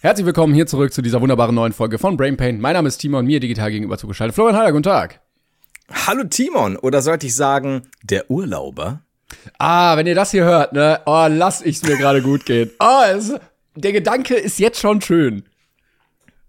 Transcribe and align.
Herzlich 0.00 0.26
willkommen 0.26 0.54
hier 0.54 0.68
zurück 0.68 0.92
zu 0.92 1.02
dieser 1.02 1.20
wunderbaren 1.20 1.56
neuen 1.56 1.72
Folge 1.72 1.98
von 1.98 2.16
Brain 2.16 2.36
Pain. 2.36 2.60
Mein 2.60 2.74
Name 2.74 2.86
ist 2.86 2.98
Timon, 2.98 3.26
mir 3.26 3.40
digital 3.40 3.72
gegenüber 3.72 3.98
zugeschaltet. 3.98 4.32
Florian 4.32 4.56
Heiler, 4.56 4.70
guten 4.70 4.84
Tag. 4.84 5.20
Hallo 5.90 6.22
Timon, 6.22 6.76
oder 6.76 7.02
sollte 7.02 7.26
ich 7.26 7.34
sagen, 7.34 7.82
der 8.04 8.30
Urlauber? 8.30 9.00
Ah, 9.58 9.96
wenn 9.96 10.06
ihr 10.06 10.14
das 10.14 10.30
hier 10.30 10.44
hört, 10.44 10.72
ne? 10.72 11.00
Oh, 11.04 11.26
lass 11.28 11.62
ich's 11.62 11.82
mir 11.82 11.96
gerade 11.96 12.22
gut 12.22 12.46
gehen. 12.46 12.70
Oh, 12.78 13.02
es, 13.10 13.34
der 13.74 13.90
Gedanke 13.90 14.36
ist 14.36 14.60
jetzt 14.60 14.78
schon 14.78 15.00
schön. 15.00 15.42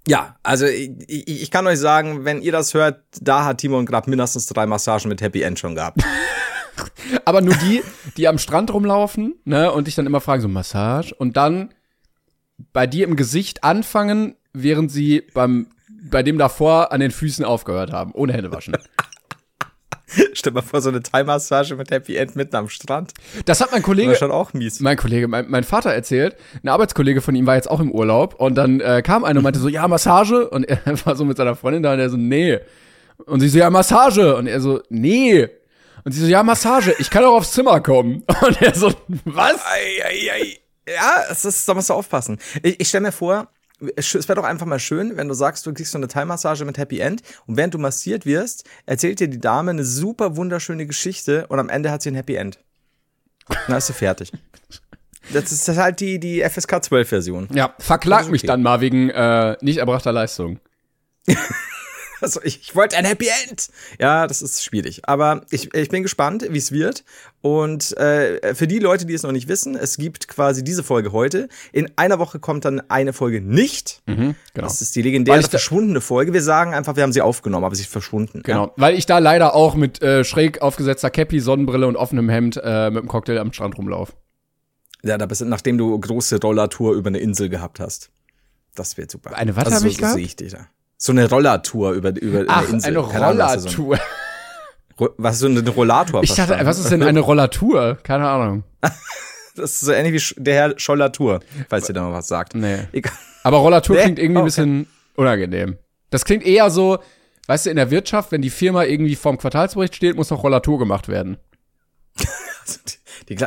Ja, 0.07 0.35
also 0.43 0.67
ich, 0.67 0.91
ich, 1.07 1.49
kann 1.49 1.65
euch 1.65 1.79
sagen, 1.79 2.25
wenn 2.25 2.43
ihr 2.43 2.51
das 2.51 2.75
hört, 2.75 3.01
da 3.19 3.45
hat 3.45 3.57
Timon 3.57 3.87
gerade 3.87 4.11
mindestens 4.11 4.45
drei 4.45 4.67
Massagen 4.67 5.09
mit 5.09 5.21
Happy 5.21 5.41
End 5.41 5.57
schon 5.57 5.73
gehabt. 5.73 6.03
Aber 7.25 7.41
nur 7.41 7.55
die, 7.55 7.81
die 8.15 8.27
am 8.27 8.37
Strand 8.37 8.71
rumlaufen, 8.71 9.39
ne, 9.43 9.71
und 9.71 9.87
dich 9.87 9.95
dann 9.95 10.05
immer 10.05 10.21
fragen, 10.21 10.43
so 10.43 10.47
Massage, 10.47 11.15
und 11.15 11.35
dann 11.35 11.73
bei 12.73 12.87
dir 12.87 13.07
im 13.07 13.15
Gesicht 13.15 13.63
anfangen, 13.63 14.35
während 14.53 14.91
sie 14.91 15.23
beim, 15.33 15.67
bei 16.09 16.23
dem 16.23 16.37
davor 16.37 16.91
an 16.91 16.99
den 16.99 17.11
Füßen 17.11 17.45
aufgehört 17.45 17.91
haben, 17.91 18.11
ohne 18.13 18.33
Hände 18.33 18.51
waschen. 18.51 18.77
Stell 20.33 20.53
mal 20.53 20.61
vor, 20.61 20.81
so 20.81 20.89
eine 20.89 21.03
Thai-Massage 21.03 21.75
mit 21.75 21.91
Happy 21.91 22.15
End 22.15 22.35
mitten 22.35 22.55
am 22.55 22.69
Strand. 22.69 23.13
Das 23.45 23.61
hat 23.61 23.71
mein 23.71 23.83
Kollege. 23.83 24.15
schon 24.15 24.31
auch 24.31 24.53
mies. 24.53 24.79
Mein 24.79 24.97
Kollege, 24.97 25.27
mein, 25.27 25.49
mein, 25.49 25.63
Vater 25.63 25.91
erzählt, 25.93 26.35
ein 26.63 26.69
Arbeitskollege 26.69 27.21
von 27.21 27.35
ihm 27.35 27.45
war 27.45 27.55
jetzt 27.55 27.69
auch 27.69 27.79
im 27.79 27.91
Urlaub 27.91 28.35
und 28.35 28.55
dann 28.55 28.79
äh, 28.79 29.03
kam 29.03 29.23
einer 29.23 29.37
und 29.37 29.43
meinte 29.43 29.59
so, 29.59 29.67
ja, 29.67 29.87
Massage. 29.87 30.49
Und 30.49 30.63
er 30.63 30.79
war 31.05 31.15
so 31.15 31.25
mit 31.25 31.37
seiner 31.37 31.55
Freundin 31.55 31.83
da 31.83 31.93
und 31.93 31.99
er 31.99 32.09
so, 32.09 32.17
nee. 32.17 32.59
Und 33.25 33.41
sie 33.41 33.49
so, 33.49 33.59
ja, 33.59 33.69
Massage. 33.69 34.35
Und 34.35 34.47
er 34.47 34.61
so, 34.61 34.81
nee. 34.89 35.47
Und 36.03 36.11
sie 36.13 36.21
so, 36.21 36.27
ja, 36.27 36.43
Massage, 36.43 36.95
ich 36.97 37.09
kann 37.09 37.23
auch 37.23 37.35
aufs 37.35 37.51
Zimmer 37.51 37.81
kommen. 37.81 38.23
Und 38.41 38.61
er 38.61 38.73
so, 38.73 38.91
was? 39.25 39.59
Ei, 39.65 40.03
ei, 40.05 40.31
ei. 40.31 40.59
Ja, 40.93 41.23
es 41.29 41.45
ist, 41.45 41.67
da 41.67 41.73
musst 41.73 41.89
du 41.89 41.93
aufpassen. 41.93 42.39
Ich, 42.63 42.79
ich 42.79 42.87
stelle 42.87 43.03
mir 43.07 43.11
vor, 43.11 43.49
es 43.95 44.13
wäre 44.13 44.35
doch 44.35 44.43
einfach 44.43 44.65
mal 44.65 44.79
schön, 44.79 45.15
wenn 45.15 45.27
du 45.27 45.33
sagst, 45.33 45.65
du 45.65 45.73
kriegst 45.73 45.91
so 45.91 45.97
eine 45.97 46.07
Thai-Massage 46.07 46.65
mit 46.65 46.77
Happy 46.77 46.99
End 46.99 47.21
und 47.45 47.57
während 47.57 47.73
du 47.73 47.77
massiert 47.77 48.25
wirst, 48.25 48.65
erzählt 48.85 49.19
dir 49.19 49.29
die 49.29 49.39
Dame 49.39 49.71
eine 49.71 49.85
super 49.85 50.35
wunderschöne 50.35 50.85
Geschichte 50.85 51.47
und 51.47 51.59
am 51.59 51.69
Ende 51.69 51.91
hat 51.91 52.01
sie 52.01 52.11
ein 52.11 52.15
Happy 52.15 52.35
End. 52.35 52.59
Dann 53.67 53.77
ist 53.77 53.87
sie 53.87 53.93
fertig. 53.93 54.31
Das 55.33 55.51
ist 55.51 55.67
halt 55.67 55.99
die, 55.99 56.19
die 56.19 56.41
FSK 56.41 56.75
12-Version. 56.75 57.49
Ja, 57.53 57.73
verklag 57.79 58.23
okay. 58.23 58.31
mich 58.31 58.43
dann 58.43 58.61
mal 58.61 58.81
wegen 58.81 59.09
äh, 59.09 59.57
nicht 59.61 59.77
erbrachter 59.77 60.11
Leistung. 60.11 60.59
Also 62.21 62.41
ich, 62.43 62.61
ich 62.61 62.75
wollte 62.75 62.97
ein 62.97 63.05
Happy 63.05 63.27
End. 63.43 63.69
Ja, 63.99 64.27
das 64.27 64.41
ist 64.41 64.63
schwierig. 64.63 65.01
Aber 65.03 65.45
ich, 65.51 65.73
ich 65.73 65.89
bin 65.89 66.03
gespannt, 66.03 66.45
wie 66.49 66.57
es 66.57 66.71
wird. 66.71 67.03
Und 67.41 67.95
äh, 67.97 68.53
für 68.53 68.67
die 68.67 68.79
Leute, 68.79 69.05
die 69.05 69.13
es 69.13 69.23
noch 69.23 69.31
nicht 69.31 69.47
wissen, 69.47 69.75
es 69.75 69.97
gibt 69.97 70.27
quasi 70.27 70.63
diese 70.63 70.83
Folge 70.83 71.13
heute. 71.13 71.47
In 71.71 71.89
einer 71.95 72.19
Woche 72.19 72.39
kommt 72.39 72.65
dann 72.65 72.81
eine 72.89 73.13
Folge 73.13 73.41
nicht. 73.41 74.01
Mhm, 74.05 74.35
genau. 74.53 74.67
Das 74.67 74.81
ist 74.81 74.95
die 74.95 75.01
legendäre 75.01 75.41
verschwundene 75.43 76.01
Folge. 76.01 76.33
Wir 76.33 76.41
sagen 76.41 76.73
einfach, 76.73 76.95
wir 76.95 77.03
haben 77.03 77.13
sie 77.13 77.21
aufgenommen, 77.21 77.63
aber 77.63 77.75
sie 77.75 77.83
ist 77.83 77.91
verschwunden. 77.91 78.41
Genau, 78.43 78.67
ja. 78.67 78.73
weil 78.75 78.97
ich 78.97 79.05
da 79.05 79.19
leider 79.19 79.55
auch 79.55 79.75
mit 79.75 80.01
äh, 80.01 80.23
schräg 80.23 80.61
aufgesetzter 80.61 81.09
Cappy, 81.09 81.39
Sonnenbrille 81.39 81.87
und 81.87 81.95
offenem 81.95 82.29
Hemd 82.29 82.59
äh, 82.61 82.91
mit 82.91 83.03
dem 83.03 83.07
Cocktail 83.07 83.37
am 83.37 83.53
Strand 83.53 83.77
rumlaufe. 83.77 84.13
Ja, 85.03 85.17
da 85.17 85.25
bist 85.25 85.41
du, 85.41 85.45
nachdem 85.45 85.77
du 85.77 85.97
große 85.97 86.41
Rollertour 86.41 86.93
über 86.93 87.07
eine 87.07 87.19
Insel 87.19 87.47
gehabt 87.47 87.79
hast. 87.79 88.09
Das 88.75 88.97
wird 88.97 89.11
super. 89.11 89.35
Eine 89.35 89.55
was 89.55 89.65
also, 89.65 89.77
habe 89.77 89.87
ich 89.87 89.95
so, 89.95 89.99
gehabt? 89.99 90.13
So 90.13 90.17
sehe 90.17 90.25
ich 90.25 90.35
dich 90.35 90.51
da. 90.51 90.67
So 91.01 91.13
eine 91.13 91.29
Rollertour 91.29 91.93
über, 91.93 92.09
über 92.21 92.43
Ach, 92.49 92.63
eine 92.63 92.73
Insel. 92.73 92.89
eine 92.89 92.99
Rollertour. 92.99 93.97
was 95.17 95.35
ist 95.35 95.39
so 95.39 95.47
eine 95.47 95.69
Rollator? 95.69 96.21
Ich 96.23 96.35
dachte, 96.35 96.59
was 96.61 96.77
ist 96.77 96.91
denn 96.91 97.01
eine 97.01 97.21
Rollatur? 97.21 97.97
Keine 98.03 98.27
Ahnung. 98.27 98.65
das 99.55 99.71
ist 99.71 99.79
so 99.79 99.93
ähnlich 99.93 100.35
wie 100.35 100.43
der 100.43 100.55
Herr 100.55 100.73
Schollatur, 100.77 101.39
falls 101.69 101.87
ihr 101.87 101.93
da 101.93 102.01
noch 102.01 102.11
was 102.11 102.27
sagt. 102.27 102.53
Nee. 102.53 102.79
Aber 103.43 103.59
Rollatur 103.59 103.95
nee? 103.95 104.03
klingt 104.03 104.19
irgendwie 104.19 104.39
okay. 104.39 104.41
ein 104.41 104.45
bisschen 104.45 104.87
unangenehm. 105.15 105.77
Das 106.09 106.25
klingt 106.25 106.45
eher 106.45 106.69
so, 106.69 106.99
weißt 107.47 107.67
du, 107.67 107.69
in 107.69 107.77
der 107.77 107.91
Wirtschaft, 107.91 108.33
wenn 108.33 108.41
die 108.41 108.49
Firma 108.49 108.83
irgendwie 108.83 109.15
vorm 109.15 109.37
Quartalsbericht 109.37 109.95
steht, 109.95 110.17
muss 110.17 110.29
noch 110.31 110.43
Rollatur 110.43 110.79
gemacht 110.79 111.07
werden. 111.07 111.37
Die, 112.19 112.25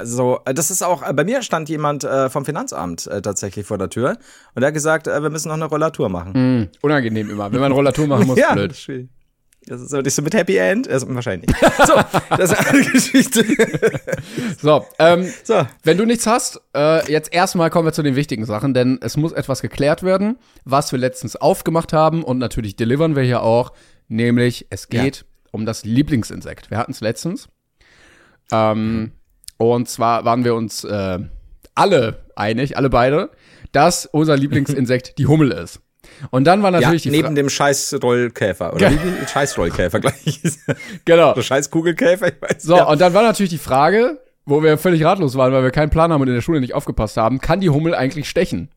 so, 0.04 0.40
das 0.44 0.70
ist 0.70 0.82
auch, 0.82 1.02
bei 1.12 1.24
mir 1.24 1.42
stand 1.42 1.68
jemand 1.68 2.04
äh, 2.04 2.30
vom 2.30 2.44
Finanzamt 2.44 3.06
äh, 3.06 3.22
tatsächlich 3.22 3.66
vor 3.66 3.78
der 3.78 3.90
Tür 3.90 4.16
und 4.54 4.62
er 4.62 4.68
hat 4.68 4.74
gesagt, 4.74 5.06
äh, 5.06 5.22
wir 5.22 5.30
müssen 5.30 5.48
noch 5.48 5.54
eine 5.54 5.66
Rollatur 5.66 6.08
machen. 6.08 6.32
Mm, 6.32 6.68
unangenehm 6.82 7.30
immer, 7.30 7.52
wenn 7.52 7.60
man 7.60 7.66
eine 7.66 7.74
Rollatur 7.74 8.06
machen 8.06 8.26
muss, 8.26 8.38
ja, 8.40 8.54
blöd. 8.54 8.76
Schwierig. 8.76 9.08
Das 9.66 9.80
ist 9.80 9.90
so, 9.90 10.02
so 10.04 10.22
mit 10.22 10.34
Happy 10.34 10.56
End? 10.56 10.88
Also, 10.88 11.12
wahrscheinlich 11.14 11.48
nicht. 11.48 11.72
So, 11.86 11.94
das 12.36 12.50
ist 12.50 12.68
eine 12.68 12.84
Geschichte. 12.84 13.44
so, 14.60 14.84
ähm, 14.98 15.32
so, 15.44 15.66
wenn 15.84 15.96
du 15.96 16.04
nichts 16.04 16.26
hast, 16.26 16.60
äh, 16.74 17.10
jetzt 17.10 17.32
erstmal 17.32 17.70
kommen 17.70 17.86
wir 17.86 17.92
zu 17.92 18.02
den 18.02 18.16
wichtigen 18.16 18.44
Sachen, 18.44 18.74
denn 18.74 18.98
es 19.00 19.16
muss 19.16 19.32
etwas 19.32 19.62
geklärt 19.62 20.02
werden, 20.02 20.36
was 20.64 20.90
wir 20.90 20.98
letztens 20.98 21.36
aufgemacht 21.36 21.92
haben 21.92 22.24
und 22.24 22.38
natürlich 22.38 22.74
delivern 22.74 23.14
wir 23.14 23.22
hier 23.22 23.42
auch, 23.42 23.72
nämlich 24.08 24.66
es 24.70 24.88
geht 24.88 25.18
ja. 25.18 25.22
um 25.52 25.64
das 25.64 25.84
Lieblingsinsekt. 25.84 26.70
Wir 26.70 26.78
hatten 26.78 26.92
es 26.92 27.00
letztens. 27.00 27.48
Ähm, 28.50 29.12
und 29.56 29.88
zwar 29.88 30.24
waren 30.24 30.44
wir 30.44 30.54
uns 30.54 30.84
äh, 30.84 31.18
alle 31.74 32.24
einig, 32.36 32.76
alle 32.76 32.90
beide, 32.90 33.30
dass 33.72 34.06
unser 34.06 34.36
Lieblingsinsekt 34.36 35.14
die 35.18 35.26
Hummel 35.26 35.52
ist. 35.52 35.80
Und 36.30 36.44
dann 36.44 36.62
war 36.62 36.70
natürlich 36.70 37.04
ja, 37.04 37.10
die 37.10 37.16
neben 37.16 37.28
Fra 37.28 37.34
dem 37.34 37.48
Scheißrollkäfer 37.48 38.74
oder 38.74 38.90
wie 38.90 39.26
Scheißrollkäfer 39.26 40.00
gleich. 40.00 40.40
genau. 41.04 41.32
Oder 41.32 41.42
Scheißkugelkäfer, 41.42 42.28
ich 42.28 42.42
weiß. 42.42 42.62
So, 42.62 42.76
ja. 42.76 42.84
und 42.84 43.00
dann 43.00 43.14
war 43.14 43.22
natürlich 43.22 43.50
die 43.50 43.58
Frage, 43.58 44.20
wo 44.44 44.62
wir 44.62 44.78
völlig 44.78 45.04
ratlos 45.04 45.36
waren, 45.36 45.52
weil 45.52 45.62
wir 45.62 45.70
keinen 45.70 45.90
Plan 45.90 46.12
haben 46.12 46.20
und 46.20 46.28
in 46.28 46.34
der 46.34 46.40
Schule 46.42 46.60
nicht 46.60 46.74
aufgepasst 46.74 47.16
haben, 47.16 47.40
kann 47.40 47.60
die 47.60 47.70
Hummel 47.70 47.94
eigentlich 47.94 48.28
stechen? 48.28 48.70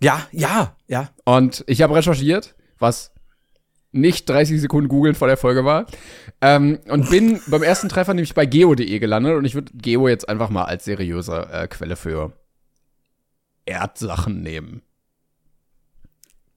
Ja, 0.00 0.26
ja, 0.32 0.76
ja. 0.88 1.10
Und 1.24 1.64
ich 1.66 1.82
habe 1.82 1.94
recherchiert, 1.94 2.54
was 2.78 3.12
nicht 3.92 4.28
30 4.28 4.60
Sekunden 4.60 4.88
googeln 4.88 5.14
vor 5.14 5.28
der 5.28 5.36
Folge 5.36 5.64
war. 5.64 5.86
Ähm, 6.40 6.80
und 6.88 7.10
bin 7.10 7.40
beim 7.46 7.62
ersten 7.62 7.88
Treffer 7.88 8.14
nämlich 8.14 8.34
bei 8.34 8.46
geo.de 8.46 8.98
gelandet 8.98 9.36
und 9.36 9.44
ich 9.44 9.54
würde 9.54 9.72
Geo 9.74 10.08
jetzt 10.08 10.28
einfach 10.28 10.50
mal 10.50 10.64
als 10.64 10.84
seriöse 10.84 11.48
äh, 11.52 11.68
Quelle 11.68 11.96
für 11.96 12.32
Erdsachen 13.66 14.42
nehmen. 14.42 14.82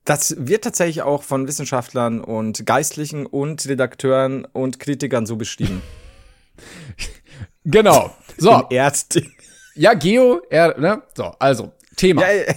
Das 0.06 0.36
wird 0.38 0.64
tatsächlich 0.64 1.02
auch 1.02 1.24
von 1.24 1.48
Wissenschaftlern 1.48 2.22
und 2.22 2.66
Geistlichen 2.66 3.26
und 3.26 3.68
Redakteuren 3.68 4.46
und 4.46 4.80
Kritikern 4.80 5.26
so 5.26 5.36
beschrieben. 5.36 5.82
genau. 7.66 8.16
So. 8.38 8.68
Erdding. 8.70 9.32
Ja, 9.78 9.94
Geo, 9.94 10.42
er, 10.50 10.80
ne? 10.80 11.04
So, 11.18 11.36
also, 11.38 11.74
Thema. 11.98 12.22
Ja, 12.22 12.54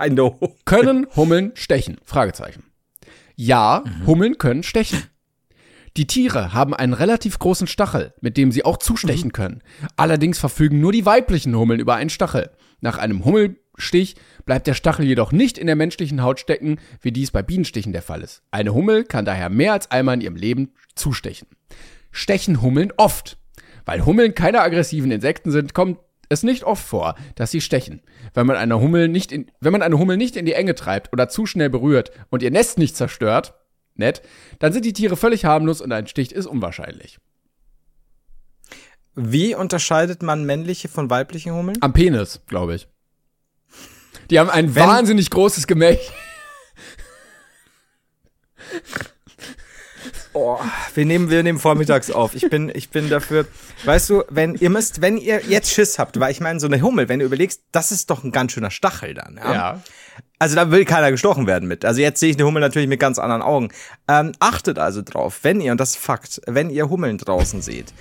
I 0.00 0.08
know. 0.08 0.38
Können 0.64 1.08
Hummeln 1.16 1.50
stechen? 1.56 1.98
Fragezeichen. 2.04 2.62
Ja, 3.36 3.84
mhm. 3.84 4.06
Hummeln 4.06 4.38
können 4.38 4.62
stechen. 4.62 5.02
Die 5.96 6.06
Tiere 6.06 6.52
haben 6.52 6.74
einen 6.74 6.92
relativ 6.92 7.38
großen 7.38 7.68
Stachel, 7.68 8.14
mit 8.20 8.36
dem 8.36 8.50
sie 8.50 8.64
auch 8.64 8.78
zustechen 8.78 9.28
mhm. 9.28 9.32
können. 9.32 9.62
Allerdings 9.96 10.38
verfügen 10.38 10.80
nur 10.80 10.92
die 10.92 11.06
weiblichen 11.06 11.54
Hummeln 11.54 11.80
über 11.80 11.94
einen 11.94 12.10
Stachel. 12.10 12.50
Nach 12.80 12.98
einem 12.98 13.24
Hummelstich 13.24 14.16
bleibt 14.44 14.66
der 14.66 14.74
Stachel 14.74 15.06
jedoch 15.06 15.30
nicht 15.30 15.56
in 15.56 15.66
der 15.66 15.76
menschlichen 15.76 16.22
Haut 16.22 16.40
stecken, 16.40 16.78
wie 17.00 17.12
dies 17.12 17.30
bei 17.30 17.42
Bienenstichen 17.42 17.92
der 17.92 18.02
Fall 18.02 18.22
ist. 18.22 18.42
Eine 18.50 18.74
Hummel 18.74 19.04
kann 19.04 19.24
daher 19.24 19.50
mehr 19.50 19.72
als 19.72 19.90
einmal 19.90 20.16
in 20.16 20.20
ihrem 20.20 20.36
Leben 20.36 20.72
zustechen. 20.96 21.48
Stechen 22.10 22.60
Hummeln 22.60 22.92
oft. 22.96 23.38
Weil 23.86 24.04
Hummeln 24.04 24.34
keine 24.34 24.60
aggressiven 24.60 25.10
Insekten 25.10 25.50
sind, 25.50 25.74
kommt 25.74 25.98
es 26.28 26.42
nicht 26.42 26.64
oft 26.64 26.84
vor, 26.84 27.14
dass 27.34 27.50
sie 27.50 27.60
stechen. 27.60 28.02
Wenn 28.32 28.46
man 28.46 28.56
eine 28.56 28.80
Hummel 28.80 29.08
nicht 29.08 29.32
in, 29.32 29.50
wenn 29.60 29.72
man 29.72 29.82
eine 29.82 29.98
Hummel 29.98 30.16
nicht 30.16 30.36
in 30.36 30.46
die 30.46 30.54
Enge 30.54 30.74
treibt 30.74 31.12
oder 31.12 31.28
zu 31.28 31.46
schnell 31.46 31.70
berührt 31.70 32.10
und 32.30 32.42
ihr 32.42 32.50
Nest 32.50 32.78
nicht 32.78 32.96
zerstört, 32.96 33.54
nett, 33.94 34.22
dann 34.58 34.72
sind 34.72 34.84
die 34.84 34.92
Tiere 34.92 35.16
völlig 35.16 35.44
harmlos 35.44 35.80
und 35.80 35.92
ein 35.92 36.06
Stich 36.06 36.32
ist 36.32 36.46
unwahrscheinlich. 36.46 37.18
Wie 39.14 39.54
unterscheidet 39.54 40.22
man 40.22 40.44
männliche 40.44 40.88
von 40.88 41.08
weiblichen 41.08 41.52
Hummeln? 41.54 41.78
Am 41.80 41.92
Penis, 41.92 42.40
glaube 42.46 42.74
ich. 42.74 42.88
Die 44.30 44.40
haben 44.40 44.50
ein 44.50 44.74
Wenn 44.74 44.86
wahnsinnig 44.86 45.30
großes 45.30 45.66
Gemächt. 45.66 46.12
Oh, 50.32 50.58
wir 50.94 51.04
nehmen, 51.04 51.30
wir 51.30 51.42
nehmen 51.42 51.58
vormittags 51.58 52.10
auf. 52.10 52.34
Ich 52.34 52.48
bin, 52.50 52.70
ich 52.74 52.90
bin 52.90 53.08
dafür. 53.08 53.46
Weißt 53.84 54.10
du, 54.10 54.24
wenn 54.28 54.54
ihr 54.54 54.70
müsst, 54.70 55.00
wenn 55.00 55.16
ihr 55.16 55.40
jetzt 55.46 55.70
Schiss 55.70 55.98
habt, 55.98 56.18
weil 56.18 56.32
ich 56.32 56.40
meine, 56.40 56.60
so 56.60 56.66
eine 56.66 56.80
Hummel, 56.82 57.08
wenn 57.08 57.20
du 57.20 57.24
überlegst, 57.24 57.62
das 57.72 57.92
ist 57.92 58.10
doch 58.10 58.24
ein 58.24 58.32
ganz 58.32 58.52
schöner 58.52 58.70
Stachel 58.70 59.14
dann. 59.14 59.36
Ja. 59.36 59.52
Ja. 59.52 59.82
Also 60.38 60.56
da 60.56 60.70
will 60.70 60.84
keiner 60.84 61.10
gestochen 61.10 61.46
werden 61.46 61.68
mit. 61.68 61.84
Also 61.84 62.00
jetzt 62.00 62.20
sehe 62.20 62.30
ich 62.30 62.36
eine 62.36 62.46
Hummel 62.46 62.60
natürlich 62.60 62.88
mit 62.88 63.00
ganz 63.00 63.18
anderen 63.18 63.42
Augen. 63.42 63.70
Ähm, 64.08 64.32
achtet 64.40 64.78
also 64.78 65.02
drauf, 65.02 65.40
wenn 65.42 65.60
ihr, 65.60 65.72
und 65.72 65.80
das 65.80 65.90
ist 65.90 65.98
Fakt, 65.98 66.40
wenn 66.46 66.70
ihr 66.70 66.90
Hummeln 66.90 67.18
draußen 67.18 67.62
seht. 67.62 67.94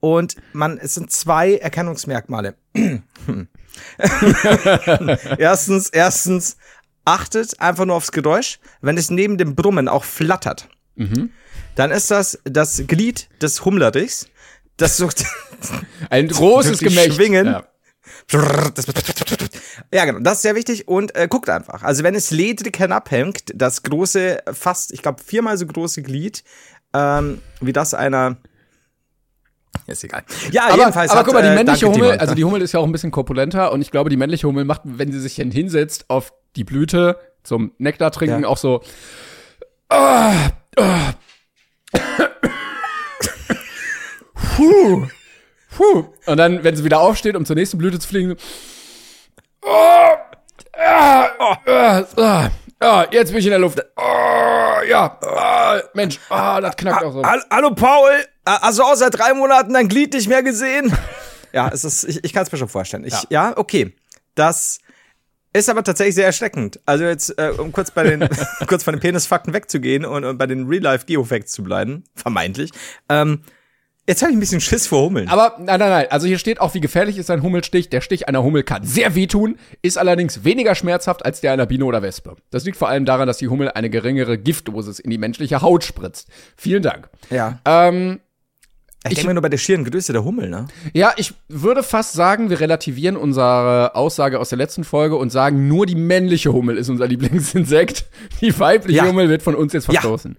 Und 0.00 0.36
man, 0.52 0.78
es 0.78 0.94
sind 0.94 1.10
zwei 1.10 1.56
Erkennungsmerkmale. 1.56 2.54
erstens, 5.38 5.90
erstens, 5.90 6.56
achtet 7.04 7.60
einfach 7.60 7.84
nur 7.84 7.96
aufs 7.96 8.12
Geräusch. 8.12 8.58
Wenn 8.80 8.96
es 8.96 9.10
neben 9.10 9.38
dem 9.38 9.54
Brummen 9.54 9.88
auch 9.88 10.04
flattert, 10.04 10.68
dann 11.74 11.90
ist 11.90 12.10
das 12.10 12.38
das 12.44 12.84
Glied 12.86 13.28
des 13.40 13.64
Hummlerichs. 13.64 14.28
Das 14.76 14.96
sucht 14.96 15.24
Ein 16.10 16.28
großes 16.28 16.80
Gemächt. 16.80 17.14
schwingen. 17.14 17.46
Ja. 17.46 17.64
Ja, 19.92 20.04
genau, 20.04 20.20
das 20.20 20.34
ist 20.38 20.42
sehr 20.42 20.54
wichtig 20.54 20.88
und 20.88 21.14
äh, 21.14 21.28
guckt 21.28 21.48
einfach. 21.50 21.82
Also 21.82 22.02
wenn 22.02 22.14
es 22.14 22.30
ledrig 22.30 22.78
herabhängt, 22.78 23.44
das 23.54 23.82
große, 23.82 24.38
fast, 24.52 24.92
ich 24.92 25.02
glaube, 25.02 25.22
viermal 25.22 25.58
so 25.58 25.66
große 25.66 26.02
Glied, 26.02 26.42
ähm, 26.94 27.40
wie 27.60 27.72
das 27.72 27.94
einer. 27.94 28.36
Ist 29.86 30.04
egal. 30.04 30.22
Ja, 30.50 30.68
Aber, 30.68 30.78
jedenfalls. 30.78 31.10
aber 31.10 31.20
hat, 31.20 31.26
guck 31.26 31.34
mal, 31.34 31.42
die 31.42 31.48
äh, 31.48 31.54
männliche 31.54 31.86
danke, 31.86 31.96
Hummel, 31.98 32.10
Timon. 32.10 32.20
also 32.20 32.34
die 32.34 32.44
Hummel 32.44 32.62
ist 32.62 32.72
ja 32.72 32.80
auch 32.80 32.84
ein 32.84 32.92
bisschen 32.92 33.10
korpulenter 33.10 33.72
und 33.72 33.82
ich 33.82 33.90
glaube, 33.90 34.10
die 34.10 34.16
männliche 34.16 34.46
Hummel 34.46 34.64
macht, 34.64 34.82
wenn 34.84 35.10
sie 35.12 35.20
sich 35.20 35.34
hinsetzt 35.36 36.04
auf 36.08 36.32
die 36.56 36.64
Blüte 36.64 37.18
zum 37.42 37.72
Nektar 37.78 38.10
trinken, 38.12 38.42
Ja. 38.42 38.48
auch 38.48 38.58
so. 38.58 38.82
Ah, 39.88 40.50
ah. 40.78 41.12
Puh. 44.34 45.06
Puh. 45.76 46.04
Und 46.26 46.36
dann, 46.36 46.62
wenn 46.64 46.76
sie 46.76 46.84
wieder 46.84 47.00
aufsteht, 47.00 47.34
um 47.36 47.46
zur 47.46 47.56
nächsten 47.56 47.78
Blüte 47.78 47.98
zu 47.98 48.08
fliegen, 48.08 48.36
so, 49.62 49.68
ah, 49.68 50.16
ah, 50.78 51.28
ah, 51.66 52.04
ah, 52.16 52.50
ah, 52.80 53.06
jetzt 53.10 53.30
bin 53.30 53.38
ich 53.38 53.46
in 53.46 53.50
der 53.50 53.58
Luft. 53.58 53.80
Ah, 53.96 54.82
ja, 54.88 55.18
ah, 55.22 55.80
Mensch, 55.94 56.18
ah, 56.28 56.60
das 56.60 56.76
knackt 56.76 57.02
auch 57.04 57.12
so. 57.12 57.24
Hall- 57.24 57.44
Hallo 57.50 57.74
Paul, 57.74 58.10
Äh, 58.44 58.50
hast 58.60 58.78
du 58.78 58.82
auch 58.82 58.94
seit 58.96 59.16
drei 59.16 59.32
Monaten 59.34 59.72
dein 59.72 59.88
Glied 59.88 60.12
nicht 60.12 60.28
mehr 60.28 60.42
gesehen? 60.42 60.92
ja, 61.52 61.70
es 61.72 61.84
ist, 61.84 62.04
ich, 62.04 62.24
ich 62.24 62.32
kann 62.32 62.42
es 62.42 62.50
mir 62.52 62.58
schon 62.58 62.68
vorstellen. 62.68 63.04
Ich, 63.04 63.14
ja. 63.30 63.56
okay. 63.56 63.94
Das 64.34 64.78
ist 65.52 65.68
aber 65.68 65.84
tatsächlich 65.84 66.14
sehr 66.14 66.26
erschreckend. 66.26 66.80
Also 66.86 67.04
jetzt, 67.04 67.38
äh, 67.38 67.52
um 67.56 67.72
kurz 67.72 67.90
bei 67.90 68.04
den, 68.04 68.28
kurz 68.66 68.84
von 68.84 68.94
den 68.94 69.00
Penisfakten 69.00 69.52
wegzugehen 69.52 70.04
und, 70.04 70.24
und 70.24 70.38
bei 70.38 70.46
den 70.46 70.66
Real-Life-Geofacts 70.66 71.52
zu 71.52 71.62
bleiben, 71.62 72.04
vermeintlich. 72.14 72.70
Ähm, 73.08 73.40
jetzt 74.06 74.22
habe 74.22 74.32
ich 74.32 74.36
ein 74.36 74.40
bisschen 74.40 74.60
Schiss 74.60 74.86
vor 74.86 75.02
Hummeln. 75.02 75.28
Aber 75.28 75.56
nein, 75.58 75.78
nein, 75.78 75.90
nein. 75.90 76.06
Also 76.10 76.26
hier 76.26 76.38
steht 76.38 76.60
auch, 76.60 76.74
wie 76.74 76.80
gefährlich 76.80 77.18
ist 77.18 77.30
ein 77.30 77.42
Hummelstich. 77.42 77.90
Der 77.90 78.00
Stich 78.00 78.28
einer 78.28 78.42
Hummel 78.42 78.62
kann 78.62 78.84
sehr 78.84 79.14
wehtun, 79.14 79.58
ist 79.82 79.98
allerdings 79.98 80.44
weniger 80.44 80.74
schmerzhaft 80.74 81.24
als 81.24 81.40
der 81.40 81.52
einer 81.52 81.66
Biene 81.66 81.84
oder 81.84 82.02
Wespe. 82.02 82.36
Das 82.50 82.64
liegt 82.64 82.76
vor 82.76 82.88
allem 82.88 83.04
daran, 83.04 83.26
dass 83.26 83.38
die 83.38 83.48
Hummel 83.48 83.70
eine 83.70 83.90
geringere 83.90 84.38
Giftdosis 84.38 84.98
in 84.98 85.10
die 85.10 85.18
menschliche 85.18 85.62
Haut 85.62 85.84
spritzt. 85.84 86.28
Vielen 86.56 86.82
Dank. 86.82 87.08
ja. 87.30 87.60
Ähm, 87.64 88.20
Ich, 89.08 89.14
denke 89.14 89.28
mir 89.28 89.34
nur 89.34 89.42
bei 89.42 89.48
der 89.48 89.58
schieren 89.58 89.84
Größe 89.84 90.12
der 90.12 90.22
Hummel, 90.24 90.48
ne? 90.48 90.68
ja, 90.92 91.12
ich 91.16 91.34
würde 91.48 91.82
fast 91.82 92.12
sagen, 92.12 92.50
wir 92.50 92.60
relativieren 92.60 93.16
unsere 93.16 93.96
Aussage 93.96 94.38
aus 94.38 94.50
der 94.50 94.58
letzten 94.58 94.84
Folge 94.84 95.16
und 95.16 95.30
sagen, 95.30 95.66
nur 95.66 95.86
die 95.86 95.96
männliche 95.96 96.52
Hummel 96.52 96.76
ist 96.78 96.88
unser 96.88 97.08
Lieblingsinsekt. 97.08 98.04
Die 98.40 98.56
weibliche 98.60 98.98
Ja. 98.98 99.06
Hummel 99.06 99.28
wird 99.28 99.42
von 99.42 99.56
uns 99.56 99.72
jetzt 99.72 99.88
Ja. 99.88 99.94
verstoßen. 99.94 100.36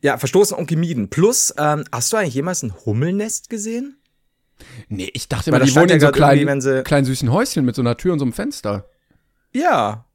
Ja, 0.00 0.16
verstoßen 0.16 0.56
und 0.56 0.68
gemieden. 0.68 1.10
Plus, 1.10 1.52
ähm, 1.58 1.84
hast 1.92 2.12
du 2.12 2.16
eigentlich 2.16 2.34
jemals 2.34 2.62
ein 2.62 2.72
Hummelnest 2.86 3.50
gesehen? 3.50 3.98
Nee, 4.88 5.10
ich 5.12 5.28
dachte 5.28 5.50
immer, 5.50 5.60
die 5.60 5.74
wohnen 5.74 5.88
ja 5.90 5.94
in 5.96 6.00
so 6.00 6.08
kleinen, 6.08 6.84
kleinen 6.84 7.04
süßen 7.04 7.30
Häuschen 7.30 7.64
mit 7.66 7.74
so 7.76 7.82
einer 7.82 7.98
Tür 7.98 8.14
und 8.14 8.20
so 8.20 8.24
einem 8.24 8.32
Fenster. 8.32 8.88
Ja. 9.52 10.05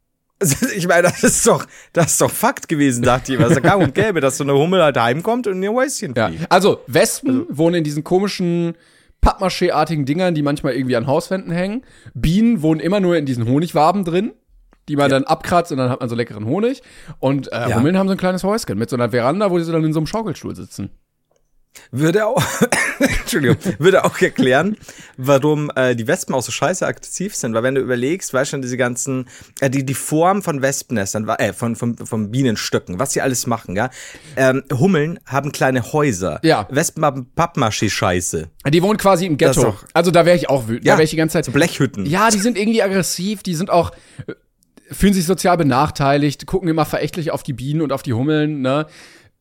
Also, 0.41 0.65
Ich 0.75 0.87
meine, 0.87 1.03
das 1.03 1.23
ist 1.23 1.45
doch, 1.47 1.65
das 1.93 2.13
ist 2.13 2.21
doch 2.21 2.31
Fakt 2.31 2.67
gewesen, 2.67 3.03
dachte 3.03 3.33
ich. 3.33 3.39
Was 3.39 3.51
ist 3.51 3.61
gang 3.63 3.81
und 3.83 3.95
gäbe, 3.95 4.19
dass 4.19 4.37
so 4.37 4.43
eine 4.43 4.53
Hummel 4.53 4.81
halt 4.83 4.97
heimkommt 4.97 5.47
und 5.47 5.53
in 5.57 5.63
ihr 5.63 5.71
Häuschen 5.73 6.13
Ja, 6.17 6.27
fliegt. 6.29 6.51
also 6.51 6.81
Wespen 6.87 7.45
wohnen 7.49 7.75
in 7.75 7.83
diesen 7.83 8.03
komischen 8.03 8.73
Pappmaché-artigen 9.21 10.05
Dingern, 10.05 10.33
die 10.33 10.41
manchmal 10.41 10.73
irgendwie 10.73 10.95
an 10.95 11.05
Hauswänden 11.07 11.51
hängen. 11.51 11.83
Bienen 12.15 12.61
wohnen 12.63 12.79
immer 12.79 12.99
nur 12.99 13.15
in 13.17 13.25
diesen 13.27 13.47
Honigwaben 13.47 14.03
drin, 14.03 14.33
die 14.89 14.95
man 14.95 15.11
dann 15.11 15.25
abkratzt 15.25 15.71
und 15.71 15.77
dann 15.77 15.91
hat 15.91 15.99
man 15.99 16.09
so 16.09 16.15
leckeren 16.15 16.45
Honig. 16.45 16.81
Und 17.19 17.51
äh, 17.51 17.69
Ja. 17.69 17.75
Hummeln 17.77 17.97
haben 17.99 18.07
so 18.07 18.13
ein 18.13 18.17
kleines 18.17 18.43
Häuschen 18.43 18.79
mit 18.79 18.89
so 18.89 18.95
einer 18.95 19.11
Veranda, 19.11 19.51
wo 19.51 19.59
sie 19.59 19.71
dann 19.71 19.83
in 19.83 19.93
so 19.93 19.99
einem 19.99 20.07
Schaukelstuhl 20.07 20.55
sitzen. 20.55 20.89
Würde 21.91 22.25
auch, 22.25 22.41
Entschuldigung, 23.35 23.57
würde 23.79 24.03
auch 24.03 24.19
erklären, 24.19 24.75
warum 25.17 25.71
äh, 25.75 25.95
die 25.95 26.07
Wespen 26.07 26.35
auch 26.35 26.41
so 26.41 26.51
scheiße 26.51 26.85
aktiv 26.85 27.33
sind. 27.35 27.53
Weil 27.53 27.63
wenn 27.63 27.75
du 27.75 27.81
überlegst, 27.81 28.33
weißt 28.33 28.51
du 28.51 28.55
schon, 28.55 28.61
diese 28.61 28.77
ganzen, 28.77 29.27
äh, 29.59 29.69
die, 29.69 29.85
die 29.85 29.93
Form 29.93 30.41
von 30.41 30.61
Wespennestern, 30.61 31.27
äh, 31.29 31.53
von, 31.53 31.75
von, 31.75 31.95
von 31.97 32.31
Bienenstöcken, 32.31 32.99
was 32.99 33.13
sie 33.13 33.21
alles 33.21 33.47
machen, 33.47 33.75
ja. 33.75 33.89
Ähm, 34.35 34.63
Hummeln 34.73 35.19
haben 35.25 35.51
kleine 35.51 35.93
Häuser. 35.93 36.39
Ja. 36.43 36.67
Wespen 36.69 37.05
haben 37.05 37.27
Pappmaché-Scheiße. 37.35 38.47
Die 38.69 38.81
wohnen 38.83 38.97
quasi 38.97 39.25
im 39.25 39.37
Ghetto. 39.37 39.61
doch- 39.63 39.85
Also 39.93 40.11
da 40.11 40.25
wäre 40.25 40.35
ich 40.35 40.49
auch 40.49 40.67
wütend. 40.67 40.85
Ja, 40.85 40.93
da 40.93 40.97
wäre 40.97 41.03
ich 41.05 41.11
die 41.11 41.15
ganze 41.17 41.33
Zeit. 41.33 41.45
so 41.45 41.51
Blechhütten. 41.51 42.05
Ja, 42.05 42.29
die 42.29 42.39
sind 42.39 42.57
irgendwie 42.57 42.81
aggressiv, 42.83 43.43
die 43.43 43.55
sind 43.55 43.69
auch, 43.69 43.91
äh, 44.27 44.33
fühlen 44.93 45.13
sich 45.13 45.25
sozial 45.25 45.55
benachteiligt, 45.57 46.45
gucken 46.45 46.67
immer 46.67 46.85
verächtlich 46.85 47.31
auf 47.31 47.43
die 47.43 47.53
Bienen 47.53 47.81
und 47.81 47.93
auf 47.93 48.03
die 48.03 48.13
Hummeln, 48.13 48.61
ne? 48.61 48.87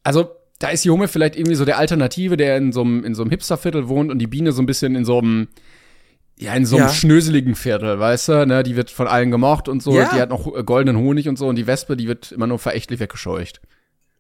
Also, 0.02 0.31
da 0.61 0.69
ist 0.69 0.85
die 0.85 0.91
Hummel 0.91 1.09
vielleicht 1.09 1.35
irgendwie 1.37 1.57
so 1.57 1.65
der 1.65 1.79
Alternative, 1.79 2.37
der 2.37 2.57
in 2.57 2.71
so 2.73 2.83
einem, 2.83 3.03
in 3.05 3.15
so 3.17 3.23
einem 3.23 3.31
Hipsterviertel 3.31 3.89
wohnt 3.89 4.11
und 4.12 4.19
die 4.21 4.29
Biene 4.29 4.53
so 4.53 4.62
ein 4.62 4.67
bisschen 4.67 4.95
in 4.95 5.05
so 5.05 5.19
einem, 5.19 5.49
ja, 6.39 6.55
in 6.55 6.65
so 6.67 6.77
einem 6.77 6.87
Ja. 6.87 6.93
schnöseligen 6.93 7.55
Viertel, 7.57 7.99
weißt 7.99 8.29
du, 8.29 8.47
ne? 8.47 8.62
Die 8.62 8.77
wird 8.77 8.91
von 8.91 9.09
allen 9.09 9.31
gemocht 9.31 9.69
und 9.69 9.83
so, 9.83 9.93
Ja. 9.95 10.09
die 10.15 10.21
hat 10.21 10.31
noch 10.31 10.47
äh, 10.57 10.62
goldenen 10.62 11.03
Honig 11.03 11.29
und 11.29 11.37
so 11.39 11.49
und 11.49 11.57
die 11.57 11.67
Wespe, 11.67 11.97
die 11.97 12.07
wird 12.07 12.31
immer 12.31 12.47
nur 12.47 12.59
verächtlich 12.59 13.01
weggescheucht. 13.01 13.61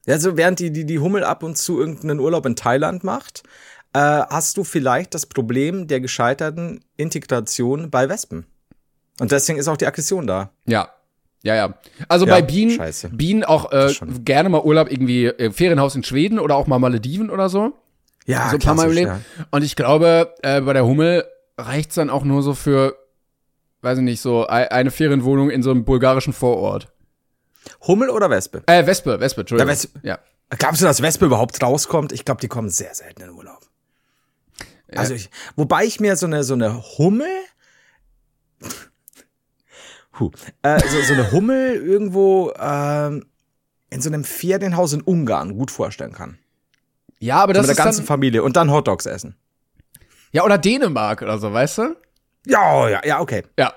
Ja, 0.06 0.18
so 0.18 0.36
während 0.36 0.58
die, 0.58 0.72
die, 0.72 0.84
die 0.86 0.98
Hummel 0.98 1.24
ab 1.24 1.42
und 1.42 1.56
zu 1.58 1.78
irgendeinen 1.78 2.20
Urlaub 2.20 2.46
in 2.46 2.56
Thailand 2.56 3.04
macht, 3.04 3.42
äh, 3.92 3.98
hast 3.98 4.56
du 4.56 4.64
vielleicht 4.64 5.14
das 5.14 5.26
Problem 5.26 5.88
der 5.88 6.00
gescheiterten 6.00 6.80
Integration 6.96 7.90
bei 7.90 8.08
Wespen. 8.08 8.46
Und 9.20 9.30
deswegen 9.30 9.58
ist 9.58 9.68
auch 9.68 9.76
die 9.76 9.86
Aggression 9.86 10.26
da. 10.26 10.52
Ja. 10.66 10.88
Ja, 11.42 11.54
ja. 11.54 11.74
Also 12.08 12.26
Ja, 12.26 12.34
bei 12.34 12.42
Bienen, 12.42 12.72
scheiße. 12.72 13.08
Bienen 13.10 13.44
auch 13.44 13.72
äh, 13.72 13.92
gerne 14.24 14.48
mal 14.50 14.60
Urlaub 14.62 14.90
irgendwie 14.90 15.26
äh, 15.26 15.50
Ferienhaus 15.50 15.94
in 15.96 16.02
Schweden 16.04 16.38
oder 16.38 16.54
auch 16.56 16.66
mal 16.66 16.78
Malediven 16.78 17.30
oder 17.30 17.48
so. 17.48 17.72
Ja, 18.26 18.50
so 18.50 18.56
ein 18.56 18.60
paar 18.60 18.74
Mal 18.74 18.88
im 18.88 18.92
Leben. 18.92 19.24
Und 19.50 19.62
ich 19.64 19.74
glaube, 19.74 20.34
äh, 20.42 20.60
bei 20.60 20.74
der 20.74 20.84
Hummel 20.84 21.24
reicht's 21.56 21.94
dann 21.94 22.10
auch 22.10 22.24
nur 22.24 22.42
so 22.42 22.54
für, 22.54 22.94
weiß 23.82 23.98
ich 23.98 24.04
nicht, 24.04 24.20
so 24.20 24.46
ei- 24.48 24.70
eine 24.70 24.90
Ferienwohnung 24.90 25.50
in 25.50 25.62
so 25.62 25.70
einem 25.70 25.84
bulgarischen 25.84 26.32
Vorort. 26.34 26.92
Hummel 27.86 28.10
oder 28.10 28.28
Wespe? 28.30 28.62
Äh, 28.66 28.86
Wespe, 28.86 29.18
Wespe, 29.20 29.40
Entschuldigung. 29.40 29.68
Ja, 29.68 29.72
Wespe. 29.72 30.00
Ja. 30.02 30.18
Glaubst 30.58 30.80
du, 30.82 30.84
dass 30.86 31.00
Wespe 31.00 31.24
überhaupt 31.26 31.62
rauskommt? 31.62 32.12
Ich 32.12 32.24
glaube, 32.24 32.40
die 32.40 32.48
kommen 32.48 32.68
sehr 32.68 32.94
selten 32.94 33.22
in 33.22 33.30
Urlaub. 33.30 33.60
Also 34.94 35.14
ich, 35.14 35.30
wobei 35.56 35.84
ich 35.84 36.00
mir 36.00 36.16
so 36.16 36.26
eine 36.26 36.42
so 36.44 36.54
eine 36.54 36.82
Hummel, 36.98 37.28
huh, 40.20 40.30
äh, 40.62 40.78
so, 40.86 41.00
so 41.02 41.14
eine 41.14 41.32
Hummel 41.32 41.74
irgendwo 41.74 42.52
ähm, 42.58 43.24
in 43.90 44.00
so 44.00 44.08
einem 44.10 44.22
Ferienhaus 44.24 44.92
in 44.92 45.00
Ungarn 45.00 45.56
gut 45.56 45.70
vorstellen 45.70 46.12
kann. 46.12 46.38
Ja, 47.18 47.36
aber 47.42 47.54
So 47.54 47.60
das 47.60 47.66
mit 47.66 47.70
ist 47.72 47.76
der 47.78 47.84
ganzen 47.84 48.00
dann, 48.00 48.06
Familie 48.06 48.42
und 48.42 48.56
dann 48.56 48.70
Hotdogs 48.70 49.06
essen. 49.06 49.36
ja, 50.32 50.44
oder 50.44 50.58
Dänemark 50.58 51.22
oder 51.22 51.38
so, 51.38 51.52
weißt 51.52 51.78
du? 51.78 51.96
Ja, 52.46 52.88
ja, 52.88 53.00
ja, 53.04 53.20
okay. 53.20 53.42
Ja. 53.58 53.72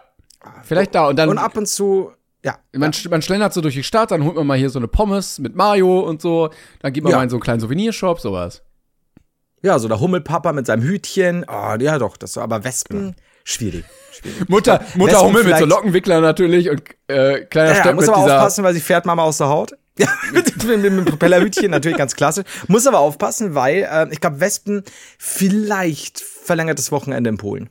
Vielleicht 0.63 0.93
da 0.95 1.07
und 1.07 1.17
dann, 1.17 1.29
Und 1.29 1.37
ab 1.37 1.55
und 1.57 1.67
zu, 1.67 2.11
ja, 2.43 2.57
man, 2.73 2.91
sch- 2.91 3.09
man 3.09 3.21
schlendert 3.21 3.53
so 3.53 3.61
durch 3.61 3.73
die 3.75 3.83
Stadt, 3.83 4.11
dann 4.11 4.23
holt 4.25 4.35
man 4.35 4.45
mal 4.45 4.57
hier 4.57 4.69
so 4.69 4.77
eine 4.79 4.87
Pommes 4.87 5.39
mit 5.39 5.55
Mayo 5.55 6.01
und 6.01 6.21
so, 6.21 6.49
dann 6.81 6.91
geht 6.93 7.03
man 7.03 7.11
Ja. 7.11 7.17
mal 7.17 7.23
in 7.23 7.29
so 7.29 7.37
einen 7.37 7.41
kleinen 7.43 7.59
Souvenirshop, 7.61 8.19
sowas. 8.19 8.61
ja, 9.61 9.79
so 9.79 9.87
der 9.87 9.99
Hummelpapa 10.01 10.51
mit 10.53 10.65
seinem 10.65 10.83
Hütchen. 10.83 11.45
Oh, 11.47 11.75
ja, 11.79 11.97
doch, 11.97 12.17
das 12.17 12.37
aber 12.37 12.63
Wespen 12.65 13.15
schwierig. 13.43 13.85
schwierig. 14.11 14.49
Mutter, 14.49 14.81
Mutter 14.95 15.21
Hummel 15.21 15.43
mit 15.43 15.57
so 15.57 15.65
Lockenwickler 15.65 16.21
natürlich 16.21 16.69
und 16.69 16.81
äh, 17.07 17.41
kleiner 17.45 17.69
Ja, 17.69 17.75
ja, 17.75 17.81
Stepp 17.81 17.95
muss 17.95 18.09
aber 18.09 18.17
aufpassen, 18.17 18.63
weil 18.63 18.73
sie 18.73 18.81
fährt 18.81 19.05
Mama 19.05 19.23
aus 19.23 19.37
der 19.37 19.49
Haut. 19.49 19.73
Ja, 19.95 20.07
mit, 20.31 20.57
mit, 20.65 20.81
mit 20.81 20.85
dem 20.85 21.05
Propellerhütchen, 21.05 21.69
natürlich 21.69 21.99
ganz 21.99 22.15
klassisch. 22.15 22.45
Muss 22.67 22.87
aber 22.87 22.97
aufpassen, 22.97 23.53
weil 23.53 23.87
äh, 23.87 24.07
ich 24.09 24.19
glaube, 24.19 24.39
Wespen 24.39 24.83
vielleicht 25.19 26.19
verlängertes 26.19 26.91
Wochenende 26.91 27.29
in 27.29 27.37
Polen. 27.37 27.69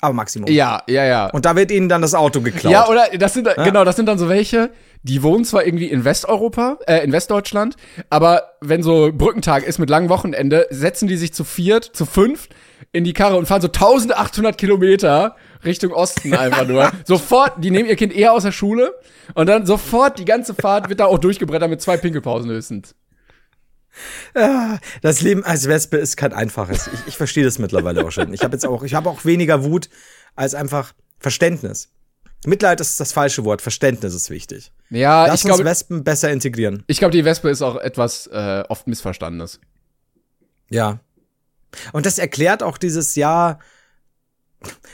Aber 0.00 0.14
Maximum. 0.14 0.48
Ja, 0.50 0.82
ja, 0.86 1.04
ja. 1.04 1.26
Und 1.30 1.44
da 1.46 1.56
wird 1.56 1.70
ihnen 1.70 1.88
dann 1.88 2.02
das 2.02 2.14
Auto 2.14 2.40
geklaut. 2.40 2.72
Ja, 2.72 2.88
oder 2.88 3.08
das 3.18 3.34
sind 3.34 3.48
genau, 3.56 3.84
das 3.84 3.96
sind 3.96 4.06
dann 4.06 4.18
so 4.18 4.28
welche, 4.28 4.70
die 5.02 5.22
wohnen 5.22 5.44
zwar 5.44 5.64
irgendwie 5.64 5.86
in 5.86 6.04
Westeuropa, 6.04 6.78
äh, 6.86 7.02
in 7.02 7.12
Westdeutschland, 7.12 7.76
aber 8.10 8.52
wenn 8.60 8.82
so 8.82 9.10
Brückentag 9.12 9.64
ist 9.64 9.78
mit 9.78 9.88
langem 9.88 10.10
Wochenende, 10.10 10.66
setzen 10.70 11.08
die 11.08 11.16
sich 11.16 11.32
zu 11.32 11.44
viert, 11.44 11.84
zu 11.84 12.04
fünf 12.04 12.48
in 12.92 13.04
die 13.04 13.12
Karre 13.12 13.36
und 13.36 13.46
fahren 13.46 13.60
so 13.60 13.68
1800 13.68 14.56
Kilometer 14.56 15.36
Richtung 15.64 15.92
Osten 15.92 16.34
einfach 16.34 16.66
nur. 16.66 16.90
sofort, 17.04 17.62
die 17.62 17.70
nehmen 17.70 17.88
ihr 17.88 17.96
Kind 17.96 18.14
eher 18.14 18.32
aus 18.32 18.44
der 18.44 18.52
Schule 18.52 18.94
und 19.34 19.46
dann 19.46 19.66
sofort 19.66 20.18
die 20.18 20.24
ganze 20.24 20.54
Fahrt 20.54 20.88
wird 20.88 21.00
da 21.00 21.06
auch 21.06 21.18
durchgebrettert 21.18 21.70
mit 21.70 21.80
zwei 21.80 21.96
Pinkelpausen 21.96 22.50
höchstens. 22.50 22.94
Ja, 24.34 24.78
das 25.02 25.22
Leben 25.22 25.42
als 25.44 25.68
Wespe 25.68 25.96
ist 25.96 26.16
kein 26.16 26.32
einfaches. 26.32 26.88
Ich, 26.92 27.00
ich 27.08 27.16
verstehe 27.16 27.44
das 27.44 27.58
mittlerweile 27.58 28.04
auch 28.04 28.10
schon. 28.10 28.32
Ich 28.32 28.42
habe 28.42 28.54
jetzt 28.54 28.66
auch, 28.66 28.82
ich 28.82 28.94
habe 28.94 29.08
auch 29.08 29.24
weniger 29.24 29.64
Wut 29.64 29.88
als 30.34 30.54
einfach 30.54 30.92
Verständnis. 31.18 31.88
Mitleid 32.44 32.80
ist 32.80 33.00
das 33.00 33.12
falsche 33.12 33.44
Wort. 33.44 33.62
Verständnis 33.62 34.14
ist 34.14 34.28
wichtig. 34.30 34.72
Ja, 34.90 35.26
Lass 35.26 35.40
ich 35.40 35.46
glaube, 35.46 35.64
Wespen 35.64 36.04
besser 36.04 36.30
integrieren. 36.30 36.84
ich 36.86 36.98
glaube, 36.98 37.12
die 37.12 37.24
Wespe 37.24 37.48
ist 37.48 37.62
auch 37.62 37.76
etwas 37.76 38.26
äh, 38.26 38.64
oft 38.68 38.86
Missverstandenes. 38.86 39.60
Ja. 40.68 41.00
Und 41.92 42.06
das 42.06 42.18
erklärt 42.18 42.62
auch 42.62 42.78
dieses 42.78 43.14
Jahr. 43.14 43.58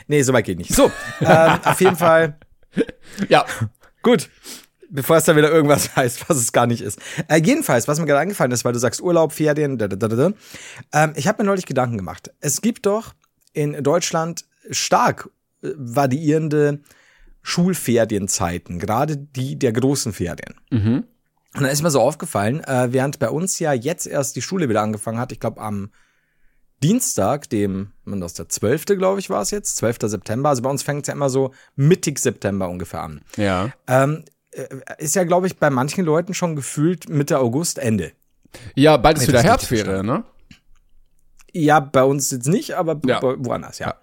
Nee, 0.07 0.23
so 0.23 0.33
weit 0.33 0.45
geht 0.45 0.59
nicht. 0.59 0.75
So, 0.75 0.91
ähm, 1.21 1.59
auf 1.65 1.81
jeden 1.81 1.97
Fall. 1.97 2.39
Ja, 3.29 3.47
Gut. 4.03 4.29
Bevor 4.91 5.17
es 5.17 5.25
dann 5.25 5.37
wieder 5.37 5.51
irgendwas 5.51 5.97
heißt, 5.97 6.29
was 6.29 6.37
es 6.37 6.53
gar 6.53 6.67
nicht 6.67 6.83
ist. 6.83 7.01
Äh, 7.29 7.41
jedenfalls, 7.43 7.89
was 7.89 7.99
mir 7.99 8.05
gerade 8.05 8.21
eingefallen 8.21 8.53
ist, 8.53 8.65
weil 8.65 8.75
du 8.75 8.79
sagst 8.79 9.01
Urlaub, 9.01 9.33
Ferien, 9.33 9.79
da, 9.79 9.89
da, 9.89 9.97
da, 9.97 10.09
da, 10.09 10.17
da. 10.17 10.33
Ähm, 10.93 11.13
ich 11.17 11.27
habe 11.27 11.43
mir 11.43 11.47
neulich 11.47 11.65
Gedanken 11.65 11.97
gemacht. 11.97 12.31
Es 12.41 12.61
gibt 12.61 12.85
doch 12.85 13.15
in 13.55 13.83
Deutschland 13.83 14.45
stark 14.71 15.31
äh, 15.63 15.71
variierende 15.77 16.81
Schulferienzeiten, 17.41 18.79
gerade 18.79 19.17
die 19.17 19.59
der 19.59 19.73
großen 19.73 20.13
Ferien. 20.13 20.57
Mhm. 20.71 21.05
Und 21.55 21.63
da 21.63 21.69
ist 21.69 21.83
mir 21.83 21.91
so 21.91 22.01
aufgefallen, 22.01 22.63
äh, 22.65 22.93
während 22.93 23.19
bei 23.19 23.31
uns 23.31 23.59
ja 23.59 23.73
jetzt 23.73 24.07
erst 24.07 24.37
die 24.37 24.43
Schule 24.43 24.69
wieder 24.69 24.83
angefangen 24.83 25.19
hat, 25.19 25.33
ich 25.33 25.41
glaube 25.41 25.61
am 25.61 25.91
Dienstag, 26.83 27.49
dem, 27.51 27.93
man 28.05 28.21
das 28.21 28.35
der 28.35 28.49
12. 28.49 28.87
glaube 28.87 29.21
ich 29.21 29.31
war 29.31 29.43
es 29.43 29.51
jetzt, 29.51 29.77
12. 29.77 29.99
September, 30.03 30.49
also 30.49 30.63
bei 30.63 30.71
uns 30.71 30.83
fängt 30.83 31.03
es 31.03 31.09
ja 31.09 31.15
immer 31.15 31.31
so 31.31 31.53
mittig 31.77 32.19
September 32.19 32.69
ungefähr 32.69 33.03
an. 33.03 33.23
ja. 33.37 33.71
Ähm, 33.87 34.25
äh, 34.51 34.67
ist 34.99 35.15
ja, 35.15 35.25
glaube 35.25 35.47
ich, 35.47 35.57
bei 35.59 35.71
manchen 35.71 36.05
Leuten 36.05 36.35
schon 36.35 36.57
gefühlt 36.57 37.09
Mitte 37.09 37.39
August 37.39 37.79
Ende. 37.79 38.13
Ja, 38.75 38.99
bald 38.99 39.17
ist 39.19 39.29
wieder 39.29 39.43
Herbstferien, 39.43 40.05
ne? 40.05 40.25
Ja, 41.53 41.81
bei 41.81 42.03
uns 42.05 42.31
jetzt 42.31 42.49
nicht, 42.49 42.73
aber 42.77 43.01
Ja. 43.07 43.23
wo- 43.23 43.37
woanders, 43.39 43.79
ja. 43.79 43.95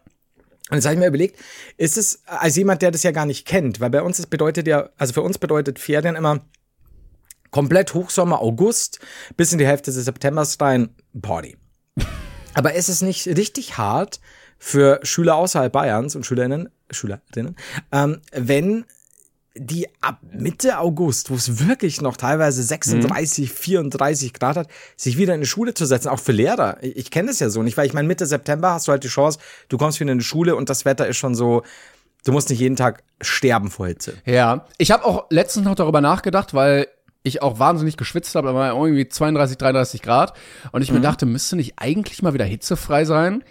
Und 0.72 0.76
jetzt 0.78 0.86
habe 0.86 0.94
ich 0.96 1.00
mir 1.00 1.08
überlegt, 1.08 1.40
ist 1.78 1.98
es 1.98 2.22
als 2.26 2.56
jemand, 2.56 2.82
der 2.82 2.92
das 2.92 3.04
ja 3.04 3.12
gar 3.12 3.26
nicht 3.26 3.46
kennt, 3.48 3.80
weil 3.80 3.90
bei 3.90 4.02
uns 4.02 4.18
das 4.18 4.26
bedeutet 4.28 4.68
ja, 4.68 4.90
also 4.98 5.14
für 5.14 5.22
uns 5.22 5.38
bedeutet 5.40 5.78
Ferien 5.80 6.16
immer 6.16 6.42
komplett 7.52 7.94
Hochsommer, 7.96 8.40
August 8.42 9.00
bis 9.36 9.52
in 9.52 9.58
die 9.60 9.66
Hälfte 9.68 9.92
des 9.92 10.06
Septembers 10.06 10.58
rein 10.62 10.90
Party. 11.22 11.58
Aber 12.60 12.74
ist 12.74 12.90
es 12.90 13.02
nicht 13.02 13.26
richtig 13.26 13.78
hart 13.78 14.20
für 14.58 15.00
Schüler 15.04 15.36
außerhalb 15.36 15.72
Bayerns 15.72 16.18
und 16.18 16.26
Schülerinnen, 16.26 16.68
Schülerinnen, 16.92 17.56
ähm, 17.94 18.20
wenn 18.34 18.84
die 19.56 19.88
ab 20.02 20.20
Mitte 20.34 20.78
August, 20.78 21.30
wo 21.30 21.36
es 21.36 21.70
wirklich 21.70 22.02
noch 22.02 22.18
teilweise 22.18 22.62
36, 22.62 23.50
34 23.50 24.34
Grad 24.34 24.58
hat, 24.58 24.68
sich 24.98 25.18
wieder 25.18 25.34
in 25.36 25.40
die 25.40 25.48
Schule 25.48 25.74
zu 25.74 25.86
setzen, 25.86 26.10
auch 26.10 26.20
für 26.20 26.34
Lehrer. 26.34 26.76
Ich, 26.82 26.98
ich 26.98 27.12
kenne 27.12 27.30
das 27.30 27.40
ja 27.40 27.50
so 27.50 27.64
nicht, 27.64 27.78
weil 27.78 27.88
ich 27.88 27.94
meine, 27.94 28.10
Mitte 28.10 28.26
September 28.26 28.74
hast 28.74 28.90
du 28.90 28.92
halt 28.92 29.06
die 29.06 29.08
Chance, 29.08 29.40
du 29.70 29.78
kommst 29.78 30.02
wieder 30.02 30.12
in 30.12 30.18
die 30.18 30.26
Schule 30.26 30.58
und 30.58 30.70
das 30.70 30.84
Wetter 30.84 31.08
ist 31.08 31.16
schon 31.16 31.36
so, 31.36 31.64
du 32.26 32.34
musst 32.34 32.50
nicht 32.50 32.60
jeden 32.60 32.76
Tag 32.76 33.04
sterben 33.22 33.72
vor 33.72 33.88
Hitze. 33.88 34.16
Ja. 34.26 34.66
Ich 34.78 34.92
habe 34.92 35.06
auch 35.06 35.28
letztens 35.30 35.64
noch 35.64 35.76
darüber 35.76 36.02
nachgedacht, 36.02 36.54
weil 36.54 36.88
ich 37.24 37.42
auch 37.42 37.60
wahnsinnig 37.60 37.98
geschwitzt 37.98 38.36
habe, 38.36 38.48
da 38.50 38.54
war 38.56 38.74
irgendwie 38.74 39.08
32, 39.08 39.58
33 39.58 40.02
Grad. 40.02 40.34
Und 40.72 40.80
Mhm. 40.80 40.84
ich 40.84 40.92
mir 40.92 41.02
dachte, 41.02 41.26
müsste 41.26 41.56
nicht 41.56 41.74
eigentlich 41.78 42.22
mal 42.22 42.34
wieder 42.34 42.46
hitzefrei 42.46 43.06
sein? 43.06 43.44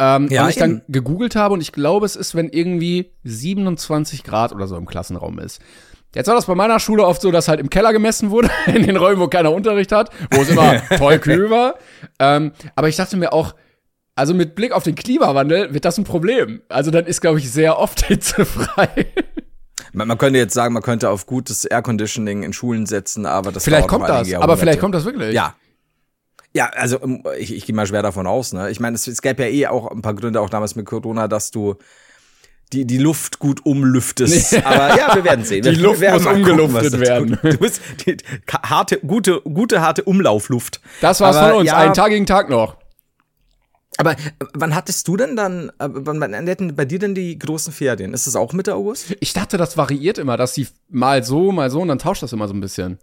Ähm, 0.00 0.26
Ja, 0.30 0.44
und 0.44 0.50
ich 0.50 0.56
dann 0.56 0.70
eben. 0.78 0.82
gegoogelt 0.92 1.36
habe 1.36 1.54
und 1.54 1.60
ich 1.60 1.72
glaube, 1.72 2.06
es 2.06 2.16
ist, 2.16 2.34
wenn 2.34 2.48
irgendwie 2.48 3.12
27 3.24 4.24
Grad 4.24 4.52
oder 4.52 4.66
so 4.66 4.76
im 4.76 4.86
Klassenraum 4.86 5.38
ist. 5.38 5.60
Jetzt 6.14 6.26
war 6.26 6.34
das 6.34 6.46
bei 6.46 6.54
meiner 6.54 6.78
Schule 6.80 7.06
oft 7.06 7.22
so, 7.22 7.30
dass 7.30 7.48
halt 7.48 7.60
im 7.60 7.70
Keller 7.70 7.92
gemessen 7.92 8.30
wurde, 8.30 8.50
in 8.66 8.82
den 8.82 8.96
Räumen, 8.96 9.20
wo 9.20 9.28
keiner 9.28 9.52
Unterricht 9.52 9.92
hat, 9.92 10.10
wo 10.30 10.42
es 10.42 10.48
immer 10.50 10.80
toll 10.98 11.18
kühl 11.18 11.48
war. 11.50 11.74
Ähm, 12.18 12.52
aber 12.74 12.88
ich 12.88 12.96
dachte 12.96 13.16
mir 13.16 13.32
auch, 13.32 13.54
also 14.14 14.34
mit 14.34 14.54
Blick 14.54 14.72
auf 14.72 14.82
den 14.82 14.94
Klimawandel 14.94 15.72
wird 15.72 15.84
das 15.86 15.96
ein 15.96 16.04
Problem. 16.04 16.60
Also 16.68 16.90
dann 16.90 17.06
ist, 17.06 17.20
glaube 17.22 17.38
ich, 17.38 17.50
sehr 17.50 17.78
oft 17.78 18.04
hitzefrei. 18.06 19.06
Man, 19.92 20.08
man 20.08 20.18
könnte 20.18 20.38
jetzt 20.38 20.54
sagen, 20.54 20.74
man 20.74 20.82
könnte 20.82 21.10
auf 21.10 21.26
gutes 21.26 21.64
Airconditioning 21.64 22.42
in 22.42 22.52
Schulen 22.52 22.86
setzen, 22.86 23.26
aber 23.26 23.52
das 23.52 23.64
Vielleicht 23.64 23.88
kommt 23.88 24.08
das, 24.08 24.32
aber 24.34 24.56
vielleicht 24.56 24.80
kommt 24.80 24.94
das 24.94 25.04
wirklich. 25.04 25.34
Ja. 25.34 25.54
Ja, 26.54 26.66
also 26.66 26.98
ich, 27.38 27.54
ich 27.54 27.64
gehe 27.64 27.74
mal 27.74 27.86
schwer 27.86 28.02
davon 28.02 28.26
aus. 28.26 28.52
Ne? 28.52 28.70
Ich 28.70 28.78
meine, 28.78 28.94
es, 28.94 29.06
es 29.06 29.22
gäbe 29.22 29.42
ja 29.42 29.48
eh 29.48 29.66
auch 29.68 29.90
ein 29.90 30.02
paar 30.02 30.14
Gründe, 30.14 30.38
auch 30.40 30.50
damals 30.50 30.76
mit 30.76 30.84
Corona, 30.84 31.26
dass 31.26 31.50
du 31.50 31.76
die, 32.72 32.86
die 32.86 32.98
Luft 32.98 33.38
gut 33.38 33.64
umlüftest. 33.64 34.54
Aber 34.64 34.96
ja, 34.96 35.14
wir 35.14 35.24
werden 35.24 35.44
sehen. 35.44 35.62
Die 35.62 35.70
Wir 35.70 35.78
Luft 35.78 36.00
werden 36.00 36.22
muss 36.22 36.32
umgeluftet 36.32 36.84
was 36.84 36.90
das 36.90 37.00
werden. 37.00 37.38
Du 37.42 37.58
bist 37.58 37.80
die, 38.06 38.16
harte, 38.62 38.98
gute, 38.98 39.40
gute, 39.42 39.80
harte 39.80 40.04
Umlaufluft. 40.04 40.80
Das 41.00 41.20
war's 41.20 41.36
Aber 41.36 41.50
von 41.50 41.60
uns. 41.60 41.68
Ja, 41.68 41.78
Einen 41.78 41.94
Tag 41.94 42.10
gegen 42.10 42.26
Tag 42.26 42.50
noch. 42.50 42.76
Aber 43.98 44.12
äh, 44.12 44.16
wann 44.54 44.74
hattest 44.74 45.06
du 45.08 45.16
denn 45.16 45.36
dann, 45.36 45.68
äh, 45.78 45.88
wann, 45.88 46.20
wann 46.20 46.34
endeten 46.34 46.74
bei 46.74 46.84
dir 46.84 46.98
denn 46.98 47.14
die 47.14 47.38
großen 47.38 47.72
Ferien? 47.72 48.14
Ist 48.14 48.26
das 48.26 48.36
auch 48.36 48.52
Mitte 48.52 48.74
August? 48.74 49.14
Ich 49.20 49.32
dachte, 49.32 49.56
das 49.58 49.76
variiert 49.76 50.18
immer, 50.18 50.36
dass 50.36 50.54
sie 50.54 50.66
mal 50.88 51.22
so, 51.24 51.52
mal 51.52 51.70
so 51.70 51.80
und 51.80 51.88
dann 51.88 51.98
tauscht 51.98 52.22
das 52.22 52.32
immer 52.32 52.48
so 52.48 52.54
ein 52.54 52.60
bisschen. 52.60 52.98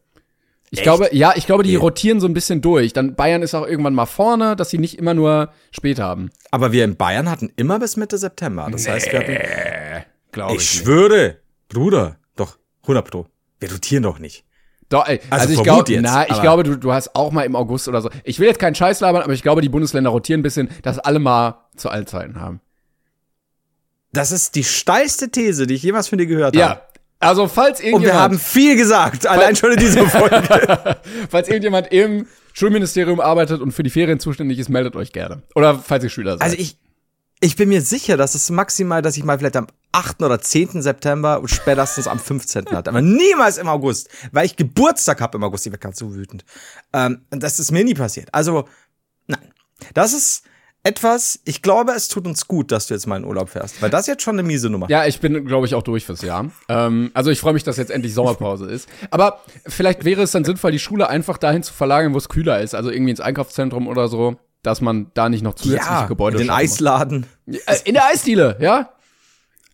Ich 0.71 0.79
Echt? 0.79 0.83
glaube, 0.83 1.09
ja, 1.11 1.33
ich 1.35 1.47
glaube, 1.47 1.63
die 1.63 1.75
Okay. 1.77 1.81
rotieren 1.83 2.19
so 2.19 2.27
ein 2.27 2.33
bisschen 2.33 2.61
durch. 2.61 2.93
Dann 2.93 3.15
Bayern 3.15 3.41
ist 3.41 3.55
auch 3.55 3.65
irgendwann 3.65 3.95
mal 3.95 4.05
vorne, 4.05 4.55
dass 4.55 4.69
sie 4.69 4.77
nicht 4.77 4.99
immer 4.99 5.15
nur 5.15 5.51
spät 5.71 5.99
haben. 5.99 6.29
Aber 6.51 6.71
wir 6.71 6.85
in 6.85 6.95
Bayern 6.95 7.29
hatten 7.29 7.51
immer 7.55 7.79
bis 7.79 7.97
Mitte 7.97 8.17
September. 8.19 8.67
Das 8.71 8.87
heißt, 8.87 9.11
wir 9.11 9.19
hatten 9.19 10.05
Glaube 10.31 10.55
Ich 10.57 10.69
schwöre, 10.69 11.37
Bruder, 11.69 12.17
doch, 12.35 12.57
100 12.83 13.09
Pro. 13.09 13.25
Wir 13.59 13.71
rotieren 13.71 14.03
doch 14.03 14.19
nicht. 14.19 14.45
Doch, 14.89 15.07
ey, 15.07 15.19
also, 15.29 15.43
Also 15.43 15.53
ich 15.53 15.63
glaube, 15.63 16.01
na, 16.01 16.27
ich 16.27 16.41
glaube, 16.41 16.63
du, 16.63 16.75
du 16.75 16.91
hast 16.91 17.15
auch 17.15 17.31
mal 17.31 17.43
im 17.43 17.55
August 17.55 17.87
oder 17.87 18.01
so. 18.01 18.09
Ich 18.23 18.39
will 18.39 18.47
jetzt 18.47 18.59
keinen 18.59 18.75
Scheiß 18.75 18.99
labern, 19.01 19.21
aber 19.21 19.33
ich 19.33 19.43
glaube, 19.43 19.61
die 19.61 19.69
Bundesländer 19.69 20.09
rotieren 20.09 20.39
ein 20.39 20.43
bisschen, 20.43 20.69
dass 20.81 20.97
alle 20.97 21.19
mal 21.19 21.67
zu 21.75 21.89
allen 21.89 22.07
Zeiten 22.07 22.41
haben. 22.41 22.59
Das 24.11 24.31
ist 24.31 24.55
die 24.55 24.63
steilste 24.63 25.29
These, 25.29 25.67
die 25.67 25.75
ich 25.75 25.83
jemals 25.83 26.07
von 26.07 26.17
dir 26.17 26.25
gehört 26.25 26.55
habe. 26.55 26.57
Ja. 26.57 26.81
Also, 27.19 27.47
falls 27.47 27.79
Und 27.79 27.83
wir 27.83 27.91
irgendjemand, 27.91 28.19
haben 28.19 28.39
viel 28.39 28.75
gesagt, 28.77 29.27
allein 29.27 29.55
schon 29.55 29.73
in 29.73 29.77
dieser 29.77 30.05
Folge. 30.09 30.97
falls 31.29 31.49
irgendjemand 31.49 31.91
im 31.91 32.25
Schulministerium 32.53 33.19
arbeitet 33.19 33.61
und 33.61 33.71
für 33.73 33.83
die 33.83 33.89
Ferien 33.89 34.19
zuständig 34.19 34.57
ist, 34.57 34.69
meldet 34.69 34.95
euch 34.95 35.11
gerne. 35.11 35.43
Oder 35.53 35.77
falls 35.77 36.03
ihr 36.03 36.09
Schüler 36.09 36.33
seid. 36.33 36.41
Also 36.41 36.55
ich, 36.57 36.77
ich 37.41 37.55
bin 37.55 37.69
mir 37.69 37.81
sicher, 37.81 38.17
dass 38.17 38.35
es 38.35 38.49
maximal, 38.49 39.01
dass 39.01 39.17
ich 39.17 39.23
mal 39.23 39.37
vielleicht 39.37 39.55
am 39.55 39.67
8. 39.91 40.21
oder 40.21 40.41
10. 40.41 40.81
September 40.81 41.39
und 41.39 41.47
spätestens 41.47 42.07
am 42.07 42.19
15. 42.19 42.67
hatte. 42.71 42.89
Aber 42.89 43.01
niemals 43.01 43.57
im 43.57 43.67
August, 43.67 44.09
weil 44.31 44.45
ich 44.45 44.55
Geburtstag 44.55 45.21
habe 45.21 45.37
im 45.37 45.43
August. 45.43 45.65
Ich 45.65 45.71
werde 45.71 45.81
gerade 45.81 45.95
so 45.95 46.13
wütend. 46.13 46.43
Ähm, 46.93 47.21
das 47.29 47.59
ist 47.59 47.71
mir 47.71 47.83
nie 47.83 47.93
passiert. 47.93 48.29
Also, 48.33 48.65
nein. 49.27 49.53
Das 49.93 50.13
ist 50.13 50.43
etwas, 50.83 51.39
ich 51.45 51.61
glaube, 51.61 51.93
es 51.93 52.07
tut 52.07 52.25
uns 52.25 52.47
gut, 52.47 52.71
dass 52.71 52.87
du 52.87 52.93
jetzt 52.93 53.05
mal 53.05 53.17
in 53.17 53.25
Urlaub 53.25 53.49
fährst. 53.49 53.81
Weil 53.81 53.89
das 53.89 54.01
ist 54.01 54.07
jetzt 54.07 54.23
schon 54.23 54.35
eine 54.35 54.43
miese 54.43 54.69
Nummer. 54.69 54.89
Ja, 54.89 55.05
ich 55.05 55.19
bin, 55.19 55.45
glaube 55.45 55.65
ich, 55.65 55.75
auch 55.75 55.83
durch 55.83 56.05
fürs 56.05 56.21
Jahr. 56.21 56.51
Ähm, 56.67 57.11
also 57.13 57.31
ich 57.31 57.39
freue 57.39 57.53
mich, 57.53 57.63
dass 57.63 57.77
jetzt 57.77 57.91
endlich 57.91 58.13
Sommerpause 58.13 58.65
ist. 58.65 58.89
Aber 59.11 59.41
vielleicht 59.65 60.03
wäre 60.03 60.23
es 60.23 60.31
dann 60.31 60.45
sinnvoll, 60.45 60.71
die 60.71 60.79
Schule 60.79 61.09
einfach 61.09 61.37
dahin 61.37 61.63
zu 61.63 61.73
verlagern, 61.73 62.13
wo 62.13 62.17
es 62.17 62.29
kühler 62.29 62.61
ist. 62.61 62.75
Also 62.75 62.91
irgendwie 62.91 63.11
ins 63.11 63.21
Einkaufszentrum 63.21 63.87
oder 63.87 64.07
so, 64.07 64.37
dass 64.63 64.81
man 64.81 65.11
da 65.13 65.29
nicht 65.29 65.41
noch 65.43 65.55
zusätzliche 65.55 66.07
Gebäude 66.07 66.37
den 66.37 66.47
schaffen 66.47 66.61
muss. 66.61 66.71
Eisladen. 66.71 67.25
Äh, 67.47 67.75
In 67.85 67.93
der 67.93 68.05
Eisdiele, 68.05 68.57
ja? 68.59 68.89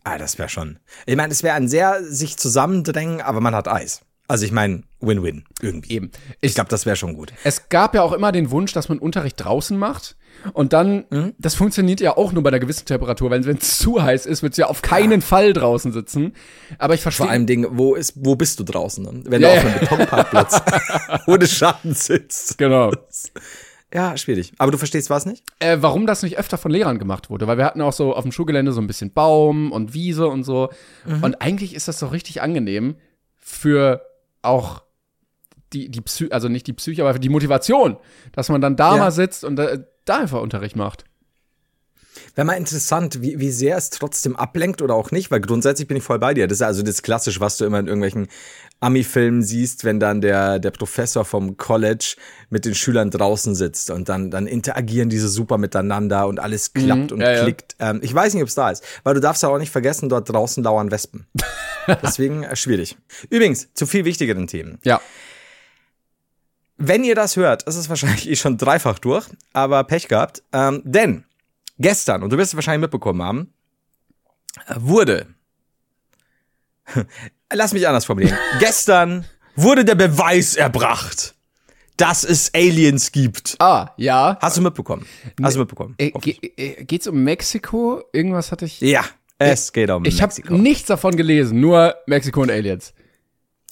Ah, 0.03 0.17
das 0.19 0.37
wäre 0.37 0.49
schon. 0.49 0.77
Ich 1.07 1.15
meine, 1.15 1.31
es 1.33 1.41
wäre 1.41 1.55
ein 1.55 1.67
sehr 1.67 2.03
sich 2.03 2.37
zusammendrängen, 2.37 3.21
aber 3.21 3.41
man 3.41 3.55
hat 3.55 3.67
Eis. 3.67 4.01
Also 4.27 4.45
ich 4.45 4.51
meine, 4.51 4.83
Win-Win 5.01 5.45
irgendwie. 5.61 5.93
Eben. 5.93 6.11
Ich 6.41 6.55
glaube, 6.55 6.69
das 6.69 6.85
wäre 6.87 6.95
schon 6.95 7.13
gut. 7.13 7.31
Es 7.43 7.69
gab 7.69 7.93
ja 7.93 8.01
auch 8.01 8.11
immer 8.11 8.31
den 8.31 8.49
Wunsch, 8.49 8.73
dass 8.73 8.89
man 8.89 8.97
Unterricht 8.99 9.35
draußen 9.43 9.77
macht. 9.77 10.15
Und 10.53 10.73
dann, 10.73 11.33
das 11.37 11.55
funktioniert 11.55 12.01
ja 12.01 12.17
auch 12.17 12.31
nur 12.31 12.41
bei 12.43 12.49
einer 12.49 12.59
gewissen 12.59 12.85
Temperatur. 12.85 13.29
Wenn 13.31 13.43
es 13.57 13.77
zu 13.77 14.01
heiß 14.01 14.25
ist, 14.25 14.41
wird 14.43 14.57
ja 14.57 14.65
auf 14.67 14.81
keinen 14.81 15.21
Fall 15.21 15.53
draußen 15.53 15.91
sitzen. 15.91 16.33
Aber 16.79 16.93
ich 16.95 17.01
Vor 17.01 17.11
verstehe. 17.11 17.29
allem 17.29 17.45
Ding, 17.45 17.65
wo 17.71 17.95
ist, 17.95 18.13
wo 18.17 18.35
bist 18.35 18.59
du 18.59 18.63
draußen? 18.63 19.03
Ne? 19.03 19.23
Wenn 19.25 19.41
Ja, 19.41 19.49
du 19.49 19.53
ja. 19.55 19.59
auf 19.59 19.65
einem 19.65 19.79
Betonparkplatz 19.79 20.61
ohne 21.27 21.47
Schatten 21.47 21.93
sitzt. 21.93 22.57
Genau. 22.57 22.91
Ja, 23.95 24.17
schwierig. 24.17 24.51
Aber 24.57 24.71
du 24.71 24.77
verstehst 24.77 25.09
was 25.09 25.25
nicht? 25.25 25.43
äh, 25.59 25.77
warum 25.79 26.05
das 26.05 26.21
nicht 26.21 26.37
öfter 26.37 26.57
von 26.57 26.69
Lehrern 26.69 26.99
gemacht 26.99 27.29
wurde. 27.29 27.47
Weil 27.47 27.57
wir 27.57 27.63
hatten 27.65 27.81
auch 27.81 27.93
so 27.93 28.13
auf 28.13 28.23
dem 28.23 28.31
Schulgelände 28.33 28.73
so 28.73 28.81
ein 28.81 28.87
bisschen 28.87 29.13
Baum 29.13 29.71
und 29.71 29.93
Wiese 29.93 30.27
und 30.27 30.43
so. 30.43 30.69
Und 31.21 31.41
eigentlich 31.41 31.73
ist 31.73 31.87
das 31.87 31.99
doch 31.99 32.11
richtig 32.11 32.41
angenehm 32.41 32.97
für 33.37 34.01
auch 34.41 34.83
die, 35.73 35.89
die 35.89 36.01
Psy 36.01 36.27
also 36.31 36.49
nicht 36.49 36.67
die 36.67 36.73
Psyche, 36.73 37.01
aber 37.03 37.13
für 37.13 37.19
die 37.19 37.29
Motivation, 37.29 37.97
dass 38.33 38.49
man 38.49 38.59
dann 38.61 38.75
da 38.75 38.93
Ja. 38.95 38.97
mal 38.97 39.11
sitzt 39.11 39.43
und 39.45 39.55
da, 39.55 39.77
da 40.05 40.17
einfach 40.17 40.41
Unterricht 40.41 40.75
macht. 40.75 41.05
Wäre 42.35 42.45
mal 42.45 42.53
interessant, 42.53 43.21
wie, 43.21 43.39
wie 43.39 43.49
sehr 43.49 43.77
es 43.77 43.89
trotzdem 43.89 44.35
ablenkt 44.35 44.81
oder 44.81 44.93
auch 44.93 45.11
nicht, 45.11 45.31
weil 45.31 45.39
grundsätzlich 45.39 45.87
bin 45.87 45.95
ich 45.95 46.03
voll 46.03 46.19
bei 46.19 46.33
dir. 46.33 46.47
Das 46.47 46.57
ist 46.57 46.61
also 46.61 46.83
das 46.83 47.01
Klassische, 47.01 47.39
was 47.39 47.57
du 47.57 47.63
immer 47.63 47.79
in 47.79 47.87
irgendwelchen 47.87 48.27
Ami-Filmen 48.81 49.41
siehst, 49.41 49.85
wenn 49.85 50.01
dann 50.01 50.19
der, 50.19 50.59
der 50.59 50.71
Professor 50.71 51.23
vom 51.23 51.55
College 51.55 52.17
mit 52.49 52.65
den 52.65 52.75
Schülern 52.75 53.09
draußen 53.09 53.55
sitzt 53.55 53.89
und 53.89 54.09
dann, 54.09 54.31
dann 54.31 54.47
interagieren 54.47 55.09
diese 55.09 55.29
super 55.29 55.57
miteinander 55.57 56.27
und 56.27 56.41
alles 56.41 56.73
klappt 56.73 57.13
und 57.13 57.21
ja, 57.21 57.31
ja. 57.31 57.43
klickt. 57.43 57.77
Ähm, 57.79 58.01
ich 58.03 58.13
weiß 58.13 58.33
nicht, 58.33 58.43
ob 58.43 58.49
es 58.49 58.55
da 58.55 58.69
ist, 58.69 58.83
weil 59.03 59.13
du 59.13 59.21
darfst 59.21 59.41
ja 59.41 59.49
auch 59.49 59.57
nicht 59.57 59.71
vergessen, 59.71 60.09
dort 60.09 60.29
draußen 60.29 60.61
lauern 60.61 60.91
Wespen. 60.91 61.25
Deswegen 62.03 62.43
äh, 62.43 62.55
schwierig. 62.57 62.97
Übrigens, 63.29 63.69
zu 63.73 63.85
viel 63.85 64.03
wichtigeren 64.03 64.47
Themen. 64.47 64.77
Ja. 64.83 64.99
wenn 66.77 67.05
ihr 67.05 67.15
das 67.15 67.37
hört, 67.37 67.63
ist 67.63 67.75
es 67.75 67.87
wahrscheinlich 67.87 68.29
eh 68.29 68.35
schon 68.35 68.57
dreifach 68.57 68.99
durch, 68.99 69.25
aber 69.53 69.85
Pech 69.85 70.09
gehabt. 70.09 70.43
Ähm, 70.51 70.81
denn 70.83 71.23
gestern, 71.77 72.23
und 72.23 72.31
du 72.31 72.37
wirst 72.37 72.51
es 72.51 72.55
wahrscheinlich 72.55 72.81
mitbekommen 72.81 73.21
haben, 73.21 73.53
wurde, 74.75 75.27
lass 77.53 77.73
mich 77.73 77.87
anders 77.87 78.05
formulieren, 78.05 78.37
gestern 78.59 79.25
wurde 79.55 79.85
der 79.85 79.95
Beweis 79.95 80.55
erbracht, 80.55 81.35
dass 81.97 82.23
es 82.23 82.53
Aliens 82.53 83.11
gibt. 83.11 83.55
Ah, 83.59 83.91
ja. 83.97 84.37
Hast 84.41 84.57
du 84.57 84.61
mitbekommen? 84.61 85.05
Hast 85.41 85.55
du 85.55 85.59
mitbekommen? 85.59 85.95
Äh, 85.97 86.11
ge 86.11 86.37
äh, 86.57 86.83
geht's 86.83 87.07
um 87.07 87.23
Mexiko? 87.23 88.03
Irgendwas 88.11 88.51
hatte 88.51 88.65
ich. 88.65 88.81
Ja, 88.81 89.05
es 89.37 89.71
geht 89.71 89.89
um 89.89 90.03
Ich 90.05 90.21
habe 90.21 90.33
Mexiko. 90.33 90.53
nichts 90.55 90.87
davon 90.87 91.15
gelesen, 91.15 91.59
nur 91.61 91.95
Mexiko 92.05 92.41
und 92.41 92.51
Aliens. 92.51 92.93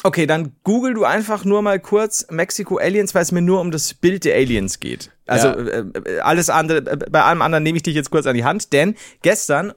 Okay, 0.03 0.25
dann 0.27 0.51
google 0.63 0.93
du 0.93 1.05
einfach 1.05 1.45
nur 1.45 1.61
mal 1.61 1.79
kurz 1.79 2.27
Mexiko 2.29 2.77
Aliens, 2.77 3.15
weil 3.15 3.21
es 3.21 3.31
mir 3.31 3.41
nur 3.41 3.61
um 3.61 3.71
das 3.71 3.93
Bild 3.93 4.25
der 4.25 4.35
Aliens 4.35 4.79
geht. 4.81 5.11
Also 5.25 5.47
Ja. 5.47 5.53
äh, 5.55 5.79
äh, 6.05 6.19
alles 6.19 6.49
andere, 6.49 6.79
äh, 6.79 6.97
bei 7.09 7.23
allem 7.23 7.41
anderen 7.41 7.63
nehme 7.63 7.77
ich 7.77 7.83
dich 7.83 7.95
jetzt 7.95 8.11
kurz 8.11 8.25
an 8.27 8.35
die 8.35 8.43
Hand, 8.43 8.73
denn 8.73 8.95
gestern 9.21 9.73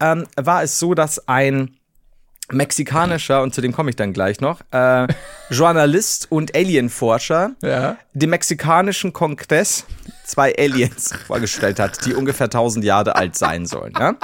ähm, 0.00 0.26
war 0.36 0.62
es 0.62 0.78
so, 0.78 0.94
dass 0.94 1.26
ein 1.28 1.76
mexikanischer, 2.52 3.42
und 3.42 3.54
zu 3.54 3.60
dem 3.60 3.72
komme 3.72 3.90
ich 3.90 3.96
dann 3.96 4.12
gleich 4.12 4.40
noch, 4.40 4.60
äh, 4.70 5.06
Journalist 5.50 6.30
und 6.30 6.54
Alienforscher 6.54 7.52
Ja. 7.62 7.96
dem 8.12 8.30
mexikanischen 8.30 9.12
Kongress 9.12 9.86
zwei 10.24 10.54
Aliens 10.56 11.12
vorgestellt 11.26 11.78
hat, 11.78 12.04
die 12.04 12.14
ungefähr 12.14 12.46
1000 12.46 12.84
Jahre 12.84 13.16
alt 13.16 13.36
sein 13.36 13.66
sollen. 13.66 13.92
Ja? 13.98 14.16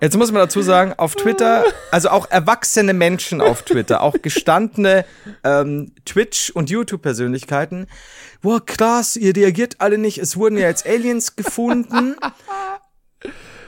Jetzt 0.00 0.16
muss 0.16 0.30
man 0.32 0.42
dazu 0.42 0.62
sagen, 0.62 0.94
auf 0.96 1.14
Twitter, 1.14 1.64
also 1.90 2.10
auch 2.10 2.30
erwachsene 2.30 2.92
Menschen 2.92 3.40
auf 3.40 3.62
Twitter, 3.62 4.02
auch 4.02 4.16
gestandene 4.20 5.04
ähm, 5.44 5.92
Twitch- 6.04 6.50
und 6.50 6.70
YouTube-Persönlichkeiten, 6.70 7.86
boah, 8.42 8.64
krass, 8.64 9.16
ihr 9.16 9.34
reagiert 9.34 9.76
alle 9.78 9.98
nicht, 9.98 10.18
es 10.18 10.36
wurden 10.36 10.58
ja 10.58 10.68
jetzt 10.68 10.86
Aliens 10.86 11.36
gefunden. 11.36 12.16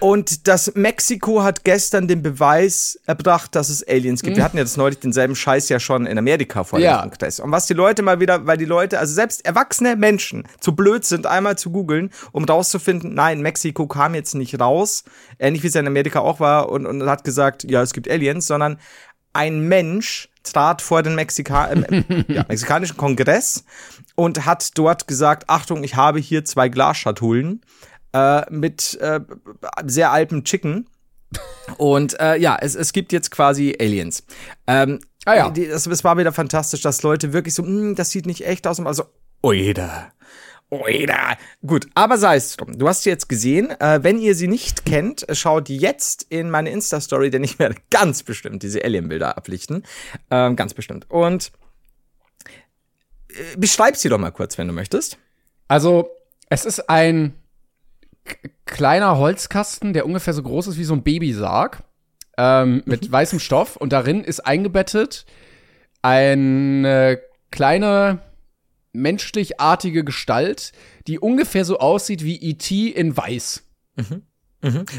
Und 0.00 0.48
das 0.48 0.74
Mexiko 0.74 1.42
hat 1.42 1.62
gestern 1.64 2.08
den 2.08 2.22
Beweis 2.22 2.98
erbracht, 3.06 3.54
dass 3.54 3.68
es 3.68 3.86
Aliens 3.86 4.22
gibt. 4.22 4.36
Wir 4.38 4.44
hatten 4.44 4.56
ja 4.56 4.62
das 4.64 4.78
neulich 4.78 4.98
denselben 4.98 5.36
Scheiß 5.36 5.68
ja 5.68 5.78
schon 5.78 6.06
in 6.06 6.16
Amerika 6.16 6.64
vor 6.64 6.78
Ja. 6.78 6.96
dem 7.02 7.10
Kongress. 7.10 7.38
Und 7.38 7.52
was 7.52 7.66
die 7.66 7.74
Leute 7.74 8.02
mal 8.02 8.18
wieder, 8.18 8.46
weil 8.46 8.56
die 8.56 8.64
Leute, 8.64 8.98
also 8.98 9.12
selbst 9.12 9.44
erwachsene 9.44 9.96
Menschen 9.96 10.44
zu 10.60 10.74
blöd 10.74 11.04
sind, 11.04 11.26
einmal 11.26 11.58
zu 11.58 11.70
googeln, 11.70 12.10
um 12.32 12.44
rauszufinden, 12.44 13.12
nein, 13.14 13.42
Mexiko 13.42 13.86
kam 13.86 14.14
jetzt 14.14 14.34
nicht 14.34 14.58
raus, 14.58 15.04
ähnlich 15.38 15.62
wie 15.62 15.66
es 15.66 15.74
ja 15.74 15.80
in 15.80 15.86
Amerika 15.86 16.20
auch 16.20 16.40
war 16.40 16.70
und, 16.70 16.86
und 16.86 17.06
hat 17.08 17.22
gesagt, 17.22 17.64
ja, 17.70 17.82
es 17.82 17.92
gibt 17.92 18.08
Aliens, 18.10 18.46
sondern 18.46 18.78
ein 19.34 19.60
Mensch 19.68 20.28
trat 20.42 20.80
vor 20.80 21.02
den 21.02 21.14
Mexika 21.14 21.66
äh, 21.66 22.02
ja, 22.28 22.44
mexikanischen 22.48 22.96
Kongress 22.96 23.64
und 24.14 24.46
hat 24.46 24.76
dort 24.78 25.06
gesagt, 25.06 25.44
Achtung, 25.48 25.84
ich 25.84 25.94
habe 25.96 26.18
hier 26.20 26.44
zwei 26.46 26.70
Glasschatullen 26.70 27.60
äh, 28.12 28.42
mit 28.50 28.98
äh, 29.00 29.20
sehr 29.86 30.10
altem 30.12 30.44
Chicken. 30.44 30.88
Und 31.78 32.18
äh, 32.20 32.36
ja, 32.36 32.56
es, 32.60 32.74
es 32.74 32.92
gibt 32.92 33.12
jetzt 33.12 33.30
quasi 33.30 33.76
Aliens. 33.80 34.24
Ähm, 34.66 35.00
Ah 35.26 35.34
ja. 35.36 35.50
die, 35.50 35.68
das, 35.68 35.86
es 35.86 36.02
war 36.02 36.16
wieder 36.16 36.32
fantastisch, 36.32 36.80
dass 36.80 37.02
Leute 37.02 37.32
wirklich 37.32 37.54
so, 37.54 37.62
"Hm, 37.62 37.94
das 37.94 38.10
sieht 38.10 38.26
nicht 38.26 38.46
echt 38.46 38.66
aus. 38.66 38.78
Und 38.78 38.86
also, 38.86 39.04
oida. 39.42 40.12
Oida. 40.70 41.36
Gut, 41.66 41.88
aber 41.94 42.16
sei 42.16 42.36
es 42.36 42.56
drum. 42.56 42.78
Du 42.78 42.88
hast 42.88 43.02
sie 43.02 43.10
jetzt 43.10 43.28
gesehen. 43.28 43.70
Äh, 43.80 44.02
wenn 44.02 44.18
ihr 44.18 44.34
sie 44.34 44.46
nicht 44.48 44.86
kennt, 44.86 45.26
schaut 45.32 45.68
jetzt 45.68 46.24
in 46.30 46.48
meine 46.48 46.70
Insta-Story, 46.70 47.30
denn 47.30 47.42
ich 47.44 47.58
werde 47.58 47.74
ganz 47.90 48.22
bestimmt 48.22 48.62
diese 48.62 48.82
Alien-Bilder 48.84 49.36
ablichten. 49.36 49.84
Ähm, 50.30 50.54
ganz 50.56 50.72
bestimmt. 50.72 51.10
Und 51.10 51.50
äh, 53.28 53.56
beschreib 53.58 53.96
sie 53.96 54.08
doch 54.08 54.18
mal 54.18 54.30
kurz, 54.30 54.58
wenn 54.58 54.68
du 54.68 54.72
möchtest. 54.72 55.18
Also, 55.68 56.10
es 56.48 56.64
ist 56.64 56.88
ein 56.88 57.34
kleiner 58.66 59.18
Holzkasten, 59.18 59.92
der 59.92 60.06
ungefähr 60.06 60.34
so 60.34 60.42
groß 60.42 60.68
ist 60.68 60.78
wie 60.78 60.84
so 60.84 60.94
ein 60.94 61.02
Babysarg, 61.02 61.82
ähm, 62.38 62.82
mit 62.86 63.10
weißem 63.10 63.38
Stoff 63.40 63.76
und 63.76 63.92
darin 63.92 64.24
ist 64.24 64.40
eingebettet 64.40 65.26
eine 66.02 67.20
kleine 67.50 68.20
menschlichartige 68.92 70.04
Gestalt, 70.04 70.72
die 71.06 71.18
ungefähr 71.18 71.64
so 71.64 71.78
aussieht 71.78 72.24
wie 72.24 72.36
E.T. 72.36 72.88
in 72.88 73.16
weiß. 73.16 73.62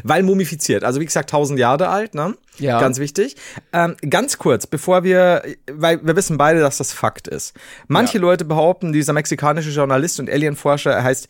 Weil 0.02 0.24
mumifiziert, 0.24 0.82
also 0.82 1.00
wie 1.00 1.04
gesagt, 1.04 1.32
1000 1.32 1.58
Jahre 1.58 1.88
alt, 1.88 2.14
ne? 2.14 2.36
Ja. 2.58 2.80
Ganz 2.80 2.98
wichtig. 2.98 3.36
Ähm, 3.72 3.96
ganz 4.10 4.38
kurz, 4.38 4.66
bevor 4.66 5.04
wir, 5.04 5.42
weil 5.70 6.04
wir 6.04 6.16
wissen 6.16 6.36
beide, 6.36 6.60
dass 6.60 6.78
das 6.78 6.92
Fakt 6.92 7.28
ist. 7.28 7.54
Manche 7.86 8.18
Ja. 8.18 8.22
Leute 8.22 8.44
behaupten, 8.44 8.92
dieser 8.92 9.12
mexikanische 9.12 9.70
Journalist 9.70 10.18
und 10.18 10.28
Alienforscher, 10.28 10.90
er 10.92 11.04
heißt, 11.04 11.28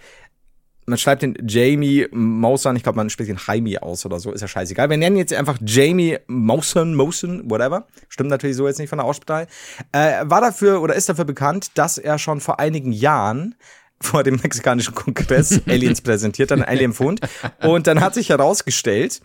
man 0.86 0.98
schreibt 0.98 1.22
den 1.22 1.36
Jamie 1.46 2.06
Mausan, 2.10 2.76
ich 2.76 2.82
glaube, 2.82 2.96
man 2.96 3.10
spricht 3.10 3.30
den 3.30 3.38
Jaime 3.44 3.82
aus 3.82 4.04
oder 4.04 4.18
so, 4.18 4.32
ist 4.32 4.40
ja 4.40 4.48
scheißegal. 4.48 4.90
Wir 4.90 4.96
nennen 4.96 5.16
jetzt 5.16 5.32
einfach 5.32 5.58
Jamie 5.64 6.18
Mausan, 6.26 6.94
Mausan, 6.94 7.48
whatever. 7.50 7.86
Stimmt 8.08 8.30
natürlich 8.30 8.56
so 8.56 8.66
jetzt 8.66 8.78
nicht 8.78 8.88
von 8.88 8.98
der 8.98 9.06
Aussprache. 9.06 9.46
Äh, 9.92 10.24
war 10.24 10.40
dafür 10.40 10.82
oder 10.82 10.94
ist 10.94 11.08
dafür 11.08 11.24
bekannt, 11.24 11.70
dass 11.74 11.98
er 11.98 12.18
schon 12.18 12.40
vor 12.40 12.58
einigen 12.58 12.92
Jahren 12.92 13.54
vor 14.00 14.24
dem 14.24 14.40
mexikanischen 14.42 14.94
Kongress 14.94 15.60
Aliens 15.66 16.00
präsentiert, 16.00 16.50
hat, 16.50 16.58
ein 16.58 16.64
Alien-Fund. 16.64 17.20
Und 17.62 17.86
dann 17.86 18.00
hat 18.00 18.14
sich 18.14 18.28
herausgestellt, 18.30 19.20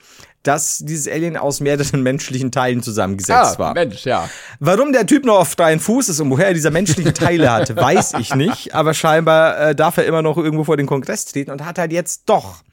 dass 0.47 0.77
dieses 0.79 1.07
Alien 1.07 1.35
aus 1.37 1.59
mehreren 1.59 2.01
menschlichen 2.03 2.51
Teilen 2.51 2.81
zusammengesetzt 2.81 3.55
Ah, 3.55 3.59
war. 3.59 3.73
Mensch, 3.73 4.05
ja. 4.05 4.29
Warum 4.59 4.93
der 4.93 5.05
Typ 5.05 5.25
noch 5.25 5.39
auf 5.39 5.49
freien 5.49 5.79
Fuß 5.79 6.09
ist 6.09 6.19
und 6.19 6.29
woher 6.31 6.47
er 6.47 6.53
diese 6.53 6.71
menschlichen 6.71 7.13
Teile 7.13 7.51
hat, 7.51 7.75
weiß 7.75 8.13
ich 8.19 8.33
nicht. 8.35 8.73
Aber 8.73 8.93
scheinbar 8.93 9.59
äh, 9.59 9.75
darf 9.75 9.97
er 9.97 10.05
immer 10.05 10.21
noch 10.21 10.37
irgendwo 10.37 10.63
vor 10.63 10.77
den 10.77 10.85
Kongress 10.87 11.25
treten 11.25 11.51
und 11.51 11.65
hat 11.65 11.77
halt 11.77 11.91
jetzt 11.91 12.23
doch 12.27 12.63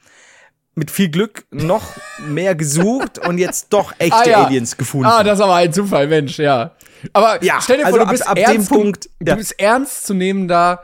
mit 0.76 0.90
viel 0.90 1.08
Glück 1.08 1.44
noch 1.52 1.82
mehr 2.26 2.54
gesucht 2.56 3.18
und 3.18 3.38
jetzt 3.38 3.68
doch 3.72 3.92
echte 3.98 4.16
Ah, 4.16 4.28
ja. 4.28 4.44
Aliens 4.46 4.76
gefunden. 4.76 5.06
Ah, 5.06 5.22
das 5.22 5.38
ist 5.38 5.44
aber 5.44 5.54
ein 5.54 5.72
Zufall, 5.72 6.08
Mensch, 6.08 6.38
ja. 6.38 6.72
Aber 7.12 7.42
Ja, 7.44 7.60
stell 7.60 7.76
dir 7.78 7.82
vor, 7.86 7.92
also 7.92 7.98
du 7.98 8.04
ab- 8.06 8.10
bist 8.10 8.26
ab 8.26 8.34
dem 8.34 8.44
ernst, 8.44 8.68
Punkt, 8.70 9.08
du 9.20 9.30
ja. 9.30 9.34
bist 9.36 9.60
ernst 9.60 10.06
zu 10.06 10.14
nehmender, 10.14 10.82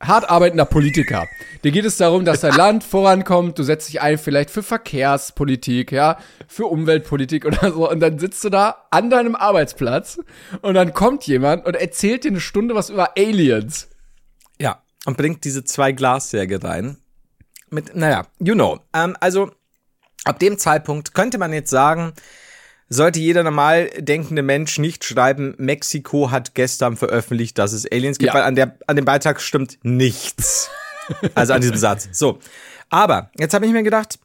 hart 0.00 0.30
arbeitender 0.30 0.64
Politiker. 0.64 1.28
Dir 1.62 1.72
geht 1.72 1.84
es 1.84 1.98
darum, 1.98 2.24
dass 2.24 2.40
dein 2.40 2.54
Land 2.54 2.84
vorankommt, 2.84 3.58
du 3.58 3.62
setzt 3.62 3.88
dich 3.88 4.00
ein 4.00 4.18
vielleicht 4.18 4.50
für 4.50 4.62
Verkehrspolitik, 4.62 5.92
ja, 5.92 6.18
für 6.48 6.66
Umweltpolitik 6.66 7.44
oder 7.44 7.72
so 7.72 7.90
und 7.90 8.00
dann 8.00 8.18
sitzt 8.18 8.42
du 8.44 8.48
da 8.48 8.86
an 8.90 9.10
deinem 9.10 9.34
Arbeitsplatz 9.34 10.18
und 10.62 10.74
dann 10.74 10.94
kommt 10.94 11.26
jemand 11.26 11.66
und 11.66 11.74
erzählt 11.74 12.24
dir 12.24 12.30
eine 12.30 12.40
Stunde 12.40 12.74
was 12.74 12.90
über 12.90 13.16
Aliens. 13.16 13.88
Ja, 14.58 14.82
und 15.04 15.16
bringt 15.16 15.44
diese 15.44 15.64
zwei 15.64 15.92
Glassärge 15.92 16.62
rein. 16.62 16.96
Mit, 17.68 17.94
naja, 17.94 18.26
you 18.38 18.54
know. 18.54 18.80
Ähm, 18.92 19.16
also, 19.20 19.50
ab 20.24 20.38
dem 20.38 20.58
Zeitpunkt 20.58 21.14
könnte 21.14 21.38
man 21.38 21.52
jetzt 21.52 21.70
sagen, 21.70 22.14
sollte 22.90 23.20
jeder 23.20 23.42
normal 23.44 23.88
denkende 23.98 24.42
Mensch 24.42 24.78
nicht 24.78 25.04
schreiben, 25.04 25.54
Mexiko 25.56 26.30
hat 26.30 26.54
gestern 26.54 26.96
veröffentlicht, 26.96 27.56
dass 27.56 27.72
es 27.72 27.90
Aliens 27.90 28.18
gibt, 28.18 28.28
Ja. 28.28 28.34
weil 28.34 28.42
an, 28.42 28.56
der, 28.56 28.76
an 28.86 28.96
dem 28.96 29.04
Beitrag 29.04 29.40
stimmt 29.40 29.78
nichts. 29.82 30.68
also 31.34 31.54
an 31.54 31.60
diesem 31.62 31.76
Satz. 31.76 32.08
So. 32.12 32.40
Aber, 32.90 33.30
jetzt 33.38 33.54
habe 33.54 33.64
ich 33.64 33.72
mir 33.72 33.84
gedacht, 33.84 34.18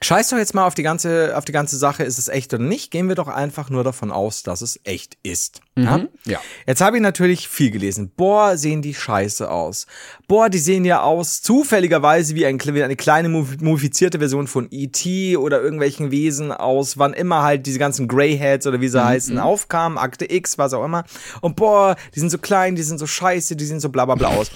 Scheiß 0.00 0.28
doch 0.28 0.38
jetzt 0.38 0.54
mal 0.54 0.64
auf 0.64 0.74
die 0.74 0.82
ganze, 0.84 1.36
auf 1.36 1.44
die 1.44 1.52
ganze 1.52 1.76
Sache, 1.76 2.04
ist 2.04 2.18
es 2.18 2.28
echt 2.28 2.54
oder 2.54 2.62
nicht? 2.62 2.90
Gehen 2.90 3.08
wir 3.08 3.16
doch 3.16 3.28
einfach 3.28 3.68
nur 3.68 3.82
davon 3.82 4.12
aus, 4.12 4.42
dass 4.42 4.62
es 4.62 4.78
echt 4.84 5.18
ist. 5.22 5.60
Ja? 5.76 6.06
Ja. 6.24 6.38
Jetzt 6.66 6.80
habe 6.80 6.96
ich 6.96 7.02
natürlich 7.02 7.48
viel 7.48 7.70
gelesen. 7.70 8.12
Boah, 8.16 8.56
sehen 8.56 8.80
die 8.82 8.94
scheiße 8.94 9.50
aus. 9.50 9.86
Boah, 10.28 10.48
die 10.50 10.58
sehen 10.58 10.84
ja 10.84 11.02
aus 11.02 11.42
zufälligerweise 11.42 12.34
wie, 12.34 12.46
ein, 12.46 12.60
wie 12.60 12.82
eine 12.82 12.96
kleine 12.96 13.28
mumif- 13.28 13.62
mumifizierte 13.62 14.18
Version 14.18 14.46
von 14.46 14.68
E.T. 14.70 15.36
oder 15.36 15.60
irgendwelchen 15.60 16.10
Wesen 16.10 16.52
aus, 16.52 16.98
wann 16.98 17.12
immer 17.12 17.42
halt 17.42 17.66
diese 17.66 17.78
ganzen 17.78 18.08
Greyheads 18.08 18.66
oder 18.66 18.80
wie 18.80 18.88
sie 18.88 19.04
heißen, 19.04 19.38
aufkamen, 19.38 19.98
Akte 19.98 20.30
X, 20.32 20.58
was 20.58 20.74
auch 20.74 20.84
immer. 20.84 21.04
Und 21.40 21.56
boah, 21.56 21.96
die 22.14 22.20
sind 22.20 22.30
so 22.30 22.38
klein, 22.38 22.76
die 22.76 22.82
sind 22.82 22.98
so 22.98 23.06
scheiße, 23.06 23.56
die 23.56 23.64
sehen 23.64 23.80
so 23.80 23.88
bla 23.88 24.04
bla 24.04 24.14
bla 24.14 24.28
aus. 24.28 24.50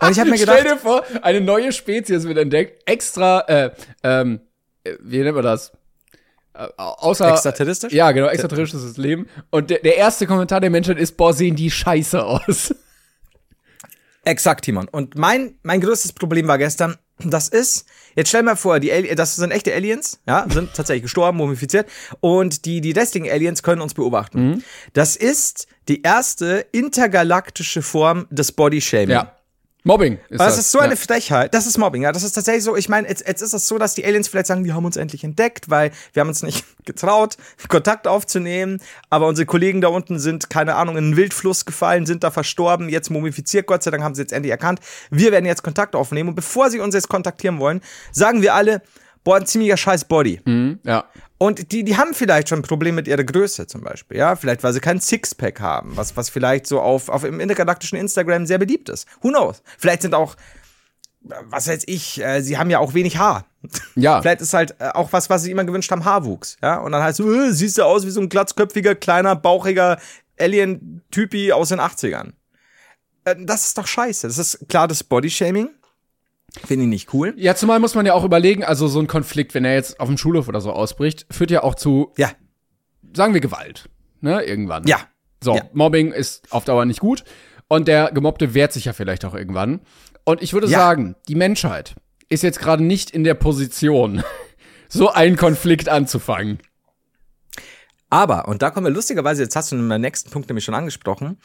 Und 0.00 0.10
ich 0.10 0.20
habe 0.20 0.30
mir 0.30 0.38
gedacht, 0.38 0.58
Stell 0.60 0.72
dir 0.72 0.78
vor, 0.78 1.02
eine 1.22 1.40
neue 1.40 1.72
Spezies 1.72 2.24
wird 2.24 2.38
entdeckt, 2.38 2.82
extra, 2.88 3.40
äh, 3.40 3.70
ähm, 4.02 4.40
äh, 4.84 4.94
wie 5.00 5.18
nennt 5.18 5.34
man 5.34 5.44
das? 5.44 5.72
Äh, 6.54 6.68
außer, 6.76 7.30
Extraterrestrisch? 7.30 7.92
Ja, 7.92 8.12
genau, 8.12 8.28
extraterrestrisches 8.28 8.96
Leben. 8.96 9.28
Und 9.50 9.70
der, 9.70 9.80
der 9.80 9.96
erste 9.96 10.26
Kommentar 10.26 10.60
der 10.60 10.70
Menschheit 10.70 10.98
ist, 10.98 11.16
boah, 11.16 11.32
sehen 11.32 11.56
die 11.56 11.70
scheiße 11.70 12.24
aus. 12.24 12.74
Exakt, 14.24 14.64
Timon. 14.64 14.88
Und 14.88 15.16
mein, 15.16 15.58
mein 15.62 15.80
größtes 15.80 16.12
Problem 16.12 16.48
war 16.48 16.58
gestern, 16.58 16.96
das 17.18 17.48
ist, 17.48 17.86
jetzt 18.16 18.28
stell 18.28 18.42
mal 18.42 18.56
vor, 18.56 18.80
die 18.80 18.92
Ali 18.92 19.14
das 19.14 19.36
sind 19.36 19.50
echte 19.50 19.72
Aliens, 19.74 20.20
ja, 20.26 20.46
sind 20.48 20.74
tatsächlich 20.74 21.02
gestorben, 21.02 21.38
mumifiziert, 21.38 21.88
und 22.20 22.64
die, 22.64 22.80
die 22.80 22.92
restlichen 22.92 23.30
Aliens 23.30 23.62
können 23.62 23.80
uns 23.80 23.94
beobachten. 23.94 24.64
Das 24.94 25.14
ist 25.14 25.66
die 25.88 26.02
erste 26.02 26.66
intergalaktische 26.72 27.82
Form 27.82 28.26
des 28.30 28.52
Bodyshaming. 28.52 29.10
Ja. 29.10 29.36
Mobbing 29.86 30.18
ist 30.30 30.40
das. 30.40 30.46
das 30.46 30.58
ist 30.58 30.70
so 30.72 30.78
ja. 30.78 30.84
eine 30.84 30.96
Frechheit. 30.96 31.52
Das 31.52 31.66
ist 31.66 31.76
Mobbing, 31.76 32.02
ja. 32.02 32.12
Das 32.12 32.22
ist 32.22 32.32
tatsächlich 32.32 32.64
so. 32.64 32.74
Ich 32.74 32.88
meine, 32.88 33.06
jetzt, 33.06 33.28
jetzt 33.28 33.42
ist 33.42 33.52
es 33.52 33.68
so, 33.68 33.76
dass 33.76 33.94
die 33.94 34.04
Aliens 34.04 34.28
vielleicht 34.28 34.46
sagen, 34.46 34.64
wir 34.64 34.74
haben 34.74 34.86
uns 34.86 34.96
endlich 34.96 35.24
entdeckt, 35.24 35.68
weil 35.68 35.92
wir 36.14 36.20
haben 36.20 36.28
uns 36.28 36.42
nicht 36.42 36.64
getraut, 36.86 37.36
Kontakt 37.68 38.08
aufzunehmen. 38.08 38.80
Aber 39.10 39.26
unsere 39.26 39.44
Kollegen 39.44 39.82
da 39.82 39.88
unten 39.88 40.18
sind, 40.18 40.48
keine 40.48 40.76
Ahnung, 40.76 40.96
in 40.96 41.04
einen 41.04 41.16
Wildfluss 41.16 41.66
gefallen, 41.66 42.06
sind 42.06 42.24
da 42.24 42.30
verstorben, 42.30 42.88
jetzt 42.88 43.10
mumifiziert. 43.10 43.66
Gott 43.66 43.82
sei 43.82 43.90
Dank 43.90 44.02
haben 44.02 44.14
sie 44.14 44.22
jetzt 44.22 44.32
endlich 44.32 44.52
erkannt. 44.52 44.80
Wir 45.10 45.32
werden 45.32 45.44
jetzt 45.44 45.62
Kontakt 45.62 45.94
aufnehmen. 45.94 46.30
Und 46.30 46.34
bevor 46.34 46.70
sie 46.70 46.80
uns 46.80 46.94
jetzt 46.94 47.08
kontaktieren 47.08 47.58
wollen, 47.58 47.82
sagen 48.10 48.40
wir 48.40 48.54
alle, 48.54 48.80
boah, 49.22 49.36
ein 49.36 49.46
ziemlicher 49.46 49.76
scheiß 49.76 50.06
Body. 50.06 50.40
Mhm, 50.46 50.78
ja. 50.84 51.04
Und 51.44 51.72
die, 51.72 51.84
die 51.84 51.98
haben 51.98 52.14
vielleicht 52.14 52.48
schon 52.48 52.60
ein 52.60 52.62
Problem 52.62 52.94
mit 52.94 53.06
ihrer 53.06 53.22
Größe 53.22 53.66
zum 53.66 53.82
Beispiel, 53.82 54.16
ja. 54.16 54.34
Vielleicht, 54.34 54.62
weil 54.62 54.72
sie 54.72 54.80
kein 54.80 54.98
Sixpack 54.98 55.60
haben, 55.60 55.94
was, 55.94 56.16
was 56.16 56.30
vielleicht 56.30 56.66
so 56.66 56.80
auf, 56.80 57.10
auf 57.10 57.22
im 57.22 57.38
intergalaktischen 57.38 57.98
Instagram 57.98 58.46
sehr 58.46 58.56
beliebt 58.56 58.88
ist. 58.88 59.06
Who 59.20 59.28
knows? 59.28 59.62
Vielleicht 59.76 60.00
sind 60.00 60.14
auch, 60.14 60.36
was 61.20 61.68
weiß 61.68 61.82
ich, 61.84 62.18
äh, 62.24 62.40
sie 62.40 62.56
haben 62.56 62.70
ja 62.70 62.78
auch 62.78 62.94
wenig 62.94 63.18
Haar. 63.18 63.44
Ja. 63.94 64.22
Vielleicht 64.22 64.40
ist 64.40 64.54
halt 64.54 64.74
äh, 64.78 64.88
auch 64.94 65.12
was, 65.12 65.28
was 65.28 65.42
sie 65.42 65.50
immer 65.50 65.64
gewünscht 65.64 65.90
haben, 65.90 66.06
Haarwuchs, 66.06 66.56
ja. 66.62 66.78
Und 66.78 66.92
dann 66.92 67.02
heißt 67.02 67.18
so, 67.18 67.30
äh, 67.30 67.52
siehst 67.52 67.76
du 67.76 67.82
aus 67.82 68.06
wie 68.06 68.10
so 68.10 68.22
ein 68.22 68.30
glatzköpfiger, 68.30 68.94
kleiner, 68.94 69.36
bauchiger 69.36 69.98
Alien-Typi 70.40 71.52
aus 71.52 71.68
den 71.68 71.78
80ern. 71.78 72.32
Äh, 73.26 73.36
das 73.40 73.66
ist 73.66 73.76
doch 73.76 73.86
scheiße. 73.86 74.28
Das 74.28 74.38
ist 74.38 74.66
klar 74.70 74.88
das 74.88 75.04
Bodyshaming. 75.04 75.68
Finde 76.64 76.84
ich 76.84 76.88
nicht 76.90 77.12
cool. 77.14 77.34
Ja, 77.36 77.54
zumal 77.56 77.80
muss 77.80 77.94
man 77.94 78.06
ja 78.06 78.14
auch 78.14 78.24
überlegen, 78.24 78.62
also 78.64 78.86
so 78.86 79.00
ein 79.00 79.06
Konflikt, 79.06 79.54
wenn 79.54 79.64
er 79.64 79.74
jetzt 79.74 79.98
auf 79.98 80.08
dem 80.08 80.16
Schulhof 80.18 80.48
oder 80.48 80.60
so 80.60 80.72
ausbricht, 80.72 81.26
führt 81.30 81.50
ja 81.50 81.62
auch 81.62 81.74
zu, 81.74 82.12
Ja. 82.16 82.30
sagen 83.14 83.34
wir, 83.34 83.40
Gewalt. 83.40 83.88
Ne, 84.20 84.42
irgendwann. 84.42 84.86
Ja. 84.86 85.00
So, 85.42 85.56
Ja. 85.56 85.62
Mobbing 85.72 86.12
ist 86.12 86.50
auf 86.52 86.64
Dauer 86.64 86.84
nicht 86.84 87.00
gut. 87.00 87.24
Und 87.68 87.88
der 87.88 88.12
Gemobbte 88.12 88.54
wehrt 88.54 88.72
sich 88.72 88.84
ja 88.84 88.92
vielleicht 88.92 89.24
auch 89.24 89.34
irgendwann. 89.34 89.80
Und 90.24 90.42
ich 90.42 90.52
würde 90.52 90.66
Ja. 90.68 90.78
sagen, 90.78 91.16
die 91.28 91.34
Menschheit 91.34 91.94
ist 92.28 92.42
jetzt 92.42 92.60
gerade 92.60 92.82
nicht 92.84 93.10
in 93.10 93.24
der 93.24 93.34
Position, 93.34 94.22
so 94.88 95.10
einen 95.10 95.36
Konflikt 95.36 95.88
anzufangen. 95.88 96.58
Aber, 98.10 98.46
und 98.48 98.62
da 98.62 98.70
kommen 98.70 98.86
wir 98.86 98.92
lustigerweise, 98.92 99.42
jetzt 99.42 99.56
hast 99.56 99.72
du 99.72 99.76
in 99.76 99.86
meinem 99.86 100.02
nächsten 100.02 100.30
Punkt 100.30 100.48
nämlich 100.48 100.64
schon 100.64 100.74
angesprochen, 100.74 101.38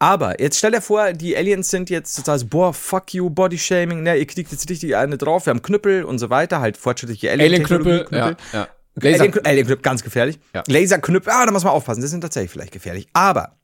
aber 0.00 0.40
jetzt 0.40 0.56
stell 0.56 0.72
dir 0.72 0.80
vor, 0.80 1.12
die 1.12 1.36
Aliens 1.36 1.70
sind 1.70 1.90
jetzt 1.90 2.16
total 2.16 2.38
boah, 2.46 2.72
fuck 2.72 3.12
you, 3.12 3.28
Bodyshaming, 3.28 4.02
ne, 4.02 4.16
ihr 4.16 4.26
kriegt 4.26 4.50
jetzt 4.50 4.68
richtig 4.68 4.96
eine 4.96 5.18
drauf, 5.18 5.44
wir 5.44 5.50
haben 5.50 5.60
Knüppel 5.60 6.04
und 6.04 6.18
so 6.18 6.30
weiter, 6.30 6.60
halt 6.60 6.78
fortschrittliche 6.78 7.30
Alien-Knüppel, 7.30 8.06
Alien-Technologie, 8.06 8.42
ja, 8.52 8.60
ja. 8.60 8.68
Laser, 8.94 9.24
Alien, 9.24 9.66
Alien 9.66 9.82
ganz 9.82 10.02
gefährlich. 10.02 10.38
Ja. 10.54 10.64
Laserknüppel, 10.66 11.30
ah, 11.30 11.44
da 11.44 11.52
muss 11.52 11.64
man 11.64 11.74
aufpassen, 11.74 12.00
das 12.00 12.10
sind 12.10 12.22
tatsächlich 12.22 12.50
vielleicht 12.50 12.72
gefährlich. 12.72 13.08
Aber 13.12 13.56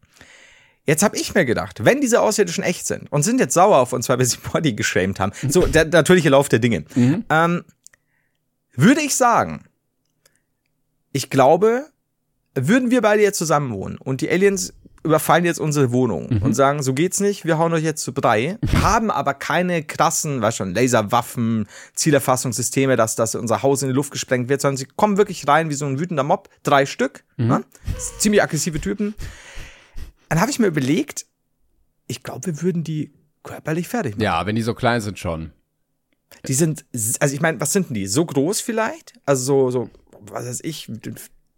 jetzt 0.84 1.02
habe 1.02 1.16
ich 1.16 1.34
mir 1.34 1.46
gedacht, 1.46 1.86
wenn 1.86 2.02
diese 2.02 2.20
Außerirdischen 2.20 2.62
echt 2.62 2.86
sind 2.86 3.10
und 3.10 3.22
sind 3.22 3.40
jetzt 3.40 3.54
sauer 3.54 3.78
auf 3.78 3.94
uns, 3.94 4.08
weil 4.10 4.18
wir 4.18 4.26
sie 4.26 4.36
Body 4.52 4.74
geschämt 4.74 5.18
haben, 5.18 5.32
so 5.48 5.66
der 5.66 5.86
natürliche 5.86 6.28
Lauf 6.28 6.50
der 6.50 6.58
Dinge, 6.58 6.84
ähm, 7.30 7.64
würde 8.74 9.00
ich 9.00 9.14
sagen, 9.14 9.64
ich 11.12 11.30
glaube, 11.30 11.86
würden 12.54 12.90
wir 12.90 13.00
beide 13.00 13.22
jetzt 13.22 13.38
zusammen 13.38 13.72
wohnen 13.72 13.96
und 13.96 14.20
die 14.20 14.30
Aliens 14.30 14.74
überfallen 15.06 15.44
jetzt 15.44 15.58
unsere 15.58 15.92
Wohnung 15.92 16.42
und 16.42 16.54
sagen, 16.54 16.82
so 16.82 16.92
geht's 16.92 17.20
nicht, 17.20 17.44
wir 17.44 17.56
hauen 17.58 17.72
euch 17.72 17.82
jetzt 17.82 18.02
zu 18.02 18.12
Brei, 18.12 18.58
haben 18.82 19.10
aber 19.10 19.32
keine 19.34 19.82
krassen, 19.82 20.42
weißt 20.42 20.58
schon, 20.58 20.74
Laserwaffen, 20.74 21.66
Zielerfassungssysteme, 21.94 22.96
dass, 22.96 23.16
dass 23.16 23.34
unser 23.34 23.62
Haus 23.62 23.82
in 23.82 23.88
die 23.88 23.94
Luft 23.94 24.10
gesprengt 24.10 24.48
wird, 24.48 24.60
sondern 24.60 24.76
sie 24.76 24.86
kommen 24.86 25.16
wirklich 25.16 25.46
rein 25.48 25.70
wie 25.70 25.74
so 25.74 25.86
ein 25.86 25.98
wütender 25.98 26.22
Mob, 26.22 26.48
drei 26.62 26.84
Stück, 26.86 27.24
ne? 27.36 27.64
ziemlich 28.18 28.42
aggressive 28.42 28.80
Typen. 28.80 29.14
Dann 30.28 30.40
habe 30.40 30.50
ich 30.50 30.58
mir 30.58 30.66
überlegt, 30.66 31.26
ich 32.08 32.22
glaube, 32.22 32.46
wir 32.46 32.62
würden 32.62 32.84
die 32.84 33.12
körperlich 33.42 33.88
fertig 33.88 34.14
machen. 34.16 34.22
ja, 34.22 34.44
wenn 34.46 34.56
die 34.56 34.62
so 34.62 34.74
klein 34.74 35.00
sind 35.00 35.18
schon. 35.18 35.52
Die 36.48 36.54
sind, 36.54 36.84
also 37.20 37.34
ich 37.34 37.40
meine, 37.40 37.60
was 37.60 37.72
sind 37.72 37.88
denn 37.88 37.94
die? 37.94 38.06
So 38.06 38.24
groß 38.26 38.60
vielleicht? 38.60 39.14
Also 39.24 39.70
so, 39.70 39.70
so, 39.70 39.90
was 40.32 40.46
weiß 40.46 40.60
ich, 40.64 40.90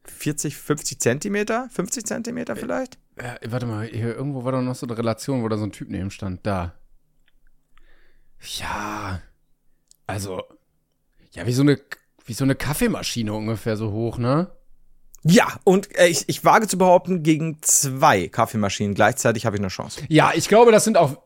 40, 0.04 0.56
50 0.56 1.00
Zentimeter? 1.00 1.68
50 1.72 2.04
Zentimeter 2.06 2.56
vielleicht? 2.56 2.98
Ja, 3.20 3.36
warte 3.48 3.66
mal, 3.66 3.86
hier 3.86 4.14
irgendwo 4.14 4.44
war 4.44 4.52
doch 4.52 4.62
noch 4.62 4.74
so 4.74 4.86
eine 4.86 4.96
Relation, 4.96 5.42
wo 5.42 5.48
da 5.48 5.56
so 5.56 5.64
ein 5.64 5.72
Typ 5.72 5.88
neben 5.88 6.10
stand. 6.10 6.46
Da. 6.46 6.74
Ja. 8.58 9.20
Also. 10.06 10.42
Ja, 11.32 11.46
wie 11.46 11.52
so 11.52 11.62
eine, 11.62 11.78
wie 12.24 12.32
so 12.32 12.44
eine 12.44 12.54
Kaffeemaschine 12.54 13.32
ungefähr 13.32 13.76
so 13.76 13.92
hoch, 13.92 14.18
ne? 14.18 14.50
Ja, 15.24 15.58
und 15.64 15.96
äh, 15.98 16.06
ich, 16.06 16.28
ich 16.28 16.44
wage 16.44 16.68
zu 16.68 16.78
behaupten, 16.78 17.22
gegen 17.22 17.58
zwei 17.62 18.28
Kaffeemaschinen 18.28 18.94
gleichzeitig 18.94 19.46
habe 19.46 19.56
ich 19.56 19.60
eine 19.60 19.68
Chance. 19.68 20.02
Ja, 20.08 20.32
ich 20.34 20.48
glaube, 20.48 20.72
das 20.72 20.84
sind 20.84 20.96
auch. 20.96 21.22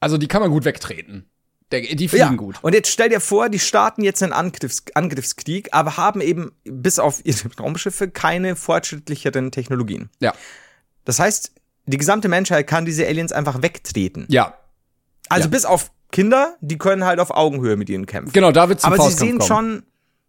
Also, 0.00 0.18
die 0.18 0.28
kann 0.28 0.40
man 0.40 0.50
gut 0.50 0.64
wegtreten. 0.64 1.28
Der, 1.70 1.80
die 1.80 2.08
fliegen 2.08 2.36
gut. 2.36 2.58
Und 2.62 2.74
jetzt 2.74 2.90
stell 2.90 3.08
dir 3.08 3.20
vor, 3.20 3.48
die 3.48 3.58
starten 3.58 4.04
jetzt 4.04 4.22
einen 4.22 4.32
Angriffs 4.32 4.84
Angriffskrieg, 4.94 5.70
aber 5.72 5.96
haben 5.96 6.20
eben 6.20 6.52
bis 6.64 6.98
auf 6.98 7.24
ihre 7.24 7.48
Raumschiffe 7.58 8.08
keine 8.08 8.54
fortschrittlicheren 8.54 9.50
Technologien. 9.50 10.10
Ja. 10.20 10.34
Das 11.04 11.18
heißt, 11.18 11.52
die 11.86 11.96
gesamte 11.98 12.28
Menschheit 12.28 12.66
kann 12.66 12.84
diese 12.84 13.06
Aliens 13.06 13.32
einfach 13.32 13.62
wegtreten. 13.62 14.26
Ja. 14.28 14.54
Also 15.28 15.44
Ja. 15.46 15.50
bis 15.50 15.64
auf 15.64 15.90
Kinder, 16.12 16.56
die 16.60 16.78
können 16.78 17.04
halt 17.04 17.18
auf 17.20 17.30
Augenhöhe 17.30 17.76
mit 17.76 17.90
ihnen 17.90 18.06
kämpfen. 18.06 18.32
Genau, 18.32 18.52
da 18.52 18.68
wird 18.68 18.80
zum 18.80 18.88
Aber 18.92 18.96
sie 18.96 19.02
Faustkampf 19.10 19.28
sehen 19.30 19.38
kommen. 19.38 19.48
schon, 19.48 19.82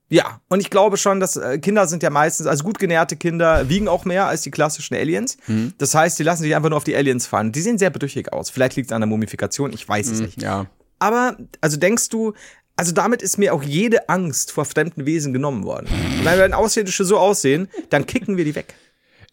ja, 0.09 0.41
und 0.49 0.59
ich 0.59 0.69
glaube 0.69 0.97
schon, 0.97 1.19
dass 1.19 1.35
äh, 1.35 1.59
Kinder 1.59 1.87
sind 1.87 2.01
ja 2.03 2.09
meistens, 2.09 2.47
also 2.47 2.63
gut 2.63 2.79
genährte 2.79 3.15
Kinder 3.15 3.69
wiegen 3.69 3.87
auch 3.87 4.03
mehr 4.05 4.25
als 4.27 4.41
die 4.41 4.51
klassischen 4.51 4.95
Aliens. 4.95 5.37
Mhm. 5.47 5.73
Das 5.77 5.93
heißt, 5.95 6.17
die 6.19 6.23
lassen 6.23 6.43
sich 6.43 6.55
einfach 6.55 6.69
nur 6.69 6.77
auf 6.77 6.83
die 6.83 6.95
Aliens 6.95 7.27
fahren. 7.27 7.51
Die 7.51 7.61
sehen 7.61 7.77
sehr 7.77 7.89
brüchig 7.89 8.33
aus. 8.33 8.49
Vielleicht 8.49 8.75
liegt 8.75 8.89
es 8.89 8.93
an 8.93 9.01
der 9.01 9.07
Mumifikation, 9.07 9.71
ich 9.73 9.87
weiß 9.87 10.07
es 10.09 10.19
nicht. 10.21 10.37
Mhm, 10.37 10.43
Ja. 10.43 10.65
Aber, 10.99 11.37
also 11.61 11.77
denkst 11.77 12.09
du, 12.09 12.33
also 12.77 12.91
damit 12.91 13.21
ist 13.21 13.37
mir 13.37 13.53
auch 13.53 13.63
jede 13.63 14.09
Angst 14.09 14.51
vor 14.51 14.65
fremden 14.65 15.05
Wesen 15.05 15.33
genommen 15.33 15.63
worden. 15.65 15.87
Weil 16.23 16.39
wenn 16.39 16.53
Außerirdische 16.53 17.05
so 17.05 17.17
aussehen, 17.17 17.67
dann 17.89 18.05
kicken 18.05 18.37
wir 18.37 18.45
die 18.45 18.55
weg. 18.55 18.73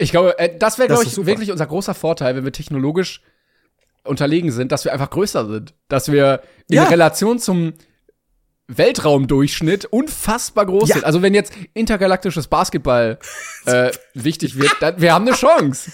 Ich 0.03 0.11
glaube, 0.11 0.39
äh, 0.39 0.57
das 0.59 0.79
wäre, 0.79 0.89
glaube 0.89 1.05
ich, 1.05 1.17
wirklich 1.27 1.51
unser 1.53 1.67
großer 1.67 1.95
Vorteil, 1.95 2.35
wenn 2.37 2.45
wir 2.45 2.53
technologisch 2.53 3.23
unterlegen 4.05 4.51
sind, 4.51 4.73
dass 4.73 4.85
wir 4.85 4.93
einfach 4.93 5.11
größer 5.11 5.47
sind. 5.47 5.75
Dass 5.89 6.11
wir 6.11 6.43
in 6.69 6.77
Ja. 6.77 6.85
Relation 6.85 7.39
zum 7.39 7.73
Weltraumdurchschnitt 8.69 9.85
unfassbar 9.87 10.67
groß 10.67 10.89
Ja. 10.89 10.95
sind. 10.97 11.05
Also 11.05 11.23
wenn 11.23 11.35
jetzt 11.35 11.53
intergalaktisches 11.75 12.49
Basketball 12.49 13.19
äh, 13.67 13.91
wichtig 14.15 14.59
wird, 14.59 14.73
dann 14.81 15.01
wir 15.01 15.13
haben 15.13 15.27
eine 15.27 15.37
Chance. 15.37 15.91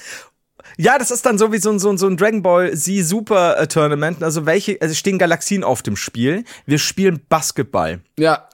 Ja, 0.77 0.97
das 0.99 1.11
ist 1.11 1.27
dann 1.27 1.39
so 1.39 1.53
wie 1.53 1.59
so 1.59 1.71
ein, 1.71 1.79
so 1.79 1.91
ein, 1.91 1.99
so 1.99 2.07
ein 2.07 2.17
Dragon 2.17 2.43
Ball 2.43 2.73
Z 2.77 3.05
Super 3.05 3.59
äh, 3.59 3.67
Tournament. 3.67 4.23
Also 4.23 4.47
welche, 4.47 4.79
also 4.81 4.95
stehen 4.95 5.19
Galaxien 5.19 5.65
auf 5.65 5.83
dem 5.83 5.97
Spiel. 5.97 6.45
Wir 6.67 6.79
spielen 6.79 7.21
Basketball. 7.29 8.01
Ja. 8.19 8.49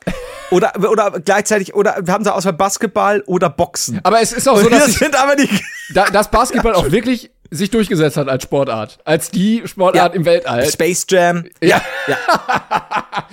Oder, 0.51 0.73
oder 0.91 1.11
gleichzeitig, 1.25 1.75
oder 1.75 1.97
wir 2.03 2.13
haben 2.13 2.25
da 2.25 2.33
Auswahl 2.33 2.53
Basketball 2.53 3.23
oder 3.27 3.51
Boxen. 3.51 4.01
Aber 4.03 4.21
es 4.21 4.33
ist 4.33 4.49
auch 4.49 4.59
so, 4.59 4.69
dass 4.69 4.95
sind 4.95 5.17
aber 5.21 5.37
die. 5.37 5.49
da, 5.95 6.05
dass 6.11 6.31
Basketball 6.31 6.75
auch 6.75 6.91
wirklich 6.91 7.31
sich 7.51 7.71
durchgesetzt 7.71 8.17
hat 8.17 8.29
als 8.29 8.43
Sportart. 8.45 8.99
Als 9.05 9.31
die 9.31 9.63
Sportart 9.67 10.13
Ja. 10.13 10.19
im 10.19 10.25
Weltall. 10.25 10.69
Space 10.69 11.07
Jam. 11.09 11.45
Ja. 11.63 11.81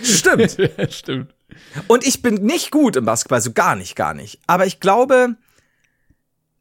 Stimmt. 0.01 0.57
ja, 0.77 0.89
stimmt. 0.89 1.33
Und 1.87 2.05
ich 2.05 2.21
bin 2.21 2.35
nicht 2.35 2.71
gut 2.71 2.95
im 2.95 3.05
Basketball, 3.05 3.41
so 3.41 3.51
gar 3.51 3.75
nicht, 3.75 3.95
gar 3.95 4.13
nicht. 4.13 4.39
Aber 4.47 4.65
ich 4.65 4.79
glaube, 4.79 5.35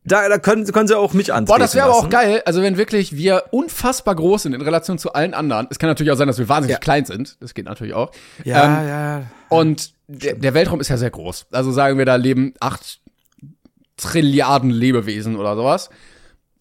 da, 0.04 0.28
da 0.28 0.38
können, 0.38 0.64
können 0.72 0.88
sie 0.88 0.96
auch 0.96 1.12
mich 1.12 1.32
antreten 1.32 1.46
Boah, 1.46 1.58
das 1.58 1.74
wäre 1.74 1.86
aber 1.86 1.94
auch 1.96 2.08
geil. 2.08 2.42
Also 2.46 2.62
wenn 2.62 2.76
wirklich 2.76 3.16
wir 3.16 3.44
unfassbar 3.50 4.14
groß 4.14 4.44
sind 4.44 4.54
in 4.54 4.62
Relation 4.62 4.98
zu 4.98 5.12
allen 5.12 5.34
anderen. 5.34 5.66
Es 5.70 5.78
kann 5.78 5.88
natürlich 5.88 6.12
auch 6.12 6.16
sein, 6.16 6.26
dass 6.28 6.38
wir 6.38 6.48
wahnsinnig 6.48 6.74
Ja. 6.76 6.78
klein 6.80 7.04
sind. 7.04 7.36
Das 7.40 7.54
geht 7.54 7.66
natürlich 7.66 7.94
auch. 7.94 8.10
Ja, 8.44 8.64
Ähm, 8.80 8.88
ja. 8.88 9.22
Und 9.48 9.92
der, 10.12 10.34
der 10.34 10.54
Weltraum 10.54 10.80
ist 10.80 10.88
ja 10.88 10.96
sehr 10.96 11.10
groß. 11.10 11.46
Also 11.52 11.70
sagen 11.72 11.98
wir, 11.98 12.04
da 12.04 12.16
leben 12.16 12.54
acht 12.60 13.00
Trilliarden 13.96 14.70
Lebewesen 14.70 15.36
oder 15.36 15.54
sowas. 15.56 15.90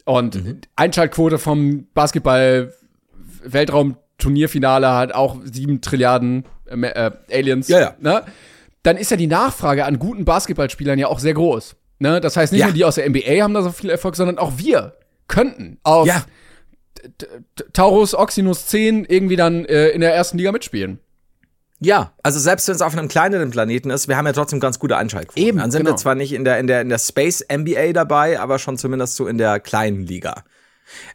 Und 0.06 0.36
Mhm. 0.36 0.62
Einschaltquote 0.76 1.38
vom 1.40 1.88
Basketball 1.94 2.74
Weltraum-Turnierfinale 3.44 4.94
hat 4.94 5.14
auch 5.14 5.38
sieben 5.44 5.82
Trilliarden 5.82 6.46
äh, 6.68 6.76
äh, 6.88 7.12
Aliens. 7.32 7.68
Ja, 7.68 7.80
ja. 7.80 7.96
Ne? 8.00 8.24
Dann 8.84 8.98
ist 8.98 9.12
ja 9.12 9.18
die 9.18 9.28
Nachfrage 9.28 9.86
an 9.86 10.00
guten 10.00 10.26
Basketballspielern 10.26 11.00
ja 11.00 11.08
auch 11.08 11.20
sehr 11.20 11.34
groß. 11.34 11.76
Ne? 12.00 12.22
Das 12.22 12.38
heißt, 12.38 12.52
nicht 12.54 12.62
Ja. 12.62 12.68
nur 12.68 12.74
die 12.76 12.86
aus 12.86 12.96
der 12.96 13.10
NBA 13.10 13.42
haben 13.44 13.54
da 13.54 13.62
so 13.62 13.72
viel 13.72 13.90
Erfolg, 13.90 14.16
sondern 14.16 14.38
auch 14.38 14.54
wir 14.58 14.98
könnten 15.28 15.78
auf 15.84 16.08
Ja. 16.08 16.24
Taurus 17.74 18.14
Oxynus 18.16 18.68
10 18.68 19.06
irgendwie 19.06 19.36
dann 19.38 19.66
äh, 19.66 19.90
in 19.90 20.02
der 20.02 20.14
ersten 20.14 20.38
Liga 20.38 20.52
mitspielen. 20.52 21.00
Ja, 21.82 22.12
also 22.24 22.40
selbst 22.40 22.68
wenn 22.68 22.76
es 22.76 22.82
auf 22.82 22.98
einem 22.98 23.08
kleineren 23.08 23.52
Planeten 23.52 23.90
ist, 23.90 24.08
wir 24.08 24.18
haben 24.18 24.26
ja 24.26 24.34
trotzdem 24.34 24.60
ganz 24.60 24.80
gute 24.80 24.98
Einschaltquoten. 24.98 25.42
Eben, 25.42 25.58
Dann 25.60 25.72
sind 25.72 25.84
genau. 25.84 25.94
wir 25.94 25.98
zwar 25.98 26.16
nicht 26.16 26.34
in 26.34 26.44
der, 26.44 26.60
in 26.60 26.68
der, 26.68 26.82
in 26.82 26.90
der 26.90 27.00
Space 27.00 27.46
NBA 27.52 27.94
dabei, 27.94 28.40
aber 28.40 28.60
schon 28.60 28.78
zumindest 28.78 29.16
so 29.16 29.28
in 29.28 29.38
der 29.38 29.60
kleinen 29.60 30.06
Liga. 30.06 30.44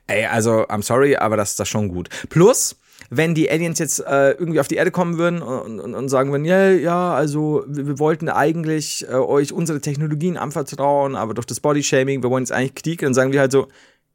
Ey, 0.07 0.25
also, 0.27 0.63
I'm 0.69 0.83
sorry, 0.83 1.17
aber 1.17 1.37
das 1.37 1.51
ist 1.51 1.61
das 1.61 1.69
schon 1.69 1.89
gut. 1.89 2.09
Plus, 2.31 2.77
wenn 3.11 3.35
die 3.35 3.51
Aliens 3.51 3.79
jetzt 3.79 4.01
äh, 4.01 4.31
irgendwie 4.31 4.61
auf 4.61 4.69
die 4.69 4.77
Erde 4.77 4.91
kommen 4.91 5.19
würden 5.19 5.43
und, 5.43 5.81
und, 5.81 5.95
und 5.95 6.09
sagen 6.09 6.31
würden, 6.31 6.45
ja, 6.45 6.71
ja, 6.71 7.13
also 7.13 7.65
wir, 7.67 7.87
wir 7.87 7.99
wollten 7.99 8.29
eigentlich 8.29 9.07
äh, 9.09 9.15
euch 9.15 9.53
unsere 9.53 9.81
Technologien 9.81 10.37
anvertrauen, 10.37 11.17
aber 11.17 11.35
durch 11.35 11.47
das 11.47 11.61
Bodyshaming, 11.61 12.23
wir 12.23 12.31
wollen 12.31 12.45
jetzt 12.45 12.53
eigentlich 12.53 12.75
Krieg, 12.75 13.01
dann 13.01 13.15
sagen 13.15 13.33
wir 13.33 13.41
halt 13.41 13.53
so, 13.53 13.69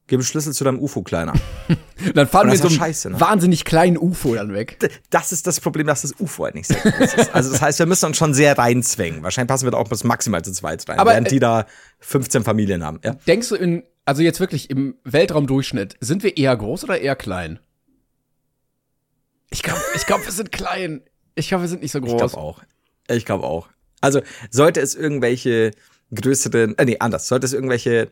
Gib 0.09 0.19
den 0.19 0.25
Schlüssel 0.25 0.53
zu 0.53 0.63
deinem 0.63 0.79
UFO, 0.79 1.03
Kleiner. 1.03 1.33
Dann 2.15 2.27
fahren 2.27 2.49
wir 2.49 2.57
so 2.57 2.67
einen 2.67 2.75
scheiße, 2.75 3.11
ne? 3.11 3.21
wahnsinnig 3.21 3.63
kleinen 3.63 3.95
UFO 3.95 4.33
dann 4.33 4.51
weg. 4.53 4.89
Das 5.11 5.31
ist 5.31 5.45
das 5.45 5.59
Problem, 5.59 5.85
dass 5.85 6.01
das 6.01 6.15
UFO 6.19 6.45
halt 6.45 6.55
nicht 6.55 6.65
sehr 6.65 6.79
groß 6.79 7.13
ist. 7.13 7.35
Also 7.35 7.51
das 7.51 7.61
heißt, 7.61 7.77
wir 7.77 7.85
müssen 7.85 8.05
uns 8.07 8.17
schon 8.17 8.33
sehr 8.33 8.57
reinzwängen. 8.57 9.21
Wahrscheinlich 9.21 9.49
passen 9.49 9.65
wir 9.67 9.71
da 9.71 9.77
auch 9.77 9.87
bis 9.87 10.03
maximal 10.03 10.43
zu 10.43 10.51
zweit 10.51 10.89
rein, 10.89 10.97
Aber, 10.97 11.11
während 11.11 11.27
äh, 11.27 11.29
die 11.29 11.39
da 11.39 11.67
15 11.99 12.43
Familien 12.43 12.83
haben. 12.83 12.99
Ja? 13.03 13.17
Denkst 13.27 13.49
du 13.49 13.55
in, 13.55 13.83
also 14.03 14.23
jetzt 14.23 14.39
wirklich 14.39 14.71
im 14.71 14.95
Weltraumdurchschnitt, 15.03 15.95
sind 15.99 16.23
wir 16.23 16.37
eher 16.37 16.57
groß 16.57 16.85
oder 16.85 16.99
eher 16.99 17.15
klein? 17.15 17.59
Ich 19.51 19.61
glaube, 19.61 19.81
ich 19.95 20.07
glaube, 20.07 20.25
wir 20.25 20.31
sind 20.31 20.51
klein. 20.51 21.01
Ich 21.35 21.49
glaube, 21.49 21.65
wir 21.65 21.69
sind 21.69 21.83
nicht 21.83 21.91
so 21.91 21.99
Ich 21.99 22.05
groß. 22.05 22.17
glaube 22.17 22.37
auch. 22.37 22.63
Ich 23.09 23.25
glaube 23.25 23.43
auch. 23.43 23.69
Also 24.01 24.21
sollte 24.49 24.81
es 24.81 24.95
irgendwelche 24.95 25.71
größeren, 26.15 26.79
äh, 26.79 26.85
nee, 26.85 26.97
anders, 26.99 27.27
sollte 27.27 27.45
es 27.45 27.53
irgendwelche 27.53 28.11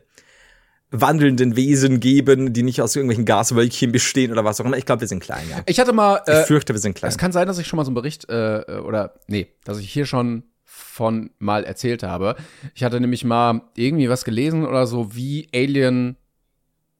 wandelnden 0.90 1.54
Wesen 1.56 2.00
geben, 2.00 2.52
die 2.52 2.62
nicht 2.62 2.80
aus 2.80 2.96
irgendwelchen 2.96 3.24
Gaswölkchen 3.26 3.92
bestehen 3.92 4.32
oder 4.32 4.44
was 4.44 4.60
auch 4.60 4.64
immer. 4.64 4.76
Ich 4.76 4.86
glaube, 4.86 5.00
wir 5.02 5.08
sind 5.08 5.20
klein, 5.20 5.44
ja. 5.50 5.58
Ich 5.66 5.78
hatte 5.80 5.92
mal, 5.92 6.22
Ich 6.26 6.32
äh, 6.32 6.44
fürchte, 6.44 6.72
wir 6.72 6.80
sind 6.80 6.94
klein. 6.94 7.10
es 7.10 7.18
kann 7.18 7.32
sein, 7.32 7.46
dass 7.46 7.58
ich 7.58 7.66
schon 7.66 7.76
mal 7.76 7.84
so 7.84 7.90
einen 7.90 7.94
Bericht, 7.96 8.28
äh, 8.30 8.80
oder, 8.84 9.14
nee, 9.26 9.48
dass 9.64 9.78
ich 9.78 9.92
hier 9.92 10.06
schon 10.06 10.44
von 10.64 11.30
mal 11.38 11.64
erzählt 11.64 12.02
habe. 12.02 12.36
Ich 12.74 12.84
hatte 12.84 13.00
nämlich 13.00 13.24
mal 13.24 13.62
irgendwie 13.76 14.08
was 14.08 14.24
gelesen 14.24 14.66
oder 14.66 14.86
so, 14.86 15.14
wie 15.14 15.48
Alien 15.54 16.16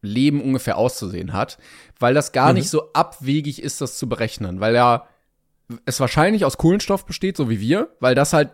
Leben 0.00 0.40
ungefähr 0.42 0.76
auszusehen 0.78 1.32
hat, 1.32 1.58
weil 1.98 2.14
das 2.14 2.32
gar 2.32 2.52
nicht 2.52 2.68
so 2.70 2.92
abwegig 2.92 3.62
ist, 3.62 3.80
das 3.80 3.98
zu 3.98 4.08
berechnen, 4.08 4.60
weil 4.60 4.74
ja 4.74 5.06
es 5.86 5.98
wahrscheinlich 6.00 6.44
aus 6.44 6.56
Kohlenstoff 6.56 7.04
besteht, 7.04 7.36
so 7.36 7.50
wie 7.50 7.60
wir, 7.60 7.88
weil 8.00 8.14
das 8.14 8.32
halt 8.32 8.50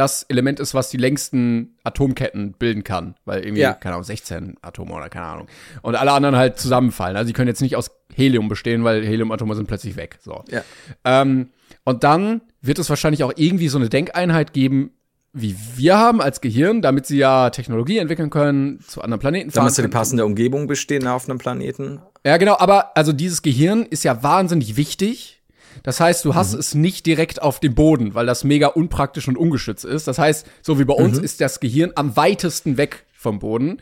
das 0.00 0.22
Element 0.24 0.58
ist, 0.60 0.74
was 0.74 0.88
die 0.90 0.96
längsten 0.96 1.76
Atomketten 1.84 2.52
bilden 2.58 2.82
kann, 2.84 3.14
weil 3.24 3.40
irgendwie, 3.44 3.60
Ja. 3.62 3.74
keine 3.74 3.94
Ahnung, 3.96 4.04
16 4.04 4.56
Atome 4.62 4.94
oder 4.94 5.08
keine 5.08 5.26
Ahnung. 5.26 5.46
Und 5.82 5.94
alle 5.94 6.12
anderen 6.12 6.36
halt 6.36 6.58
zusammenfallen. 6.58 7.16
Also 7.16 7.28
die 7.28 7.32
können 7.34 7.48
jetzt 7.48 7.60
nicht 7.62 7.76
aus 7.76 7.90
Helium 8.14 8.48
bestehen, 8.48 8.82
weil 8.82 9.04
Heliumatome 9.06 9.54
sind 9.54 9.66
plötzlich 9.68 9.96
weg. 9.96 10.18
So. 10.22 10.42
Ja. 10.50 10.62
Ähm, 11.04 11.50
und 11.84 12.02
dann 12.02 12.40
wird 12.62 12.78
es 12.78 12.88
wahrscheinlich 12.90 13.22
auch 13.24 13.32
irgendwie 13.36 13.68
so 13.68 13.78
eine 13.78 13.88
Denkeinheit 13.88 14.52
geben, 14.52 14.90
wie 15.32 15.54
wir 15.76 15.96
haben 15.96 16.20
als 16.20 16.40
Gehirn, 16.40 16.82
damit 16.82 17.06
sie 17.06 17.18
ja 17.18 17.50
Technologie 17.50 17.98
entwickeln 17.98 18.30
können, 18.30 18.80
zu 18.80 19.00
anderen 19.02 19.20
Planeten 19.20 19.50
Da 19.50 19.54
fahren. 19.56 19.64
müsste 19.66 19.82
die 19.82 19.84
können. 19.86 19.92
passende 19.92 20.24
Umgebung 20.26 20.66
bestehen 20.66 21.06
auf 21.06 21.28
einem 21.28 21.38
Planeten. 21.38 22.00
Ja, 22.26 22.36
genau, 22.36 22.56
aber 22.58 22.96
also 22.96 23.12
dieses 23.12 23.42
Gehirn 23.42 23.84
ist 23.84 24.02
ja 24.02 24.22
wahnsinnig 24.22 24.76
wichtig. 24.76 25.39
Das 25.82 26.00
heißt, 26.00 26.24
du 26.24 26.30
Mhm. 26.30 26.34
hast 26.34 26.54
es 26.54 26.74
nicht 26.74 27.06
direkt 27.06 27.40
auf 27.42 27.60
dem 27.60 27.74
Boden, 27.74 28.14
weil 28.14 28.26
das 28.26 28.44
mega 28.44 28.68
unpraktisch 28.68 29.28
und 29.28 29.36
ungeschützt 29.38 29.84
ist. 29.84 30.06
Das 30.08 30.18
heißt, 30.18 30.46
so 30.62 30.78
wie 30.78 30.84
bei 30.84 30.94
uns 30.94 31.18
Mhm. 31.18 31.24
ist 31.24 31.40
das 31.40 31.60
Gehirn 31.60 31.92
am 31.94 32.16
weitesten 32.16 32.76
weg 32.76 33.04
vom 33.12 33.38
Boden. 33.38 33.80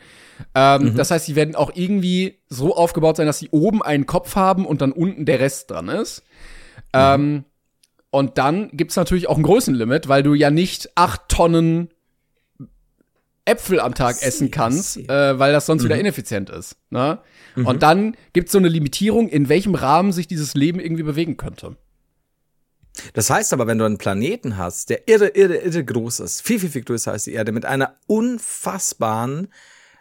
Ähm, 0.55 0.83
Mhm. 0.91 0.95
Das 0.95 1.11
heißt, 1.11 1.25
sie 1.25 1.35
werden 1.35 1.55
auch 1.55 1.71
irgendwie 1.75 2.39
so 2.49 2.75
aufgebaut 2.75 3.17
sein, 3.17 3.25
dass 3.27 3.39
sie 3.39 3.49
oben 3.51 3.81
einen 3.81 4.05
Kopf 4.05 4.35
haben 4.35 4.65
und 4.65 4.81
dann 4.81 4.91
unten 4.91 5.25
der 5.25 5.39
Rest 5.39 5.71
dran 5.71 5.89
ist. 5.89 6.23
Ähm, 6.93 7.43
und 8.11 8.37
dann 8.37 8.69
gibt's 8.73 8.95
natürlich 8.95 9.27
auch 9.29 9.37
ein 9.37 9.43
Größenlimit, 9.43 10.07
weil 10.07 10.23
du 10.23 10.33
ja 10.33 10.49
nicht 10.49 10.89
acht 10.95 11.27
Tonnen 11.29 11.89
Äpfel 13.45 13.79
am 13.79 13.95
Tag 13.95 14.21
essen 14.21 14.51
kannst, 14.51 14.97
äh, 15.09 15.39
weil 15.39 15.51
das 15.53 15.65
sonst 15.65 15.83
wieder 15.83 15.97
ineffizient 15.97 16.49
ist. 16.49 16.75
Ne? 16.91 17.17
Und 17.65 17.83
dann 17.83 18.15
gibt's 18.33 18.51
so 18.51 18.57
eine 18.57 18.67
Limitierung, 18.69 19.27
in 19.29 19.49
welchem 19.49 19.75
Rahmen 19.75 20.11
sich 20.11 20.27
dieses 20.27 20.53
Leben 20.55 20.79
irgendwie 20.79 21.03
bewegen 21.03 21.37
könnte. 21.37 21.77
Das 23.13 23.29
heißt 23.29 23.53
aber, 23.53 23.65
wenn 23.67 23.77
du 23.77 23.85
einen 23.85 23.97
Planeten 23.97 24.57
hast, 24.57 24.89
der 24.89 25.07
irre, 25.07 25.27
irre, 25.29 25.57
irre 25.57 25.83
groß 25.85 26.19
ist, 26.19 26.41
viel, 26.41 26.59
viel, 26.59 26.69
viel 26.69 26.83
größer 26.83 27.11
als 27.11 27.23
die 27.23 27.33
Erde, 27.33 27.51
mit 27.51 27.65
einer 27.65 27.95
unfassbaren 28.07 29.47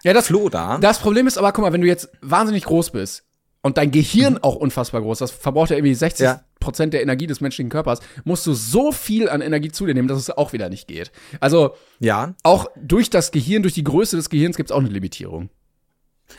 Ja, 0.03 0.12
das, 0.12 0.27
Flora. 0.27 0.79
das 0.79 0.99
Problem 0.99 1.27
ist 1.27 1.38
aber, 1.38 1.53
guck 1.53 1.62
mal, 1.64 1.73
wenn 1.73 1.81
du 1.81 1.87
jetzt 1.87 2.09
wahnsinnig 2.23 2.64
groß 2.64 2.90
bist 2.90 3.25
und 3.62 3.77
dein 3.79 3.90
Gehirn 3.90 4.38
auch 4.38 4.57
unfassbar 4.57 5.01
groß, 5.03 5.18
das 5.18 5.31
verbraucht 5.31 5.71
ja 5.71 5.77
irgendwie 5.77 5.94
60 5.94 6.25
Ja. 6.25 6.44
Prozent 6.61 6.92
der 6.92 7.03
Energie 7.03 7.29
des 7.29 7.40
menschlichen 7.40 7.71
Körpers, 7.71 8.01
musst 8.25 8.44
du 8.47 8.53
so 8.53 8.90
viel 8.90 9.29
an 9.29 9.42
Energie 9.42 9.71
zu 9.71 9.87
dir 9.87 9.94
nehmen, 9.94 10.09
dass 10.09 10.18
es 10.18 10.31
auch 10.31 10.53
wieder 10.53 10.68
nicht 10.68 10.88
geht. 10.88 11.12
Also 11.38 11.75
ja, 12.01 12.35
auch 12.42 12.66
durch 12.75 13.11
das 13.11 13.31
Gehirn, 13.31 13.62
durch 13.62 13.75
die 13.75 13.85
Größe 13.85 14.16
des 14.16 14.29
Gehirns 14.29 14.57
gibt's 14.57 14.73
auch 14.73 14.81
eine 14.81 14.88
Limitierung. 14.88 15.51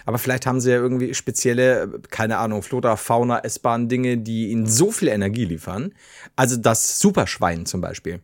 Aber 0.05 0.17
vielleicht 0.17 0.45
haben 0.45 0.59
sie 0.61 0.71
ja 0.71 0.77
irgendwie 0.77 1.13
spezielle, 1.13 2.01
keine 2.09 2.37
Ahnung, 2.37 2.61
Flora, 2.61 2.95
Fauna, 2.95 3.39
essbaren 3.39 3.89
Dinge, 3.89 4.17
die 4.17 4.49
ihnen 4.49 4.67
so 4.67 4.91
viel 4.91 5.07
Energie 5.07 5.45
liefern. 5.45 5.93
Also 6.35 6.57
das 6.57 6.99
Superschwein 6.99 7.65
zum 7.65 7.81
Beispiel. 7.81 8.21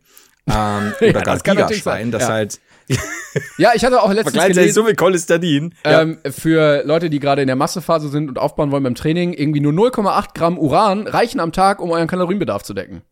Ähm, 0.48 0.92
oder 1.00 1.12
gar 1.12 1.34
das 1.34 1.42
Gigaschwein, 1.42 2.10
das 2.10 2.22
ja. 2.22 2.28
halt 2.28 2.60
Ja, 3.58 3.72
ich 3.74 3.84
hatte 3.84 4.02
auch 4.02 4.12
letztens 4.12 4.42
gelesen, 4.42 4.72
so 4.72 4.84
viel 4.84 4.94
Cholesterin. 4.94 5.74
Ja. 5.84 6.02
ähm, 6.02 6.18
für 6.30 6.84
Leute, 6.84 7.10
die 7.10 7.20
gerade 7.20 7.42
in 7.42 7.46
der 7.46 7.56
Massephase 7.56 8.08
sind 8.08 8.28
und 8.28 8.38
aufbauen 8.38 8.70
wollen 8.70 8.82
beim 8.82 8.94
Training, 8.94 9.32
irgendwie 9.32 9.60
nur 9.60 9.72
0,8 9.72 10.34
Gramm 10.34 10.58
Uran 10.58 11.06
reichen 11.06 11.40
am 11.40 11.52
Tag, 11.52 11.80
um 11.80 11.90
euren 11.90 12.08
Kalorienbedarf 12.08 12.62
zu 12.62 12.74
decken. 12.74 13.02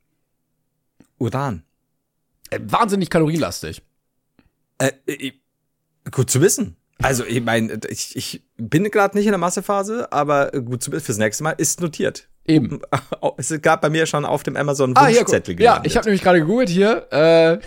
Uran. 1.19 1.62
Äh, 2.51 2.61
wahnsinnig 2.62 3.11
kalorienlastig. 3.11 3.83
Äh, 4.79 4.93
äh, 5.07 5.33
gut 6.11 6.31
zu 6.31 6.40
wissen. 6.40 6.77
Also, 7.02 7.24
ich 7.24 7.42
meine, 7.42 7.80
ich, 7.88 8.16
ich 8.16 8.44
bin 8.57 8.85
gerade 8.90 9.16
nicht 9.16 9.26
in 9.26 9.33
der 9.33 9.38
Massephase, 9.38 10.12
aber 10.12 10.50
gut 10.52 10.83
zu 10.83 10.90
fürs 10.92 11.18
nächste 11.18 11.42
Mal 11.42 11.50
ist 11.52 11.80
notiert. 11.80 12.28
Eben. 12.46 12.80
Es 13.37 13.52
gab 13.62 13.80
bei 13.80 13.90
mir 13.90 14.07
schon 14.07 14.24
auf 14.24 14.42
dem 14.42 14.57
Amazon 14.57 14.94
Ah, 14.96 15.07
Wunschzettel 15.09 15.54
guck. 15.57 15.64
ja, 15.64 15.80
ich 15.85 15.96
habe 15.96 16.07
nämlich 16.07 16.22
gerade 16.22 16.40
gegoogelt 16.40 16.68
hier. 16.68 17.07
Äh, 17.11 17.59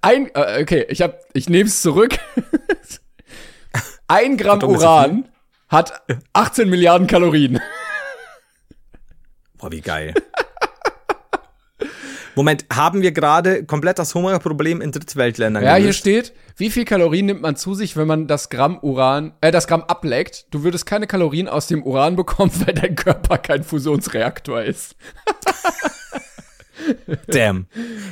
ein, 0.00 0.30
äh, 0.34 0.62
okay, 0.62 0.86
ich 0.88 1.00
hab, 1.02 1.18
ich 1.32 1.48
nehme 1.48 1.68
es 1.68 1.80
zurück. 1.82 2.16
ein 4.08 4.36
Gramm 4.36 4.60
Verdammt, 4.60 4.82
Uran 4.82 5.28
hat 5.68 6.02
18 6.34 6.68
Milliarden 6.68 7.06
Kalorien. 7.06 7.58
Boah, 9.56 9.72
wie 9.72 9.80
geil. 9.80 10.14
Moment, 12.34 12.64
haben 12.72 13.02
wir 13.02 13.12
gerade 13.12 13.64
komplett 13.64 13.98
das 13.98 14.14
Hungerproblem 14.14 14.80
in 14.80 14.90
Drittweltländern 14.92 15.62
Ja, 15.62 15.74
hier 15.74 15.80
gelöst? 15.82 15.98
steht, 15.98 16.32
wie 16.56 16.70
viel 16.70 16.84
Kalorien 16.84 17.26
nimmt 17.26 17.42
man 17.42 17.56
zu 17.56 17.74
sich, 17.74 17.96
wenn 17.96 18.06
man 18.06 18.26
das 18.26 18.48
Gramm 18.48 18.78
Uran, 18.80 19.32
äh, 19.42 19.50
das 19.50 19.66
Gramm 19.66 19.82
ableckt? 19.82 20.46
Du 20.50 20.64
würdest 20.64 20.86
keine 20.86 21.06
Kalorien 21.06 21.48
aus 21.48 21.66
dem 21.66 21.82
Uran 21.82 22.16
bekommen, 22.16 22.50
weil 22.66 22.74
dein 22.74 22.94
Körper 22.96 23.38
kein 23.38 23.62
Fusionsreaktor 23.64 24.62
ist. 24.62 24.96
Damn. 27.28 27.66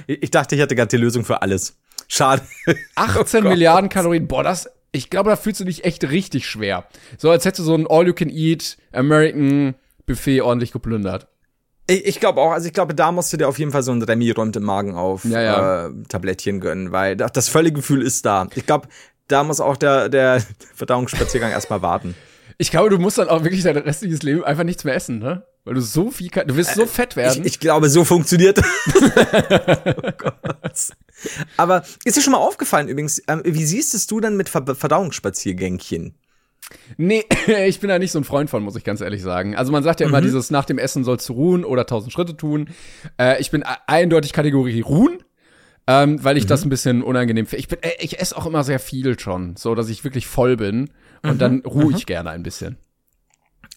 Ich 0.07 0.31
dachte, 0.31 0.55
ich 0.55 0.61
hätte 0.61 0.75
gerade 0.77 0.89
die 0.89 0.97
Lösung 0.97 1.25
für 1.25 1.43
alles. 1.43 1.77
Schade. 2.09 2.43
18 2.97 3.45
Oh. 3.45 3.49
Milliarden 3.49 3.89
Kalorien. 3.89 4.27
Boah, 4.29 4.43
das, 4.43 4.69
ich 4.93 5.11
glaube, 5.11 5.31
da 5.31 5.37
fühlst 5.37 5.61
du 5.61 5.65
dich 5.65 5.85
echt 5.85 6.05
richtig 6.11 6.47
schwer. 6.47 6.85
So, 7.19 7.31
als 7.31 7.45
hättest 7.45 7.61
du 7.61 7.65
so 7.65 7.75
ein 7.75 7.87
All-You-Can-Eat 7.89 8.77
American 8.93 9.75
Buffet 10.07 10.41
ordentlich 10.43 10.73
geplündert. 10.73 11.29
Ich, 11.91 12.05
ich 12.07 12.21
glaube 12.21 12.41
auch, 12.41 12.53
also 12.53 12.67
ich 12.67 12.73
glaube, 12.73 12.95
da 12.95 13.11
musst 13.13 13.33
du 13.33 13.37
dir 13.37 13.49
auf 13.49 13.59
jeden 13.59 13.71
Fall 13.73 13.83
so 13.83 13.93
ein 13.93 14.03
Remy 14.03 14.31
räumt 14.31 14.57
im 14.57 14.63
Magen 14.65 14.95
auf 14.95 15.25
Ja, 15.25 15.41
ja. 15.43 15.87
Äh, 15.87 15.91
Tablettchen 16.09 16.61
gönnen, 16.61 16.93
weil 16.93 17.17
das, 17.17 17.33
das 17.33 17.49
Völlegefühl 17.49 18.03
ist 18.03 18.25
da. 18.27 18.47
Ich 18.55 18.67
glaube, 18.67 18.89
da 19.29 19.43
muss 19.45 19.61
auch 19.61 19.77
der, 19.77 20.09
der 20.09 20.43
Verdauungsspaziergang 20.75 21.51
erstmal 21.51 21.83
warten. 21.83 22.15
Ich 22.59 22.71
glaube, 22.71 22.91
du 22.91 22.99
musst 22.99 23.17
dann 23.19 23.29
auch 23.29 23.43
wirklich 23.43 23.63
dein 23.63 23.77
restliches 23.79 24.23
Leben 24.23 24.45
einfach 24.45 24.65
nichts 24.65 24.85
mehr 24.85 24.95
essen, 24.95 25.19
ne? 25.19 25.45
Weil 25.65 25.75
du 25.75 25.81
so 25.83 26.11
viel, 26.11 26.31
Ka- 26.31 26.45
du 26.45 26.57
wirst 26.57 26.75
so 26.75 26.87
fett 26.87 27.17
werden. 27.17 27.43
Äh, 27.43 27.47
Ich, 27.47 27.55
ich 27.55 27.61
glaube, 27.61 27.89
so 27.91 28.05
funktioniert 28.05 28.59
das. 28.59 28.67
oh 29.97 30.11
Gott. 30.17 30.89
Aber 31.57 31.85
ist 32.05 32.17
dir 32.17 32.23
schon 32.23 32.33
mal 32.33 32.39
aufgefallen 32.39 32.89
übrigens, 32.89 33.23
ähm, 33.29 33.43
wie 33.45 33.65
siehst 33.65 33.95
es 33.95 34.07
du 34.07 34.21
denn 34.21 34.37
mit 34.37 34.49
Ver 34.49 34.65
Verdauungsspaziergängchen? 34.75 36.15
Nee, 36.97 37.25
ich 37.67 37.81
bin 37.81 37.89
da 37.89 37.99
nicht 37.99 38.13
so 38.13 38.19
ein 38.19 38.25
Freund 38.25 38.51
von, 38.51 38.63
muss 38.63 38.77
ich 38.77 38.85
ganz 38.85 39.01
ehrlich 39.01 39.23
sagen. 39.23 39.57
Also 39.57 39.73
man 39.73 39.83
sagt 39.83 40.01
ja 40.01 40.07
immer, 40.07 40.21
dieses 40.21 40.51
nach 40.51 40.65
dem 40.65 40.79
Essen 40.79 41.05
sollst 41.05 41.29
du 41.29 41.33
ruhen 41.33 41.65
oder 41.65 41.87
tausend 41.87 42.13
Schritte 42.13 42.37
tun. 42.37 42.71
Äh, 43.19 43.41
ich 43.41 43.51
bin 43.51 43.63
e- 43.63 43.65
eindeutig 43.87 44.33
Kategorie 44.33 44.81
ruhen, 44.81 45.23
ähm, 45.87 46.23
weil 46.23 46.37
ich 46.37 46.47
das 46.47 46.65
ein 46.65 46.69
bisschen 46.71 47.03
unangenehm 47.03 47.47
finde. 47.47 47.61
Ich 47.61 47.69
bin, 47.69 47.83
äh, 47.83 47.93
ich 48.01 48.21
esse 48.21 48.37
auch 48.37 48.47
immer 48.47 48.65
sehr 48.65 48.79
viel 48.79 49.19
schon, 49.19 49.57
so 49.57 49.75
dass 49.75 49.89
ich 49.89 50.05
wirklich 50.05 50.27
voll 50.27 50.57
bin 50.57 50.91
und 51.23 51.41
dann 51.41 51.61
ruhe 51.61 51.95
ich 51.97 52.07
gerne 52.07 52.31
ein 52.31 52.43
bisschen. 52.43 52.77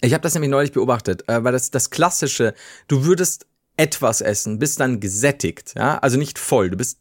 Ich 0.01 0.13
habe 0.13 0.21
das 0.21 0.33
nämlich 0.33 0.51
neulich 0.51 0.71
beobachtet, 0.73 1.27
äh, 1.29 1.43
weil 1.43 1.53
das 1.53 1.71
das 1.71 1.89
klassische, 1.89 2.53
du 2.87 3.05
würdest 3.05 3.47
etwas 3.77 4.21
essen, 4.21 4.59
bist 4.59 4.79
dann 4.79 4.99
gesättigt, 4.99 5.73
ja, 5.75 5.97
also 5.97 6.17
nicht 6.17 6.37
voll, 6.37 6.69
du 6.69 6.77
bist 6.77 6.99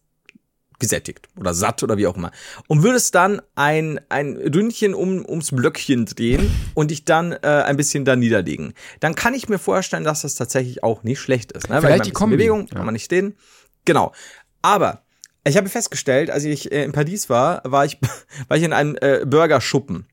gesättigt 0.83 1.29
oder 1.38 1.55
satt 1.55 1.83
oder 1.83 1.97
wie 1.97 2.07
auch 2.07 2.16
immer 2.16 2.31
und 2.68 2.83
würdest 2.83 3.14
dann 3.14 3.40
ein 3.55 4.01
ein 4.11 4.37
Ründchen 4.37 4.95
um 4.95 5.25
ums 5.25 5.51
Blöckchen 5.53 6.05
drehen 6.05 6.51
und 6.75 6.90
dich 6.90 7.05
dann 7.05 7.33
äh, 7.33 7.38
ein 7.47 7.77
bisschen 7.77 8.05
da 8.05 8.16
niederlegen. 8.16 8.75
Dann 9.01 9.14
kann 9.14 9.33
ich 9.33 9.49
mir 9.49 9.59
vorstellen, 9.59 10.05
dass 10.05 10.23
das 10.23 10.35
tatsächlich 10.35 10.83
auch 10.83 11.03
nicht 11.03 11.21
schlecht 11.21 11.53
ist, 11.53 11.71
ne? 11.71 11.81
Vielleicht 11.81 12.07
ich 12.07 12.09
die 12.09 12.12
Kombi, 12.12 12.37
Bewegung, 12.37 12.66
ja. 12.66 12.77
kann 12.77 12.85
man 12.85 12.92
nicht 12.92 13.05
stehen. 13.05 13.37
Genau. 13.85 14.12
Aber 14.61 15.03
ich 15.45 15.57
habe 15.57 15.68
festgestellt, 15.68 16.31
als 16.31 16.45
ich 16.45 16.71
äh, 16.71 16.85
in 16.85 16.92
Paris 16.92 17.31
war, 17.31 17.62
war 17.64 17.85
ich 17.85 17.99
war 18.49 18.57
ich 18.57 18.62
in 18.62 18.73
einem 18.73 18.97
äh, 19.01 19.25
Burgerschuppen. 19.25 20.07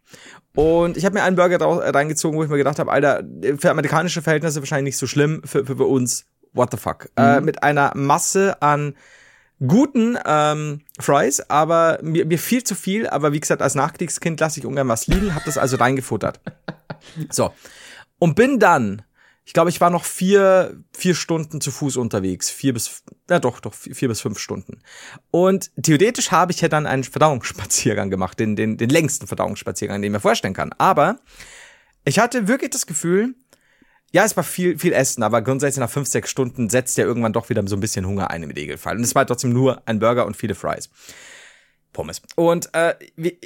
Und 0.56 0.98
ich 0.98 1.06
habe 1.06 1.14
mir 1.14 1.24
einen 1.24 1.36
Burger 1.36 1.58
draus- 1.58 1.82
äh, 1.82 1.90
reingezogen, 1.90 2.38
wo 2.38 2.44
ich 2.44 2.50
mir 2.50 2.58
gedacht 2.58 2.80
habe, 2.80 2.92
Alter, 2.92 3.24
für 3.58 3.70
amerikanische 3.70 4.22
Verhältnisse 4.22 4.60
wahrscheinlich 4.60 4.94
nicht 4.94 4.98
so 4.98 5.08
schlimm, 5.08 5.42
für, 5.46 5.66
für, 5.66 5.78
für 5.78 5.86
uns, 5.86 6.26
what 6.54 6.70
the 6.72 6.78
fuck. 6.78 7.10
Äh, 7.16 7.42
mit 7.42 7.64
einer 7.64 7.92
Masse 7.96 8.62
an 8.62 8.96
guten 9.66 10.18
ähm, 10.26 10.82
Fries, 11.00 11.42
aber 11.50 12.00
mir, 12.02 12.26
mir 12.26 12.40
viel 12.40 12.64
zu 12.64 12.76
viel. 12.76 13.08
Aber 13.08 13.34
wie 13.34 13.40
gesagt, 13.40 13.62
als 13.62 13.76
Nachkriegskind 13.76 14.40
lasse 14.40 14.60
ich 14.60 14.66
ungern 14.66 14.88
was 14.88 15.08
liegen, 15.08 15.36
habe 15.36 15.46
das 15.46 15.58
also 15.58 15.78
reingefuttert. 15.78 16.40
so. 17.30 17.54
Und 18.20 18.36
bin 18.36 18.60
dann, 18.60 19.02
ich 19.46 19.54
glaube, 19.54 19.70
ich 19.70 19.82
war 19.82 19.90
noch 19.90 20.06
vier, 20.06 20.78
vier 20.96 21.16
Stunden 21.16 21.62
zu 21.62 21.72
Fuß 21.72 21.98
unterwegs. 21.98 22.50
Vier 22.50 22.74
bis, 22.74 23.04
ja 23.30 23.40
doch, 23.40 23.60
doch, 23.60 23.74
vier, 23.74 23.96
vier 23.96 24.08
bis 24.08 24.22
fünf 24.22 24.40
Stunden. 24.40 24.82
Und 25.32 25.72
theoretisch 25.82 26.32
habe 26.32 26.52
ich 26.52 26.62
ja 26.62 26.68
dann 26.68 26.86
einen 26.86 27.04
Verdauungsspaziergang 27.04 28.10
gemacht, 28.10 28.40
den, 28.40 28.56
den, 28.56 28.78
den 28.78 28.90
längsten 28.90 29.28
Verdauungsspaziergang, 29.28 30.02
den 30.02 30.12
ich 30.12 30.14
mir 30.14 30.20
vorstellen 30.20 30.54
kann. 30.54 30.74
Aber 30.78 31.20
ich 32.06 32.20
hatte 32.20 32.48
wirklich 32.48 32.72
das 32.72 32.86
Gefühl, 32.86 33.36
ja, 34.12 34.26
es 34.26 34.36
war 34.36 34.44
viel, 34.44 34.78
viel 34.80 34.94
Essen, 34.94 35.24
aber 35.24 35.42
grundsätzlich 35.42 35.80
nach 35.80 35.90
fünf, 35.90 36.08
sechs 36.08 36.30
Stunden 36.30 36.70
setzt 36.70 36.98
ja 36.98 37.06
irgendwann 37.06 37.34
doch 37.34 37.50
wieder 37.50 37.66
so 37.68 37.76
ein 37.76 37.80
bisschen 37.80 38.08
Hunger 38.08 38.32
ein 38.32 38.44
im 38.44 38.52
Regelfall. 38.52 38.98
Und 38.98 39.04
es 39.04 39.14
war 39.16 39.26
trotzdem 39.26 39.54
nur 39.54 39.82
ein 39.86 40.00
Burger 40.00 40.26
und 40.26 40.36
viele 40.36 40.56
Fries. 40.56 40.90
Pommes. 41.94 42.22
Und 42.36 42.74
äh, 42.74 42.96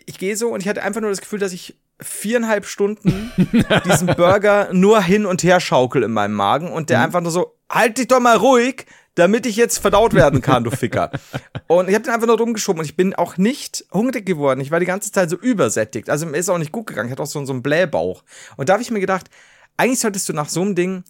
ich 0.06 0.18
gehe 0.18 0.36
so 0.36 0.50
und 0.50 0.62
ich 0.62 0.68
hatte 0.68 0.84
einfach 0.84 1.02
nur 1.02 1.10
das 1.10 1.22
Gefühl, 1.22 1.40
dass 1.40 1.54
ich 1.54 1.78
viereinhalb 2.02 2.66
Stunden 2.66 3.32
diesen 3.86 4.08
Burger 4.08 4.70
nur 4.74 5.02
hin 5.02 5.26
und 5.26 5.44
her 5.44 5.60
schaukel 5.60 6.04
in 6.04 6.12
meinem 6.12 6.34
Magen 6.34 6.72
und 6.72 6.90
der 6.90 7.00
mhm. 7.00 7.06
einfach 7.06 7.22
nur 7.22 7.32
so, 7.32 7.58
halt 7.70 7.98
dich 7.98 8.08
doch 8.08 8.20
mal 8.20 8.38
ruhig, 8.38 8.86
damit 9.16 9.46
ich 9.46 9.56
jetzt 9.56 9.78
verdaut 9.78 10.14
werden 10.14 10.42
kann, 10.42 10.64
du 10.64 10.72
Ficker. 10.72 11.12
und 11.68 11.88
ich 11.88 11.96
habe 11.96 12.04
den 12.04 12.14
einfach 12.14 12.28
nur 12.28 12.38
rumgeschoben 12.38 12.80
und 12.80 12.86
ich 12.86 12.98
bin 12.98 13.14
auch 13.14 13.38
nicht 13.38 13.86
hungrig 13.94 14.26
geworden. 14.26 14.60
Ich 14.60 14.72
war 14.72 14.80
die 14.80 14.86
ganze 14.86 15.12
Zeit 15.12 15.30
so 15.30 15.36
übersättigt. 15.36 16.10
Also 16.10 16.26
mir 16.26 16.38
ist 16.38 16.50
auch 16.50 16.58
nicht 16.58 16.72
gut 16.72 16.88
gegangen. 16.88 17.08
Ich 17.08 17.12
hatte 17.12 17.24
auch 17.24 17.28
so, 17.28 17.44
so 17.46 17.54
einen 17.54 17.62
Blähbauch. 17.62 18.24
Und 18.58 18.70
da 18.70 18.74
habe 18.74 18.84
ich 18.84 18.92
mir 18.92 19.00
gedacht, 19.00 19.30
eigentlich 19.78 20.00
solltest 20.00 20.30
du 20.30 20.34
nach 20.34 20.50
so 20.50 20.62
einem 20.62 20.76
Ding 20.76 21.04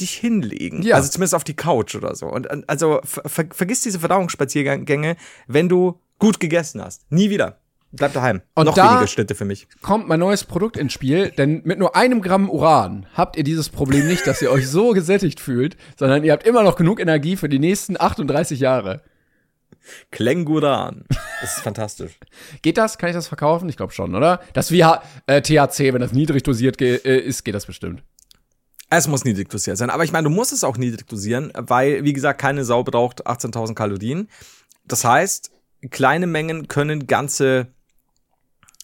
dich 0.00 0.12
hinlegen. 0.12 0.82
Ja. 0.82 0.96
Also 0.96 1.10
zumindest 1.10 1.34
auf 1.34 1.44
die 1.44 1.56
Couch 1.56 1.94
oder 1.94 2.14
so. 2.14 2.26
Und 2.26 2.68
also 2.68 3.00
ver 3.04 3.46
vergiss 3.50 3.80
diese 3.82 4.00
Verdauungsspaziergänge, 4.00 5.16
wenn 5.46 5.68
du 5.68 6.00
gut 6.18 6.40
gegessen 6.40 6.82
hast. 6.82 7.10
Nie 7.10 7.30
wieder. 7.30 7.60
Bleib 7.92 8.12
daheim. 8.12 8.42
Und 8.54 8.66
Noch 8.66 8.74
da 8.74 8.90
weniger 8.90 9.06
Schnitte 9.06 9.34
für 9.34 9.44
mich. 9.44 9.68
Kommt 9.80 10.08
mein 10.08 10.20
neues 10.20 10.44
Produkt 10.44 10.76
ins 10.76 10.92
Spiel, 10.92 11.30
denn 11.30 11.62
mit 11.64 11.78
nur 11.78 11.96
einem 11.96 12.20
Gramm 12.20 12.50
Uran 12.50 13.06
habt 13.14 13.36
ihr 13.36 13.44
dieses 13.44 13.68
Problem 13.70 14.06
nicht, 14.06 14.26
dass 14.26 14.42
ihr 14.42 14.50
euch 14.50 14.68
so 14.68 14.90
gesättigt 14.90 15.40
fühlt, 15.40 15.76
sondern 15.96 16.24
ihr 16.24 16.32
habt 16.32 16.46
immer 16.46 16.62
noch 16.62 16.76
genug 16.76 17.00
Energie 17.00 17.36
für 17.36 17.48
die 17.48 17.58
nächsten 17.58 17.98
38 17.98 18.60
Jahre. 18.60 19.02
Klenguran. 20.10 21.04
Das 21.40 21.56
ist 21.56 21.62
fantastisch. 21.62 22.12
Geht 22.62 22.78
das? 22.78 22.98
Kann 22.98 23.08
ich 23.10 23.14
das 23.14 23.28
verkaufen? 23.28 23.68
Ich 23.68 23.76
glaube 23.76 23.92
schon, 23.92 24.14
oder? 24.14 24.40
Das 24.52 24.70
wie 24.70 24.80
äh, 24.80 25.42
THC, 25.42 25.92
wenn 25.92 26.00
das 26.00 26.12
niedrig 26.12 26.42
dosiert 26.42 26.78
ge 26.78 27.00
äh, 27.04 27.18
ist, 27.18 27.44
geht 27.44 27.54
das 27.54 27.66
bestimmt. 27.66 28.02
Es 28.88 29.08
muss 29.08 29.24
niedrig 29.24 29.48
dosiert 29.48 29.76
sein. 29.76 29.90
Aber 29.90 30.04
ich 30.04 30.12
meine, 30.12 30.28
du 30.28 30.34
musst 30.34 30.52
es 30.52 30.62
auch 30.62 30.76
niedrig 30.76 31.06
dosieren, 31.08 31.52
weil, 31.54 32.04
wie 32.04 32.12
gesagt, 32.12 32.40
keine 32.40 32.64
Sau 32.64 32.84
braucht 32.84 33.26
18.000 33.26 33.74
Kalorien. 33.74 34.28
Das 34.84 35.04
heißt, 35.04 35.50
kleine 35.90 36.26
Mengen 36.26 36.68
können 36.68 37.06
ganze 37.06 37.68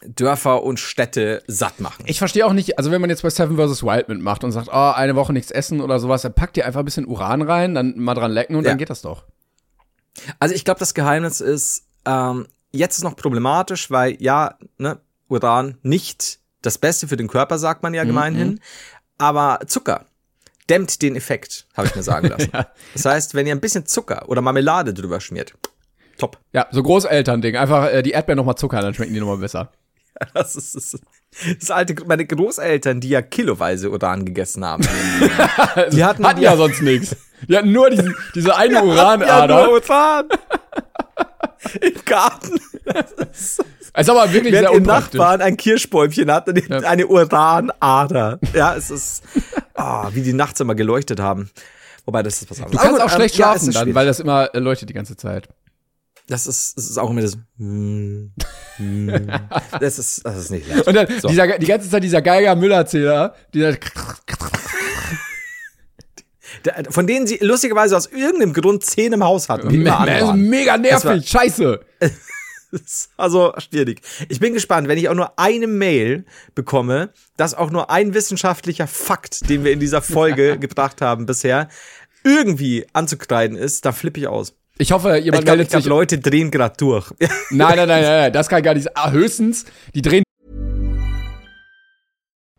Dörfer 0.04 0.64
und 0.64 0.80
Städte 0.80 1.42
satt 1.46 1.80
machen. 1.80 2.04
Ich 2.06 2.18
verstehe 2.18 2.44
auch 2.46 2.52
nicht, 2.52 2.78
also 2.78 2.90
wenn 2.90 3.00
man 3.00 3.10
jetzt 3.10 3.22
bei 3.22 3.30
Seven 3.30 3.56
vs. 3.56 3.84
Wild 3.84 4.08
mitmacht 4.08 4.42
und 4.42 4.50
sagt, 4.50 4.68
oh, 4.68 4.92
eine 4.94 5.14
Woche 5.14 5.32
nichts 5.32 5.50
essen 5.50 5.80
oder 5.80 6.00
sowas, 6.00 6.22
dann 6.22 6.34
packt 6.34 6.56
ihr 6.56 6.66
einfach 6.66 6.80
ein 6.80 6.84
bisschen 6.84 7.06
Uran 7.06 7.42
rein, 7.42 7.74
dann 7.74 7.96
mal 7.98 8.14
dran 8.14 8.32
lecken 8.32 8.56
und 8.56 8.64
ja. 8.64 8.70
dann 8.70 8.78
geht 8.78 8.90
das 8.90 9.02
doch. 9.02 9.24
Also 10.38 10.54
ich 10.54 10.64
glaube, 10.64 10.80
das 10.80 10.94
Geheimnis 10.94 11.40
ist, 11.40 11.84
ähm, 12.04 12.46
jetzt 12.72 12.98
ist 12.98 13.04
noch 13.04 13.16
problematisch, 13.16 13.90
weil 13.90 14.20
ja, 14.22 14.58
ne, 14.78 14.98
Uran 15.28 15.78
nicht 15.82 16.38
das 16.60 16.78
Beste 16.78 17.08
für 17.08 17.16
den 17.16 17.28
Körper, 17.28 17.58
sagt 17.58 17.82
man 17.82 17.94
ja 17.94 18.04
mhm, 18.04 18.08
gemeinhin, 18.08 18.48
mhm. 18.48 18.60
aber 19.18 19.60
Zucker 19.66 20.06
dämmt 20.70 21.02
den 21.02 21.16
Effekt, 21.16 21.66
habe 21.74 21.88
ich 21.88 21.94
mir 21.94 22.02
sagen 22.02 22.28
lassen. 22.28 22.50
ja. 22.52 22.66
Das 22.94 23.04
heißt, 23.04 23.34
wenn 23.34 23.46
ihr 23.46 23.54
ein 23.54 23.60
bisschen 23.60 23.86
Zucker 23.86 24.28
oder 24.28 24.40
Marmelade 24.40 24.94
drüber 24.94 25.20
schmiert, 25.20 25.54
top. 26.18 26.38
Ja, 26.52 26.66
so 26.70 26.82
Großeltern-Ding, 26.82 27.56
einfach 27.56 27.90
äh, 27.90 28.02
die 28.02 28.12
Erdbeeren 28.12 28.36
nochmal 28.38 28.56
Zucker, 28.56 28.80
dann 28.80 28.94
schmecken 28.94 29.14
die 29.14 29.20
nochmal 29.20 29.38
besser. 29.38 29.72
Das 30.34 30.54
ist, 30.54 30.76
das, 30.76 30.94
ist, 30.94 31.02
das 31.58 31.70
alte, 31.70 31.94
meine 32.06 32.26
Großeltern, 32.26 33.00
die 33.00 33.08
ja 33.08 33.22
kiloweise 33.22 33.90
Uran 33.90 34.24
gegessen 34.24 34.64
haben. 34.64 34.86
die 35.92 36.04
hatten, 36.04 36.26
hatten 36.26 36.42
ja 36.42 36.56
sonst 36.56 36.82
nichts. 36.82 37.16
Die 37.48 37.56
hatten 37.56 37.72
nur 37.72 37.90
diesen, 37.90 38.14
diese 38.34 38.54
eine 38.54 38.82
Uranader. 38.84 39.26
Ja, 39.26 39.66
nur 39.66 39.72
Uran. 39.74 40.26
Im 41.80 42.04
Garten. 42.04 42.60
Es 43.94 44.06
ist 44.06 44.10
aber 44.10 44.32
wirklich 44.32 44.52
Während 44.52 44.68
sehr 44.68 44.76
unpraktisch. 44.76 45.18
Nachbarn 45.18 45.40
ein 45.42 45.56
Kirschbäumchen 45.56 46.30
hatte, 46.30 46.54
ja. 46.68 46.78
eine 46.80 47.06
Uranader. 47.06 48.38
Ja, 48.52 48.74
es 48.74 48.90
ist, 48.90 49.22
oh, 49.74 50.08
wie 50.12 50.22
die 50.22 50.32
nachts 50.32 50.60
immer 50.60 50.74
geleuchtet 50.74 51.20
haben. 51.20 51.50
Wobei, 52.04 52.22
das 52.22 52.42
ist 52.42 52.50
was 52.50 52.58
anderes. 52.58 52.80
Du 52.80 52.88
kannst 52.88 53.00
auch 53.00 53.10
schlecht 53.10 53.34
ähm, 53.34 53.42
schlafen 53.42 53.70
ja, 53.70 53.84
dann, 53.84 53.94
weil 53.94 54.06
das 54.06 54.20
immer 54.20 54.50
leuchtet 54.54 54.88
die 54.88 54.94
ganze 54.94 55.16
Zeit. 55.16 55.48
Das 56.28 56.46
ist, 56.46 56.76
das 56.76 56.88
ist 56.88 56.98
auch 56.98 57.10
immer 57.10 57.22
das. 57.22 57.36
Mm, 57.56 58.28
mm, 58.78 59.08
das 59.80 59.98
ist, 59.98 60.24
das 60.24 60.36
ist 60.36 60.50
nicht 60.50 60.68
leicht. 60.68 60.86
Und 60.86 60.94
dann 60.94 61.08
so. 61.20 61.28
dieser, 61.28 61.58
die 61.58 61.66
ganze 61.66 61.90
Zeit 61.90 62.04
dieser 62.04 62.22
Geiger 62.22 62.54
Müller-Zähler, 62.54 63.34
dieser. 63.52 63.76
Von 66.90 67.08
denen 67.08 67.26
sie 67.26 67.38
lustigerweise 67.40 67.96
aus 67.96 68.06
irgendeinem 68.06 68.52
Grund 68.52 68.84
zehn 68.84 69.12
im 69.12 69.24
Haus 69.24 69.48
hatten. 69.48 69.68
Mega 70.36 70.78
nervig, 70.78 71.28
scheiße. 71.28 71.80
also 73.16 73.52
schwierig. 73.58 74.00
Ich 74.28 74.38
bin 74.38 74.54
gespannt, 74.54 74.86
wenn 74.88 74.98
ich 74.98 75.08
auch 75.08 75.14
nur 75.14 75.38
eine 75.38 75.66
Mail 75.66 76.24
bekomme, 76.54 77.12
dass 77.36 77.54
auch 77.54 77.70
nur 77.70 77.90
ein 77.90 78.14
wissenschaftlicher 78.14 78.86
Fakt, 78.86 79.48
den 79.48 79.64
wir 79.64 79.72
in 79.72 79.80
dieser 79.80 80.02
Folge 80.02 80.58
gebracht 80.60 81.00
haben 81.00 81.26
bisher, 81.26 81.68
irgendwie 82.24 82.86
anzukreiden 82.92 83.56
ist, 83.56 83.84
da 83.84 83.92
flippe 83.92 84.20
ich 84.20 84.28
aus. 84.28 84.54
Ich 84.82 84.90
hoffe, 84.90 85.16
jemand 85.18 85.24
ich 85.24 85.30
glaub, 85.30 85.56
meldet 85.58 85.74
ich 85.74 85.84
glaub, 85.84 85.98
Leute 85.98 86.18
drehen 86.18 86.50
gerade 86.50 86.74
durch. 86.76 87.08
nein, 87.52 87.76
nein, 87.76 87.86
nein, 87.86 88.02
nein, 88.02 88.32
das 88.32 88.48
kann 88.48 88.64
gar 88.64 88.74
nicht. 88.74 88.88
Ah, 88.96 89.12
höchstens, 89.12 89.64
die 89.94 90.02
drehen. 90.02 90.24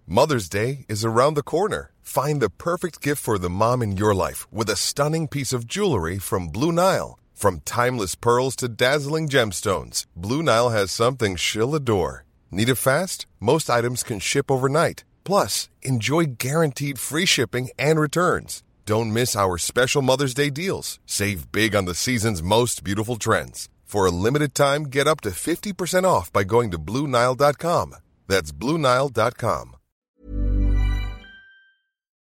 Mother's 0.06 0.48
Day 0.48 0.86
is 0.88 1.04
around 1.04 1.36
the 1.36 1.44
corner. 1.44 1.90
Find 2.02 2.42
the 2.42 2.50
perfect 2.50 3.02
gift 3.02 3.22
for 3.22 3.38
the 3.38 3.50
mom 3.50 3.82
in 3.82 3.98
your 3.98 4.16
life 4.16 4.48
with 4.54 4.70
a 4.70 4.78
stunning 4.78 5.28
piece 5.28 5.52
of 5.52 5.68
jewelry 5.68 6.18
from 6.18 6.48
Blue 6.48 6.72
Nile. 6.72 7.20
From 7.34 7.60
timeless 7.66 8.16
pearls 8.16 8.56
to 8.58 8.70
dazzling 8.70 9.28
gemstones, 9.28 10.06
Blue 10.16 10.42
Nile 10.42 10.70
has 10.70 10.92
something 10.92 11.36
she'll 11.36 11.76
adore. 11.76 12.24
Need 12.52 12.70
it 12.70 12.76
fast? 12.76 13.26
Most 13.42 13.70
items 13.70 14.02
can 14.02 14.20
ship 14.20 14.50
overnight. 14.50 15.04
Plus, 15.26 15.68
enjoy 15.82 16.38
guaranteed 16.38 17.00
free 17.00 17.26
shipping 17.26 17.70
and 17.78 18.00
returns. 18.00 18.64
Don't 18.86 19.14
miss 19.14 19.36
our 19.36 19.58
special 19.58 20.02
Mother's 20.02 20.34
Day 20.34 20.50
deals. 20.50 21.00
Save 21.06 21.52
big 21.52 21.76
on 21.76 21.86
the 21.86 21.94
season's 21.94 22.44
most 22.44 22.84
beautiful 22.84 23.16
trends. 23.16 23.70
For 23.86 24.06
a 24.06 24.12
limited 24.12 24.54
time, 24.54 24.86
get 24.86 25.08
up 25.08 25.22
to 25.22 25.30
50% 25.30 26.04
off 26.04 26.32
by 26.34 26.44
going 26.44 26.72
to 26.72 26.78
Bluenile.com. 26.78 27.96
That's 28.28 28.52
Bluenile.com. 28.52 29.76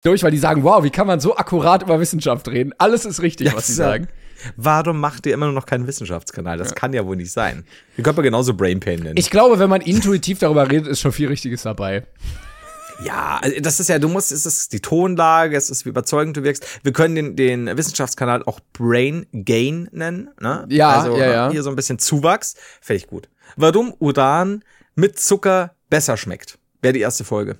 Durch, 0.03 0.23
weil 0.23 0.31
die 0.31 0.37
sagen, 0.37 0.63
wow, 0.63 0.83
wie 0.83 0.89
kann 0.89 1.05
man 1.05 1.19
so 1.19 1.35
akkurat 1.35 1.83
über 1.83 1.99
Wissenschaft 1.99 2.47
reden? 2.47 2.73
Alles 2.77 3.05
ist 3.05 3.21
richtig, 3.21 3.47
ja, 3.47 3.53
was 3.53 3.67
sie 3.67 3.73
sagen. 3.73 4.07
Warum 4.55 4.99
macht 4.99 5.25
ihr 5.25 5.33
immer 5.33 5.51
noch 5.51 5.65
keinen 5.65 5.85
Wissenschaftskanal? 5.85 6.57
Das 6.57 6.69
ja. 6.69 6.75
kann 6.75 6.93
ja 6.93 7.05
wohl 7.05 7.17
nicht 7.17 7.31
sein. 7.31 7.65
Ihr 7.97 8.03
könnt 8.03 8.17
man 8.17 8.23
genauso 8.23 8.53
Brainpain 8.53 8.99
nennen. 8.99 9.17
Ich 9.17 9.29
glaube, 9.29 9.59
wenn 9.59 9.69
man 9.69 9.81
intuitiv 9.81 10.39
darüber 10.39 10.69
redet, 10.69 10.87
ist 10.87 11.01
schon 11.01 11.11
viel 11.11 11.27
Richtiges 11.27 11.63
dabei. 11.63 12.07
Ja, 13.03 13.39
also 13.41 13.59
das 13.59 13.79
ist 13.79 13.89
ja, 13.89 13.99
du 13.99 14.09
musst, 14.09 14.31
es 14.31 14.45
ist 14.45 14.73
die 14.73 14.79
Tonlage, 14.79 15.55
es 15.55 15.69
ist, 15.69 15.85
wie 15.85 15.89
überzeugend 15.89 16.35
du 16.35 16.43
wirkst. 16.43 16.65
Wir 16.83 16.93
können 16.93 17.15
den, 17.15 17.35
den 17.35 17.77
Wissenschaftskanal 17.77 18.43
auch 18.43 18.59
Brain 18.73 19.27
Gain 19.31 19.87
nennen, 19.91 20.29
ne? 20.39 20.65
Ja, 20.69 21.01
also, 21.01 21.17
ja, 21.17 21.29
ja. 21.29 21.51
Hier 21.51 21.63
so 21.63 21.69
ein 21.69 21.75
bisschen 21.75 21.99
Zuwachs. 21.99 22.55
Fände 22.81 22.97
ich 22.97 23.07
gut. 23.07 23.29
Warum 23.55 23.93
Uran 23.99 24.63
mit 24.95 25.19
Zucker 25.19 25.75
besser 25.89 26.17
schmeckt. 26.17 26.57
Wäre 26.81 26.93
die 26.93 27.01
erste 27.01 27.23
Folge. 27.23 27.59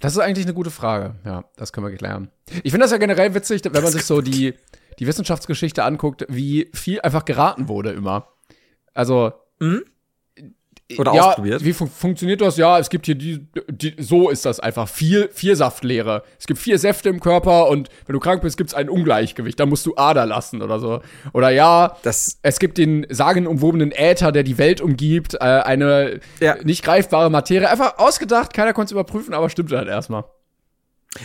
Das 0.00 0.12
ist 0.12 0.18
eigentlich 0.18 0.44
eine 0.44 0.54
gute 0.54 0.70
Frage. 0.70 1.14
Ja, 1.24 1.44
das 1.56 1.72
können 1.72 1.86
wir 1.86 1.96
klären. 1.96 2.30
Ich 2.62 2.72
finde 2.72 2.84
das 2.84 2.90
ja 2.90 2.98
generell 2.98 3.34
witzig, 3.34 3.62
wenn 3.64 3.82
man 3.82 3.92
sich 3.92 4.04
so 4.04 4.20
die, 4.20 4.54
die 4.98 5.06
Wissenschaftsgeschichte 5.06 5.82
anguckt, 5.82 6.26
wie 6.28 6.70
viel 6.74 7.00
einfach 7.00 7.24
geraten 7.24 7.68
wurde 7.68 7.92
immer. 7.92 8.28
Also, 8.92 9.32
mhm. 9.60 9.84
Oder 10.98 11.14
ja, 11.14 11.28
ausprobiert? 11.30 11.64
Wie 11.64 11.72
fun 11.72 11.88
funktioniert 11.88 12.42
das? 12.42 12.58
Ja, 12.58 12.78
es 12.78 12.90
gibt 12.90 13.06
hier 13.06 13.14
die, 13.14 13.46
die, 13.70 13.94
so 13.98 14.28
ist 14.28 14.44
das 14.44 14.60
einfach. 14.60 14.86
Vier, 14.86 15.30
vier 15.32 15.56
Saftlehre. 15.56 16.22
Es 16.38 16.46
gibt 16.46 16.60
vier 16.60 16.78
Säfte 16.78 17.08
im 17.08 17.20
Körper 17.20 17.68
und 17.68 17.88
wenn 18.06 18.12
du 18.12 18.20
krank 18.20 18.42
bist, 18.42 18.58
gibt 18.58 18.68
es 18.70 18.74
ein 18.74 18.90
Ungleichgewicht. 18.90 19.58
Da 19.58 19.64
musst 19.64 19.86
du 19.86 19.96
Ader 19.96 20.26
lassen 20.26 20.60
oder 20.60 20.78
so. 20.78 21.00
Oder 21.32 21.48
ja, 21.50 21.96
das 22.02 22.38
es 22.42 22.58
gibt 22.58 22.76
den 22.76 23.06
sagenumwobenen 23.08 23.92
Äther, 23.92 24.30
der 24.30 24.42
die 24.42 24.58
Welt 24.58 24.82
umgibt, 24.82 25.34
äh, 25.34 25.38
eine 25.38 26.20
ja. 26.40 26.56
nicht 26.62 26.84
greifbare 26.84 27.30
Materie. 27.30 27.70
Einfach 27.70 27.96
ausgedacht, 27.98 28.52
keiner 28.52 28.74
konnte 28.74 28.88
es 28.88 28.92
überprüfen, 28.92 29.32
aber 29.32 29.48
stimmt 29.48 29.72
halt 29.72 29.88
erstmal. 29.88 30.24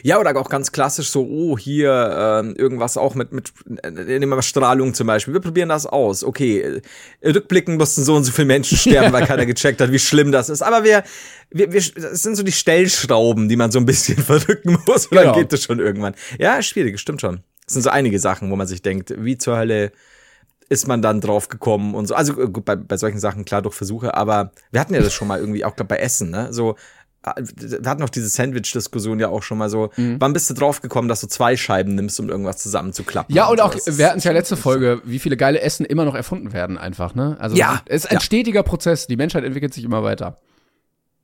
Ja, 0.03 0.19
oder 0.19 0.35
auch 0.37 0.49
ganz 0.49 0.71
klassisch 0.71 1.09
so, 1.09 1.25
oh, 1.25 1.57
hier 1.57 2.43
äh, 2.43 2.51
irgendwas 2.59 2.97
auch 2.97 3.15
mit, 3.15 3.31
mit 3.31 3.51
äh, 3.83 3.89
nehmen 3.91 4.29
wir 4.29 4.41
Strahlung 4.41 4.93
zum 4.93 5.07
Beispiel. 5.07 5.33
Wir 5.33 5.41
probieren 5.41 5.69
das 5.69 5.85
aus. 5.85 6.23
Okay, 6.23 6.81
äh, 7.21 7.29
rückblicken 7.29 7.77
mussten 7.77 8.03
so 8.03 8.15
und 8.15 8.23
so 8.23 8.31
viele 8.31 8.47
Menschen 8.47 8.77
sterben, 8.79 9.11
weil 9.13 9.25
keiner 9.25 9.45
gecheckt 9.45 9.81
hat, 9.81 9.91
wie 9.91 9.99
schlimm 9.99 10.31
das 10.31 10.49
ist. 10.49 10.61
Aber 10.61 10.83
wir, 10.83 11.03
wir, 11.49 11.71
wir, 11.71 11.81
das 11.81 12.23
sind 12.23 12.35
so 12.35 12.43
die 12.43 12.51
Stellschrauben, 12.51 13.49
die 13.49 13.55
man 13.55 13.71
so 13.71 13.79
ein 13.79 13.85
bisschen 13.85 14.17
verrückten 14.23 14.77
muss 14.85 15.07
und 15.07 15.17
genau. 15.17 15.31
dann 15.31 15.41
geht 15.41 15.53
das 15.53 15.63
schon 15.63 15.79
irgendwann. 15.79 16.15
Ja, 16.37 16.61
schwierig, 16.61 16.99
stimmt 16.99 17.21
schon. 17.21 17.43
Das 17.65 17.73
sind 17.73 17.83
so 17.83 17.89
einige 17.89 18.19
Sachen, 18.19 18.49
wo 18.51 18.55
man 18.55 18.67
sich 18.67 18.81
denkt, 18.81 19.13
wie 19.17 19.37
zur 19.37 19.57
Hölle 19.57 19.91
ist 20.69 20.87
man 20.87 21.01
dann 21.01 21.19
drauf 21.19 21.49
gekommen 21.49 21.95
und 21.95 22.07
so. 22.07 22.13
Also 22.13 22.33
gut, 22.33 22.63
bei, 22.63 22.75
bei 22.75 22.95
solchen 22.95 23.19
Sachen 23.19 23.43
klar 23.43 23.63
durch 23.63 23.73
Versuche, 23.73 24.15
aber 24.15 24.51
wir 24.71 24.79
hatten 24.79 24.93
ja 24.93 25.01
das 25.01 25.13
schon 25.13 25.27
mal 25.27 25.39
irgendwie 25.39 25.65
auch 25.65 25.75
glaub, 25.75 25.87
bei 25.87 25.97
Essen, 25.97 26.29
ne? 26.29 26.53
So 26.53 26.75
wir 27.23 27.89
hatten 27.89 28.01
noch 28.01 28.09
diese 28.09 28.29
Sandwich-Diskussion 28.29 29.19
ja 29.19 29.27
auch 29.29 29.43
schon 29.43 29.57
mal 29.57 29.69
so. 29.69 29.89
Wann 29.97 30.33
bist 30.33 30.49
du 30.49 30.53
drauf 30.53 30.81
gekommen, 30.81 31.07
dass 31.09 31.21
du 31.21 31.27
zwei 31.27 31.57
Scheiben 31.57 31.95
nimmst, 31.95 32.19
um 32.19 32.29
irgendwas 32.29 32.57
zusammenzuklappen? 32.57 33.35
Ja, 33.35 33.47
und 33.47 33.59
auch, 33.61 33.75
ist 33.75 33.97
wir 33.97 34.07
hatten 34.07 34.19
es 34.19 34.23
ja 34.23 34.31
letzte 34.31 34.55
so. 34.55 34.61
Folge, 34.61 35.01
wie 35.03 35.19
viele 35.19 35.35
geile 35.37 35.59
Essen 35.61 35.85
immer 35.85 36.05
noch 36.05 36.15
erfunden 36.15 36.53
werden, 36.53 36.77
einfach, 36.77 37.15
ne? 37.15 37.35
Also, 37.39 37.55
Ja, 37.57 37.81
es 37.87 38.05
ist 38.05 38.11
ein 38.11 38.15
ja. 38.15 38.21
stetiger 38.21 38.63
Prozess. 38.63 39.07
Die 39.07 39.17
Menschheit 39.17 39.43
entwickelt 39.43 39.73
sich 39.73 39.83
immer 39.83 40.03
weiter. 40.03 40.37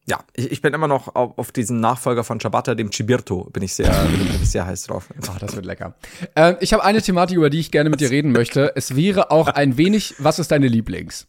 Ja, 0.08 0.20
ich, 0.36 0.52
ich 0.52 0.62
bin 0.62 0.74
immer 0.74 0.88
noch 0.88 1.16
auf, 1.16 1.38
auf 1.40 1.52
diesen 1.52 1.80
Nachfolger 1.80 2.24
von 2.24 2.40
Ciabatta, 2.40 2.76
dem 2.76 2.92
Cibirto, 2.92 3.50
bin 3.52 3.64
ich 3.64 3.74
sehr, 3.74 3.90
bin 4.06 4.28
ich 4.42 4.52
sehr 4.52 4.66
heiß 4.68 4.84
drauf. 4.84 5.08
Ach, 5.30 5.40
das 5.40 5.56
wird 5.56 5.66
lecker. 5.66 5.96
Ähm, 6.36 6.58
ich 6.60 6.74
habe 6.74 6.84
eine 6.84 7.02
Thematik, 7.02 7.38
über 7.38 7.50
die 7.50 7.60
ich 7.60 7.72
gerne 7.72 7.90
mit 7.90 8.02
dir 8.02 8.12
reden 8.12 8.32
möchte. 8.32 8.74
Es 8.76 8.96
wäre 8.96 9.32
auch 9.32 9.48
ein 9.48 9.78
wenig, 9.78 10.14
was 10.20 10.38
ist 10.40 10.52
deine 10.52 10.68
Lieblings? 10.68 11.26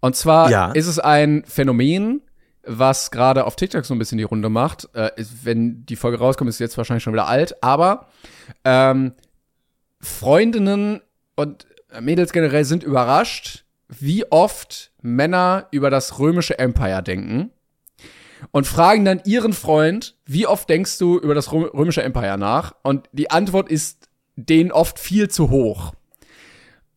Und 0.00 0.14
zwar 0.14 0.50
Ja. 0.50 0.72
ist 0.72 0.88
es 0.88 0.98
ein 0.98 1.42
Phänomen, 1.46 2.20
was 2.66 3.10
gerade 3.10 3.44
auf 3.44 3.56
TikTok 3.56 3.84
so 3.84 3.94
ein 3.94 3.98
bisschen 3.98 4.18
die 4.18 4.24
Runde 4.24 4.48
macht. 4.48 4.88
Äh, 4.94 5.10
ist, 5.16 5.44
wenn 5.44 5.86
die 5.86 5.96
Folge 5.96 6.18
rauskommt, 6.18 6.48
ist 6.48 6.58
jetzt 6.58 6.76
wahrscheinlich 6.76 7.02
schon 7.04 7.12
wieder 7.12 7.26
alt, 7.28 7.62
aber 7.62 8.08
ähm, 8.64 9.12
Freundinnen 10.00 11.00
und 11.36 11.66
Mädels 12.00 12.32
generell 12.32 12.64
sind 12.64 12.82
überrascht, 12.82 13.64
wie 13.88 14.30
oft 14.30 14.92
Männer 15.00 15.68
über 15.70 15.90
das 15.90 16.18
römische 16.18 16.58
Empire 16.58 17.02
denken 17.02 17.50
und 18.50 18.66
fragen 18.66 19.04
dann 19.04 19.22
ihren 19.24 19.52
Freund, 19.52 20.16
wie 20.26 20.46
oft 20.46 20.68
denkst 20.68 20.98
du 20.98 21.18
über 21.18 21.34
das 21.34 21.48
Rö- 21.48 21.72
römische 21.72 22.02
Empire 22.02 22.36
nach? 22.36 22.74
Und 22.82 23.08
die 23.12 23.30
Antwort 23.30 23.70
ist 23.70 24.08
denen 24.34 24.72
oft 24.72 24.98
viel 24.98 25.28
zu 25.30 25.50
hoch. 25.50 25.94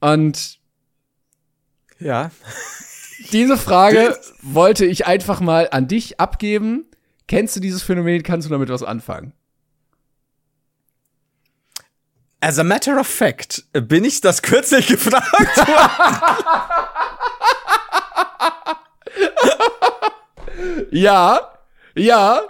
Und 0.01 0.59
Ja. 1.99 2.31
diese 3.31 3.57
Frage 3.57 4.17
wollte 4.41 4.85
ich 4.85 5.05
einfach 5.05 5.39
mal 5.39 5.67
an 5.71 5.87
dich 5.87 6.19
abgeben. 6.19 6.85
Kennst 7.27 7.55
du 7.55 7.59
dieses 7.59 7.83
Phänomen? 7.83 8.23
Kannst 8.23 8.47
du 8.47 8.51
damit 8.51 8.69
was 8.69 8.83
anfangen? 8.83 9.33
As 12.41 12.57
a 12.57 12.63
matter 12.63 12.97
of 12.99 13.07
fact, 13.07 13.65
bin 13.73 14.05
ich 14.05 14.21
das 14.21 14.41
kürzlich 14.41 14.87
gefragt 14.87 15.57
worden. 15.57 16.85
Ja, 20.91 21.51
ja. 21.95 22.41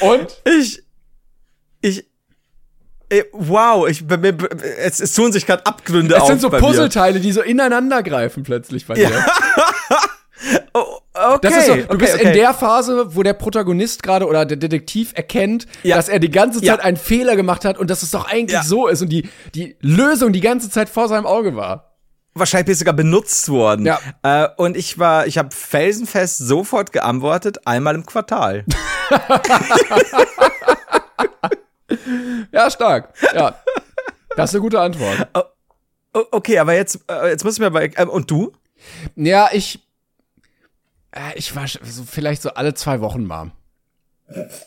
Und? 0.00 0.40
Ich, 0.44 0.82
ich, 1.80 2.06
ey, 3.08 3.24
wow, 3.32 3.88
ich, 3.88 4.04
es, 4.78 5.00
es 5.00 5.14
tun 5.14 5.32
sich 5.32 5.46
gerade 5.46 5.64
Abgründe 5.66 6.14
Es 6.14 6.22
auf 6.22 6.28
sind 6.28 6.40
so. 6.40 6.50
Puzzleteile, 6.50 7.20
die 7.20 7.32
so 7.32 7.40
ineinander 7.42 8.02
greifen 8.02 8.42
plötzlich 8.42 8.86
bei 8.86 8.94
dir. 8.94 9.10
Oh, 10.74 10.84
okay, 11.14 11.38
Das 11.42 11.56
ist 11.56 11.66
so, 11.66 11.74
du 11.74 11.82
okay, 11.84 11.96
bist 11.96 12.14
okay. 12.14 12.28
in 12.28 12.32
der 12.34 12.54
Phase, 12.54 13.14
wo 13.16 13.22
der 13.22 13.32
Protagonist 13.32 14.02
gerade 14.02 14.26
oder 14.26 14.44
der 14.46 14.56
Detektiv 14.56 15.12
erkennt, 15.14 15.66
Ja. 15.82 15.96
dass 15.96 16.08
er 16.08 16.18
die 16.20 16.30
ganze 16.30 16.60
Zeit 16.60 16.78
Ja. 16.78 16.84
einen 16.84 16.96
Fehler 16.96 17.34
gemacht 17.36 17.64
hat 17.64 17.76
und 17.78 17.90
dass 17.90 18.02
es 18.02 18.10
doch 18.12 18.26
eigentlich 18.28 18.52
Ja. 18.52 18.62
so 18.62 18.86
ist 18.86 19.02
und 19.02 19.08
die, 19.08 19.28
die 19.54 19.76
Lösung 19.80 20.32
die 20.32 20.40
ganze 20.40 20.70
Zeit 20.70 20.88
vor 20.88 21.08
seinem 21.08 21.26
Auge 21.26 21.56
war. 21.56 21.84
wahrscheinlich 22.34 22.78
sogar 22.78 22.94
benutzt 22.94 23.48
worden. 23.48 23.84
Ja. 23.84 23.98
Äh, 24.22 24.48
und 24.58 24.76
ich 24.76 24.96
war, 25.00 25.26
ich 25.26 25.38
habe 25.38 25.48
felsenfest 25.52 26.38
sofort 26.38 26.92
geantwortet, 26.92 27.66
einmal 27.66 27.96
im 27.96 28.06
Quartal. 28.06 28.64
Ja, 32.52 32.70
stark. 32.70 33.12
Ja. 33.34 33.54
Das 34.36 34.50
ist 34.50 34.54
eine 34.54 34.62
gute 34.62 34.80
Antwort. 34.80 35.28
O- 36.14 36.20
okay, 36.32 36.58
aber 36.58 36.74
jetzt, 36.74 37.00
äh, 37.10 37.28
jetzt 37.30 37.44
muss 37.44 37.54
ich 37.54 37.60
mir 37.60 37.70
bei, 37.70 37.86
äh, 37.94 38.04
und 38.04 38.30
du? 38.30 38.52
Ja, 39.16 39.48
ich. 39.52 39.80
Äh, 41.12 41.36
Ich 41.36 41.54
war 41.54 41.66
so 41.66 42.04
vielleicht 42.04 42.42
so 42.42 42.50
alle 42.50 42.74
zwei 42.74 43.00
Wochen 43.00 43.24
mal. 43.24 43.52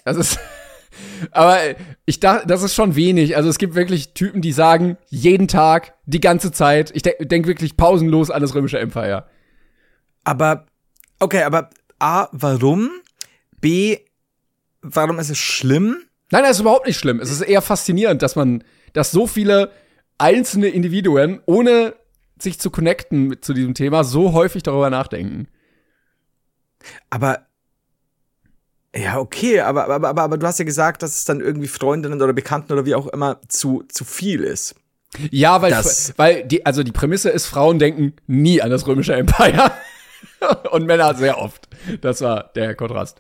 Das 0.06 0.18
ist. 0.18 0.39
Aber 1.32 1.58
ich 2.06 2.20
dachte, 2.20 2.48
das 2.48 2.64
ist 2.64 2.76
schon 2.76 2.96
wenig. 2.96 3.38
Also 3.38 3.50
es 3.50 3.58
gibt 3.58 3.76
wirklich 3.76 4.14
Typen, 4.14 4.42
die 4.42 4.52
sagen, 4.52 4.98
jeden 5.08 5.48
Tag, 5.48 5.94
die 6.06 6.20
ganze 6.20 6.52
Zeit. 6.52 6.92
Ich 6.94 7.04
denke 7.04 7.26
denk 7.26 7.48
wirklich 7.48 7.78
pausenlos 7.78 8.30
an 8.30 8.42
das 8.42 8.54
römische 8.54 8.80
Empire. 8.80 9.26
Aber, 10.24 10.66
okay, 11.20 11.44
aber 11.44 11.70
A, 12.00 12.28
warum? 12.34 12.92
B, 13.62 14.00
warum 14.82 15.20
ist 15.20 15.30
es 15.30 15.38
schlimm? 15.38 15.98
Nein, 16.32 16.44
das 16.44 16.58
ist 16.58 16.62
überhaupt 16.62 16.88
nicht 16.88 17.00
schlimm. 17.00 17.20
Es 17.20 17.32
ist 17.32 17.42
eher 17.42 17.62
faszinierend, 17.62 18.22
dass 18.22 18.36
man, 18.36 18.64
dass 18.94 19.12
so 19.12 19.28
viele 19.28 19.72
einzelne 20.18 20.68
Individuen, 20.68 21.42
ohne 21.46 21.96
sich 22.38 22.60
zu 22.60 22.70
connecten 22.70 23.42
zu 23.42 23.54
diesem 23.54 23.74
Thema, 23.74 24.04
so 24.04 24.34
häufig 24.34 24.64
darüber 24.64 24.89
nachdenken. 24.89 25.48
Aber, 27.10 27.46
ja, 28.96 29.20
okay, 29.20 29.62
aber, 29.62 29.88
aber, 29.90 30.10
aber, 30.10 30.22
aber 30.22 30.38
du 30.38 30.46
hast 30.48 30.60
ja 30.60 30.66
gesagt, 30.66 31.02
dass 31.04 31.16
es 31.16 31.26
dann 31.26 31.40
irgendwie 31.40 31.68
Freundinnen 31.68 32.22
oder 32.22 32.34
Bekannten 32.34 32.74
oder 32.74 32.86
wie 32.86 32.96
auch 32.96 33.08
immer 33.08 33.40
zu, 33.48 33.84
zu 33.88 34.04
viel 34.04 34.42
ist. 34.44 34.76
Ja, 35.30 35.62
weil, 35.62 35.72
Das- 35.72 36.14
weil 36.18 36.44
die, 36.46 36.66
also 36.66 36.84
die 36.84 36.92
Prämisse 36.92 37.30
ist, 37.30 37.46
Frauen 37.46 37.80
denken 37.80 38.14
nie 38.28 38.62
an 38.62 38.70
das 38.70 38.88
römische 38.88 39.14
Empire. 39.14 39.72
Und 40.72 40.86
Männer 40.86 41.14
sehr 41.16 41.38
oft. 41.38 41.68
Das 42.02 42.22
war 42.22 42.52
der 42.56 42.76
Kontrast. 42.76 43.20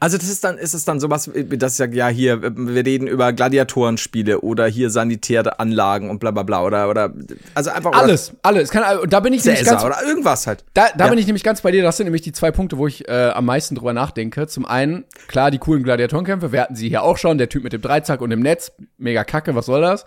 Also 0.00 0.16
das 0.18 0.28
ist 0.28 0.44
dann, 0.44 0.58
ist 0.58 0.74
es 0.74 0.84
dann 0.84 1.00
sowas, 1.00 1.30
wie 1.34 1.58
das 1.58 1.78
ja, 1.78 1.86
ja 1.86 2.08
hier, 2.08 2.42
wir 2.42 2.84
reden 2.86 3.06
über 3.06 3.32
Gladiatorenspiele 3.32 4.40
oder 4.40 4.66
hier 4.66 4.90
sanitäre 4.90 5.58
Anlagen 5.60 6.10
und 6.10 6.18
bla 6.20 6.30
bla 6.30 6.42
bla 6.42 6.62
oder, 6.64 6.88
oder, 6.88 7.12
also 7.54 7.70
einfach 7.70 7.92
Alles, 7.92 8.32
alles. 8.42 8.70
Kann, 8.70 8.98
und 8.98 9.12
da 9.12 9.20
bin 9.20 9.32
ich 9.32 9.42
oder 9.42 9.52
nämlich 9.52 9.66
ganz, 9.66 9.80
Cäsar 9.82 9.86
oder 9.98 10.06
irgendwas 10.06 10.46
halt. 10.46 10.64
da, 10.74 10.86
da 10.96 11.04
Ja. 11.04 11.10
bin 11.10 11.18
ich 11.18 11.26
nämlich 11.26 11.42
ganz 11.44 11.60
bei 11.62 11.70
dir. 11.70 11.82
Das 11.82 11.96
sind 11.96 12.04
nämlich 12.04 12.22
die 12.22 12.32
zwei 12.32 12.50
Punkte, 12.50 12.78
wo 12.78 12.86
ich 12.86 13.08
äh, 13.08 13.30
am 13.34 13.44
meisten 13.46 13.74
drüber 13.74 13.92
nachdenke. 13.92 14.46
Zum 14.46 14.66
einen, 14.66 15.04
klar, 15.28 15.50
die 15.50 15.58
coolen 15.58 15.82
Gladiatorenkämpfe, 15.82 16.52
wir 16.52 16.60
hatten 16.62 16.76
sie 16.76 16.88
hier 16.88 17.02
auch 17.02 17.16
schon. 17.18 17.38
Der 17.38 17.48
Typ 17.48 17.64
mit 17.64 17.72
dem 17.72 17.82
Dreizack 17.82 18.20
und 18.20 18.30
dem 18.30 18.40
Netz, 18.40 18.72
mega 18.98 19.24
kacke, 19.24 19.54
was 19.54 19.66
soll 19.66 19.80
das? 19.80 20.04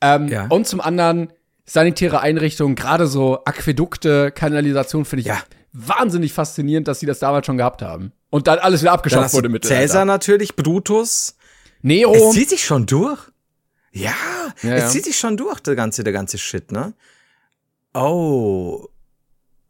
Ähm, 0.00 0.28
Ja. 0.28 0.46
Und 0.48 0.66
zum 0.66 0.80
anderen, 0.80 1.32
sanitäre 1.66 2.20
Einrichtungen, 2.20 2.74
gerade 2.74 3.06
so 3.06 3.44
Aquädukte, 3.44 4.30
Kanalisation, 4.32 5.04
finde 5.04 5.20
ich 5.20 5.26
Ja. 5.28 5.38
wahnsinnig 5.72 6.32
faszinierend, 6.32 6.88
dass 6.88 7.00
sie 7.00 7.06
das 7.06 7.18
damals 7.20 7.46
schon 7.46 7.58
gehabt 7.58 7.82
haben. 7.82 8.12
Und 8.30 8.46
dann 8.46 8.58
alles 8.58 8.80
wieder 8.82 8.92
abgeschafft 8.92 9.34
wurde 9.34 9.48
mit 9.48 9.64
Cäsar 9.64 10.04
natürlich, 10.04 10.56
Brutus. 10.56 11.36
Nero. 11.82 12.14
Es 12.14 12.30
zieht 12.32 12.48
sich 12.48 12.64
schon 12.64 12.86
durch. 12.86 13.18
Ja, 13.92 14.12
Ja, 14.62 14.74
es 14.74 14.82
ja. 14.82 14.88
zieht 14.88 15.04
sich 15.04 15.18
schon 15.18 15.36
durch, 15.36 15.60
der 15.60 15.74
ganze, 15.74 16.04
der 16.04 16.12
ganze 16.12 16.38
Shit, 16.38 16.70
ne? 16.70 16.94
Oh. 17.92 18.86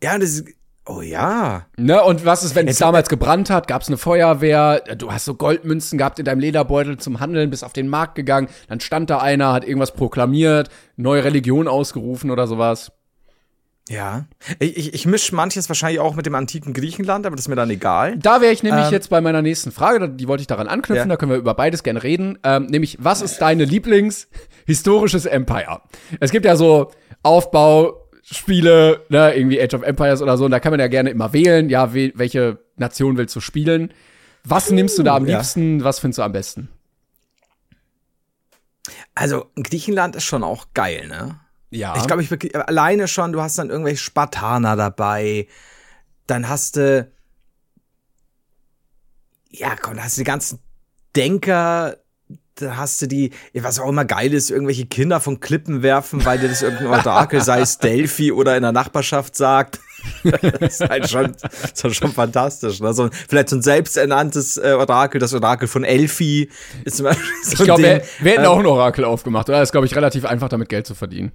Ja, 0.02 0.18
das 0.18 0.30
ist, 0.30 0.44
oh 0.86 1.00
ja. 1.00 1.66
Ne, 1.78 2.02
und 2.02 2.24
was 2.26 2.42
ist, 2.42 2.54
wenn 2.54 2.68
es 2.68 2.78
damals 2.78 3.08
gebrannt 3.08 3.48
hat? 3.48 3.66
Gab 3.66 3.80
es 3.80 3.88
eine 3.88 3.96
Feuerwehr? 3.96 4.80
Du 4.96 5.10
hast 5.10 5.24
so 5.24 5.34
Goldmünzen 5.34 5.96
gehabt 5.96 6.18
in 6.18 6.26
deinem 6.26 6.40
Lederbeutel 6.40 6.98
zum 6.98 7.20
Handeln, 7.20 7.48
bist 7.48 7.64
auf 7.64 7.72
den 7.72 7.88
Markt 7.88 8.14
gegangen, 8.14 8.48
dann 8.68 8.80
stand 8.80 9.08
da 9.08 9.18
einer, 9.18 9.52
hat 9.52 9.64
irgendwas 9.64 9.92
proklamiert, 9.92 10.68
neue 10.96 11.24
Religion 11.24 11.68
ausgerufen 11.68 12.30
oder 12.30 12.46
sowas. 12.46 12.92
Ja. 13.90 14.26
Ich, 14.60 14.76
ich, 14.76 14.94
ich 14.94 15.06
mische 15.06 15.34
manches 15.34 15.68
wahrscheinlich 15.68 15.98
auch 15.98 16.14
mit 16.14 16.24
dem 16.24 16.36
antiken 16.36 16.74
Griechenland, 16.74 17.26
aber 17.26 17.34
das 17.34 17.46
ist 17.46 17.48
mir 17.48 17.56
dann 17.56 17.70
egal. 17.70 18.16
Da 18.18 18.40
wäre 18.40 18.52
ich 18.52 18.62
nämlich 18.62 18.86
Ähm, 18.86 18.92
jetzt 18.92 19.10
bei 19.10 19.20
meiner 19.20 19.42
nächsten 19.42 19.72
Frage, 19.72 20.08
die 20.08 20.28
wollte 20.28 20.42
ich 20.42 20.46
daran 20.46 20.68
anknüpfen, 20.68 21.08
Ja. 21.08 21.14
da 21.14 21.16
können 21.16 21.32
wir 21.32 21.38
über 21.38 21.54
beides 21.54 21.82
gerne 21.82 22.04
reden. 22.04 22.38
Ähm, 22.44 22.66
nämlich, 22.66 22.98
was 23.00 23.20
ist 23.20 23.38
deine 23.38 23.64
Lieblings-historisches 23.64 25.26
Empire? 25.26 25.80
Es 26.20 26.30
gibt 26.30 26.46
ja 26.46 26.54
so 26.54 26.92
Aufbauspiele, 27.24 29.06
ne, 29.08 29.34
irgendwie 29.34 29.60
Age 29.60 29.74
of 29.74 29.82
Empires 29.82 30.22
oder 30.22 30.36
so, 30.38 30.44
und 30.44 30.52
da 30.52 30.60
kann 30.60 30.70
man 30.70 30.78
ja 30.78 30.86
gerne 30.86 31.10
immer 31.10 31.32
wählen, 31.32 31.68
ja, 31.68 31.92
we 31.92 32.12
welche 32.14 32.58
Nation 32.76 33.16
willst 33.16 33.34
du 33.34 33.40
spielen? 33.40 33.92
Was 34.44 34.70
nimmst 34.70 34.98
du 35.00 35.02
da 35.02 35.16
am 35.16 35.26
ja. 35.26 35.38
liebsten? 35.38 35.82
Was 35.82 35.98
findest 35.98 36.18
du 36.18 36.22
am 36.22 36.30
besten? 36.32 36.68
Also, 39.16 39.46
Griechenland 39.56 40.14
ist 40.14 40.24
schon 40.24 40.44
auch 40.44 40.68
geil, 40.74 41.08
ne? 41.08 41.40
Ja. 41.70 41.96
Ich 41.96 42.06
glaube, 42.06 42.22
ich 42.22 42.30
wirklich, 42.30 42.54
alleine 42.56 43.08
schon, 43.08 43.32
du 43.32 43.40
hast 43.40 43.58
dann 43.58 43.70
irgendwelche 43.70 44.02
Spartaner 44.02 44.76
dabei, 44.76 45.46
dann 46.26 46.48
hast 46.48 46.76
du, 46.76 47.10
ja, 49.50 49.76
komm, 49.80 49.96
da 49.96 50.04
hast 50.04 50.16
du 50.16 50.20
die 50.20 50.26
ganzen 50.26 50.58
Denker, 51.14 51.96
da 52.54 52.76
hast 52.76 53.00
du 53.02 53.06
die, 53.06 53.32
was 53.54 53.78
auch 53.78 53.88
immer 53.88 54.04
geil 54.04 54.34
ist, 54.34 54.50
irgendwelche 54.50 54.86
Kinder 54.86 55.20
von 55.20 55.40
Klippen 55.40 55.82
werfen, 55.82 56.24
weil 56.24 56.38
dir 56.38 56.48
das 56.48 56.62
irgendein 56.62 56.88
Orakel, 56.88 57.40
sei 57.40 57.60
es 57.60 57.78
Delphi 57.78 58.32
oder 58.32 58.56
in 58.56 58.62
der 58.62 58.72
Nachbarschaft 58.72 59.36
sagt. 59.36 59.80
das 60.24 60.80
ist 60.80 60.88
halt 60.88 61.10
schon, 61.10 61.34
ist 61.34 61.84
halt 61.84 61.96
schon 61.96 62.12
fantastisch. 62.12 62.80
Ne? 62.80 62.92
So, 62.92 63.10
vielleicht 63.28 63.48
so 63.48 63.56
ein 63.56 63.62
selbsternanntes 63.62 64.56
äh, 64.56 64.72
Orakel, 64.72 65.20
das 65.20 65.34
Orakel 65.34 65.68
von 65.68 65.84
Elfi 65.84 66.50
ist 66.84 66.96
zum 66.96 67.04
Beispiel 67.04 67.26
so 67.44 67.52
Ich 67.52 67.64
glaube, 67.64 67.82
wir, 67.82 68.02
wir 68.20 68.32
hätten 68.32 68.44
Ähm, 68.44 68.50
auch 68.50 68.58
ein 68.58 68.66
Orakel 68.66 69.04
aufgemacht, 69.04 69.48
oder? 69.48 69.58
Das 69.58 69.68
ist, 69.68 69.72
glaube 69.72 69.86
ich, 69.86 69.96
relativ 69.96 70.24
einfach, 70.24 70.48
damit 70.48 70.68
Geld 70.68 70.86
zu 70.86 70.94
verdienen. 70.94 71.32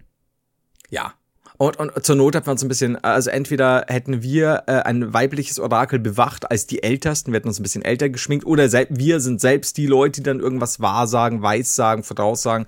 Ja. 0.90 1.14
Und, 1.58 1.78
und 1.78 2.04
zur 2.04 2.18
Not 2.18 2.36
hat 2.36 2.46
man 2.48 2.54
uns 2.54 2.64
ein 2.64 2.68
bisschen, 2.68 3.02
also 3.02 3.30
entweder 3.30 3.86
hätten 3.88 4.22
wir 4.22 4.64
äh, 4.68 4.74
ein 4.82 5.14
weibliches 5.14 5.58
Orakel 5.58 6.00
bewacht 6.00 6.52
als 6.52 6.68
die 6.68 6.84
Ältesten, 6.84 7.32
wir 7.32 7.38
hätten 7.38 7.48
uns 7.48 7.60
ein 7.60 7.64
bisschen 7.64 7.86
älter 7.86 8.10
geschminkt, 8.10 8.46
oder 8.46 8.70
wir 8.72 9.20
sind 9.22 9.40
selbst 9.40 9.78
die 9.78 9.88
Leute, 9.88 10.20
die 10.22 10.24
dann 10.24 10.42
irgendwas 10.42 10.82
wahrsagen, 10.82 11.42
weissagen, 11.42 12.04
voraussagen. 12.04 12.66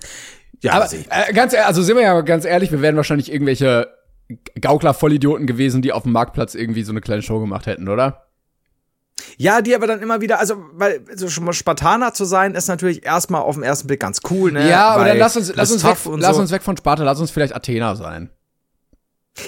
Ja, 0.62 0.72
Aber 0.72 0.88
äh, 0.92 1.32
ganz 1.34 1.52
ehrlich, 1.52 1.66
also 1.66 1.82
sind 1.82 1.96
wir 1.96 2.02
ja 2.02 2.20
ganz 2.22 2.46
ehrlich, 2.46 2.72
wir 2.72 2.80
wären 2.80 2.96
wahrscheinlich 2.96 3.30
irgendwelche 3.30 3.88
Gaukler-Vollidioten 4.60 5.46
gewesen, 5.46 5.82
die 5.82 5.92
auf 5.92 6.04
dem 6.04 6.12
Marktplatz 6.12 6.54
irgendwie 6.54 6.82
so 6.82 6.92
eine 6.92 7.00
kleine 7.00 7.22
Show 7.22 7.40
gemacht 7.40 7.66
hätten, 7.66 7.88
oder? 7.88 8.27
Ja, 9.36 9.60
die 9.60 9.74
aber 9.74 9.86
dann 9.86 10.00
immer 10.00 10.20
wieder, 10.20 10.38
also, 10.38 10.56
weil 10.72 11.04
so 11.14 11.28
schon 11.28 11.44
mal 11.44 11.52
Spartaner 11.52 12.14
zu 12.14 12.24
sein, 12.24 12.54
ist 12.54 12.68
natürlich 12.68 13.04
erstmal 13.04 13.42
auf 13.42 13.54
den 13.54 13.62
ersten 13.64 13.86
Blick 13.86 14.00
ganz 14.00 14.20
cool, 14.30 14.52
ne? 14.52 14.68
Ja, 14.68 14.88
aber 14.90 15.02
Weil 15.02 15.10
dann 15.10 15.18
lass 15.18 15.36
uns, 15.36 15.52
lass 15.54 15.70
uns, 15.70 15.84
weg, 15.84 15.96
lass 16.16 16.36
so. 16.36 16.42
uns 16.42 16.50
weg 16.50 16.62
von 16.62 16.76
Sparta, 16.76 17.04
lass 17.04 17.20
uns 17.20 17.30
vielleicht 17.30 17.54
Athena 17.54 17.94
sein. 17.96 18.30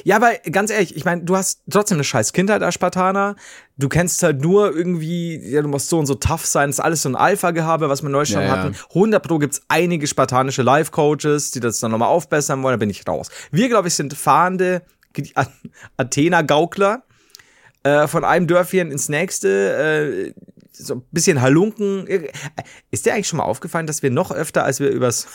Ja, 0.05 0.17
aber 0.17 0.33
ganz 0.51 0.71
ehrlich, 0.71 0.95
ich 0.97 1.05
meine, 1.05 1.23
du 1.25 1.37
hast 1.37 1.63
trotzdem 1.69 1.97
eine 1.97 2.05
scheiß 2.05 2.33
Kindheit 2.33 2.63
als 2.63 2.75
Spartaner. 2.75 3.35
Du 3.77 3.89
kennst 3.89 4.23
halt 4.23 4.41
nur 4.41 4.73
irgendwie, 4.75 5.37
ja, 5.37 5.63
du 5.63 5.69
musst 5.69 5.89
so 5.89 5.99
und 5.99 6.07
so 6.07 6.15
tough 6.15 6.47
sein. 6.47 6.69
Das 6.69 6.77
ist 6.77 6.85
alles 6.85 7.03
so 7.03 7.09
ein 7.09 7.17
Alpha-Gehabe, 7.17 7.89
was 7.89 8.03
wir 8.03 8.07
in 8.07 8.13
Deutschland 8.13 8.47
Ja, 8.47 8.55
ja. 8.55 8.63
hatten. 8.63 8.77
100 8.91 9.21
Pro 9.27 9.39
gibt's 9.39 9.63
einige 9.69 10.07
spartanische 10.07 10.63
Life-Coaches, 10.63 11.51
die 11.51 11.61
das 11.61 11.81
dann 11.81 11.91
nochmal 11.91 12.09
aufbessern 12.09 12.63
wollen. 12.63 12.75
Da 12.75 12.79
bin 12.79 12.91
ich 12.91 13.07
raus. 13.09 13.31
Wir, 13.51 13.69
glaube 13.69 13.89
ich, 13.89 13.95
sind 13.95 14.15
fahrende 14.15 14.83
Athena-Gaukler. 15.97 17.03
Äh, 17.83 18.07
von 18.09 18.25
einem 18.25 18.47
Dörfchen 18.47 18.91
ins 18.91 19.09
nächste. 19.09 20.35
Äh, 20.35 20.41
so 20.73 20.95
ein 20.95 21.03
bisschen 21.11 21.41
Halunken. 21.41 22.07
Ist 22.91 23.07
dir 23.07 23.15
eigentlich 23.15 23.29
schon 23.29 23.39
mal 23.39 23.45
aufgefallen, 23.45 23.87
dass 23.87 24.03
wir 24.03 24.11
noch 24.11 24.33
öfter, 24.33 24.65
als 24.65 24.81
wir 24.81 24.91
übers 24.91 25.27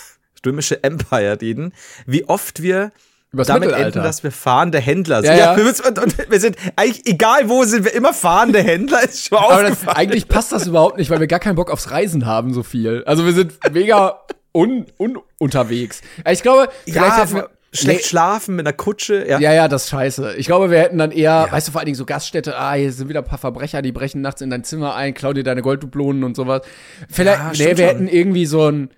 römische 0.46 0.84
Empire 0.84 1.40
reden, 1.42 1.74
wie 2.06 2.28
oft 2.28 2.62
wir 2.62 2.92
Übers 3.32 3.48
damit 3.48 3.72
enden, 3.72 4.02
dass 4.02 4.24
wir 4.24 4.32
fahrende 4.32 4.80
Händler 4.80 5.22
sind. 5.22 5.32
Ja, 5.32 5.56
ja. 5.56 5.58
wir, 5.58 5.66
und, 5.66 6.00
und 6.00 6.32
wir 6.32 6.40
sind 6.40 6.56
eigentlich, 6.78 7.06
egal 7.06 7.50
wo, 7.50 7.66
sind 7.66 7.84
wir 7.84 7.94
immer 7.94 8.14
fahrende 8.14 8.60
Händler, 8.60 9.04
ist 9.04 9.28
schon 9.28 9.38
Aber 9.38 9.64
das, 9.64 9.86
eigentlich 9.88 10.30
passt 10.30 10.54
das 10.54 10.68
überhaupt 10.68 10.98
nicht, 10.98 11.10
weil 11.10 11.20
wir 11.20 11.28
gar 11.28 11.40
keinen 11.40 11.56
Bock 11.56 11.70
aufs 11.70 11.92
Reisen 11.92 12.26
haben, 12.26 12.54
so 12.54 12.64
viel. 12.64 13.04
Also 13.06 13.26
wir 13.26 13.34
sind 13.34 13.54
mega 13.74 14.22
un, 14.54 14.86
un 14.98 15.20
unterwegs. 15.38 16.02
Ich 16.32 16.44
glaube, 16.44 16.70
vielleicht 16.86 16.96
ja, 16.96 17.18
hätten 17.18 17.36
wir, 17.36 17.50
schlecht 17.76 18.02
Nee, 18.02 18.08
schlafen 18.08 18.56
mit 18.56 18.66
einer 18.66 18.76
Kutsche. 18.76 19.28
Ja. 19.28 19.40
Ja, 19.40 19.54
ja, 19.54 19.68
das 19.68 19.84
ist 19.86 19.90
scheiße. 19.90 20.36
Ich 20.38 20.46
glaube, 20.48 20.72
wir 20.72 20.80
hätten 20.80 20.98
dann 20.98 21.12
eher, 21.12 21.48
weißt 21.50 21.68
du, 21.68 21.72
vor 21.72 21.80
allen 21.82 21.86
Dingen 21.86 21.98
so 21.98 22.06
Gaststätte, 22.06 22.58
ah, 22.58 22.74
hier 22.74 22.92
sind 22.92 23.10
wieder 23.10 23.20
ein 23.22 23.26
paar 23.26 23.38
Verbrecher, 23.38 23.82
die 23.82 23.92
brechen 23.92 24.22
nachts 24.22 24.42
in 24.42 24.50
dein 24.50 24.64
Zimmer 24.64 24.96
ein, 24.96 25.14
klauen 25.14 25.36
dir 25.36 25.44
deine 25.44 25.62
Golddublonen 25.62 26.24
und 26.24 26.36
sowas. 26.36 26.62
Vielleicht, 27.10 27.40
Ja, 27.40 27.52
nee, 27.52 27.60
wir 27.60 27.78
schon. 27.78 27.86
hätten 27.86 28.08
irgendwie 28.08 28.46
so 28.46 28.70
ein, 28.72 28.90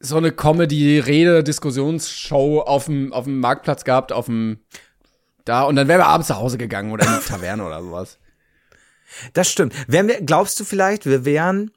so 0.00 0.16
eine 0.18 0.32
Comedy-Rede-Diskussionsshow 0.32 2.60
auf 2.60 2.86
dem, 2.86 3.12
auf 3.12 3.24
dem 3.24 3.40
Marktplatz 3.40 3.84
gehabt, 3.84 4.12
auf 4.12 4.26
dem, 4.26 4.58
da, 5.44 5.62
und 5.62 5.76
dann 5.76 5.88
wären 5.88 6.00
wir 6.00 6.06
abends 6.06 6.28
nach 6.28 6.38
Hause 6.38 6.58
gegangen 6.58 6.92
oder 6.92 7.06
in 7.06 7.12
die 7.20 7.24
Taverne 7.28 7.64
oder 7.64 7.82
sowas. 7.82 8.18
Das 9.32 9.50
stimmt. 9.50 9.72
Wären 9.88 10.08
wir, 10.08 10.20
glaubst 10.20 10.60
du 10.60 10.64
vielleicht, 10.64 11.06
wir 11.06 11.24
wären, 11.24 11.70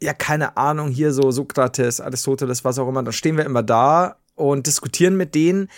ja, 0.00 0.12
keine 0.12 0.56
Ahnung, 0.56 0.88
hier 0.88 1.12
so 1.12 1.30
Sokrates, 1.30 2.00
Aristoteles, 2.00 2.64
was 2.64 2.78
auch 2.78 2.88
immer, 2.88 3.02
dann 3.02 3.12
stehen 3.12 3.36
wir 3.36 3.44
immer 3.44 3.62
da 3.62 4.16
und 4.36 4.66
diskutieren 4.66 5.16
mit 5.16 5.34
denen. 5.34 5.68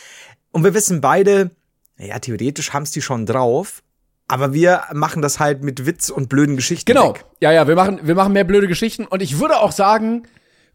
Und 0.52 0.64
wir 0.64 0.74
wissen 0.74 1.00
beide, 1.00 1.50
ja, 1.96 2.18
theoretisch 2.18 2.72
haben's 2.72 2.90
die 2.90 3.02
schon 3.02 3.24
drauf. 3.24 3.82
Aber 4.30 4.52
wir 4.52 4.82
machen 4.92 5.22
das 5.22 5.40
halt 5.40 5.62
mit 5.62 5.86
Witz 5.86 6.10
und 6.10 6.28
blöden 6.28 6.56
Geschichten. 6.56 6.84
Genau. 6.84 7.14
Weg. 7.14 7.24
Ja, 7.40 7.50
ja, 7.50 7.66
wir 7.66 7.74
machen, 7.74 8.00
wir 8.02 8.14
machen 8.14 8.34
mehr 8.34 8.44
blöde 8.44 8.68
Geschichten. 8.68 9.06
Und 9.06 9.22
ich 9.22 9.40
würde 9.40 9.58
auch 9.58 9.72
sagen, 9.72 10.24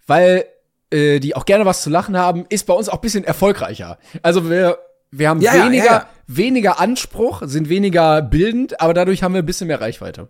weil 0.08 0.46
äh, 0.90 1.20
die 1.20 1.36
auch 1.36 1.46
gerne 1.46 1.66
was 1.66 1.84
zu 1.84 1.92
lachen 1.92 2.18
haben, 2.18 2.46
ist 2.50 2.66
bei 2.66 2.74
uns 2.74 2.90
auch 2.90 2.96
ein 2.96 3.02
bisschen 3.02 3.24
erfolgreicher. 3.24 4.00
Also 4.24 4.50
wir, 4.50 4.80
wir 5.12 5.30
haben 5.30 5.40
ja, 5.40 5.54
weniger, 5.66 5.86
ja, 5.86 5.92
ja. 5.92 6.10
weniger 6.26 6.80
Anspruch, 6.80 7.44
sind 7.46 7.70
weniger 7.70 8.24
bildend, 8.24 8.82
aber 8.82 8.96
dadurch 8.96 9.22
haben 9.22 9.36
wir 9.36 9.44
ein 9.44 9.46
bisschen 9.46 9.68
mehr 9.68 9.82
Reichweite. 9.82 10.30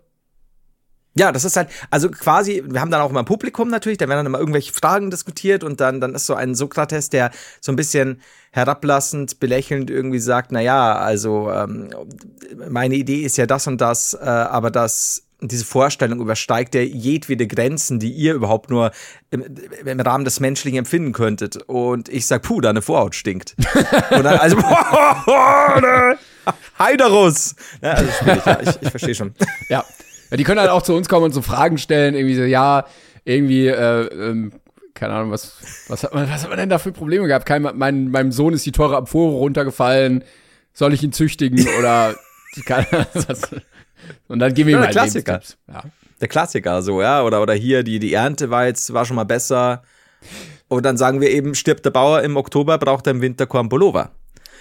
Ja, 1.16 1.30
das 1.30 1.44
ist 1.44 1.56
halt, 1.56 1.68
also 1.90 2.10
quasi, 2.10 2.64
wir 2.66 2.80
haben 2.80 2.90
dann 2.90 3.00
auch 3.00 3.10
immer 3.10 3.20
ein 3.20 3.24
Publikum 3.24 3.68
natürlich, 3.68 3.98
da 3.98 4.08
werden 4.08 4.18
dann 4.18 4.26
immer 4.26 4.40
irgendwelche 4.40 4.72
Fragen 4.72 5.10
diskutiert 5.10 5.62
und 5.62 5.80
dann, 5.80 6.00
dann 6.00 6.14
ist 6.14 6.26
so 6.26 6.34
ein 6.34 6.56
Sokrates, 6.56 7.08
der 7.08 7.30
so 7.60 7.70
ein 7.70 7.76
bisschen 7.76 8.20
herablassend, 8.50 9.38
belächelnd 9.38 9.90
irgendwie 9.90 10.18
sagt, 10.18 10.50
na 10.50 10.60
ja, 10.60 10.96
also 10.96 11.50
ähm, 11.52 11.90
meine 12.68 12.96
Idee 12.96 13.20
ist 13.20 13.36
ja 13.36 13.46
das 13.46 13.66
und 13.66 13.80
das, 13.80 14.14
äh, 14.14 14.24
aber 14.24 14.70
das 14.70 15.24
diese 15.40 15.64
Vorstellung 15.64 16.20
übersteigt 16.20 16.74
ja 16.74 16.80
jedwede 16.80 17.46
Grenzen, 17.46 17.98
die 17.98 18.10
ihr 18.10 18.34
überhaupt 18.34 18.70
nur 18.70 18.92
im, 19.30 19.44
im 19.84 20.00
Rahmen 20.00 20.24
des 20.24 20.40
Menschlichen 20.40 20.78
empfinden 20.78 21.12
könntet. 21.12 21.62
Und 21.66 22.08
ich 22.08 22.26
sag, 22.26 22.42
puh, 22.42 22.60
deine 22.60 22.82
Vorhaut 22.82 23.14
stinkt. 23.14 23.54
und 24.10 24.24
dann, 24.24 24.38
also, 24.38 24.56
Heiderus! 26.78 27.54
Ja, 27.82 27.92
also 27.92 28.10
schwierig, 28.12 28.46
ja, 28.46 28.60
ich, 28.60 28.82
ich 28.82 28.90
verstehe 28.90 29.14
schon. 29.14 29.34
Ja. 29.68 29.84
Ja. 30.34 30.36
Die 30.36 30.44
können 30.44 30.60
halt 30.60 30.70
auch 30.70 30.82
zu 30.82 30.94
uns 30.94 31.08
kommen 31.08 31.26
und 31.26 31.32
so 31.32 31.42
Fragen 31.42 31.78
stellen, 31.78 32.14
irgendwie 32.14 32.34
so, 32.34 32.42
ja, 32.42 32.84
irgendwie, 33.24 33.68
äh, 33.68 34.06
ähm, 34.06 34.52
keine 34.94 35.14
Ahnung, 35.14 35.30
was, 35.30 35.56
was 35.88 36.04
hat 36.04 36.14
man, 36.14 36.28
was 36.30 36.42
hat 36.42 36.50
man 36.50 36.58
denn 36.58 36.68
da 36.68 36.78
für 36.78 36.92
Probleme 36.92 37.26
gehabt? 37.26 37.46
Kein, 37.46 37.62
mein, 37.62 38.10
meinem 38.10 38.32
Sohn 38.32 38.52
ist 38.52 38.64
die 38.64 38.72
teure 38.72 38.96
Amphore 38.96 39.34
runtergefallen. 39.34 40.24
Soll 40.72 40.92
ich 40.92 41.02
ihn 41.02 41.12
züchtigen 41.12 41.66
oder 41.78 42.14
keine 42.64 42.86
Ahnung. 42.92 43.36
Und 44.28 44.38
dann 44.38 44.54
geben 44.54 44.68
wir 44.68 44.76
ihm 44.76 44.80
Ja, 44.80 44.86
halt 44.86 44.92
Klassiker. 44.92 45.40
Ja. 45.68 45.84
der 46.20 46.28
Klassiker 46.28 46.82
so, 46.82 47.00
ja, 47.00 47.22
oder 47.22 47.40
oder 47.42 47.54
hier 47.54 47.82
die 47.82 47.98
die 47.98 48.12
Ernte 48.12 48.50
war 48.50 48.66
jetzt 48.66 48.92
war 48.92 49.04
schon 49.04 49.16
mal 49.16 49.24
besser. 49.24 49.82
Und 50.68 50.84
dann 50.84 50.96
sagen 50.96 51.20
wir 51.20 51.30
eben 51.30 51.54
stirbt 51.54 51.84
der 51.84 51.90
Bauer 51.90 52.22
im 52.22 52.36
Oktober, 52.36 52.78
braucht 52.78 53.06
er 53.06 53.12
im 53.12 53.20
Winter 53.20 53.46
keinen 53.46 53.68
Pullover. 53.68 54.10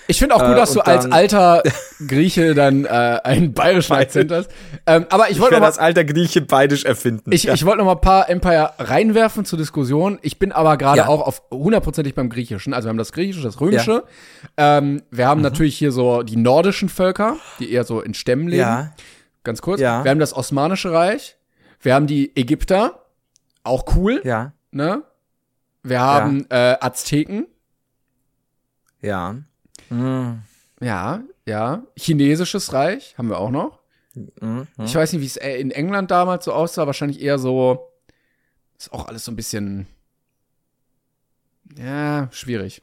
Ich 0.07 0.19
finde 0.19 0.35
auch 0.35 0.39
gut, 0.39 0.51
Äh, 0.51 0.55
dass 0.55 0.73
du 0.73 0.79
und 0.79 0.87
als 0.87 1.11
alter 1.11 1.63
Grieche 2.07 2.53
dann 2.53 2.85
äh, 2.85 2.87
einen 2.87 3.53
bayerischen 3.53 3.93
Akzent 3.93 4.31
hast. 4.31 4.49
Ähm, 4.85 5.05
aber 5.09 5.29
ich 5.29 5.39
wollte 5.39 5.55
noch 5.59 5.65
als 5.65 5.77
alter 5.79 6.03
Grieche 6.03 6.41
beidisch 6.41 6.83
erfinden. 6.85 7.31
Ich, 7.31 7.43
ja. 7.43 7.53
ich 7.53 7.65
wollte 7.65 7.79
noch 7.79 7.85
mal 7.85 7.93
ein 7.93 8.01
paar 8.01 8.29
Empire 8.29 8.73
reinwerfen 8.79 9.45
zur 9.45 9.57
Diskussion. 9.57 10.19
Ich 10.21 10.39
bin 10.39 10.51
aber 10.51 10.75
gerade 10.77 10.97
Ja. 10.99 11.07
auch 11.07 11.21
auf 11.21 11.43
hundertprozentig 11.51 12.15
beim 12.15 12.29
Griechischen. 12.29 12.73
Also 12.73 12.87
wir 12.87 12.89
haben 12.89 12.97
das 12.97 13.11
Griechische, 13.13 13.41
das 13.43 13.61
Römische. 13.61 14.03
Ähm, 14.57 15.03
wir 15.11 15.27
haben 15.27 15.41
natürlich 15.41 15.77
hier 15.77 15.91
so 15.91 16.23
die 16.23 16.35
nordischen 16.37 16.89
Völker, 16.89 17.37
die 17.59 17.71
eher 17.71 17.83
so 17.85 18.01
in 18.01 18.13
Stämmen 18.13 18.47
leben. 18.47 18.61
ja, 18.61 18.91
Ganz 19.43 19.61
kurz. 19.61 19.79
Ja. 19.79 20.03
Wir 20.03 20.11
haben 20.11 20.19
das 20.19 20.35
Osmanische 20.35 20.91
Reich. 20.91 21.37
Wir 21.81 21.93
haben 21.95 22.07
die 22.07 22.35
Ägypter. 22.35 22.99
Auch 23.63 23.85
cool. 23.95 24.21
ja, 24.23 24.51
Ne? 24.71 25.03
Wir 25.83 25.99
haben 26.01 26.45
äh, 26.49 26.75
Azteken. 26.79 27.45
ja. 29.01 29.35
Mhm. 29.93 30.41
Ja, 30.81 31.21
ja. 31.45 31.83
Chinesisches 31.97 32.73
Reich 32.73 33.15
haben 33.17 33.29
wir 33.29 33.37
auch 33.39 33.51
noch. 33.51 33.79
Mhm. 34.15 34.67
Ich 34.83 34.93
weiß 34.95 35.13
nicht, 35.13 35.21
wie 35.21 35.25
es 35.25 35.37
äh, 35.37 35.55
in 35.57 35.71
England 35.71 36.11
damals 36.11 36.45
so 36.45 36.53
aussah. 36.53 36.85
Wahrscheinlich 36.85 37.21
eher 37.21 37.39
so. 37.39 37.89
Ist 38.77 38.91
auch 38.93 39.07
alles 39.07 39.25
so 39.25 39.31
ein 39.31 39.35
bisschen. 39.35 39.87
Ja, 41.77 42.27
schwierig. 42.31 42.81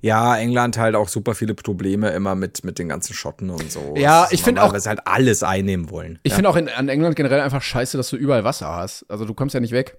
Ja, 0.00 0.36
England 0.36 0.76
halt 0.76 0.94
auch 0.94 1.08
super 1.08 1.34
viele 1.34 1.54
Probleme 1.54 2.10
immer 2.10 2.34
mit 2.34 2.62
mit 2.62 2.78
den 2.78 2.88
ganzen 2.88 3.14
Schotten 3.14 3.48
und 3.50 3.72
so. 3.72 3.94
Ja, 3.96 4.28
ich 4.30 4.42
find 4.42 4.56
normal, 4.56 4.68
auch- 4.68 4.72
weil 4.74 4.80
sie 4.80 4.88
halt 4.90 5.06
alles 5.06 5.42
einnehmen 5.42 5.88
wollen. 5.90 6.18
Ich 6.22 6.30
ja. 6.32 6.36
finde 6.36 6.50
auch 6.50 6.56
in, 6.56 6.68
an 6.68 6.88
England 6.90 7.16
generell 7.16 7.40
einfach 7.40 7.62
scheiße, 7.62 7.96
dass 7.96 8.10
du 8.10 8.16
überall 8.16 8.44
Wasser 8.44 8.68
hast. 8.74 9.06
Also 9.10 9.24
du 9.24 9.32
kommst 9.34 9.54
ja 9.54 9.60
nicht 9.60 9.72
weg. 9.72 9.98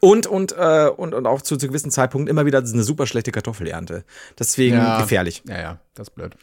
Und, 0.00 0.26
und, 0.26 0.52
äh, 0.58 0.88
und, 0.94 1.14
und 1.14 1.26
auch 1.26 1.40
zu, 1.42 1.56
zu 1.56 1.66
gewissen 1.68 1.90
Zeitpunkten 1.90 2.28
immer 2.28 2.44
wieder 2.46 2.58
eine 2.58 2.82
super 2.82 3.06
schlechte 3.06 3.32
Kartoffelernte. 3.32 4.04
Deswegen 4.38 4.76
Ja. 4.76 5.00
gefährlich. 5.00 5.42
Ja, 5.48 5.60
ja, 5.60 5.78
das 5.94 6.08
ist 6.08 6.14
blöd. 6.14 6.34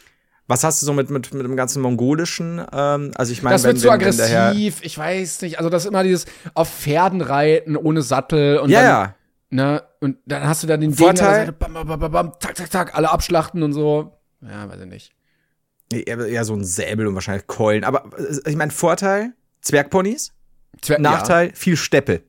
Was 0.47 0.63
hast 0.63 0.81
du 0.81 0.85
so 0.85 0.93
mit, 0.93 1.09
mit, 1.09 1.33
mit 1.33 1.45
dem 1.45 1.55
ganzen 1.55 1.81
Mongolischen? 1.81 2.59
Ähm, 2.73 3.11
also 3.15 3.31
ich 3.31 3.43
meine, 3.43 3.55
Das 3.55 3.63
wenn, 3.63 3.69
wird 3.71 3.79
zu 3.79 3.87
wenn, 3.87 3.93
aggressiv, 3.93 4.79
ich 4.81 4.97
weiß 4.97 5.41
nicht. 5.43 5.59
Also 5.59 5.69
das 5.69 5.83
ist 5.83 5.89
immer 5.89 6.03
dieses 6.03 6.25
auf 6.55 6.69
Pferden 6.69 7.21
reiten 7.21 7.77
ohne 7.77 8.01
Sattel 8.01 8.57
und 8.57 8.69
Ja, 8.69 8.79
dann, 8.81 8.87
ja. 8.89 9.15
Ne, 9.53 9.83
und 9.99 10.17
dann 10.25 10.43
hast 10.45 10.63
du 10.63 10.67
da 10.67 10.77
den 10.77 10.93
Vorteil- 10.93 11.45
sagt, 11.47 11.59
bam, 11.59 11.73
bam, 11.73 11.87
bam, 11.87 11.99
bam, 11.99 12.11
bam, 12.11 12.31
zack, 12.39 12.57
zack, 12.57 12.71
zack, 12.71 12.95
alle 12.95 13.11
abschlachten 13.11 13.63
und 13.63 13.73
so. 13.73 14.17
Ja, 14.41 14.67
weiß 14.69 14.79
ich 14.81 14.87
nicht. 14.87 15.11
Eher, 15.93 16.45
so 16.45 16.53
ein 16.55 16.63
Säbel 16.63 17.05
und 17.05 17.15
wahrscheinlich 17.15 17.47
Keulen. 17.47 17.83
Aber 17.83 18.05
äh, 18.17 18.49
ich 18.49 18.55
meine, 18.55 18.71
Vorteil, 18.71 19.33
Zwergponys. 19.61 20.31
Zwer 20.81 20.99
Nachteil, 20.99 21.51
viel 21.53 21.75
Steppe. 21.75 22.23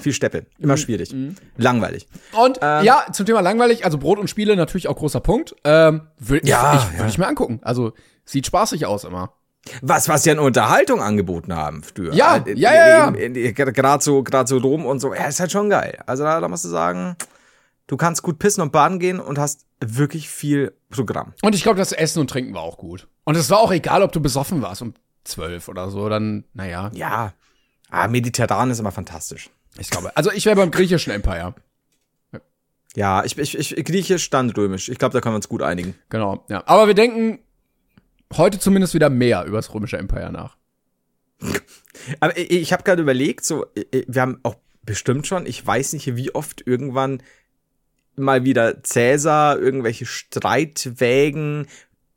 Viel 0.00 0.12
Steppe. 0.12 0.46
Immer 0.58 0.76
schwierig. 0.76 1.14
Langweilig. 1.56 2.06
Ja. 2.32 2.38
Und 2.40 2.58
Ähm, 2.62 2.84
ja, 2.84 3.06
zum 3.12 3.26
Thema 3.26 3.40
langweilig, 3.40 3.84
also 3.84 3.98
Brot 3.98 4.18
und 4.18 4.28
Spiele 4.30 4.54
natürlich 4.54 4.86
auch 4.88 4.96
großer 4.96 5.20
Punkt. 5.20 5.56
Ähm, 5.64 6.02
würde 6.18 6.46
Ja, 6.46 6.74
ich, 6.74 6.84
ich, 6.84 6.92
ja. 6.92 6.98
würd 7.00 7.10
ich 7.10 7.18
mir 7.18 7.26
angucken. 7.26 7.58
Also 7.62 7.92
sieht 8.24 8.46
spaßig 8.46 8.86
aus 8.86 9.04
immer. 9.04 9.32
Was, 9.80 10.08
was 10.08 10.24
ja 10.24 10.32
eine 10.32 10.42
Unterhaltung 10.42 11.00
angeboten 11.00 11.54
haben 11.54 11.82
früher. 11.82 12.12
Ja, 12.14 12.36
Äh, 12.36 12.54
ja, 12.54 12.74
ja, 12.74 13.12
ja. 13.12 13.52
Gerade 13.52 14.02
so, 14.02 14.22
gerade 14.22 14.48
so 14.48 14.58
Rom 14.58 14.86
und 14.86 15.00
so. 15.00 15.14
Ja, 15.14 15.26
ist 15.26 15.40
halt 15.40 15.52
schon 15.52 15.70
geil. 15.70 15.98
Also 16.06 16.22
da, 16.24 16.40
da 16.40 16.48
musst 16.48 16.64
du 16.64 16.68
sagen, 16.68 17.16
du 17.86 17.96
kannst 17.96 18.22
gut 18.22 18.38
pissen 18.38 18.62
und 18.62 18.72
baden 18.72 18.98
gehen 18.98 19.20
und 19.20 19.38
hast 19.38 19.66
wirklich 19.80 20.28
viel 20.28 20.72
Programm. 20.90 21.32
Und 21.42 21.54
ich 21.54 21.62
glaube, 21.62 21.78
das 21.78 21.92
Essen 21.92 22.20
und 22.20 22.30
Trinken 22.30 22.54
war 22.54 22.62
auch 22.62 22.76
gut. 22.78 23.08
Und 23.24 23.36
es 23.36 23.50
war 23.50 23.58
auch 23.58 23.72
egal, 23.72 24.02
ob 24.02 24.12
du 24.12 24.20
besoffen 24.20 24.62
warst 24.62 24.82
um 24.82 24.94
zwölf 25.24 25.68
oder 25.68 25.90
so, 25.90 26.08
dann, 26.08 26.44
naja. 26.54 26.90
Ja. 26.94 27.32
Ah, 27.90 28.08
mediterran 28.08 28.70
ist 28.70 28.78
immer 28.80 28.90
fantastisch. 28.92 29.50
Ich 29.78 29.90
glaube, 29.90 30.16
also 30.16 30.30
ich 30.30 30.44
wäre 30.44 30.56
beim 30.56 30.70
griechischen 30.70 31.12
Empire. 31.12 31.54
Ja, 32.94 33.24
ich, 33.24 33.38
ich, 33.38 33.76
ich 33.76 33.84
griechisch, 33.84 34.28
dann 34.30 34.50
römisch. 34.50 34.88
Ich 34.88 34.98
glaube, 34.98 35.14
da 35.14 35.20
können 35.20 35.34
wir 35.34 35.36
uns 35.36 35.48
gut 35.48 35.62
einigen. 35.62 35.94
Genau, 36.10 36.44
ja. 36.48 36.62
Aber 36.66 36.86
wir 36.86 36.94
denken 36.94 37.38
heute 38.36 38.58
zumindest 38.58 38.94
wieder 38.94 39.08
mehr 39.10 39.44
über 39.44 39.56
das 39.58 39.72
römische 39.72 39.96
Empire 39.96 40.30
nach. 40.30 40.56
Aber 42.20 42.36
ich, 42.36 42.50
ich 42.50 42.72
habe 42.72 42.82
gerade 42.82 43.02
überlegt, 43.02 43.44
so, 43.44 43.66
wir 44.06 44.20
haben 44.20 44.40
auch 44.42 44.56
bestimmt 44.84 45.26
schon, 45.26 45.46
ich 45.46 45.64
weiß 45.66 45.94
nicht, 45.94 46.16
wie 46.16 46.34
oft 46.34 46.66
irgendwann 46.66 47.22
mal 48.16 48.44
wieder 48.44 48.82
Cäsar, 48.82 49.58
irgendwelche 49.58 50.06
Streitwägen, 50.06 51.66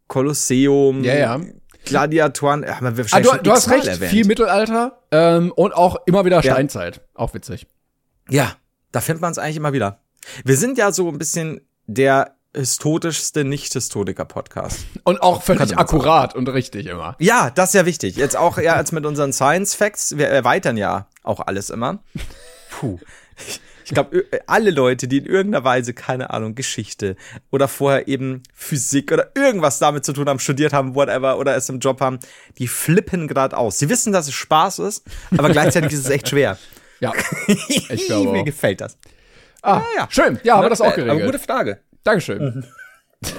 Kolosseum. 0.08 1.04
Ja, 1.04 1.16
ja. 1.16 1.42
Gladiatoren, 1.86 2.64
ja, 2.64 2.80
haben 2.82 2.98
wir 2.98 3.06
Ah, 3.12 3.20
du, 3.20 3.32
du 3.44 3.52
hast 3.52 3.70
recht, 3.70 3.88
erwähnt. 3.88 4.12
viel 4.12 4.26
Mittelalter 4.26 5.02
ähm, 5.12 5.52
und 5.56 5.74
auch 5.74 5.98
immer 6.06 6.26
wieder 6.26 6.38
Ja. 6.42 6.54
Steinzeit. 6.54 7.02
Auch 7.14 7.34
witzig. 7.34 7.68
Ja, 8.30 8.54
da 8.92 9.02
findet 9.02 9.22
man 9.22 9.32
es 9.32 9.38
eigentlich 9.38 9.58
immer 9.58 9.74
wieder. 9.74 10.00
Wir 10.44 10.58
sind 10.58 10.78
ja 10.78 10.92
so 10.92 11.08
ein 11.10 11.18
bisschen 11.18 11.62
der 11.88 12.36
historischste 12.56 13.44
Nicht-Historiker-Podcast. 13.44 14.86
Und 15.04 15.22
auch 15.22 15.44
völlig 15.44 15.70
man 15.72 15.78
akkurat 15.78 16.36
und 16.36 16.48
richtig 16.50 16.88
immer. 16.88 17.16
Ja, 17.20 17.50
das 17.50 17.70
ist 17.70 17.74
ja 17.76 17.86
wichtig. 17.86 18.16
Jetzt 18.16 18.38
auch 18.38 18.58
ja, 18.58 18.74
als 18.76 18.92
mit 18.92 19.06
unseren 19.06 19.34
Science 19.34 19.76
Facts, 19.76 20.18
wir 20.18 20.28
erweitern 20.30 20.78
ja 20.78 21.08
auch 21.24 21.42
alles 21.42 21.70
immer. 21.70 22.00
Puh. 22.72 22.98
Ich 23.86 23.94
glaube, 23.94 24.26
alle 24.48 24.72
Leute, 24.72 25.08
die 25.08 25.20
in 25.20 25.26
irgendeiner 25.26 25.64
Weise, 25.64 25.94
keine 25.94 26.32
Ahnung, 26.32 26.56
Geschichte 26.56 27.16
oder 27.52 27.68
vorher 27.68 28.08
eben 28.08 28.42
Physik 28.54 29.12
oder 29.12 29.30
irgendwas 29.36 29.78
damit 29.80 30.04
zu 30.04 30.12
tun 30.12 30.28
haben, 30.28 30.40
studiert 30.40 30.74
haben, 30.74 30.96
whatever, 30.96 31.38
oder 31.38 31.56
es 31.56 31.70
im 31.70 31.80
Job 31.80 32.02
haben, 32.02 32.20
die 32.58 32.68
flippen 32.68 33.28
gerade 33.28 33.56
aus. 33.56 33.78
Sie 33.80 33.88
wissen, 33.90 34.12
dass 34.12 34.28
es 34.28 34.34
Spaß 34.34 34.80
ist, 34.80 35.06
aber 35.38 35.50
gleichzeitig 35.52 35.94
ist 35.94 36.00
es 36.00 36.10
echt 36.10 36.28
schwer. 36.30 36.58
Ja. 37.02 37.12
Ich 37.48 37.88
glaube 38.08 38.32
Mir 38.32 38.44
gefällt 38.46 38.80
das. 38.80 38.98
Ah, 39.62 39.82
ja. 39.98 40.08
Schön. 40.10 40.40
Ja, 40.44 40.56
haben 40.56 40.64
wir 40.64 40.70
das 40.70 40.80
auch 40.80 40.86
bad. 40.86 40.96
geregelt. 40.96 41.22
Aber 41.24 41.32
gute 41.32 41.40
Frage. 41.44 41.80
Dankeschön. 42.06 42.66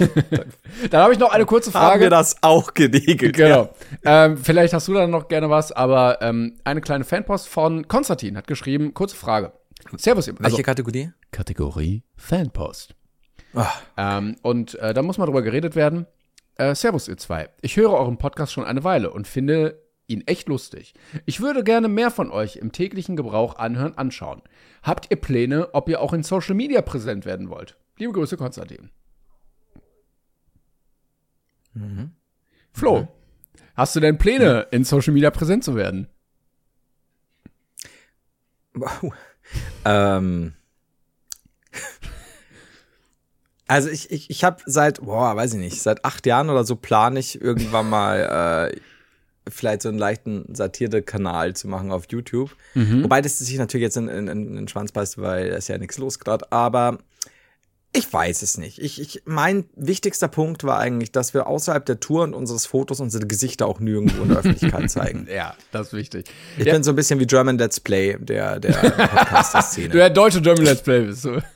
dann 0.90 1.01
habe 1.01 1.14
ich 1.14 1.18
noch 1.18 1.32
eine 1.32 1.47
kurze 1.47 1.70
Mhm. 1.70 1.74
Haben 1.74 1.86
Frage. 1.88 2.01
wir 2.03 2.11
das 2.11 2.36
auch 2.42 2.74
geregelt? 2.74 3.34
Genau. 3.34 3.74
Ähm, 4.05 4.36
vielleicht 4.36 4.74
hast 4.74 4.88
du 4.88 4.92
dann 4.94 5.11
noch 5.11 5.28
gerne 5.28 5.49
was, 5.49 5.72
aber 5.72 6.18
ähm, 6.20 6.59
eine 6.64 6.80
kleine 6.82 7.05
Fanpost 7.05 7.49
von 7.49 7.88
Konstantin 7.88 8.36
hat 8.36 8.47
geschrieben, 8.47 8.92
kurze 8.94 9.16
Frage. 9.16 9.53
Servus, 9.97 10.26
ihr- 10.28 10.34
Welche 10.39 10.45
also 10.45 10.62
Kategorie? 10.62 11.11
Kategorie 11.30 12.03
Fanpost. 12.16 12.95
Ah. 13.55 13.70
Ähm, 13.97 14.37
und 14.43 14.74
äh, 14.76 14.93
da 14.95 15.03
muss 15.03 15.18
mal 15.18 15.26
drüber 15.26 15.43
geredet 15.43 15.76
werden. 15.76 16.07
Äh, 16.57 16.74
servus, 16.74 17.09
ihr 17.09 17.16
zwei. 17.16 17.51
Ich 17.61 17.76
höre 17.76 17.93
euren 17.93 18.18
Podcast 18.18 18.53
schon 18.53 18.64
eine 18.64 18.84
Weile 18.84 19.11
und 19.11 19.26
finde 19.28 19.82
ihn 20.07 20.22
echt 20.26 20.49
lustig. 20.49 20.95
Ich 21.24 21.41
würde 21.41 21.64
gerne 21.64 21.89
mehr 21.89 22.11
von 22.11 22.30
euch 22.30 22.57
im 22.57 22.72
täglichen 22.72 23.16
Gebrauch 23.16 23.57
anhören, 23.57 23.97
anschauen. 23.99 24.43
Habt 24.82 25.11
ihr 25.11 25.16
Pläne, 25.20 25.74
ob 25.74 25.89
ihr 25.89 26.01
auch 26.01 26.12
in 26.12 26.22
Social 26.22 26.55
Media 26.55 26.80
präsent 26.82 27.24
werden 27.24 27.51
wollt? 27.51 27.76
Liebe 27.99 28.12
Grüße, 28.12 28.37
Konstantin. 28.37 28.91
Flo, 32.72 33.09
hast 33.74 33.97
du 33.97 34.01
denn 34.01 34.16
Pläne, 34.18 34.66
in 34.70 34.84
Social 34.84 35.12
Media 35.12 35.30
präsent 35.30 35.64
zu 35.64 35.74
werden? 35.76 36.09
Wow. 38.74 39.12
Ähm. 39.84 40.53
Also 43.68 43.88
ich, 43.88 44.11
ich, 44.12 44.30
ich 44.30 44.44
habe 44.44 44.62
seit, 44.66 45.01
boah, 45.01 45.34
weiß 45.34 45.55
ich 45.55 45.59
nicht, 45.59 45.82
seit 45.82 46.05
acht 46.05 46.24
Jahren 46.24 46.51
oder 46.51 46.64
so 46.64 46.76
plane 46.76 47.18
ich 47.18 47.40
irgendwann 47.40 47.90
mal 47.90 48.70
äh, 48.72 48.80
vielleicht 49.51 49.82
so 49.82 49.88
einen 49.88 49.99
leichten 49.99 50.55
Satire-Kanal 50.55 51.55
zu 51.57 51.66
machen 51.66 51.90
auf 51.90 52.05
YouTube. 52.11 52.55
Wobei 53.03 53.20
das 53.20 53.38
sich 53.38 53.59
natürlich 53.59 53.82
jetzt 53.82 53.97
in, 53.97 54.09
in, 54.09 54.28
in 54.28 54.55
den 54.55 54.68
Schwanz 54.68 54.92
beißt, 54.92 55.18
weil 55.18 55.49
ist 55.49 55.68
ja 55.68 55.78
nichts 55.78 55.99
los 55.99 56.18
gerade. 56.18 56.51
Aber 56.53 56.99
ich 57.97 58.12
weiß 58.12 58.42
es 58.42 58.59
nicht. 58.59 58.78
Ich, 58.78 59.01
ich, 59.01 59.22
mein 59.24 59.64
wichtigster 59.74 60.28
Punkt 60.28 60.64
war 60.64 60.78
eigentlich, 60.78 61.12
dass 61.12 61.34
wir 61.34 61.47
außerhalb 61.47 61.84
der 61.86 61.99
Tour 62.01 62.22
und 62.24 62.34
unseres 62.34 62.66
Fotos 62.66 63.01
unsere 63.01 63.26
Gesichter 63.26 63.66
auch 63.66 63.80
nirgendwo 63.80 64.22
in 64.22 64.28
der 64.28 64.38
Öffentlichkeit 64.38 64.90
zeigen. 64.90 65.26
Ja, 65.32 65.55
das 65.72 65.88
ist 65.88 65.92
wichtig. 65.94 66.26
Ich 66.59 66.66
Ja. 66.66 66.72
bin 66.74 66.82
so 66.84 66.90
ein 66.92 66.97
bisschen 66.97 67.18
wie 67.20 67.26
German 67.26 67.59
Let's 67.59 67.80
Play 67.80 68.16
der, 68.18 68.61
der 68.61 68.72
Podcast-Szene. 68.72 69.88
Du, 69.88 69.97
der 69.99 70.11
deutsche 70.11 70.40
German 70.40 70.64
Let's 70.64 70.82
Play 70.82 71.03
bist 71.03 71.24
du. 71.24 71.40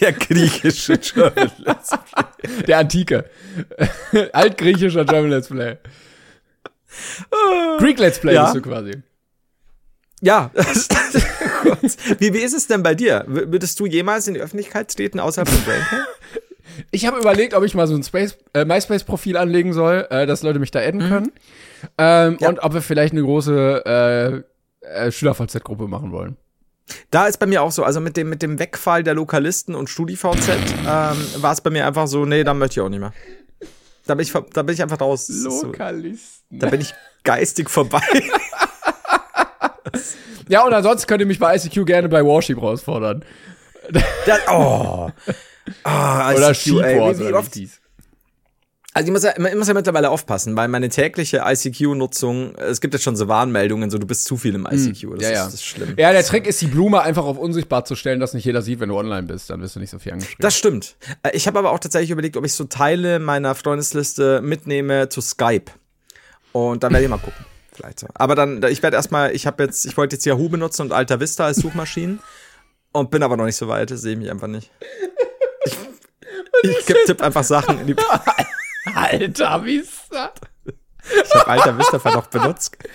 Der 0.00 0.12
griechische 0.12 0.98
German 0.98 1.50
Let's 1.58 1.90
Play. 1.90 2.62
Der 2.66 2.78
Antike. 2.78 3.24
Altgriechischer 4.32 5.04
German 5.04 5.30
Let's 5.30 5.48
Play. 5.48 5.78
Greek 7.78 7.98
Let's 7.98 8.18
Play 8.20 8.34
Ja. 8.34 8.44
bist 8.52 8.56
du 8.56 8.62
quasi. 8.70 8.92
Ja, 10.24 10.50
wie, 12.18 12.32
wie 12.32 12.38
ist 12.38 12.54
es 12.54 12.66
denn 12.66 12.82
bei 12.82 12.94
dir? 12.94 13.24
Würdest 13.26 13.78
du 13.78 13.84
jemals 13.84 14.26
in 14.26 14.32
die 14.34 14.40
Öffentlichkeit 14.40 14.88
treten 14.94 15.20
außerhalb 15.20 15.46
von 15.48 15.60
Braincam? 15.64 15.98
Ich 16.90 17.06
habe 17.06 17.18
überlegt, 17.18 17.52
ob 17.52 17.62
ich 17.62 17.74
mal 17.74 17.86
so 17.86 17.94
ein 17.94 18.02
Space, 18.02 18.36
äh, 18.54 18.64
MySpace-Profil 18.64 19.36
anlegen 19.36 19.74
soll, 19.74 20.06
äh, 20.10 20.26
dass 20.26 20.42
Leute 20.42 20.58
mich 20.58 20.70
da 20.70 20.80
adden 20.80 21.00
können. 21.00 21.32
Ähm, 21.98 22.38
Ja. 22.40 22.48
Und 22.48 22.60
ob 22.62 22.72
wir 22.72 22.80
vielleicht 22.80 23.12
eine 23.12 23.22
große 23.22 24.44
äh, 24.82 24.86
äh, 25.06 25.12
SchülerVZ-Gruppe 25.12 25.88
machen 25.88 26.10
wollen. 26.10 26.36
Da 27.10 27.26
ist 27.26 27.36
bei 27.38 27.46
mir 27.46 27.62
auch 27.62 27.70
so, 27.72 27.84
also 27.84 28.00
mit 28.00 28.16
dem, 28.16 28.30
mit 28.30 28.40
dem 28.42 28.58
Wegfall 28.58 29.02
der 29.02 29.14
Lokalisten 29.14 29.74
und 29.74 29.88
StudiVZ 29.90 30.48
ähm, 30.48 30.56
war 30.86 31.52
es 31.52 31.60
bei 31.60 31.68
mir 31.70 31.86
einfach 31.86 32.06
so, 32.06 32.24
nee, 32.24 32.44
da 32.44 32.54
möchte 32.54 32.80
ich 32.80 32.84
auch 32.84 32.88
nicht 32.88 33.00
mehr. 33.00 33.12
Da 34.06 34.14
bin 34.14 34.22
ich, 34.26 34.32
da 34.32 34.62
bin 34.62 34.74
ich 34.74 34.82
einfach 34.82 35.00
raus. 35.00 35.28
Ist 35.28 35.42
So, 35.42 35.66
Lokalisten. 35.66 36.58
da 36.58 36.68
bin 36.68 36.80
ich 36.80 36.94
geistig 37.24 37.68
vorbei. 37.68 38.00
Ja, 40.48 40.64
und 40.66 40.72
ansonsten 40.72 41.06
könnt 41.06 41.20
ihr 41.20 41.26
mich 41.26 41.38
bei 41.38 41.56
ICQ 41.56 41.86
gerne 41.86 42.08
bei 42.08 42.22
Warship 42.24 42.58
herausfordern. 42.58 43.24
Da, 44.26 44.36
oh. 44.50 45.10
Ah, 45.84 46.32
Oder 46.34 46.50
ICQ, 46.50 46.66
ey, 46.82 46.94
Sheepwars 46.94 47.18
wie, 47.18 47.22
wie 47.24 47.28
oder 47.28 47.38
oft, 47.38 47.56
wie. 47.56 47.70
Also 48.96 49.08
ich 49.08 49.12
muss, 49.12 49.24
ja, 49.24 49.32
ich 49.36 49.56
muss 49.56 49.66
ja 49.66 49.74
mittlerweile 49.74 50.08
aufpassen, 50.08 50.54
weil 50.56 50.68
meine 50.68 50.88
tägliche 50.88 51.42
ICQ-Nutzung, 51.44 52.54
es 52.54 52.80
gibt 52.80 52.94
jetzt 52.94 53.02
schon 53.02 53.16
so 53.16 53.26
Warnmeldungen, 53.26 53.90
so 53.90 53.98
du 53.98 54.06
bist 54.06 54.24
zu 54.24 54.36
viel 54.36 54.54
im 54.54 54.68
ICQ. 54.70 55.16
Das, 55.16 55.22
ja, 55.22 55.28
ist, 55.30 55.34
ja. 55.34 55.44
das 55.46 55.54
ist 55.54 55.64
schlimm. 55.64 55.94
Ja, 55.96 56.12
der 56.12 56.22
Trick 56.22 56.46
ist, 56.46 56.60
die 56.60 56.68
Blume 56.68 57.02
einfach 57.02 57.24
auf 57.24 57.36
unsichtbar 57.36 57.84
zu 57.84 57.96
stellen, 57.96 58.20
dass 58.20 58.34
nicht 58.34 58.44
jeder 58.44 58.62
sieht, 58.62 58.78
wenn 58.78 58.90
du 58.90 58.96
online 58.96 59.24
bist. 59.24 59.50
Dann 59.50 59.60
wirst 59.62 59.74
du 59.74 59.80
nicht 59.80 59.90
so 59.90 59.98
viel 59.98 60.12
angeschrieben. 60.12 60.40
Das 60.40 60.56
stimmt. 60.56 60.94
Äh, 61.24 61.30
Ich 61.34 61.48
habe 61.48 61.58
aber 61.58 61.72
auch 61.72 61.80
tatsächlich 61.80 62.10
überlegt, 62.12 62.36
ob 62.36 62.44
ich 62.44 62.52
so 62.52 62.64
Teile 62.64 63.18
meiner 63.18 63.56
Freundesliste 63.56 64.40
mitnehme 64.42 65.08
zu 65.08 65.20
Skype. 65.20 65.72
Und 66.52 66.84
dann 66.84 66.92
werde 66.92 67.04
ich 67.04 67.10
mal 67.10 67.18
gucken. 67.18 67.44
Vielleicht 67.74 68.00
so. 68.00 68.06
Aber 68.14 68.34
dann, 68.34 68.62
ich 68.64 68.82
werde 68.82 68.96
erstmal, 68.96 69.34
ich 69.34 69.46
habe 69.46 69.62
jetzt, 69.64 69.84
ich 69.84 69.96
wollte 69.96 70.16
jetzt 70.16 70.24
Yahoo 70.24 70.48
benutzen 70.48 70.82
und 70.82 70.92
Alta 70.92 71.18
Vista 71.20 71.44
als 71.46 71.56
Suchmaschinen. 71.58 72.20
und 72.92 73.10
bin 73.10 73.22
aber 73.22 73.36
noch 73.36 73.44
nicht 73.46 73.56
so 73.56 73.66
weit, 73.68 73.90
sehe 73.90 74.12
ich 74.12 74.18
mich 74.18 74.30
einfach 74.30 74.46
nicht. 74.46 74.70
Ich, 75.64 76.70
ich 76.88 77.04
tippe 77.06 77.24
einfach 77.24 77.42
Sachen 77.44 77.80
in 77.80 77.86
die. 77.88 77.92
Ist 77.92 79.40
das? 80.10 80.30
Ich 81.24 81.34
habe 81.34 81.48
Alta 81.48 81.76
Vista 81.78 81.98
noch 82.12 82.26
benutzt. 82.28 82.76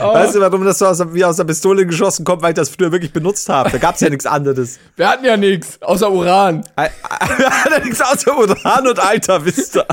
Weißt 0.00 0.34
du, 0.34 0.40
warum 0.40 0.64
das 0.64 0.78
so 0.78 0.86
aus, 0.86 0.98
der- 0.98 1.12
wie 1.12 1.24
aus 1.24 1.36
der 1.36 1.44
Pistole 1.44 1.84
geschossen 1.84 2.24
kommt, 2.24 2.42
weil 2.42 2.50
ich 2.50 2.56
das 2.56 2.70
früher 2.70 2.90
wirklich 2.92 3.12
benutzt 3.12 3.48
habe? 3.48 3.70
Da 3.70 3.78
gab 3.78 3.96
es 3.96 4.00
ja 4.00 4.08
nichts 4.08 4.24
anderes. 4.26 4.78
Wir 4.96 5.08
hatten 5.08 5.24
ja 5.24 5.36
nichts, 5.36 5.80
außer 5.82 6.10
Uran. 6.10 6.64
Wir 6.76 7.50
hatten 7.50 7.82
nichts 7.84 8.00
außer 8.00 8.36
Uran 8.38 8.86
und 8.88 8.98
Alta 8.98 9.44
Vista. 9.44 9.84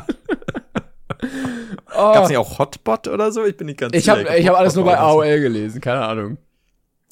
Gab's 1.93 2.29
nicht 2.29 2.37
auch 2.37 2.59
Hotbot 2.59 3.07
oder 3.07 3.31
so? 3.31 3.45
Ich 3.45 3.57
bin 3.57 3.67
nicht 3.67 3.79
ganz 3.79 3.95
Ich 3.95 4.09
habe 4.09 4.21
sicher. 4.21 4.37
ich 4.37 4.47
hab 4.47 4.57
alles 4.57 4.75
nur 4.75 4.85
bei 4.85 4.97
AOL 4.97 5.39
gelesen, 5.39 5.81
keine 5.81 6.01
Ahnung. 6.01 6.37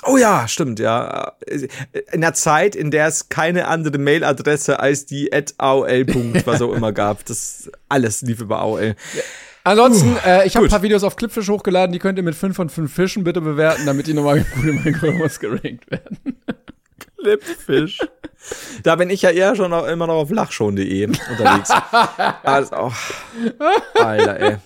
Oh 0.08 0.18
ja, 0.18 0.48
stimmt, 0.48 0.80
ja. 0.80 1.34
In 2.12 2.22
der 2.22 2.34
Zeit, 2.34 2.76
in 2.76 2.92
der 2.92 3.08
es 3.08 3.30
keine 3.30 3.68
andere 3.68 3.98
Mailadresse 3.98 4.80
als 4.80 5.06
die 5.06 5.34
at 5.34 5.56
AOL. 5.58 6.06
was 6.46 6.62
auch 6.62 6.74
immer 6.74 6.92
gab. 6.92 7.26
Das 7.26 7.72
alles 7.90 8.22
lief 8.22 8.42
über 8.42 8.60
AOL. 8.60 8.96
Ansonsten, 9.64 10.16
äh, 10.24 10.46
ich 10.46 10.56
habe 10.56 10.68
ein 10.68 10.70
paar 10.70 10.84
Videos 10.84 11.04
auf 11.04 11.16
Clipfish 11.16 11.50
hochgeladen, 11.50 11.92
die 11.92 11.98
könnt 11.98 12.20
ihr 12.20 12.24
mit 12.24 12.36
5 12.36 12.56
von 12.56 12.70
5 12.70 12.94
Fischen 12.94 13.24
bitte 13.24 13.42
bewerten, 13.42 13.88
damit 13.88 14.06
die 14.06 14.14
nochmal 14.14 14.46
gut 14.56 14.66
im 14.66 14.80
Algorithmus 14.86 15.40
gerankt 15.40 15.90
werden. 15.90 16.20
Clipfish. 17.26 18.00
Da 18.84 18.96
bin 18.96 19.10
ich 19.10 19.22
ja 19.24 19.32
eher 19.32 19.56
schon 19.56 19.72
noch, 19.72 19.88
immer 19.88 20.08
noch 20.08 20.16
auf 20.16 20.30
lachschon.de 20.30 21.08
unterwegs. 21.08 21.70
also, 22.44 22.76
oh. 22.76 22.92
Alter, 24.00 24.40
ey. 24.40 24.58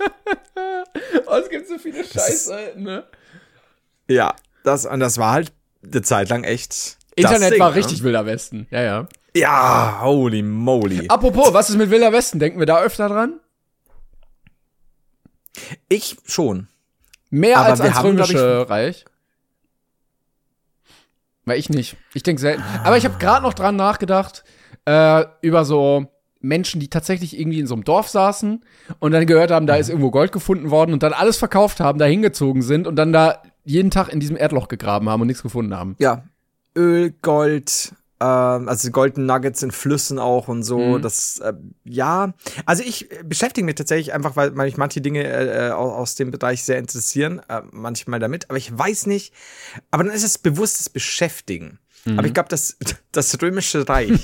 Oh, 1.25 1.35
es 1.35 1.49
gibt 1.49 1.67
so 1.67 1.77
viele 1.77 2.03
Scheißseiten, 2.03 2.83
ne? 2.83 3.05
Ja, 4.09 4.35
das, 4.63 4.85
und 4.85 4.99
das 4.99 5.17
war 5.17 5.31
halt 5.31 5.53
eine 5.83 6.01
Zeit 6.01 6.29
lang 6.29 6.43
echt. 6.43 6.71
das 6.71 6.97
Internet 7.15 7.53
Ding, 7.53 7.59
war 7.59 7.69
ne? 7.69 7.75
richtig 7.77 8.03
wilder 8.03 8.25
Westen, 8.25 8.67
ja, 8.71 8.81
ja. 8.81 9.07
Ja, 9.35 9.99
holy 10.01 10.41
moly. 10.41 11.07
Apropos, 11.07 11.53
was 11.53 11.69
ist 11.69 11.77
mit 11.77 11.89
wilder 11.91 12.11
Westen? 12.11 12.39
Denken 12.39 12.59
wir 12.59 12.65
da 12.65 12.81
öfter 12.81 13.07
dran? 13.07 13.39
Ich 15.87 16.17
schon. 16.25 16.67
Mehr 17.29 17.59
Aber 17.59 17.69
als 17.69 17.81
ans 17.81 17.99
glaub 17.99 18.05
Römische 18.05 18.69
Reich? 18.69 19.05
Weil 21.49 21.57
ich 21.57 21.71
nicht. 21.71 21.97
Ich 22.13 22.21
denke 22.21 22.39
selten. 22.39 22.61
Aber 22.83 22.95
ich 22.95 23.05
habe 23.05 23.17
gerade 23.17 23.41
noch 23.41 23.55
dran 23.55 23.75
nachgedacht, 23.75 24.43
äh, 24.85 25.25
über 25.41 25.65
so 25.65 26.05
Menschen, 26.41 26.79
die 26.79 26.89
tatsächlich 26.89 27.39
irgendwie 27.39 27.59
in 27.59 27.65
so 27.65 27.73
einem 27.73 27.83
Dorf 27.83 28.07
saßen 28.07 28.63
und 28.99 29.11
dann 29.11 29.25
gehört 29.25 29.49
haben, 29.49 29.65
da 29.65 29.75
ist 29.75 29.89
irgendwo 29.89 30.11
Gold 30.11 30.31
gefunden 30.31 30.69
worden 30.69 30.93
und 30.93 31.01
dann 31.01 31.11
alles 31.11 31.37
verkauft 31.37 31.79
haben, 31.79 31.97
da 31.97 32.05
hingezogen 32.05 32.61
sind 32.61 32.85
und 32.85 32.97
dann 32.97 33.11
da 33.11 33.41
jeden 33.65 33.89
Tag 33.89 34.09
in 34.09 34.19
diesem 34.19 34.37
Erdloch 34.37 34.67
gegraben 34.67 35.09
haben 35.09 35.21
und 35.21 35.27
nichts 35.27 35.41
gefunden 35.41 35.75
haben. 35.75 35.95
Ja. 35.97 36.23
Öl, 36.77 37.15
Gold, 37.23 37.93
also 38.25 38.91
Golden 38.91 39.25
Nuggets 39.25 39.63
in 39.63 39.71
Flüssen 39.71 40.19
auch 40.19 40.47
und 40.47 40.63
so. 40.63 40.77
Mhm. 40.79 41.01
Das, 41.01 41.39
äh, 41.39 41.53
ja. 41.85 42.33
Also 42.65 42.83
ich 42.83 43.11
äh, 43.11 43.23
beschäftige 43.23 43.65
mich 43.65 43.75
tatsächlich 43.75 44.13
einfach, 44.13 44.35
weil 44.35 44.51
mich 44.51 44.77
manche 44.77 45.01
Dinge 45.01 45.23
äh, 45.23 45.69
aus, 45.71 45.93
aus 45.93 46.15
dem 46.15 46.31
Bereich 46.31 46.63
sehr 46.63 46.77
interessieren, 46.77 47.41
äh, 47.47 47.61
manchmal 47.71 48.19
damit. 48.19 48.49
Aber 48.49 48.57
ich 48.57 48.77
weiß 48.77 49.05
nicht. 49.05 49.33
Aber 49.91 50.03
dann 50.03 50.13
ist 50.13 50.23
es 50.23 50.37
bewusstes 50.37 50.89
Beschäftigen. 50.89 51.79
Mhm. 52.05 52.19
Aber 52.19 52.27
ich 52.27 52.33
glaube, 52.33 52.49
das, 52.49 52.77
das 53.11 53.41
Römische 53.41 53.87
Reich, 53.87 54.19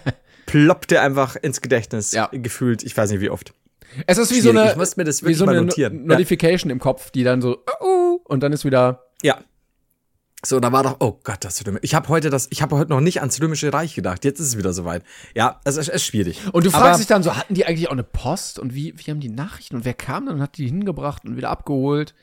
ploppt 0.46 0.90
dir 0.90 1.02
einfach 1.02 1.36
ins 1.36 1.60
Gedächtnis 1.60 2.12
Ja. 2.12 2.28
gefühlt, 2.32 2.82
ich 2.82 2.96
weiß 2.96 3.10
nicht 3.10 3.20
wie 3.20 3.30
oft. 3.30 3.52
Es 4.06 4.18
ist 4.18 4.30
wie 4.30 4.40
so 4.40 4.50
Schwierig. 4.50 4.58
eine, 4.60 4.70
Ich 4.72 4.76
muss 4.76 4.96
mir 4.96 5.04
das 5.04 5.22
wie 5.22 5.26
wirklich 5.26 5.38
so 5.38 5.46
mal 5.46 5.52
eine 5.56 5.62
notieren. 5.66 6.04
No 6.04 6.14
Notification 6.14 6.70
im 6.70 6.78
Kopf, 6.78 7.10
die 7.10 7.24
dann 7.24 7.40
so, 7.40 7.56
uh, 7.82 7.84
uh, 7.84 8.20
und 8.24 8.42
dann 8.42 8.52
ist 8.52 8.64
wieder, 8.64 9.06
Ja. 9.22 9.38
So, 10.44 10.60
da 10.60 10.70
war 10.70 10.84
doch, 10.84 10.96
oh 11.00 11.18
Gott, 11.24 11.38
das 11.40 11.66
Römische. 11.66 11.84
Ich 11.84 11.94
habe 11.94 12.08
heute 12.08 12.30
das, 12.30 12.46
ich 12.50 12.62
habe 12.62 12.76
heute 12.76 12.90
noch 12.90 13.00
nicht 13.00 13.18
ans 13.20 13.40
Römische 13.40 13.72
Reich 13.72 13.94
gedacht. 13.96 14.24
Jetzt 14.24 14.38
ist 14.38 14.46
es 14.48 14.56
wieder 14.58 14.72
soweit. 14.72 15.02
Ja, 15.34 15.60
es 15.64 15.76
ist, 15.76 15.88
es 15.88 15.94
ist 15.96 16.04
schwierig. 16.04 16.40
und 16.52 16.64
du 16.64 16.70
Aber- 16.70 16.78
fragst 16.80 17.00
dich 17.00 17.08
dann 17.08 17.24
so, 17.24 17.34
hatten 17.36 17.54
die 17.54 17.66
eigentlich 17.66 17.88
auch 17.88 17.92
eine 17.92 18.04
Post 18.04 18.60
und 18.60 18.72
wie, 18.72 18.94
wie 18.96 19.10
haben 19.10 19.18
die 19.20 19.30
Nachrichten 19.30 19.74
und 19.76 19.84
wer 19.84 19.94
kam 19.94 20.26
dann 20.26 20.36
und 20.36 20.42
hat 20.42 20.56
die 20.56 20.66
hingebracht 20.66 21.24
und 21.24 21.36
wieder 21.36 21.50
abgeholt? 21.50 22.14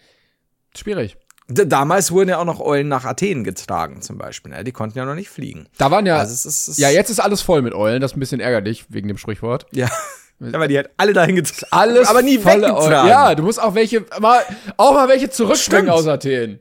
Schwierig. 0.78 1.18
Damals 1.48 2.12
wurden 2.12 2.30
ja 2.30 2.38
auch 2.40 2.46
noch 2.46 2.60
Eulen 2.60 2.88
nach 2.88 3.04
Athen 3.06 3.44
getragen, 3.44 4.02
zum 4.02 4.18
Beispiel. 4.18 4.52
Ne? 4.52 4.64
Die 4.64 4.72
konnten 4.72 4.98
ja 4.98 5.06
noch 5.06 5.14
nicht 5.14 5.30
fliegen. 5.30 5.68
Da 5.78 5.92
waren 5.92 6.06
ja, 6.06 6.18
Also 6.18 6.34
es 6.34 6.46
ist, 6.46 6.68
es 6.70 6.78
ja, 6.78 6.90
jetzt 6.90 7.10
ist 7.12 7.20
alles 7.20 7.42
voll 7.42 7.62
mit 7.62 7.76
Eulen, 7.76 8.02
das 8.02 8.12
ist 8.12 8.18
ein 8.18 8.22
bisschen 8.22 8.40
ärgerlich 8.40 8.86
wegen 8.90 9.08
dem 9.10 9.18
Sprichwort. 9.18 9.66
Ja. 9.72 9.90
Ja, 10.38 10.60
weil 10.60 10.68
die 10.68 10.76
halt 10.76 10.90
alle 10.98 11.14
dahin 11.14 11.38
getragen. 11.38 11.66
Alles 11.72 12.10
aber 12.10 12.22
nie 12.22 12.36
weggetragen. 12.44 12.76
Eulen. 12.76 13.08
Ja, 13.08 13.34
du 13.36 13.44
musst 13.44 13.58
auch 13.58 13.74
welche, 13.74 14.04
mal, 14.20 14.42
auch 14.76 14.94
mal 14.94 15.08
welche 15.08 15.30
zurückbringen 15.30 15.90
aus 15.90 16.06
Athen. 16.08 16.60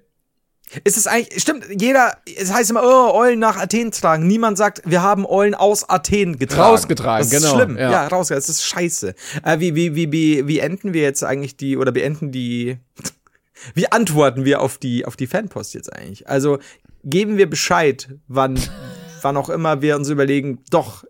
Ist 0.82 0.96
es 0.96 1.06
eigentlich, 1.06 1.40
stimmt, 1.40 1.66
jeder, 1.78 2.16
es 2.36 2.52
heißt 2.52 2.70
immer, 2.70 2.82
oh, 2.82 3.14
Eulen 3.14 3.38
nach 3.38 3.56
Athen 3.56 3.92
tragen. 3.92 4.26
Niemand 4.26 4.58
sagt, 4.58 4.82
wir 4.84 5.02
haben 5.02 5.24
Eulen 5.26 5.54
aus 5.54 5.88
Athen 5.88 6.38
getragen. 6.38 6.62
Rausgetragen, 6.62 7.30
das 7.30 7.32
ist 7.32 7.42
genau, 7.42 7.54
schlimm. 7.54 7.76
ja. 7.76 7.90
Ja, 7.90 8.06
rausgetragen. 8.08 8.40
Das 8.40 8.48
ist 8.48 8.64
scheiße. 8.64 9.14
Äh, 9.44 9.60
wie, 9.60 9.74
wie, 9.74 9.94
wie, 9.94 10.10
wie, 10.10 10.48
wie 10.48 10.58
enden 10.58 10.92
wir 10.92 11.02
jetzt 11.02 11.22
eigentlich 11.22 11.56
die, 11.56 11.76
oder 11.76 11.92
beenden 11.92 12.32
die, 12.32 12.78
wie 13.74 13.92
antworten 13.92 14.44
wir 14.44 14.60
auf 14.60 14.78
die, 14.78 15.04
auf 15.04 15.16
die 15.16 15.26
Fanpost 15.26 15.74
jetzt 15.74 15.92
eigentlich? 15.92 16.28
Also, 16.28 16.58
geben 17.04 17.36
wir 17.36 17.48
Bescheid, 17.48 18.08
wann, 18.26 18.58
wann 19.22 19.36
auch 19.36 19.50
immer 19.50 19.80
wir 19.82 19.96
uns 19.96 20.08
überlegen, 20.08 20.64
doch 20.70 21.04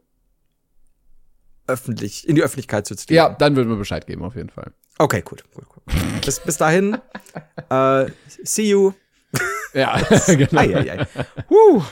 öffentlich, 1.66 2.28
in 2.28 2.34
die 2.34 2.42
Öffentlichkeit 2.42 2.86
zu 2.86 2.96
ziehen. 2.96 3.16
Ja, 3.16 3.30
dann 3.30 3.56
würden 3.56 3.70
wir 3.70 3.76
Bescheid 3.76 4.06
geben, 4.06 4.22
auf 4.24 4.34
jeden 4.34 4.50
Fall. 4.50 4.72
Okay, 4.98 5.22
gut, 5.22 5.42
gut, 5.54 5.68
gut. 5.68 5.82
Bis, 6.24 6.40
bis 6.40 6.56
dahin, 6.58 6.98
äh, 7.70 8.06
see 8.44 8.68
you. 8.68 8.92
Ja, 9.74 10.00
genau. 10.26 10.60
Ei, 10.60 10.76
ei, 10.76 11.00
ei. 11.00 11.06
Huh, 11.50 11.82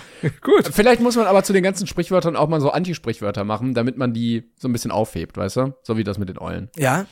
gut. 0.41 0.69
Vielleicht 0.73 1.03
muss 1.03 1.17
man 1.17 1.27
aber 1.27 1.43
zu 1.43 1.53
den 1.53 1.65
ganzen 1.65 1.89
Sprichwörtern 1.89 2.37
auch 2.37 2.49
mal 2.49 2.61
so 2.61 2.71
Anti-Sprichwörter 2.71 3.43
machen, 3.43 3.75
damit 3.75 3.97
man 3.97 4.15
die 4.15 4.53
so 4.57 4.69
ein 4.69 4.73
bisschen 4.73 4.93
aufhebt, 4.93 5.37
weißt 5.37 5.57
du? 5.57 5.75
So 5.83 5.97
wie 5.97 6.05
das 6.05 6.17
mit 6.17 6.29
den 6.29 6.39
Eulen. 6.39 6.71
Ja. 6.77 7.07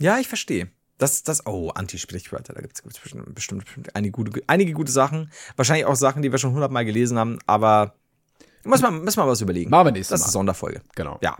Ja, 0.00 0.18
ich 0.18 0.26
verstehe. 0.26 0.68
Das, 0.96 1.22
das, 1.22 1.46
oh, 1.46 1.68
Anti-Sprichwörter, 1.68 2.54
da 2.54 2.62
gibt's 2.62 2.82
gibt's 2.82 2.98
bestimmt, 2.98 3.34
bestimmt, 3.34 3.64
bestimmt 3.66 3.94
einige, 3.94 4.12
gute, 4.12 4.40
einige 4.46 4.72
gute 4.72 4.90
Sachen. 4.90 5.30
Wahrscheinlich 5.56 5.84
auch 5.84 5.96
Sachen, 5.96 6.22
die 6.22 6.32
wir 6.32 6.38
schon 6.38 6.54
hundertmal 6.54 6.86
gelesen 6.86 7.18
haben, 7.18 7.38
aber 7.46 7.94
muss 8.64 8.80
man, 8.80 9.04
muss 9.04 9.16
man 9.16 9.28
was 9.28 9.42
überlegen. 9.42 9.68
Machen 9.68 9.88
wir 9.88 9.92
nächstes 9.92 10.14
Das 10.14 10.20
Mal. 10.20 10.26
ist 10.28 10.32
Sonderfolge. 10.32 10.80
Genau. 10.94 11.18
Ja. 11.20 11.36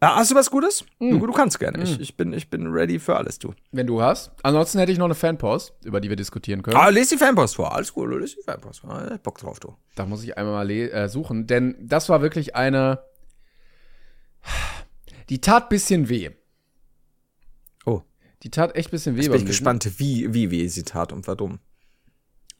Äh, 0.00 0.06
hast 0.06 0.30
du 0.30 0.34
was 0.34 0.50
Gutes? 0.50 0.84
Hm. 0.98 1.18
Du, 1.18 1.26
du 1.26 1.32
kannst 1.32 1.58
gerne. 1.58 1.82
Ich, 1.82 2.00
ich, 2.00 2.16
bin, 2.16 2.32
ich 2.32 2.50
bin 2.50 2.66
ready 2.66 2.98
für 2.98 3.16
alles, 3.16 3.38
du. 3.38 3.54
Wenn 3.72 3.86
du 3.86 4.02
hast. 4.02 4.32
Ansonsten 4.42 4.78
hätte 4.78 4.92
ich 4.92 4.98
noch 4.98 5.06
eine 5.06 5.14
Fanpost, 5.14 5.74
über 5.84 6.00
die 6.00 6.08
wir 6.08 6.16
diskutieren 6.16 6.62
können. 6.62 6.76
Ah, 6.76 6.88
lese 6.88 7.14
die 7.14 7.18
Fanpost 7.24 7.56
vor. 7.56 7.74
Alles 7.74 7.92
gut, 7.92 8.10
lese 8.10 8.36
die 8.36 8.42
Fanpost 8.42 8.80
vor. 8.80 8.90
Ah, 8.90 9.18
Bock 9.22 9.38
drauf, 9.38 9.60
du. 9.60 9.74
Da 9.94 10.06
muss 10.06 10.22
ich 10.24 10.36
einmal 10.36 10.54
mal 10.54 10.70
äh, 10.70 11.08
suchen, 11.08 11.46
denn 11.46 11.76
das 11.80 12.08
war 12.08 12.22
wirklich 12.22 12.54
eine. 12.54 13.00
Die 15.30 15.40
tat 15.40 15.70
bisschen 15.70 16.08
weh. 16.08 16.30
Oh. 17.86 18.02
Die 18.42 18.50
tat 18.50 18.76
echt 18.76 18.90
bisschen 18.90 19.16
weh. 19.16 19.20
Jetzt 19.20 19.28
bin 19.28 19.36
ich 19.36 19.42
Lesen. 19.42 19.46
gespannt, 19.46 19.98
wie, 19.98 20.34
wie, 20.34 20.50
wie 20.50 20.68
sie 20.68 20.82
tat 20.82 21.12
und 21.12 21.26
warum. 21.26 21.60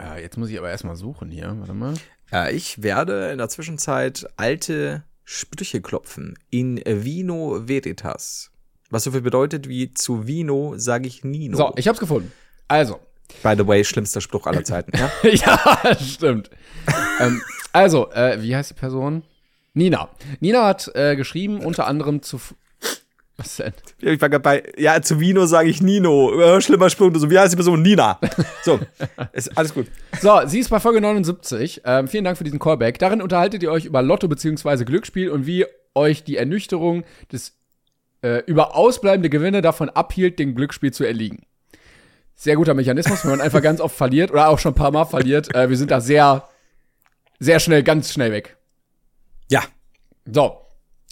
Äh, 0.01 0.22
jetzt 0.22 0.39
muss 0.39 0.49
ich 0.49 0.59
aber 0.59 0.70
erstmal 0.70 0.97
suchen 0.97 1.30
hier. 1.30 1.55
Warte 1.59 1.74
mal. 1.74 1.95
Ja, 2.32 2.49
ich 2.49 2.82
werde 2.82 3.30
in 3.30 3.39
der 3.39 3.49
Zwischenzeit 3.49 4.26
alte 4.37 5.05
Sprüche 5.25 5.81
klopfen. 5.81 6.39
In 6.51 6.81
vino 6.85 7.66
veritas. 7.66 8.51
Was 8.91 9.05
so 9.05 9.11
viel 9.11 9.22
bedeutet 9.22 9.68
wie 9.68 9.93
zu 9.93 10.27
Vino 10.27 10.75
sage 10.77 11.09
ich 11.09 11.25
Nino. 11.25 11.57
So, 11.57 11.72
ich 11.77 11.89
hab's 11.89 11.99
gefunden. 11.99 12.31
Also. 12.68 13.01
By 13.43 13.55
the 13.57 13.66
way, 13.66 13.83
schlimmster 13.85 14.20
Spruch 14.20 14.47
aller 14.47 14.64
Zeiten. 14.64 14.93
Ja? 14.97 15.11
ja, 15.29 15.97
stimmt. 15.97 16.51
ähm, 17.20 17.43
also, 17.72 18.11
äh, 18.12 18.41
wie 18.43 18.55
heißt 18.55 18.70
die 18.70 18.75
Person? 18.75 19.22
Nina. 19.72 20.11
Nina 20.41 20.66
hat 20.66 20.91
äh, 20.95 21.16
geschrieben, 21.16 21.64
unter 21.64 21.87
anderem 21.87 22.22
zu. 22.22 22.41
Was 23.37 23.57
denn? 23.57 23.72
Ich 24.01 24.20
war 24.20 24.28
grad 24.28 24.43
bei, 24.45 24.62
ja, 24.76 25.03
zu 25.03 25.18
Vino 25.18 25.45
sage 25.47 25.68
ich 25.68 25.82
Nino. 25.82 26.41
Äh, 26.41 26.61
schlimmer 26.61 26.89
Spruch. 26.89 27.11
So, 27.14 27.30
wie 27.30 27.39
heißt 27.39 27.53
die 27.53 27.57
Person? 27.57 27.82
Nina. 27.82 28.20
So, 28.62 28.78
ist 29.32 29.57
alles 29.59 29.74
gut. 29.74 29.89
So, 30.20 30.41
sie 30.47 30.61
ist 30.61 30.70
bei 30.70 30.78
Folge 30.78 31.01
79. 31.01 31.82
Ähm, 31.85 32.07
vielen 32.07 32.24
Dank 32.24 32.39
für 32.39 32.45
diesen 32.45 32.61
Callback. 32.61 32.99
Darin 32.99 33.20
unterhaltet 33.20 33.62
ihr 33.62 33.72
euch 33.72 33.87
über 33.87 34.03
Lotto 34.03 34.28
bzw. 34.28 34.85
Glücksspiel 34.85 35.30
und 35.30 35.47
wie 35.47 35.66
euch 35.95 36.22
die 36.22 36.37
Ernüchterung 36.37 37.05
des 37.32 37.57
äh, 38.22 38.43
über 38.47 38.76
ausbleibende 38.76 39.30
Gewinne 39.30 39.62
davon 39.62 39.91
abhielt, 39.91 40.39
dem 40.39 40.55
Glücksspiel 40.55 40.93
zu 40.93 41.05
erliegen. 41.05 41.45
Sehr 42.37 42.57
guter 42.57 42.74
Mechanismus, 42.74 43.24
wenn 43.24 43.32
man 43.32 43.41
einfach 43.41 43.62
ganz 43.62 43.80
oft 43.80 43.97
verliert 43.97 44.30
oder 44.30 44.49
auch 44.49 44.59
schon 44.59 44.72
ein 44.72 44.76
paar 44.76 44.91
Mal 44.91 45.05
verliert. 45.05 45.55
Äh, 45.55 45.68
wir 45.68 45.76
sind 45.76 45.91
da 45.91 46.01
sehr, 46.01 46.49
sehr 47.39 47.61
schnell, 47.61 47.82
ganz 47.82 48.12
schnell 48.12 48.32
weg. 48.32 48.57
Ja. 49.51 49.62
So. 50.24 50.64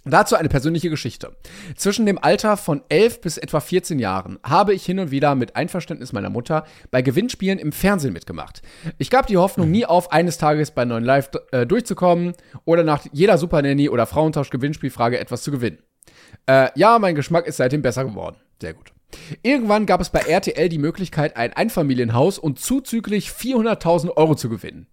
Dazu 0.05 0.35
eine 0.35 0.49
persönliche 0.49 0.91
Geschichte. 0.91 1.37
Zwischen 1.77 2.07
dem 2.07 2.19
Alter 2.19 2.57
von 2.57 2.83
11 2.89 3.21
bis 3.21 3.39
etwa 3.39 3.61
14 3.61 4.01
Jahren 4.01 4.39
habe 4.43 4.75
ich 4.75 4.85
hin 4.85 4.99
und 4.99 5.13
wieder 5.13 5.37
mit 5.37 5.55
Einverständnis 5.55 6.13
meiner 6.13 6.31
Mutter 6.31 6.65
bei 6.91 7.03
Gewinnspielen 7.03 7.61
im 7.61 7.71
Fernsehen 7.71 8.13
mitgemacht. 8.13 8.63
Ich 8.99 9.11
gab 9.11 9.29
die 9.29 9.37
Hoffnung 9.37 9.71
nie 9.71 9.87
auf, 9.87 10.11
eines 10.11 10.39
Tages 10.39 10.73
bei 10.73 10.85
9 10.85 11.05
Live 11.05 11.31
äh, 11.53 11.67
durchzukommen 11.67 12.33
oder 12.65 12.83
nach 12.83 13.07
jeder 13.13 13.39
Super 13.39 13.63
Nanny 13.63 13.89
oder 13.89 14.07
Frauentausch-Gewinnspielfrage 14.07 15.21
etwas 15.21 15.43
zu 15.43 15.53
gewinnen. 15.53 15.79
Äh, 16.47 16.71
ja, 16.75 16.99
mein 16.99 17.15
Geschmack 17.15 17.47
ist 17.47 17.59
seitdem 17.59 17.83
besser 17.83 18.05
geworden. 18.05 18.37
Sehr 18.61 18.75
gut. 18.75 18.93
Irgendwann 19.43 19.87
gab 19.87 20.01
es 20.01 20.11
bei 20.11 20.21
RTL 20.21 20.69
die 20.69 20.79
Möglichkeit, 20.79 21.37
ein 21.37 21.53
Einfamilienhaus 21.53 22.39
und 22.39 22.59
zuzüglich 22.59 23.29
400.000 23.29 24.17
Euro 24.17 24.35
zu 24.35 24.49
gewinnen. 24.49 24.87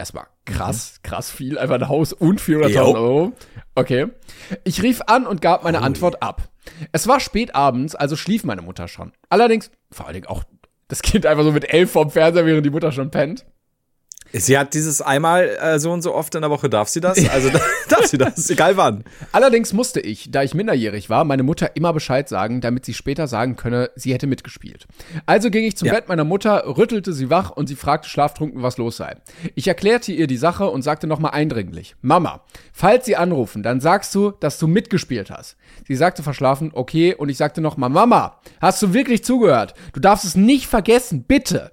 Erstmal 0.00 0.28
krass, 0.46 1.00
krass 1.02 1.30
viel, 1.30 1.58
einfach 1.58 1.74
ein 1.74 1.86
Haus 1.86 2.14
und 2.14 2.40
400.000 2.40 2.68
Jo. 2.70 2.94
Euro. 2.94 3.32
Okay. 3.74 4.06
Ich 4.64 4.82
rief 4.82 5.02
an 5.06 5.26
und 5.26 5.42
gab 5.42 5.62
meine 5.62 5.82
Antwort 5.82 6.22
ab. 6.22 6.48
Es 6.90 7.06
war 7.06 7.20
spät 7.20 7.54
abends, 7.54 7.94
also 7.94 8.16
schlief 8.16 8.42
meine 8.42 8.62
Mutter 8.62 8.88
schon. 8.88 9.12
Allerdings, 9.28 9.70
vor 9.92 10.06
allen 10.06 10.14
Dingen 10.14 10.26
auch 10.26 10.42
das 10.88 11.02
Kind 11.02 11.26
einfach 11.26 11.44
so 11.44 11.52
mit 11.52 11.70
elf 11.70 11.90
vorm 11.90 12.10
Fernseher, 12.10 12.46
während 12.46 12.64
die 12.64 12.70
Mutter 12.70 12.92
schon 12.92 13.10
pennt. 13.10 13.44
Sie 14.32 14.56
hat 14.56 14.74
dieses 14.74 15.02
einmal 15.02 15.48
äh, 15.60 15.78
so 15.78 15.90
und 15.90 16.02
so 16.02 16.14
oft 16.14 16.34
in 16.34 16.42
der 16.42 16.50
Woche, 16.50 16.70
darf 16.70 16.88
sie 16.88 17.00
das? 17.00 17.18
Also 17.30 17.50
darf 17.88 18.06
sie 18.06 18.18
das, 18.18 18.48
egal 18.50 18.76
wann. 18.76 19.04
Allerdings 19.32 19.72
musste 19.72 20.00
ich, 20.00 20.30
da 20.30 20.42
ich 20.42 20.54
minderjährig 20.54 21.10
war, 21.10 21.24
meine 21.24 21.42
Mutter 21.42 21.74
immer 21.74 21.92
Bescheid 21.92 22.28
sagen, 22.28 22.60
damit 22.60 22.84
sie 22.84 22.94
später 22.94 23.26
sagen 23.26 23.56
könne, 23.56 23.90
sie 23.96 24.12
hätte 24.12 24.26
mitgespielt. 24.26 24.86
Also 25.26 25.50
ging 25.50 25.64
ich 25.64 25.76
zum 25.76 25.86
Ja. 25.86 25.94
Bett 25.94 26.08
meiner 26.08 26.24
Mutter, 26.24 26.64
rüttelte 26.66 27.12
sie 27.12 27.30
wach 27.30 27.50
und 27.50 27.66
sie 27.66 27.76
fragte 27.76 28.08
schlaftrunken, 28.08 28.62
was 28.62 28.78
los 28.78 28.96
sei. 28.96 29.16
Ich 29.54 29.66
erklärte 29.66 30.12
ihr 30.12 30.26
die 30.26 30.36
Sache 30.36 30.66
und 30.70 30.82
sagte 30.82 31.06
nochmal 31.06 31.32
eindringlich, 31.32 31.96
Mama, 32.00 32.44
falls 32.72 33.06
sie 33.06 33.16
anrufen, 33.16 33.62
dann 33.62 33.80
sagst 33.80 34.14
du, 34.14 34.30
dass 34.30 34.58
du 34.58 34.68
mitgespielt 34.68 35.30
hast. 35.30 35.56
Sie 35.86 35.96
sagte 35.96 36.22
verschlafen, 36.22 36.70
okay, 36.72 37.14
und 37.14 37.28
ich 37.28 37.36
sagte 37.36 37.60
nochmal, 37.60 37.90
Mama, 37.90 38.38
hast 38.60 38.80
du 38.82 38.94
wirklich 38.94 39.24
zugehört? 39.24 39.74
Du 39.92 40.00
darfst 40.00 40.24
es 40.24 40.36
nicht 40.36 40.66
vergessen, 40.66 41.24
bitte. 41.24 41.72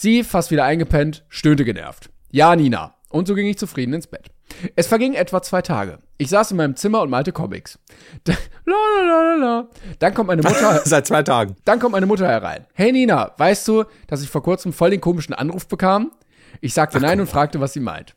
Sie, 0.00 0.24
fast 0.24 0.50
wieder 0.50 0.64
eingepennt, 0.64 1.26
stöhnte 1.28 1.62
genervt. 1.66 2.08
Ja, 2.30 2.56
Nina. 2.56 2.94
Und 3.10 3.28
so 3.28 3.34
ging 3.34 3.46
ich 3.46 3.58
zufrieden 3.58 3.92
ins 3.92 4.06
Bett. 4.06 4.30
Es 4.74 4.86
vergingen 4.86 5.14
etwa 5.14 5.42
zwei 5.42 5.60
Tage. 5.60 5.98
Ich 6.16 6.30
saß 6.30 6.52
in 6.52 6.56
meinem 6.56 6.74
Zimmer 6.74 7.02
und 7.02 7.10
malte 7.10 7.32
Comics. 7.32 7.78
Da, 8.24 8.32
la, 8.64 8.74
la, 8.74 9.02
la, 9.04 9.22
la, 9.22 9.34
la. 9.34 9.68
Dann 9.98 10.14
kommt 10.14 10.28
meine 10.28 10.40
Mutter, 10.40 10.80
Seit 10.86 11.06
zwei 11.06 11.22
Tagen. 11.22 11.54
dann 11.66 11.78
kommt 11.80 11.92
meine 11.92 12.06
Mutter 12.06 12.26
herein. 12.26 12.64
Hey 12.72 12.92
Nina, 12.92 13.34
weißt 13.36 13.68
du, 13.68 13.84
dass 14.06 14.22
ich 14.22 14.30
vor 14.30 14.42
kurzem 14.42 14.72
voll 14.72 14.88
den 14.88 15.02
komischen 15.02 15.34
Anruf 15.34 15.68
bekam? 15.68 16.12
Ich 16.62 16.72
sagte 16.72 16.98
nein 16.98 17.20
und 17.20 17.26
fragte, 17.28 17.60
was 17.60 17.74
sie 17.74 17.80
meint. 17.80 18.16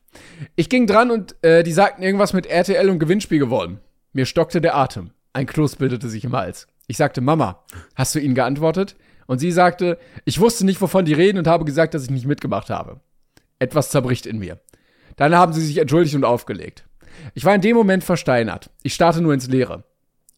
Ich 0.55 0.69
ging 0.69 0.87
dran 0.87 1.11
und 1.11 1.35
äh, 1.43 1.63
die 1.63 1.73
sagten 1.73 2.01
irgendwas 2.01 2.31
mit 2.31 2.45
RTL 2.45 2.89
und 2.89 2.99
Gewinnspiel 2.99 3.39
gewonnen. 3.39 3.81
Mir 4.13 4.25
stockte 4.25 4.61
der 4.61 4.77
Atem. 4.77 5.11
Ein 5.33 5.47
Kloß 5.47 5.75
bildete 5.75 6.07
sich 6.07 6.23
im 6.23 6.31
Hals. 6.31 6.67
Ich 6.87 6.95
sagte, 6.95 7.19
Mama, 7.19 7.65
hast 7.93 8.15
du 8.15 8.19
ihnen 8.19 8.35
geantwortet? 8.35 8.95
Und 9.27 9.39
sie 9.39 9.51
sagte, 9.51 9.97
ich 10.25 10.39
wusste 10.39 10.65
nicht, 10.65 10.81
wovon 10.81 11.05
die 11.05 11.13
reden 11.13 11.37
und 11.37 11.47
habe 11.47 11.65
gesagt, 11.65 11.93
dass 11.93 12.03
ich 12.03 12.09
nicht 12.09 12.25
mitgemacht 12.25 12.69
habe. 12.69 12.99
Etwas 13.59 13.89
zerbricht 13.89 14.25
in 14.25 14.39
mir. 14.39 14.59
Dann 15.15 15.35
haben 15.35 15.53
sie 15.53 15.65
sich 15.65 15.77
entschuldigt 15.77 16.15
und 16.15 16.25
aufgelegt. 16.25 16.85
Ich 17.33 17.45
war 17.45 17.55
in 17.55 17.61
dem 17.61 17.75
Moment 17.75 18.03
versteinert. 18.03 18.69
Ich 18.81 18.93
starrte 18.93 19.21
nur 19.21 19.33
ins 19.33 19.47
Leere. 19.47 19.83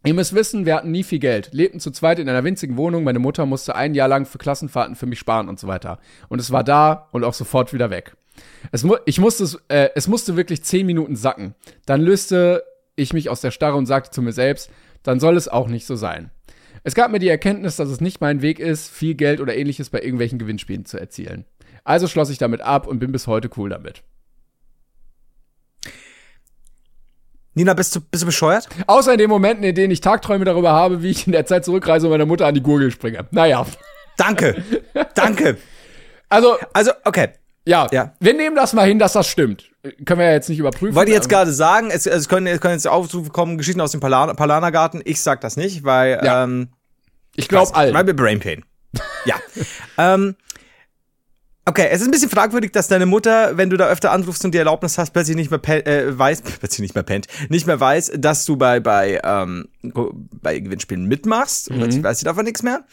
Ihr 0.05 0.13
müsst 0.13 0.35
wissen, 0.35 0.67
wir 0.67 0.75
hatten 0.75 0.91
nie 0.91 1.03
viel 1.03 1.17
Geld, 1.17 1.49
lebten 1.51 1.79
zu 1.79 1.89
zweit 1.89 2.19
in 2.19 2.29
einer 2.29 2.43
winzigen 2.43 2.77
Wohnung, 2.77 3.03
meine 3.03 3.17
Mutter 3.17 3.47
musste 3.47 3.75
ein 3.75 3.95
Jahr 3.95 4.07
lang 4.07 4.27
für 4.27 4.37
Klassenfahrten 4.37 4.95
für 4.95 5.07
mich 5.07 5.17
sparen 5.17 5.49
und 5.49 5.59
so 5.59 5.67
weiter. 5.67 5.97
Und 6.29 6.39
es 6.39 6.51
war 6.51 6.63
da 6.63 7.07
und 7.11 7.23
auch 7.23 7.33
sofort 7.33 7.73
wieder 7.73 7.89
weg. 7.89 8.15
Es, 8.71 8.83
mu 8.83 8.97
ich 9.05 9.19
musste 9.19 9.57
äh, 9.69 9.89
es 9.95 10.07
musste 10.07 10.35
wirklich 10.35 10.63
zehn 10.63 10.85
Minuten 10.85 11.15
sacken. 11.15 11.55
Dann 11.87 12.01
löste 12.01 12.63
ich 12.95 13.13
mich 13.13 13.29
aus 13.29 13.41
der 13.41 13.49
Starre 13.49 13.77
und 13.77 13.87
sagte 13.87 14.11
zu 14.11 14.21
mir 14.21 14.31
selbst, 14.31 14.69
dann 15.01 15.19
soll 15.19 15.37
es 15.37 15.47
auch 15.47 15.67
nicht 15.67 15.87
so 15.87 15.95
sein. 15.95 16.29
Es 16.85 16.93
gab 16.93 17.09
mir 17.09 17.17
die 17.17 17.29
Erkenntnis, 17.29 17.77
dass 17.77 17.89
es 17.89 17.99
nicht 17.99 18.21
mein 18.21 18.43
Weg 18.43 18.59
ist, 18.59 18.91
viel 18.91 19.15
Geld 19.15 19.41
oder 19.41 19.55
ähnliches 19.55 19.89
bei 19.89 20.01
irgendwelchen 20.01 20.37
Gewinnspielen 20.37 20.85
zu 20.85 20.99
erzielen. 20.99 21.45
Also 21.83 22.07
schloss 22.07 22.29
ich 22.29 22.37
damit 22.37 22.61
ab 22.61 22.85
und 22.85 22.99
bin 22.99 23.11
bis 23.11 23.25
heute 23.25 23.49
cool 23.57 23.71
damit. 23.71 24.03
Nina, 27.55 27.73
bist 27.73 27.95
du, 27.95 28.01
bist 28.01 28.21
du 28.21 28.27
bescheuert? 28.27 28.69
Außer 28.85 29.13
in 29.13 29.17
den 29.17 29.31
Momenten, 29.31 29.63
in 29.63 29.73
denen 29.73 29.89
ich 29.89 29.99
Tagträume 29.99 30.45
darüber 30.45 30.73
habe, 30.73 31.01
wie 31.01 31.09
ich 31.09 31.25
in 31.25 31.31
der 31.31 31.47
Zeit 31.47 31.65
zurückreise 31.65 32.05
und 32.05 32.11
meiner 32.11 32.27
Mutter 32.27 32.45
an 32.45 32.53
die 32.53 32.61
Gurgel 32.61 32.91
springe. 32.91 33.25
Naja. 33.31 33.65
Danke. 34.15 34.63
Danke. 35.15 35.57
Also, 36.29 36.55
Also, 36.73 36.91
okay. 37.03 37.29
Ja, 37.65 37.87
Ja. 37.91 38.13
wir 38.19 38.33
nehmen 38.33 38.55
das 38.55 38.73
mal 38.73 38.87
hin, 38.87 38.99
dass 38.99 39.13
das 39.13 39.27
stimmt. 39.27 39.71
Können 40.05 40.19
wir 40.19 40.27
ja 40.27 40.33
jetzt 40.33 40.49
nicht 40.49 40.59
überprüfen. 40.59 40.95
Wollte 40.95 41.11
ich 41.11 41.15
jetzt 41.15 41.25
aber- 41.25 41.35
gerade 41.43 41.53
sagen, 41.53 41.89
es, 41.91 42.05
es, 42.05 42.27
können, 42.29 42.47
es 42.47 42.59
können 42.61 42.73
jetzt 42.73 42.87
Aufrufe 42.87 43.29
kommen, 43.29 43.57
Geschichten 43.57 43.81
aus 43.81 43.91
dem 43.91 43.99
Palan 43.99 44.35
Palanergarten. 44.35 45.01
Ich 45.05 45.21
sag 45.21 45.41
das 45.41 45.57
nicht, 45.57 45.83
weil 45.83 46.19
Ja. 46.23 46.43
ähm, 46.43 46.69
Ich 47.35 47.47
glaube 47.47 47.69
Weil 47.75 47.93
allen. 47.95 48.07
wir 48.07 48.15
Brain 48.15 48.39
Pain. 48.39 48.63
ja. 49.25 49.35
ähm, 49.97 50.35
okay, 51.65 51.87
es 51.91 52.01
ist 52.01 52.07
ein 52.07 52.11
bisschen 52.11 52.29
fragwürdig, 52.29 52.71
dass 52.71 52.87
deine 52.87 53.05
Mutter, 53.05 53.57
wenn 53.57 53.69
du 53.69 53.77
da 53.77 53.87
öfter 53.87 54.11
anrufst 54.11 54.45
und 54.45 54.53
die 54.53 54.57
Erlaubnis 54.57 54.97
hast, 54.97 55.11
plötzlich 55.11 55.35
nicht 55.35 55.51
mehr 55.51 55.59
pe- 55.59 55.85
äh, 55.85 56.17
weiß, 56.17 56.41
plötzlich 56.59 56.79
nicht 56.81 56.95
mehr 56.95 57.03
pennt, 57.03 57.27
nicht 57.49 57.67
mehr 57.67 57.79
weiß, 57.79 58.13
dass 58.17 58.45
du 58.45 58.55
bei 58.57 58.79
bei 58.79 59.19
ähm, 59.23 59.67
bei 60.41 60.59
Gewinnspielen 60.59 61.05
mitmachst 61.05 61.69
und 61.69 61.77
plötzlich 61.79 62.03
weiß 62.03 62.19
sie 62.19 62.25
davon 62.25 62.45
nichts 62.45 62.63
mehr. 62.63 62.85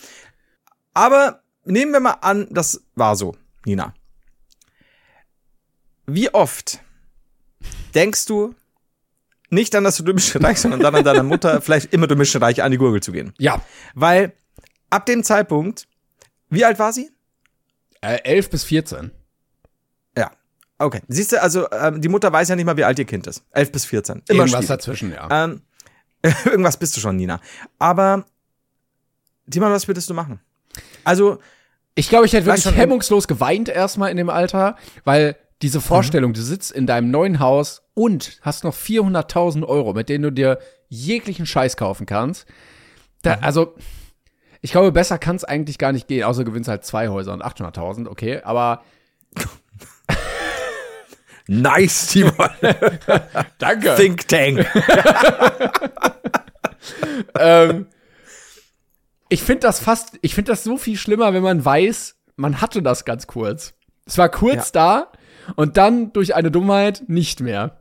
Aber 0.94 1.40
nehmen 1.64 1.92
wir 1.92 2.00
mal 2.00 2.16
an, 2.20 2.48
das 2.50 2.82
war 2.96 3.16
so, 3.16 3.34
Nina. 3.64 3.94
Wie 6.07 6.32
oft 6.34 6.80
denkst 7.94 8.26
du 8.26 8.55
nicht 9.50 9.74
an 9.74 9.84
das 9.84 10.05
Römische 10.05 10.42
Reich, 10.42 10.59
sondern 10.61 10.80
dann 10.80 10.94
an 10.94 11.05
deiner 11.05 11.22
Mutter, 11.22 11.61
vielleicht 11.62 11.92
immer 11.92 12.09
Römische 12.11 12.40
Reich 12.40 12.62
an 12.62 12.70
die 12.72 12.78
Gurgel 12.78 13.03
zu 13.03 13.12
gehen? 13.12 13.32
Ja. 13.38 13.61
Weil 13.94 14.32
ab 14.90 15.07
dem 15.07 15.22
Zeitpunkt, 15.24 15.86
wie 16.48 16.64
alt 16.64 16.78
war 16.78 16.92
sie? 16.92 17.11
Äh, 18.00 18.18
11 18.24 18.50
bis 18.50 18.64
14. 18.64 19.11
Ja. 20.16 20.30
Okay. 20.78 21.00
Siehst 21.09 21.32
du, 21.32 21.40
also 21.42 21.70
ähm, 21.70 22.00
die 22.00 22.09
Mutter 22.09 22.32
weiß 22.32 22.48
ja 22.48 22.57
nicht 22.57 22.64
mal, 22.64 22.76
wie 22.76 22.84
alt 22.84 22.98
ihr 22.98 23.05
Kind 23.05 23.26
ist. 23.26 23.44
11 23.53 23.72
bis 23.72 23.84
14. 23.84 24.14
Immer 24.16 24.22
Irgendwas 24.28 24.50
schwierig. 24.50 24.68
dazwischen, 24.68 25.12
ja. 25.12 25.44
Ähm, 25.44 25.62
irgendwas 26.44 26.76
bist 26.76 26.96
du 26.96 27.00
schon, 27.00 27.16
Nina. 27.16 27.40
Aber, 27.78 28.24
Timon, 29.50 29.70
was 29.70 29.86
würdest 29.86 30.09
du 30.11 30.14
machen? 30.14 30.40
Also, 31.05 31.38
Ich 31.94 32.09
glaube, 32.09 32.26
ich 32.26 32.32
hätte 32.32 32.46
wirklich 32.46 32.64
hemmungslos 32.74 33.28
geweint 33.28 33.68
erstmal 33.68 34.11
in 34.11 34.16
dem 34.16 34.30
Alter, 34.30 34.76
weil 35.05 35.36
diese 35.62 35.80
Vorstellung, 35.80 36.32
du 36.32 36.42
sitzt 36.42 36.72
in 36.72 36.86
deinem 36.86 37.10
neuen 37.10 37.38
Haus 37.38 37.82
und 37.94 38.38
hast 38.42 38.64
noch 38.64 38.74
400.000 38.74 39.64
Euro, 39.64 39.94
mit 39.94 40.08
denen 40.08 40.24
du 40.24 40.32
dir 40.32 40.58
jeglichen 40.88 41.46
Scheiß 41.46 41.76
kaufen 41.76 42.04
kannst. 42.04 42.46
Da, 43.22 43.34
Also, 43.40 43.76
ich 44.60 44.72
glaube, 44.72 44.90
besser 44.92 45.18
kann 45.18 45.36
es 45.36 45.44
eigentlich 45.44 45.78
gar 45.78 45.92
nicht 45.92 46.08
gehen, 46.08 46.24
außer 46.24 46.44
du 46.44 46.50
gewinnst 46.50 46.68
halt 46.68 46.84
zwei 46.84 47.08
Häuser 47.08 47.32
und 47.32 47.44
800.000, 47.44 48.08
okay, 48.08 48.40
aber 48.42 48.82
nice, 51.46 52.08
Timon. 52.08 52.34
danke. 53.58 53.94
Think 53.96 54.26
Tank. 54.26 54.66
ähm, 57.38 57.86
ich 59.28 59.42
finde 59.42 59.60
das 59.60 59.78
fast, 59.78 60.18
ich 60.22 60.34
finde 60.34 60.52
das 60.52 60.64
so 60.64 60.76
viel 60.76 60.96
schlimmer, 60.96 61.32
wenn 61.32 61.42
man 61.42 61.64
weiß, 61.64 62.16
man 62.36 62.60
hatte 62.60 62.82
das 62.82 63.04
ganz 63.04 63.28
kurz. 63.28 63.74
Es 64.06 64.18
war 64.18 64.28
kurz 64.28 64.72
da 64.72 65.12
und 65.57 65.76
dann 65.76 66.12
durch 66.12 66.34
eine 66.34 66.51
Dummheit 66.51 67.03
nicht 67.09 67.40
mehr. 67.40 67.78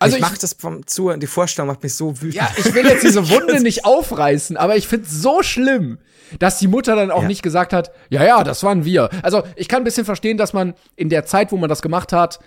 Also 0.00 0.16
ich 0.16 0.22
ich, 0.22 0.28
mach 0.28 0.36
das 0.36 0.54
vom 0.54 0.86
Zuhören, 0.86 1.20
die 1.20 1.26
Vorstellung 1.28 1.68
macht 1.68 1.82
mich 1.82 1.94
so 1.94 2.16
wütend. 2.20 2.34
ja, 2.34 2.48
ich 2.56 2.74
will 2.74 2.84
jetzt 2.84 3.04
diese 3.04 3.28
Wunde 3.30 3.62
nicht 3.62 3.84
aufreißen, 3.84 4.56
aber 4.56 4.76
ich 4.76 4.88
find's 4.88 5.10
so 5.12 5.42
schlimm, 5.42 5.98
dass 6.40 6.58
die 6.58 6.66
Mutter 6.66 6.96
dann 6.96 7.10
auch 7.12 7.22
Ja. 7.22 7.28
nicht 7.28 7.42
gesagt 7.42 7.72
hat, 7.72 7.92
ja, 8.10 8.24
ja, 8.24 8.42
das 8.42 8.62
waren 8.64 8.84
wir. 8.84 9.08
Also 9.22 9.44
ich 9.54 9.68
kann 9.68 9.82
ein 9.82 9.84
bisschen 9.84 10.04
verstehen, 10.04 10.36
dass 10.36 10.52
man 10.52 10.74
in 10.96 11.10
der 11.10 11.26
Zeit, 11.26 11.52
wo 11.52 11.56
man 11.56 11.68
das 11.68 11.80
gemacht 11.80 12.12
hat, 12.12 12.40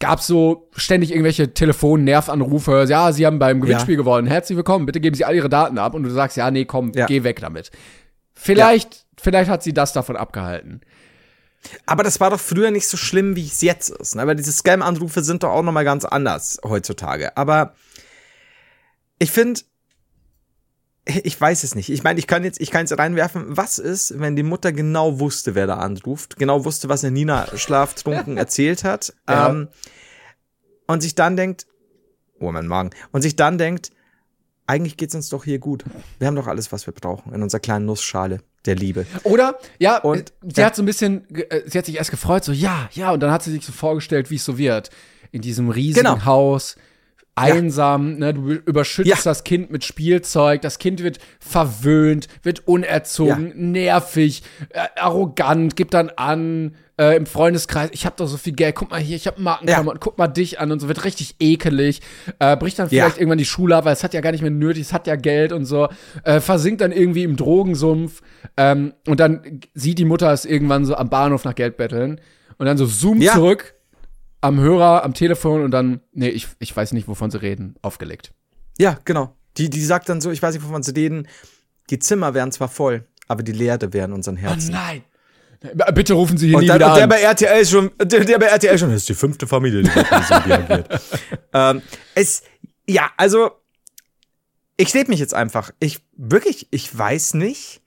gab's 0.00 0.26
so 0.26 0.70
ständig 0.74 1.10
irgendwelche 1.10 1.52
Telefon-Nervanrufe. 1.52 2.86
Ja, 2.88 3.12
Sie 3.12 3.26
haben 3.26 3.38
beim 3.38 3.60
Gewinnspiel 3.60 3.96
gewonnen. 3.96 4.26
Herzlich 4.26 4.56
willkommen. 4.56 4.86
Bitte 4.86 5.00
geben 5.00 5.16
Sie 5.16 5.24
all 5.24 5.34
Ihre 5.34 5.48
Daten 5.50 5.76
ab. 5.78 5.94
Und 5.94 6.02
du 6.02 6.10
sagst, 6.10 6.36
ja, 6.38 6.50
nee, 6.50 6.64
komm, 6.64 6.92
Ja. 6.94 7.06
geh 7.06 7.24
weg 7.24 7.40
damit. 7.40 7.70
Vielleicht, 8.34 9.04
vielleicht 9.20 9.50
hat 9.50 9.62
sie 9.62 9.72
das 9.74 9.92
davon 9.92 10.16
abgehalten. 10.16 10.80
Aber 11.86 12.02
das 12.02 12.20
war 12.20 12.30
doch 12.30 12.40
früher 12.40 12.70
nicht 12.70 12.86
so 12.88 12.96
schlimm, 12.96 13.34
wie 13.36 13.46
es 13.46 13.60
jetzt 13.62 13.90
ist. 13.90 14.14
Ne? 14.14 14.26
Weil 14.26 14.36
diese 14.36 14.52
Scam-Anrufe 14.52 15.22
sind 15.24 15.42
doch 15.42 15.50
auch 15.50 15.62
noch 15.62 15.72
mal 15.72 15.84
ganz 15.84 16.04
anders 16.04 16.58
heutzutage. 16.64 17.36
Aber 17.36 17.74
ich 19.18 19.30
finde, 19.32 19.60
ich 21.04 21.40
weiß 21.40 21.62
es 21.64 21.74
nicht. 21.74 21.88
Ich 21.90 22.02
meine, 22.02 22.18
ich 22.18 22.26
kann 22.26 22.42
jetzt, 22.44 22.60
ich 22.60 22.70
kann 22.70 22.82
jetzt 22.86 22.98
reinwerfen, 22.98 23.56
was 23.56 23.78
ist, 23.78 24.18
wenn 24.18 24.34
die 24.36 24.42
Mutter 24.42 24.72
genau 24.72 25.20
wusste, 25.20 25.54
wer 25.54 25.66
da 25.66 25.76
anruft, 25.78 26.36
genau 26.36 26.64
wusste, 26.64 26.88
was 26.88 27.02
der 27.02 27.10
Nina 27.12 27.46
schlaftrunken 27.56 28.36
erzählt 28.38 28.82
hat, 28.84 29.14
Ja. 29.28 29.50
ähm, 29.50 29.68
und 30.88 31.00
sich 31.00 31.14
dann 31.14 31.36
denkt, 31.36 31.66
oh 32.40 32.50
mein 32.52 32.66
Magen, 32.66 32.90
und 33.12 33.22
sich 33.22 33.34
dann 33.36 33.56
denkt, 33.58 33.90
eigentlich 34.66 34.96
geht's 34.96 35.14
uns 35.14 35.28
doch 35.28 35.44
hier 35.44 35.58
gut. 35.58 35.84
Wir 36.18 36.26
haben 36.26 36.36
doch 36.36 36.46
alles, 36.46 36.72
was 36.72 36.86
wir 36.86 36.92
brauchen 36.94 37.32
in 37.32 37.42
unserer 37.42 37.60
kleinen 37.60 37.86
Nussschale 37.86 38.40
der 38.64 38.74
Liebe. 38.74 39.06
Oder? 39.22 39.58
Ja, 39.78 39.98
Und- 39.98 40.30
äh, 40.30 40.52
sie 40.54 40.60
ja. 40.60 40.66
hat 40.66 40.76
so 40.76 40.82
ein 40.82 40.86
bisschen, 40.86 41.24
äh, 41.34 41.62
sie 41.66 41.78
hat 41.78 41.86
sich 41.86 41.96
erst 41.96 42.10
gefreut, 42.10 42.44
so, 42.44 42.52
ja, 42.52 42.88
ja, 42.92 43.12
und 43.12 43.20
dann 43.20 43.30
hat 43.30 43.42
sie 43.42 43.52
sich 43.52 43.64
so 43.64 43.72
vorgestellt, 43.72 44.30
wie 44.30 44.36
es 44.36 44.44
so 44.44 44.58
wird. 44.58 44.90
In 45.30 45.40
diesem 45.42 45.70
riesigen 45.70 46.04
Genau. 46.06 46.24
Haus, 46.24 46.76
einsam, 47.34 48.16
ne, 48.18 48.32
du 48.34 48.52
überschüttest 48.52 49.24
Ja. 49.24 49.30
das 49.30 49.44
Kind 49.44 49.70
mit 49.70 49.84
Spielzeug, 49.84 50.62
das 50.62 50.78
Kind 50.78 51.02
wird 51.02 51.18
verwöhnt, 51.38 52.28
wird 52.42 52.66
unerzogen, 52.66 53.52
nervig, 53.72 54.42
äh, 54.70 54.86
arrogant, 54.96 55.76
gibt 55.76 55.92
dann 55.94 56.08
an, 56.10 56.74
äh, 56.98 57.16
im 57.16 57.26
Freundeskreis, 57.26 57.90
ich 57.92 58.06
hab 58.06 58.16
doch 58.16 58.26
so 58.26 58.36
viel 58.36 58.54
Geld, 58.54 58.74
guck 58.74 58.90
mal 58.90 59.00
hier, 59.00 59.16
ich 59.16 59.26
hab 59.26 59.38
Markenklamotten, 59.38 60.00
guck 60.00 60.16
mal 60.18 60.28
dich 60.28 60.58
an 60.60 60.72
und 60.72 60.80
so, 60.80 60.88
wird 60.88 61.04
richtig 61.04 61.36
ekelig, 61.40 62.00
äh, 62.38 62.56
bricht 62.56 62.78
dann 62.78 62.88
Ja. 62.88 63.04
vielleicht 63.04 63.18
irgendwann 63.18 63.38
die 63.38 63.44
Schule 63.44 63.76
ab, 63.76 63.84
weil 63.84 63.92
es 63.92 64.02
hat 64.02 64.14
ja 64.14 64.20
gar 64.22 64.32
nicht 64.32 64.40
mehr 64.42 64.50
nötig, 64.50 64.82
es 64.82 64.92
hat 64.92 65.06
ja 65.06 65.16
Geld 65.16 65.52
und 65.52 65.64
so, 65.66 65.88
äh, 66.24 66.40
versinkt 66.40 66.80
dann 66.80 66.92
irgendwie 66.92 67.22
im 67.24 67.36
Drogensumpf, 67.36 68.22
ähm, 68.56 68.94
und 69.06 69.20
dann 69.20 69.60
sieht 69.74 69.98
die 69.98 70.04
Mutter 70.06 70.32
es 70.32 70.44
irgendwann 70.46 70.84
so 70.86 70.94
am 70.94 71.10
Bahnhof 71.10 71.44
nach 71.44 71.54
Geld 71.54 71.76
betteln 71.76 72.20
und 72.58 72.66
dann 72.66 72.78
so 72.78 72.86
zoom 72.86 73.20
Ja. 73.20 73.34
zurück 73.34 73.74
am 74.40 74.58
Hörer, 74.60 75.04
am 75.04 75.12
Telefon 75.14 75.62
und 75.62 75.70
dann, 75.72 76.00
nee, 76.12 76.28
ich, 76.28 76.46
ich 76.60 76.74
weiß 76.74 76.92
nicht, 76.92 77.08
wovon 77.08 77.30
sie 77.30 77.42
reden, 77.42 77.74
aufgelegt. 77.82 78.32
Ja, 78.78 78.98
genau. 79.04 79.34
Die, 79.58 79.70
die 79.70 79.82
sagt 79.84 80.08
dann 80.08 80.20
so, 80.20 80.30
ich 80.30 80.40
weiß 80.42 80.54
nicht, 80.54 80.64
wovon 80.66 80.82
sie 80.82 80.92
reden, 80.92 81.26
die 81.90 81.98
Zimmer 81.98 82.34
wären 82.34 82.52
zwar 82.52 82.68
voll, 82.68 83.04
aber 83.28 83.42
die 83.42 83.52
Leere 83.52 83.92
wären 83.92 84.12
unseren 84.12 84.36
Herzen. 84.36 84.72
nein. 84.72 85.02
B- 85.60 85.92
Bitte 85.92 86.14
rufen 86.14 86.36
Sie 86.38 86.48
hier 86.48 86.56
und, 86.56 86.62
nie 86.62 86.68
dann, 86.68 86.76
wieder 86.78 86.88
und 86.90 86.96
der 86.96 87.04
an. 87.04 87.08
bei 87.10 87.20
RTL 87.20 87.66
schon, 87.66 87.90
der, 88.02 88.24
der 88.24 88.38
bei 88.38 88.46
RTL 88.46 88.78
schon, 88.78 88.90
das 88.90 89.02
ist 89.02 89.08
die 89.08 89.14
fünfte 89.14 89.46
Familie, 89.46 89.82
die 89.82 89.88
mit 89.88 90.10
mir 90.10 90.22
so 90.22 90.34
reagiert. 90.46 91.00
ähm, 91.52 91.82
es, 92.14 92.42
ja, 92.88 93.10
also, 93.16 93.50
ich 94.76 94.92
lebe 94.92 95.10
mich 95.10 95.20
jetzt 95.20 95.34
einfach. 95.34 95.70
Ich, 95.80 96.00
wirklich, 96.16 96.68
ich 96.70 96.96
weiß 96.96 97.34
nicht. 97.34 97.80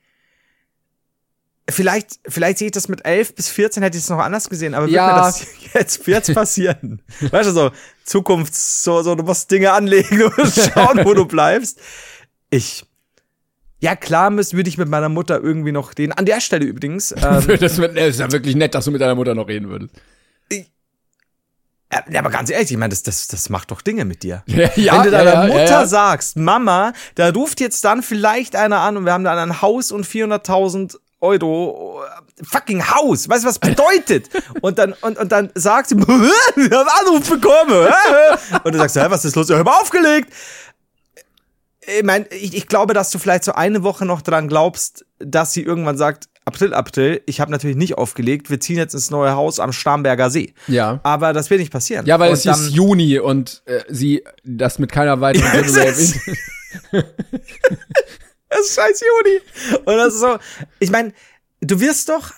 Vielleicht, 1.68 2.18
vielleicht 2.26 2.58
sehe 2.58 2.66
ich 2.66 2.72
das 2.72 2.88
mit 2.88 3.04
11 3.04 3.36
bis 3.36 3.48
14, 3.48 3.80
hätte 3.84 3.96
ich 3.96 4.02
es 4.02 4.10
noch 4.10 4.18
anders 4.18 4.48
gesehen, 4.50 4.74
aber 4.74 4.88
Ja. 4.88 5.06
wird 5.06 5.16
mir 5.16 5.22
das 5.22 5.46
jetzt, 5.74 6.06
jetzt 6.08 6.34
passieren? 6.34 7.00
weißt 7.20 7.50
du, 7.50 7.52
so, 7.52 7.70
Zukunft, 8.04 8.54
so, 8.56 9.02
so, 9.02 9.14
du 9.14 9.22
musst 9.22 9.48
Dinge 9.52 9.70
anlegen, 9.72 10.18
du 10.18 10.30
musst 10.36 10.72
schauen, 10.72 11.04
wo 11.04 11.14
du 11.14 11.26
bleibst. 11.26 11.78
Ich, 12.50 12.84
ja 13.80 13.96
klar, 13.96 14.30
müsste, 14.30 14.56
würde 14.56 14.68
ich 14.68 14.78
mit 14.78 14.88
meiner 14.88 15.08
Mutter 15.08 15.40
irgendwie 15.42 15.72
noch 15.72 15.92
reden. 15.98 16.12
An 16.12 16.26
der 16.26 16.40
Stelle 16.40 16.64
übrigens, 16.64 17.12
ähm, 17.16 17.58
das 17.58 17.78
ist 17.78 18.20
ja 18.20 18.32
wirklich 18.32 18.56
nett, 18.56 18.74
dass 18.74 18.84
du 18.84 18.90
mit 18.90 19.00
deiner 19.00 19.14
Mutter 19.14 19.34
noch 19.34 19.48
reden 19.48 19.68
würdest. 19.68 19.94
Ja, 22.08 22.20
aber 22.20 22.30
ganz 22.30 22.50
ehrlich, 22.50 22.70
ich 22.70 22.76
meine, 22.76 22.90
das, 22.90 23.02
das, 23.02 23.26
das 23.26 23.48
macht 23.48 23.72
doch 23.72 23.82
Dinge 23.82 24.04
mit 24.04 24.22
dir. 24.22 24.44
Ja, 24.46 24.68
Wenn 24.96 25.02
du 25.02 25.10
deiner 25.10 25.32
ja, 25.32 25.46
Mutter 25.46 25.64
ja. 25.64 25.86
sagst, 25.86 26.36
Mama, 26.36 26.92
da 27.16 27.30
ruft 27.30 27.60
jetzt 27.60 27.84
dann 27.84 28.04
vielleicht 28.04 28.54
einer 28.54 28.78
an 28.78 28.96
und 28.96 29.06
wir 29.06 29.12
haben 29.12 29.24
dann 29.24 29.38
ein 29.38 29.60
Haus 29.60 29.90
und 29.90 30.06
400.000 30.06 30.96
Euro, 31.20 32.00
äh, 32.04 32.44
fucking 32.44 32.82
Haus, 32.88 33.28
weißt 33.28 33.42
du, 33.42 33.48
was 33.48 33.58
bedeutet? 33.58 34.30
und 34.62 34.78
dann, 34.78 34.94
und, 35.00 35.18
und 35.18 35.32
dann 35.32 35.50
sagt 35.54 35.88
sie, 35.88 35.98
wir 35.98 36.78
haben 36.78 36.88
Anruf 37.06 37.28
bekommen. 37.28 37.88
und 38.62 38.72
du 38.72 38.78
sagst, 38.78 38.96
hä, 38.96 39.06
was 39.08 39.24
ist 39.24 39.34
los? 39.34 39.50
Ich 39.50 39.56
hab 39.56 39.66
aufgelegt. 39.66 40.32
Ich 41.86 42.02
meine, 42.02 42.26
ich, 42.28 42.54
ich 42.56 42.66
glaube, 42.66 42.92
dass 42.94 43.10
du 43.10 43.18
vielleicht 43.18 43.44
so 43.44 43.52
eine 43.52 43.82
Woche 43.82 44.04
noch 44.04 44.20
dran 44.22 44.48
glaubst, 44.48 45.04
dass 45.18 45.52
sie 45.52 45.62
irgendwann 45.62 45.96
sagt, 45.96 46.28
April, 46.44 46.74
April, 46.74 47.22
ich 47.26 47.40
habe 47.40 47.50
natürlich 47.50 47.76
nicht 47.76 47.96
aufgelegt, 47.96 48.50
wir 48.50 48.60
ziehen 48.60 48.76
jetzt 48.76 48.94
ins 48.94 49.10
neue 49.10 49.32
Haus 49.34 49.60
am 49.60 49.72
Starnberger 49.72 50.30
See. 50.30 50.54
Ja. 50.66 51.00
Aber 51.02 51.32
das 51.32 51.48
wird 51.50 51.60
nicht 51.60 51.72
passieren. 51.72 52.06
Ja, 52.06 52.18
weil 52.18 52.28
Und 52.30 52.34
es 52.34 52.42
hieß 52.42 52.70
Juni 52.70 53.18
und 53.18 53.62
äh, 53.66 53.82
sie 53.88 54.24
das 54.44 54.78
mit 54.78 54.90
keiner 54.92 55.20
weiteren 55.20 55.44
Ja, 55.54 55.68
Silbe 55.68 55.88
es 55.90 55.98
ist- 56.00 56.16
erwähnt. 56.26 56.38
Das 58.48 58.60
ist 58.66 58.74
scheiß 58.74 59.00
Juni. 59.00 59.40
Und 59.84 59.96
das 59.96 60.14
ist 60.14 60.20
so, 60.20 60.38
ich 60.80 60.90
meine, 60.90 61.12
du 61.60 61.78
wirst 61.80 62.08
doch, 62.08 62.32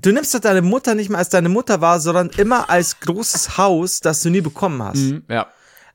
du 0.00 0.12
nimmst 0.12 0.32
doch 0.34 0.38
deine 0.40 0.62
Mutter 0.62 0.94
nicht 0.94 1.08
mehr 1.10 1.18
als 1.18 1.30
deine 1.30 1.48
Mutter 1.48 1.80
war, 1.80 1.98
sondern 2.00 2.30
immer 2.36 2.70
als 2.70 3.00
großes 3.00 3.58
Haus, 3.58 3.98
das 4.00 4.22
du 4.22 4.30
nie 4.30 4.40
bekommen 4.40 4.80
hast. 4.82 4.98
Mhm, 4.98 5.24
ja. 5.28 5.48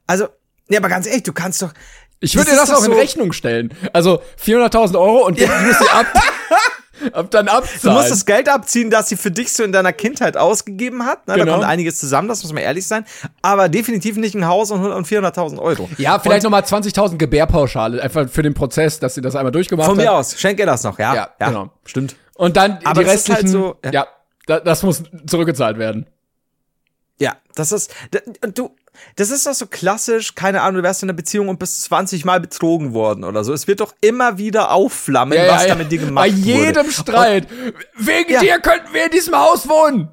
Also, 0.06 0.28
ja, 0.70 0.80
aber 0.80 0.90
ganz 0.90 1.08
ehrlich, 1.08 1.24
du 1.24 1.32
kannst 1.34 1.62
doch. 1.62 1.74
Ich 2.24 2.36
würde 2.36 2.46
Das 2.52 2.56
dir 2.56 2.60
das 2.62 2.70
doch 2.70 2.78
auch 2.82 2.86
in 2.86 2.94
so- 2.94 2.98
Rechnung 2.98 3.34
stellen. 3.34 3.74
Also 3.92 4.22
400.000 4.44 4.96
Euro 4.98 5.26
und 5.28 5.40
ich 5.40 5.48
muss 5.48 5.78
sie 5.80 5.90
ab. 5.90 6.06
Ab 7.12 7.32
dann 7.32 7.48
Du 7.48 7.52
abzahlen. 7.52 7.98
musst 7.98 8.12
das 8.12 8.26
Geld 8.26 8.48
abziehen, 8.48 8.90
das 8.90 9.10
sie 9.10 9.18
für 9.18 9.30
dich 9.32 9.52
so 9.52 9.64
in 9.64 9.74
deiner 9.74 9.92
Kindheit 9.92 10.38
ausgegeben 10.38 11.06
hat. 11.06 11.28
Ne? 11.28 11.34
Da 11.34 11.40
Genau. 11.44 11.54
kommt 11.56 11.66
einiges 11.66 12.00
zusammen, 12.00 12.30
das 12.30 12.44
muss 12.44 12.54
man 12.54 12.64
ehrlich 12.64 12.88
sein. 12.88 13.04
Aber 13.42 13.68
definitiv 13.68 14.16
nicht 14.16 14.36
ein 14.36 14.48
Haus 14.48 14.72
und 14.72 14.78
100 14.78 14.98
und 15.00 15.06
400.000 15.08 15.60
Euro. 15.60 15.90
ja, 15.98 16.18
vielleicht 16.20 16.44
nochmal 16.44 16.62
20.000 16.62 17.18
Gebärpauschale, 17.18 18.02
einfach 18.02 18.30
für 18.30 18.42
den 18.42 18.54
Prozess, 18.54 19.00
dass 19.00 19.16
sie 19.16 19.22
das 19.22 19.36
einmal 19.36 19.52
durchgemacht 19.52 19.90
Von 19.90 19.98
hat. 19.98 20.06
mir 20.06 20.14
aus, 20.14 20.40
schenk 20.40 20.60
ihr 20.60 20.66
das 20.66 20.84
noch, 20.84 20.98
ja? 20.98 21.14
Ja, 21.14 21.30
genau. 21.46 21.72
Stimmt. 21.84 22.16
Und 22.36 22.56
dann 22.56 22.80
Aber 22.86 23.02
die 23.02 23.08
das 23.08 23.16
ist 23.16 23.28
halt 23.30 23.40
restlichen, 23.40 23.48
so- 23.52 23.76
ja, 23.84 23.92
ja. 23.92 24.08
da, 24.46 24.60
das 24.62 24.82
muss 24.84 25.04
zurückgezahlt 25.28 25.78
werden. 25.78 26.06
Ja, 27.20 27.34
das 27.56 27.74
ist, 27.74 27.94
du, 28.54 28.72
das 29.16 29.30
ist 29.30 29.46
doch 29.46 29.54
so 29.54 29.66
klassisch, 29.68 30.36
keine 30.36 30.62
Ahnung, 30.62 30.78
du 30.78 30.84
wärst 30.84 31.04
in 31.04 31.10
einer 31.10 31.16
Beziehung 31.16 31.50
und 31.50 31.60
bist 31.60 31.84
20 31.84 32.26
Mal 32.26 32.40
betrogen 32.40 32.94
worden 32.94 33.24
oder 33.24 33.44
so. 33.44 33.54
Es 33.54 33.68
wird 33.68 33.80
doch 33.80 33.94
immer 34.02 34.38
wieder 34.38 34.72
aufflammen, 34.72 35.38
was 35.48 35.68
da 35.68 35.76
mit 35.76 35.92
dir 35.92 36.00
gemacht 36.00 36.24
Bei 36.24 36.28
jedem 36.28 36.84
wurde. 36.86 36.92
Streit. 36.92 37.48
Wegen 37.96 38.32
Ja. 38.32 38.40
dir 38.42 38.60
könnten 38.60 38.94
wir 38.94 39.06
in 39.06 39.12
diesem 39.12 39.36
Haus 39.36 39.68
wohnen. 39.68 40.10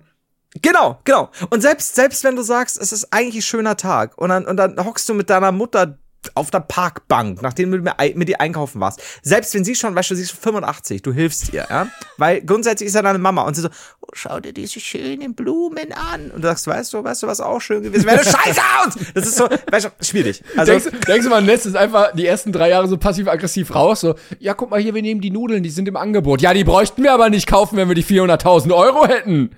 Genau, 0.62 0.98
genau. 1.04 1.30
Und 1.50 1.60
selbst, 1.60 1.94
selbst 1.94 2.24
wenn 2.24 2.34
du 2.36 2.42
sagst, 2.42 2.76
es 2.80 2.92
ist 2.92 3.12
eigentlich 3.12 3.36
ein 3.36 3.42
schöner 3.42 3.76
Tag 3.76 4.18
und 4.18 4.30
dann, 4.30 4.46
und 4.46 4.56
dann 4.56 4.84
hockst 4.84 5.08
du 5.08 5.14
mit 5.14 5.30
deiner 5.30 5.52
Mutter 5.52 5.98
auf 6.34 6.50
der 6.50 6.60
Parkbank, 6.60 7.42
nachdem 7.42 7.72
du 7.72 7.78
mit, 7.78 8.28
ihr 8.28 8.40
einkaufen 8.40 8.80
warst. 8.80 9.00
Selbst 9.22 9.54
wenn 9.54 9.64
sie 9.64 9.74
schon, 9.74 9.94
weißt 9.94 10.10
du, 10.10 10.14
sie 10.14 10.22
ist 10.22 10.32
85, 10.32 11.02
du 11.02 11.12
hilfst 11.12 11.52
ihr, 11.52 11.66
ja? 11.68 11.88
Weil 12.18 12.42
grundsätzlich 12.42 12.88
ist 12.88 12.94
ja 12.94 13.02
deine 13.02 13.18
Mama 13.18 13.42
und 13.42 13.54
sie 13.54 13.62
so, 13.62 13.68
oh, 14.00 14.08
schau 14.12 14.38
dir 14.40 14.52
diese 14.52 14.80
schönen 14.80 15.34
Blumen 15.34 15.92
an. 15.92 16.30
Und 16.30 16.42
du 16.42 16.48
sagst, 16.48 16.66
weißt 16.66 16.92
du, 16.92 17.02
weißt 17.02 17.22
du, 17.22 17.26
was 17.26 17.40
auch 17.40 17.60
schön 17.60 17.82
gewesen 17.82 18.04
wäre? 18.04 18.18
Scheiße 18.24 18.60
aus! 18.84 18.94
Das 19.14 19.26
ist 19.26 19.36
so, 19.36 19.48
weißt 19.70 19.86
du, 19.86 20.04
schwierig. 20.04 20.42
Also, 20.56 20.72
denkst, 20.72 21.06
denkst 21.06 21.24
du, 21.24 21.30
man 21.30 21.46
lässt 21.46 21.66
es 21.66 21.74
einfach 21.74 22.12
die 22.12 22.26
ersten 22.26 22.52
drei 22.52 22.68
Jahre 22.68 22.86
so 22.88 22.98
passiv-aggressiv 22.98 23.74
raus? 23.74 24.00
So, 24.00 24.14
ja, 24.38 24.54
guck 24.54 24.70
mal 24.70 24.80
hier, 24.80 24.94
wir 24.94 25.02
nehmen 25.02 25.20
die 25.20 25.30
Nudeln, 25.30 25.62
die 25.62 25.70
sind 25.70 25.88
im 25.88 25.96
Angebot. 25.96 26.42
Ja, 26.42 26.52
die 26.52 26.64
bräuchten 26.64 27.02
wir 27.02 27.12
aber 27.12 27.30
nicht 27.30 27.46
kaufen, 27.46 27.76
wenn 27.76 27.88
wir 27.88 27.94
die 27.94 28.04
400.000 28.04 28.74
Euro 28.74 29.06
hätten. 29.06 29.50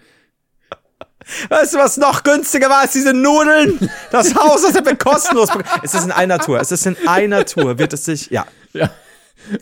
Weißt 1.48 1.74
du, 1.74 1.78
was 1.78 1.96
noch 1.96 2.22
günstiger 2.22 2.68
war 2.70 2.78
als 2.80 2.92
diese 2.92 3.12
Nudeln? 3.12 3.90
Das 4.10 4.34
Haus, 4.34 4.62
das 4.62 4.74
hätten 4.74 4.86
wir 4.86 4.96
kostenlos 4.96 5.48
bekommen. 5.50 5.80
Es 5.82 5.94
ist 5.94 6.04
in 6.04 6.12
einer 6.12 6.38
Tour. 6.38 6.60
Es 6.60 6.72
ist 6.72 6.86
in 6.86 6.96
einer 7.06 7.44
Tour. 7.44 7.78
Wird 7.78 7.92
es 7.92 8.04
sich, 8.04 8.30
ja. 8.30 8.46
Ja. 8.72 8.90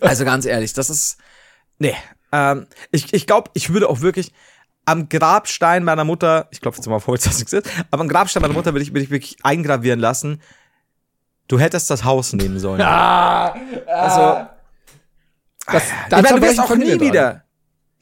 Also 0.01 0.25
ganz 0.25 0.45
ehrlich, 0.45 0.73
das 0.73 0.91
ist, 0.91 1.17
nee. 1.79 1.95
Ähm, 2.33 2.67
ich 2.91 3.13
ich 3.13 3.27
glaube, 3.27 3.51
ich 3.55 3.73
würde 3.73 3.89
auch 3.89 4.01
wirklich 4.03 4.33
am 4.87 5.09
Grabstein 5.09 5.85
meiner 5.85 6.05
Mutter, 6.05 6.49
ich 6.51 6.61
klopfe 6.61 6.79
jetzt 6.79 6.87
mal 6.87 6.97
auf 6.97 7.07
Holz, 7.07 7.25
dass 7.25 7.39
nichts 7.39 7.53
ist, 7.53 7.67
aber 7.91 8.01
am 8.03 8.09
Grabstein 8.09 8.43
meiner 8.43 8.55
Mutter 8.55 8.73
würde 8.73 8.83
ich, 8.83 8.91
würde 8.91 9.03
ich 9.05 9.11
wirklich 9.11 9.37
eingravieren 9.43 10.01
lassen, 10.01 10.41
du 11.49 11.59
hättest 11.59 11.91
das 11.91 12.05
Haus 12.05 12.33
nehmen 12.33 12.59
sollen. 12.59 12.81
Ah, 12.83 13.55
Also, 13.87 14.47
das, 15.67 15.83
ich 15.85 16.11
meine, 16.11 16.29
du 16.41 16.43
wirst 16.43 16.61
auch 16.61 16.75
nie 16.77 16.91
dran. 16.91 17.01
wieder. 17.01 17.45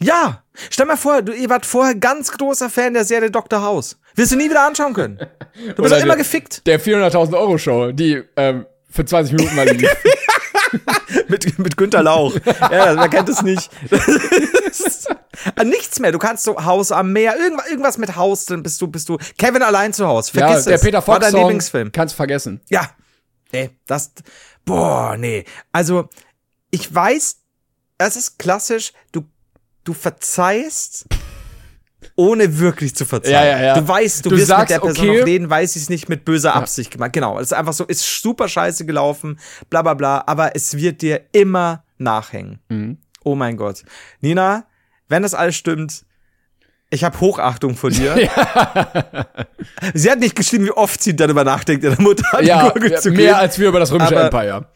Ja, 0.01 0.43
stell 0.71 0.87
mal 0.87 0.97
vor, 0.97 1.23
du, 1.23 1.33
ihr 1.33 1.49
wart 1.51 1.67
vorher 1.67 1.95
ganz 1.95 2.31
großer 2.33 2.71
Fan 2.71 2.95
der 2.95 3.05
Serie 3.05 3.31
Dr. 3.31 3.63
House. 3.63 3.99
Wirst 4.15 4.33
du 4.33 4.37
nie 4.37 4.51
wieder 4.51 4.67
anschauen 4.67 4.95
können. 4.95 5.19
Du 5.77 5.83
bist 5.83 5.95
doch 5.95 6.01
immer 6.03 6.17
gefickt. 6.17 6.67
Der 6.67 6.81
400.000 6.81 7.35
Euro 7.39 7.57
Show, 7.59 7.93
die 7.93 8.23
ähm, 8.37 8.67
für 8.91 9.05
20 9.05 9.35
Minuten 9.37 9.55
mal 9.57 9.69
lief. 9.69 9.89
mit, 11.29 11.59
mit 11.59 11.77
Günter 11.77 12.03
Lauch. 12.03 12.35
Ja, 12.45 12.97
wer 12.97 13.09
kennt 13.09 13.29
es 13.29 13.43
nicht? 13.43 13.71
Ah, 15.55 15.63
Nichts 15.65 16.01
mehr. 16.01 16.11
Du 16.13 16.19
kannst 16.19 16.43
so 16.45 16.65
Haus 16.65 16.91
am 16.91 17.13
Meer, 17.13 17.37
irgendwas, 17.39 17.69
irgendwas 17.71 17.99
mit 17.99 18.17
Haus, 18.17 18.45
dann 18.47 18.63
bist 18.63 18.81
du, 18.83 18.89
bist 18.89 19.09
du 19.09 19.19
Kevin 19.39 19.63
allein 19.63 19.93
zu 19.93 20.07
Hause. 20.07 20.33
ja, 20.35 20.49
Vergiss 20.49 20.65
der 20.65 20.75
es. 20.75 20.81
Peter 20.81 20.99
War 20.99 21.03
Fox 21.03 21.19
dein 21.21 21.31
Song, 21.31 21.41
Lieblingsfilm. 21.43 21.93
kannst 21.93 22.15
vergessen. 22.17 22.61
Ja. 22.69 22.91
Nee, 23.53 23.71
das, 23.87 24.11
boah, 24.65 25.17
nee. 25.17 25.45
Also, 25.73 26.09
ich 26.71 26.93
weiß, 26.93 27.37
es 27.99 28.17
ist 28.17 28.39
klassisch, 28.39 28.93
du, 29.13 29.23
du 29.85 29.95
verzeihst, 29.95 31.07
ohne 32.17 32.59
wirklich 32.59 32.95
zu 32.95 33.05
verzeihen. 33.05 33.33
Ja, 33.35 33.45
ja, 33.45 33.63
ja. 33.63 33.75
Du 33.81 33.87
weißt, 33.87 34.25
du, 34.25 34.31
Du 34.31 34.37
wirst 34.37 34.49
sagst, 34.49 34.71
mit 34.71 34.71
der 34.71 34.81
Person 34.87 35.09
okay. 35.09 35.19
noch 35.21 35.27
reden, 35.27 35.51
weiß 35.51 35.73
sie 35.75 35.79
es 35.81 35.89
nicht 35.89 36.09
mit 36.09 36.25
böser 36.25 36.55
Absicht 36.55 36.91
gemacht. 36.91 37.13
Genau, 37.13 37.39
es 37.39 37.47
ist 37.49 37.53
einfach 37.53 37.73
so, 37.73 37.85
ist 37.85 38.23
super 38.23 38.49
scheiße 38.49 38.87
gelaufen, 38.87 39.39
bla 39.71 39.83
bla 39.83 39.95
bla, 39.95 40.25
aber 40.27 40.55
es 40.55 40.77
wird 40.77 41.03
dir 41.03 41.23
immer 41.33 41.85
nachhängen. 41.99 42.61
Mhm. 42.69 42.99
Oh 43.25 43.35
mein 43.35 43.57
Gott. 43.57 43.83
Nina, 44.21 44.65
wenn 45.09 45.23
das 45.23 45.35
alles 45.35 45.57
stimmt, 45.57 46.05
ich 46.91 47.05
habe 47.05 47.21
Hochachtung 47.21 47.77
vor 47.77 47.91
dir. 47.91 48.15
Sie 49.95 50.11
hat 50.11 50.21
nicht 50.21 50.35
geschrieben, 50.37 50.65
wie 50.65 50.71
oft 50.73 51.03
sie 51.03 51.15
darüber 51.15 51.45
nachdenkt, 51.45 51.85
ihre 51.85 52.01
Mutter 52.01 52.25
an 52.33 52.43
die 52.43 52.49
Ja, 52.49 52.71
Gurgel 52.71 52.93
ja 52.93 53.01
zu 53.01 53.11
mehr 53.11 53.19
gehen. 53.19 53.35
als 53.35 53.59
wir 53.59 53.69
über 53.69 53.81
das 53.81 53.93
römische 53.93 54.17
Aber- 54.17 54.25
Empire. 54.25 54.67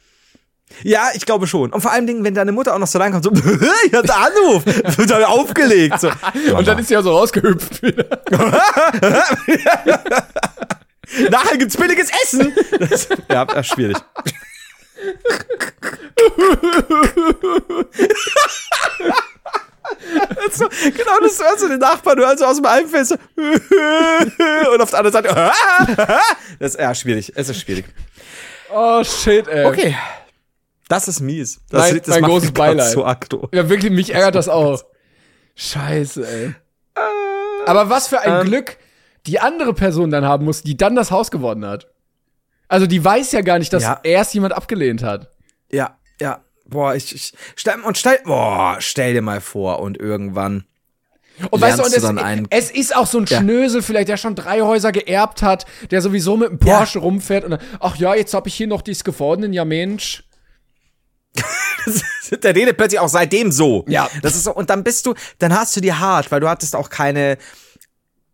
Ja, 0.82 1.10
ich 1.14 1.24
glaube 1.26 1.46
schon. 1.46 1.72
Und 1.72 1.80
vor 1.80 1.92
allen 1.92 2.06
Dingen, 2.06 2.24
wenn 2.24 2.34
deine 2.34 2.52
Mutter 2.52 2.74
auch 2.74 2.78
noch 2.78 2.86
so 2.86 2.98
reinkommt, 2.98 3.24
so, 3.24 3.32
ich 3.86 3.92
hatte 3.92 4.14
Anruf, 4.14 4.64
wird 4.66 5.10
dann 5.10 5.24
aufgelegt. 5.24 6.00
So. 6.00 6.10
Und 6.56 6.66
dann 6.66 6.78
ist 6.78 6.88
sie 6.88 6.94
ja 6.94 7.02
so 7.02 7.16
rausgehüpft 7.16 7.82
wieder. 7.82 8.04
Nachher 11.30 11.58
gibt's 11.58 11.76
billiges 11.76 12.08
Essen. 12.22 12.52
Das, 12.78 13.08
ja, 13.30 13.44
das 13.44 13.66
ist 13.66 13.74
schwierig. 13.74 13.96
So, 20.52 20.68
genau, 20.68 21.18
das 21.22 21.38
hört 21.38 21.60
so 21.60 21.68
den 21.68 21.78
Nachbarn, 21.78 22.16
du 22.16 22.26
also 22.26 22.44
aus 22.44 22.56
dem 22.56 22.66
einen 22.66 22.88
Fenster 22.88 23.18
und 23.36 24.80
auf 24.80 24.90
der 24.90 24.98
anderen 24.98 25.12
Seite. 25.12 25.52
Das 26.58 26.74
ist 26.74 26.80
ja 26.80 26.94
schwierig. 26.94 27.32
Es 27.34 27.48
ist 27.48 27.60
schwierig. 27.60 27.84
Oh, 28.72 29.02
shit, 29.04 29.46
ey. 29.48 29.66
Okay. 29.66 29.96
Das 30.93 31.09
ist 31.09 31.20
mies. 31.20 31.61
Das, 31.70 31.90
Mein- 31.90 31.99
das 31.99 32.09
mein 32.09 32.22
großes 32.22 32.53
Beileid. 32.53 32.90
So 32.93 33.05
aggro. 33.07 33.49
Ja, 33.55 33.68
wirklich, 33.70 33.90
mich 33.93 34.12
ärgert 34.14 34.34
das 34.34 34.49
auch. 34.49 34.82
Scheiße, 35.55 36.26
ey. 36.26 36.55
Aber 37.66 37.88
was 37.90 38.09
für 38.09 38.20
ein 38.20 38.40
ähm, 38.40 38.47
Glück 38.47 38.76
die 39.26 39.38
andere 39.40 39.72
Person 39.72 40.11
dann 40.11 40.24
haben 40.24 40.45
muss, 40.45 40.62
die 40.62 40.76
dann 40.76 40.95
das 40.97 41.11
Haus 41.11 41.30
gewonnen 41.30 41.64
hat. 41.64 41.86
Also 42.68 42.86
die 42.86 43.03
weiß 43.05 43.32
ja 43.32 43.40
gar 43.43 43.59
nicht, 43.59 43.72
dass 43.72 43.82
Ja. 43.84 44.01
erst 44.03 44.34
jemand 44.34 44.53
abgelehnt 44.55 45.03
hat. 45.03 45.30
Ja, 45.70 45.97
ja. 46.20 46.40
Boah, 46.66 46.95
ich, 46.95 47.14
ich 47.14 47.32
stell, 47.55 47.80
und 47.80 47.97
stell, 47.99 48.18
boah, 48.24 48.76
stell 48.80 49.12
dir 49.14 49.22
mal 49.22 49.40
vor 49.40 49.78
und 49.80 49.99
irgendwann. 49.99 50.64
Und 51.51 51.61
weißt 51.61 51.78
du, 51.78 52.07
und 52.09 52.18
einen- 52.18 52.47
es, 52.51 52.66
es 52.66 52.70
ist 52.72 52.97
auch 52.97 53.07
so 53.07 53.18
ein 53.18 53.26
Ja. 53.26 53.38
Schnösel 53.38 53.80
vielleicht, 53.82 54.09
der 54.09 54.16
schon 54.16 54.34
drei 54.34 54.61
Häuser 54.62 54.90
geerbt 54.93 55.43
hat, 55.43 55.64
der 55.90 56.03
sowieso 56.03 56.36
mit 56.36 56.51
einem 56.51 56.59
Ja. 56.64 56.78
Porsche 56.78 56.99
rumfährt 56.99 57.45
und 57.45 57.53
dann, 57.53 57.61
ach 57.80 57.97
ja, 57.97 58.14
jetzt 58.14 58.34
hab 58.34 58.47
ich 58.47 58.55
hier 58.55 58.66
noch 58.66 58.82
dies 58.82 59.05
gewonnen, 59.05 59.53
ja 59.53 59.64
Mensch. 59.64 60.24
Der 62.42 62.54
redet 62.54 62.76
plötzlich 62.76 63.00
auch 63.00 63.08
seitdem 63.08 63.52
so. 63.52 63.84
Ja. 63.88 64.08
Das 64.22 64.34
ist 64.34 64.44
so, 64.44 64.54
und 64.54 64.70
dann 64.70 64.84
bist 64.84 65.06
du, 65.06 65.14
dann 65.38 65.54
hast 65.54 65.76
du 65.76 65.80
dir 65.80 65.98
hart, 66.00 66.30
weil 66.30 66.40
du 66.40 66.48
hattest 66.48 66.74
auch 66.76 66.88
keine, 66.88 67.36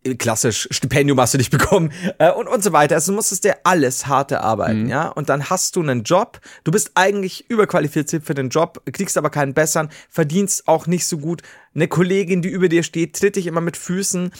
äh, 0.03 0.15
klassisch, 0.15 0.67
Stipendium 0.71 1.19
hast 1.19 1.33
du 1.33 1.37
nicht 1.37 1.51
bekommen, 1.51 1.91
äh, 2.17 2.31
und, 2.31 2.47
und 2.47 2.63
so 2.63 2.71
weiter. 2.71 2.95
Also 2.95 3.11
du 3.11 3.15
musstest 3.17 3.43
dir 3.43 3.57
alles 3.63 4.07
hart 4.07 4.31
erarbeiten, 4.31 4.83
Mhm. 4.83 4.89
ja. 4.89 5.07
Und 5.09 5.27
dann 5.27 5.49
hast 5.49 5.75
du 5.75 5.81
einen 5.81 6.03
Job, 6.03 6.39
du 6.63 6.71
bist 6.71 6.91
eigentlich 6.95 7.49
überqualifiziert 7.49 8.23
für 8.23 8.33
den 8.35 8.49
Job, 8.49 8.81
kriegst 8.93 9.17
aber 9.17 9.29
keinen 9.29 9.53
besseren, 9.53 9.89
verdienst 10.09 10.67
auch 10.67 10.87
nicht 10.87 11.05
so 11.05 11.17
gut. 11.17 11.41
Eine 11.75 11.87
Kollegin, 11.89 12.41
die 12.41 12.49
über 12.49 12.69
dir 12.69 12.83
steht, 12.83 13.19
tritt 13.19 13.35
dich 13.35 13.47
immer 13.47 13.61
mit 13.61 13.75
Füßen. 13.75 14.31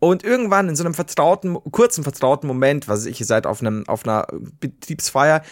Und 0.00 0.24
irgendwann 0.24 0.68
in 0.68 0.76
so 0.76 0.84
einem 0.84 0.94
vertrauten, 0.94 1.56
kurzen 1.70 2.02
vertrauten 2.02 2.48
Moment, 2.48 2.88
was 2.88 3.06
ich, 3.06 3.20
ihr 3.20 3.26
seid 3.26 3.46
auf 3.46 3.60
einem, 3.60 3.84
auf 3.86 4.04
einer 4.04 4.26
Betriebsfeier, 4.60 5.42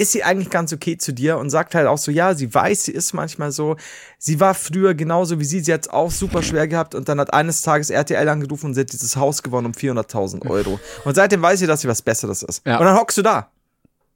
ist 0.00 0.12
sie 0.12 0.24
eigentlich 0.24 0.48
ganz 0.48 0.72
okay 0.72 0.96
zu 0.96 1.12
dir 1.12 1.36
und 1.36 1.50
sagt 1.50 1.74
halt 1.74 1.86
auch 1.86 1.98
so, 1.98 2.10
ja, 2.10 2.34
sie 2.34 2.52
weiß, 2.52 2.84
sie 2.84 2.92
ist 2.92 3.12
manchmal 3.12 3.52
so. 3.52 3.76
Sie 4.18 4.40
war 4.40 4.54
früher 4.54 4.94
genauso 4.94 5.38
wie 5.38 5.44
sie, 5.44 5.60
sie 5.60 5.74
hat 5.74 5.82
es 5.82 5.88
auch 5.88 6.10
super 6.10 6.42
schwer 6.42 6.66
gehabt 6.66 6.94
und 6.94 7.06
dann 7.10 7.20
hat 7.20 7.34
eines 7.34 7.60
Tages 7.60 7.90
RTL 7.90 8.26
angerufen 8.26 8.66
und 8.66 8.74
sie 8.74 8.80
hat 8.80 8.92
dieses 8.92 9.16
Haus 9.16 9.42
gewonnen 9.42 9.66
um 9.66 9.72
400.000 9.72 10.48
Euro. 10.48 10.80
Und 11.04 11.14
seitdem 11.16 11.42
weiß 11.42 11.58
sie, 11.60 11.66
dass 11.66 11.82
sie 11.82 11.88
was 11.88 12.00
Besseres 12.00 12.42
ist. 12.42 12.66
Ja. 12.66 12.78
Und 12.78 12.86
dann 12.86 12.96
hockst 12.96 13.18
du 13.18 13.22
da. 13.22 13.50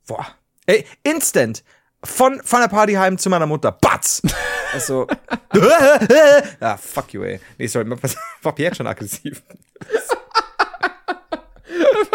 Boah. 0.06 0.26
Ey, 0.64 0.86
instant. 1.02 1.62
Von, 2.02 2.40
von 2.42 2.60
der 2.60 2.68
Party 2.68 2.94
heim 2.94 3.18
zu 3.18 3.28
meiner 3.28 3.46
Mutter. 3.46 3.72
Batz! 3.72 4.22
Also. 4.74 5.06
ah, 6.60 6.76
fuck 6.76 7.14
you, 7.14 7.22
ey. 7.22 7.38
Nee, 7.58 7.68
sorry, 7.68 7.88
war 8.42 8.58
jetzt 8.58 8.76
schon 8.76 8.88
aggressiv. 8.88 9.40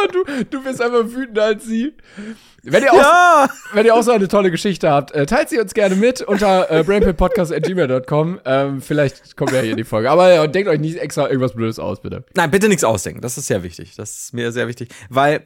Du, 0.11 0.23
du 0.49 0.63
bist 0.63 0.81
einfach 0.81 1.03
wütender 1.05 1.43
als 1.45 1.65
sie. 1.65 1.93
Wenn 2.63 2.83
ihr, 2.83 2.91
auch, 2.93 2.97
Ja! 2.97 3.49
wenn 3.73 3.85
ihr 3.85 3.93
auch 3.95 4.01
so 4.03 4.11
eine 4.11 4.27
tolle 4.27 4.51
Geschichte 4.51 4.89
habt, 4.89 5.11
äh, 5.11 5.25
teilt 5.25 5.49
sie 5.49 5.59
uns 5.59 5.73
gerne 5.73 5.95
mit 5.95 6.21
unter 6.21 6.69
äh, 6.71 6.83
brainpitpodcast.gmail.com. 6.83 8.39
Ähm, 8.45 8.81
vielleicht 8.81 9.35
kommt 9.37 9.51
ja 9.51 9.61
hier 9.61 9.71
in 9.71 9.77
die 9.77 9.83
Folge. 9.83 10.09
Aber 10.09 10.33
ja, 10.33 10.45
denkt 10.47 10.69
euch 10.69 10.79
nicht 10.79 10.97
extra 10.97 11.27
irgendwas 11.27 11.53
Blödes 11.53 11.79
aus, 11.79 12.01
bitte. 12.01 12.25
Nein, 12.35 12.51
bitte 12.51 12.67
nichts 12.67 12.83
ausdenken. 12.83 13.21
Das 13.21 13.37
ist 13.37 13.47
sehr 13.47 13.63
wichtig. 13.63 13.95
Das 13.95 14.17
ist 14.17 14.33
mir 14.33 14.51
sehr 14.51 14.67
wichtig. 14.67 14.89
Weil 15.09 15.43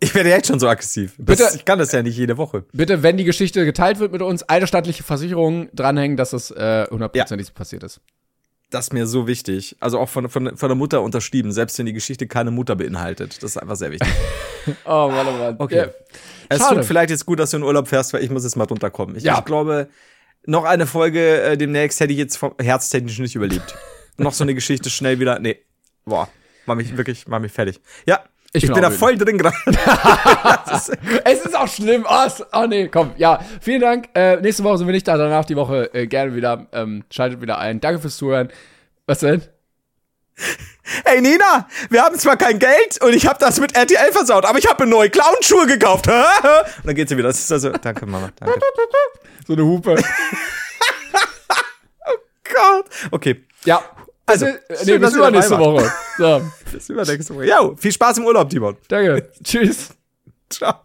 ich 0.00 0.14
werde 0.14 0.28
jetzt 0.30 0.48
schon 0.48 0.58
so 0.58 0.68
aggressiv. 0.68 1.14
Das, 1.18 1.38
Bitte- 1.38 1.52
ich 1.56 1.64
kann 1.64 1.78
das 1.78 1.92
ja 1.92 2.02
nicht 2.02 2.16
jede 2.16 2.36
Woche. 2.36 2.64
Bitte, 2.72 3.02
wenn 3.02 3.16
die 3.16 3.24
Geschichte 3.24 3.64
geteilt 3.64 3.98
wird 4.00 4.12
mit 4.12 4.22
uns, 4.22 4.42
eine 4.42 4.66
staatliche 4.66 5.02
Versicherung 5.02 5.68
dranhängen, 5.72 6.16
dass 6.16 6.32
es 6.32 6.50
äh, 6.50 6.86
hundertprozentig 6.90 7.46
so 7.46 7.52
passiert 7.54 7.82
ist. 7.84 8.00
Das 8.74 8.86
ist 8.86 8.92
mir 8.92 9.06
so 9.06 9.26
wichtig. 9.28 9.76
Also 9.78 9.98
auch 10.00 10.08
von, 10.08 10.28
von, 10.28 10.56
von 10.56 10.68
der 10.68 10.74
Mutter 10.76 11.00
unterschrieben, 11.02 11.52
selbst 11.52 11.78
wenn 11.78 11.86
die 11.86 11.92
Geschichte 11.92 12.26
keine 12.26 12.50
Mutter 12.50 12.74
beinhaltet. 12.76 13.42
Das 13.42 13.52
ist 13.52 13.56
einfach 13.56 13.76
sehr 13.76 13.90
wichtig. 13.92 14.08
Oh 14.86 15.10
Mann, 15.12 15.26
oh 15.28 15.32
Mann. 15.32 15.56
Okay. 15.58 15.76
Ja. 15.76 15.86
es 16.48 16.58
Schade. 16.58 16.76
tut 16.76 16.86
vielleicht 16.86 17.10
jetzt 17.10 17.26
gut, 17.26 17.38
dass 17.38 17.50
du 17.50 17.58
in 17.58 17.62
Urlaub 17.62 17.86
fährst, 17.86 18.14
weil 18.14 18.24
ich 18.24 18.30
muss 18.30 18.44
jetzt 18.44 18.56
mal 18.56 18.64
runterkommen. 18.64 19.14
Ich, 19.14 19.22
Ja. 19.22 19.38
ich 19.38 19.44
glaube, 19.44 19.88
noch 20.46 20.64
eine 20.64 20.86
Folge 20.86 21.42
äh, 21.42 21.56
demnächst 21.58 22.00
hätte 22.00 22.14
ich 22.14 22.18
jetzt 22.18 22.38
vom 22.38 22.54
herztechnisch 22.58 23.18
nicht 23.18 23.34
überlebt. 23.36 23.74
noch 24.16 24.32
so 24.32 24.42
eine 24.42 24.54
Geschichte 24.54 24.88
schnell 24.88 25.20
wieder. 25.20 25.38
Nee. 25.38 25.58
Boah. 26.06 26.28
Mach 26.64 26.76
mich 26.76 26.96
wirklich, 26.96 27.26
mach 27.28 27.40
mich 27.40 27.52
fertig. 27.52 27.78
Ja. 28.06 28.24
Ich, 28.56 28.62
ich 28.62 28.72
bin, 28.72 28.82
da 28.82 28.90
voll 28.90 29.18
drin 29.18 29.36
gerade. 29.36 29.56
es 31.24 31.44
ist 31.44 31.56
auch 31.56 31.66
schlimm. 31.66 32.06
Oh, 32.08 32.28
oh, 32.52 32.66
nee, 32.68 32.86
komm. 32.86 33.10
Ja, 33.16 33.40
vielen 33.60 33.80
Dank. 33.80 34.08
Äh, 34.14 34.36
nächste 34.40 34.62
Woche 34.62 34.78
sind 34.78 34.86
wir 34.86 34.92
nicht 34.92 35.08
da, 35.08 35.16
danach 35.16 35.44
die 35.44 35.56
Woche 35.56 35.92
äh, 35.92 36.06
gerne 36.06 36.36
wieder. 36.36 36.68
Ähm, 36.72 37.04
schaltet 37.10 37.40
wieder 37.40 37.58
ein. 37.58 37.80
Danke 37.80 38.00
fürs 38.00 38.16
Zuhören. 38.16 38.50
Was 39.06 39.18
denn? 39.18 39.42
Hey 41.04 41.20
Nina, 41.20 41.68
wir 41.90 42.02
haben 42.02 42.16
zwar 42.18 42.36
kein 42.36 42.58
Geld 42.58 43.00
und 43.02 43.12
ich 43.14 43.26
habe 43.26 43.38
das 43.40 43.58
mit 43.60 43.76
RTL 43.76 44.12
versaut, 44.12 44.44
aber 44.44 44.58
ich 44.58 44.68
habe 44.68 44.84
mir 44.84 44.90
neue 44.90 45.10
Clownschuhe 45.10 45.66
gekauft. 45.66 46.06
und 46.08 46.14
dann 46.84 46.94
geht 46.94 47.08
sie 47.08 47.16
wieder. 47.16 47.28
Das 47.28 47.40
ist 47.40 47.50
also, 47.50 47.70
danke 47.70 48.06
Mama, 48.06 48.30
danke. 48.36 48.60
So 49.46 49.52
eine 49.54 49.64
Hupe. 49.64 49.96
oh 52.06 52.16
Gott. 52.44 52.86
Okay. 53.10 53.44
Ja. 53.64 53.82
Also, 54.26 54.46
äh, 54.46 54.58
nee, 54.86 54.98
bis 54.98 55.14
übernächste 55.14 55.58
Woche. 55.58 55.90
So. 56.16 56.42
Bis 56.72 56.88
übernächste 56.88 57.34
Woche. 57.34 57.46
Ja, 57.46 57.74
viel 57.76 57.92
Spaß 57.92 58.18
im 58.18 58.24
Urlaub, 58.24 58.48
Timon. 58.48 58.76
Danke. 58.88 59.30
Tschüss. 59.44 59.94
Ciao. 60.48 60.80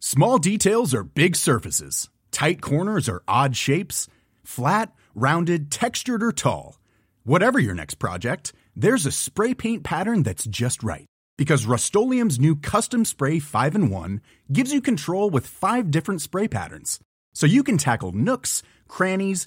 Small 0.00 0.38
details 0.38 0.94
are 0.94 1.02
big 1.02 1.36
surfaces. 1.36 2.08
Tight 2.30 2.62
corners 2.62 3.08
are 3.08 3.22
odd 3.26 3.56
shapes. 3.56 4.06
Flat, 4.44 4.92
rounded, 5.14 5.70
textured, 5.70 6.22
or 6.22 6.32
tall. 6.32 6.78
Whatever 7.24 7.58
your 7.58 7.74
next 7.74 7.96
project, 7.96 8.52
there's 8.74 9.04
a 9.04 9.10
spray 9.10 9.54
paint 9.54 9.82
pattern 9.82 10.22
that's 10.22 10.46
just 10.46 10.82
right. 10.82 11.04
Because 11.36 11.66
Rust 11.66 11.94
new 11.94 12.56
Custom 12.56 13.04
Spray 13.04 13.38
5 13.38 13.74
in 13.74 13.90
1 13.90 14.20
gives 14.52 14.72
you 14.72 14.80
control 14.80 15.30
with 15.30 15.46
five 15.46 15.90
different 15.90 16.22
spray 16.22 16.48
patterns. 16.48 17.00
So 17.34 17.46
you 17.46 17.62
can 17.62 17.76
tackle 17.76 18.12
nooks, 18.12 18.62
crannies, 18.88 19.46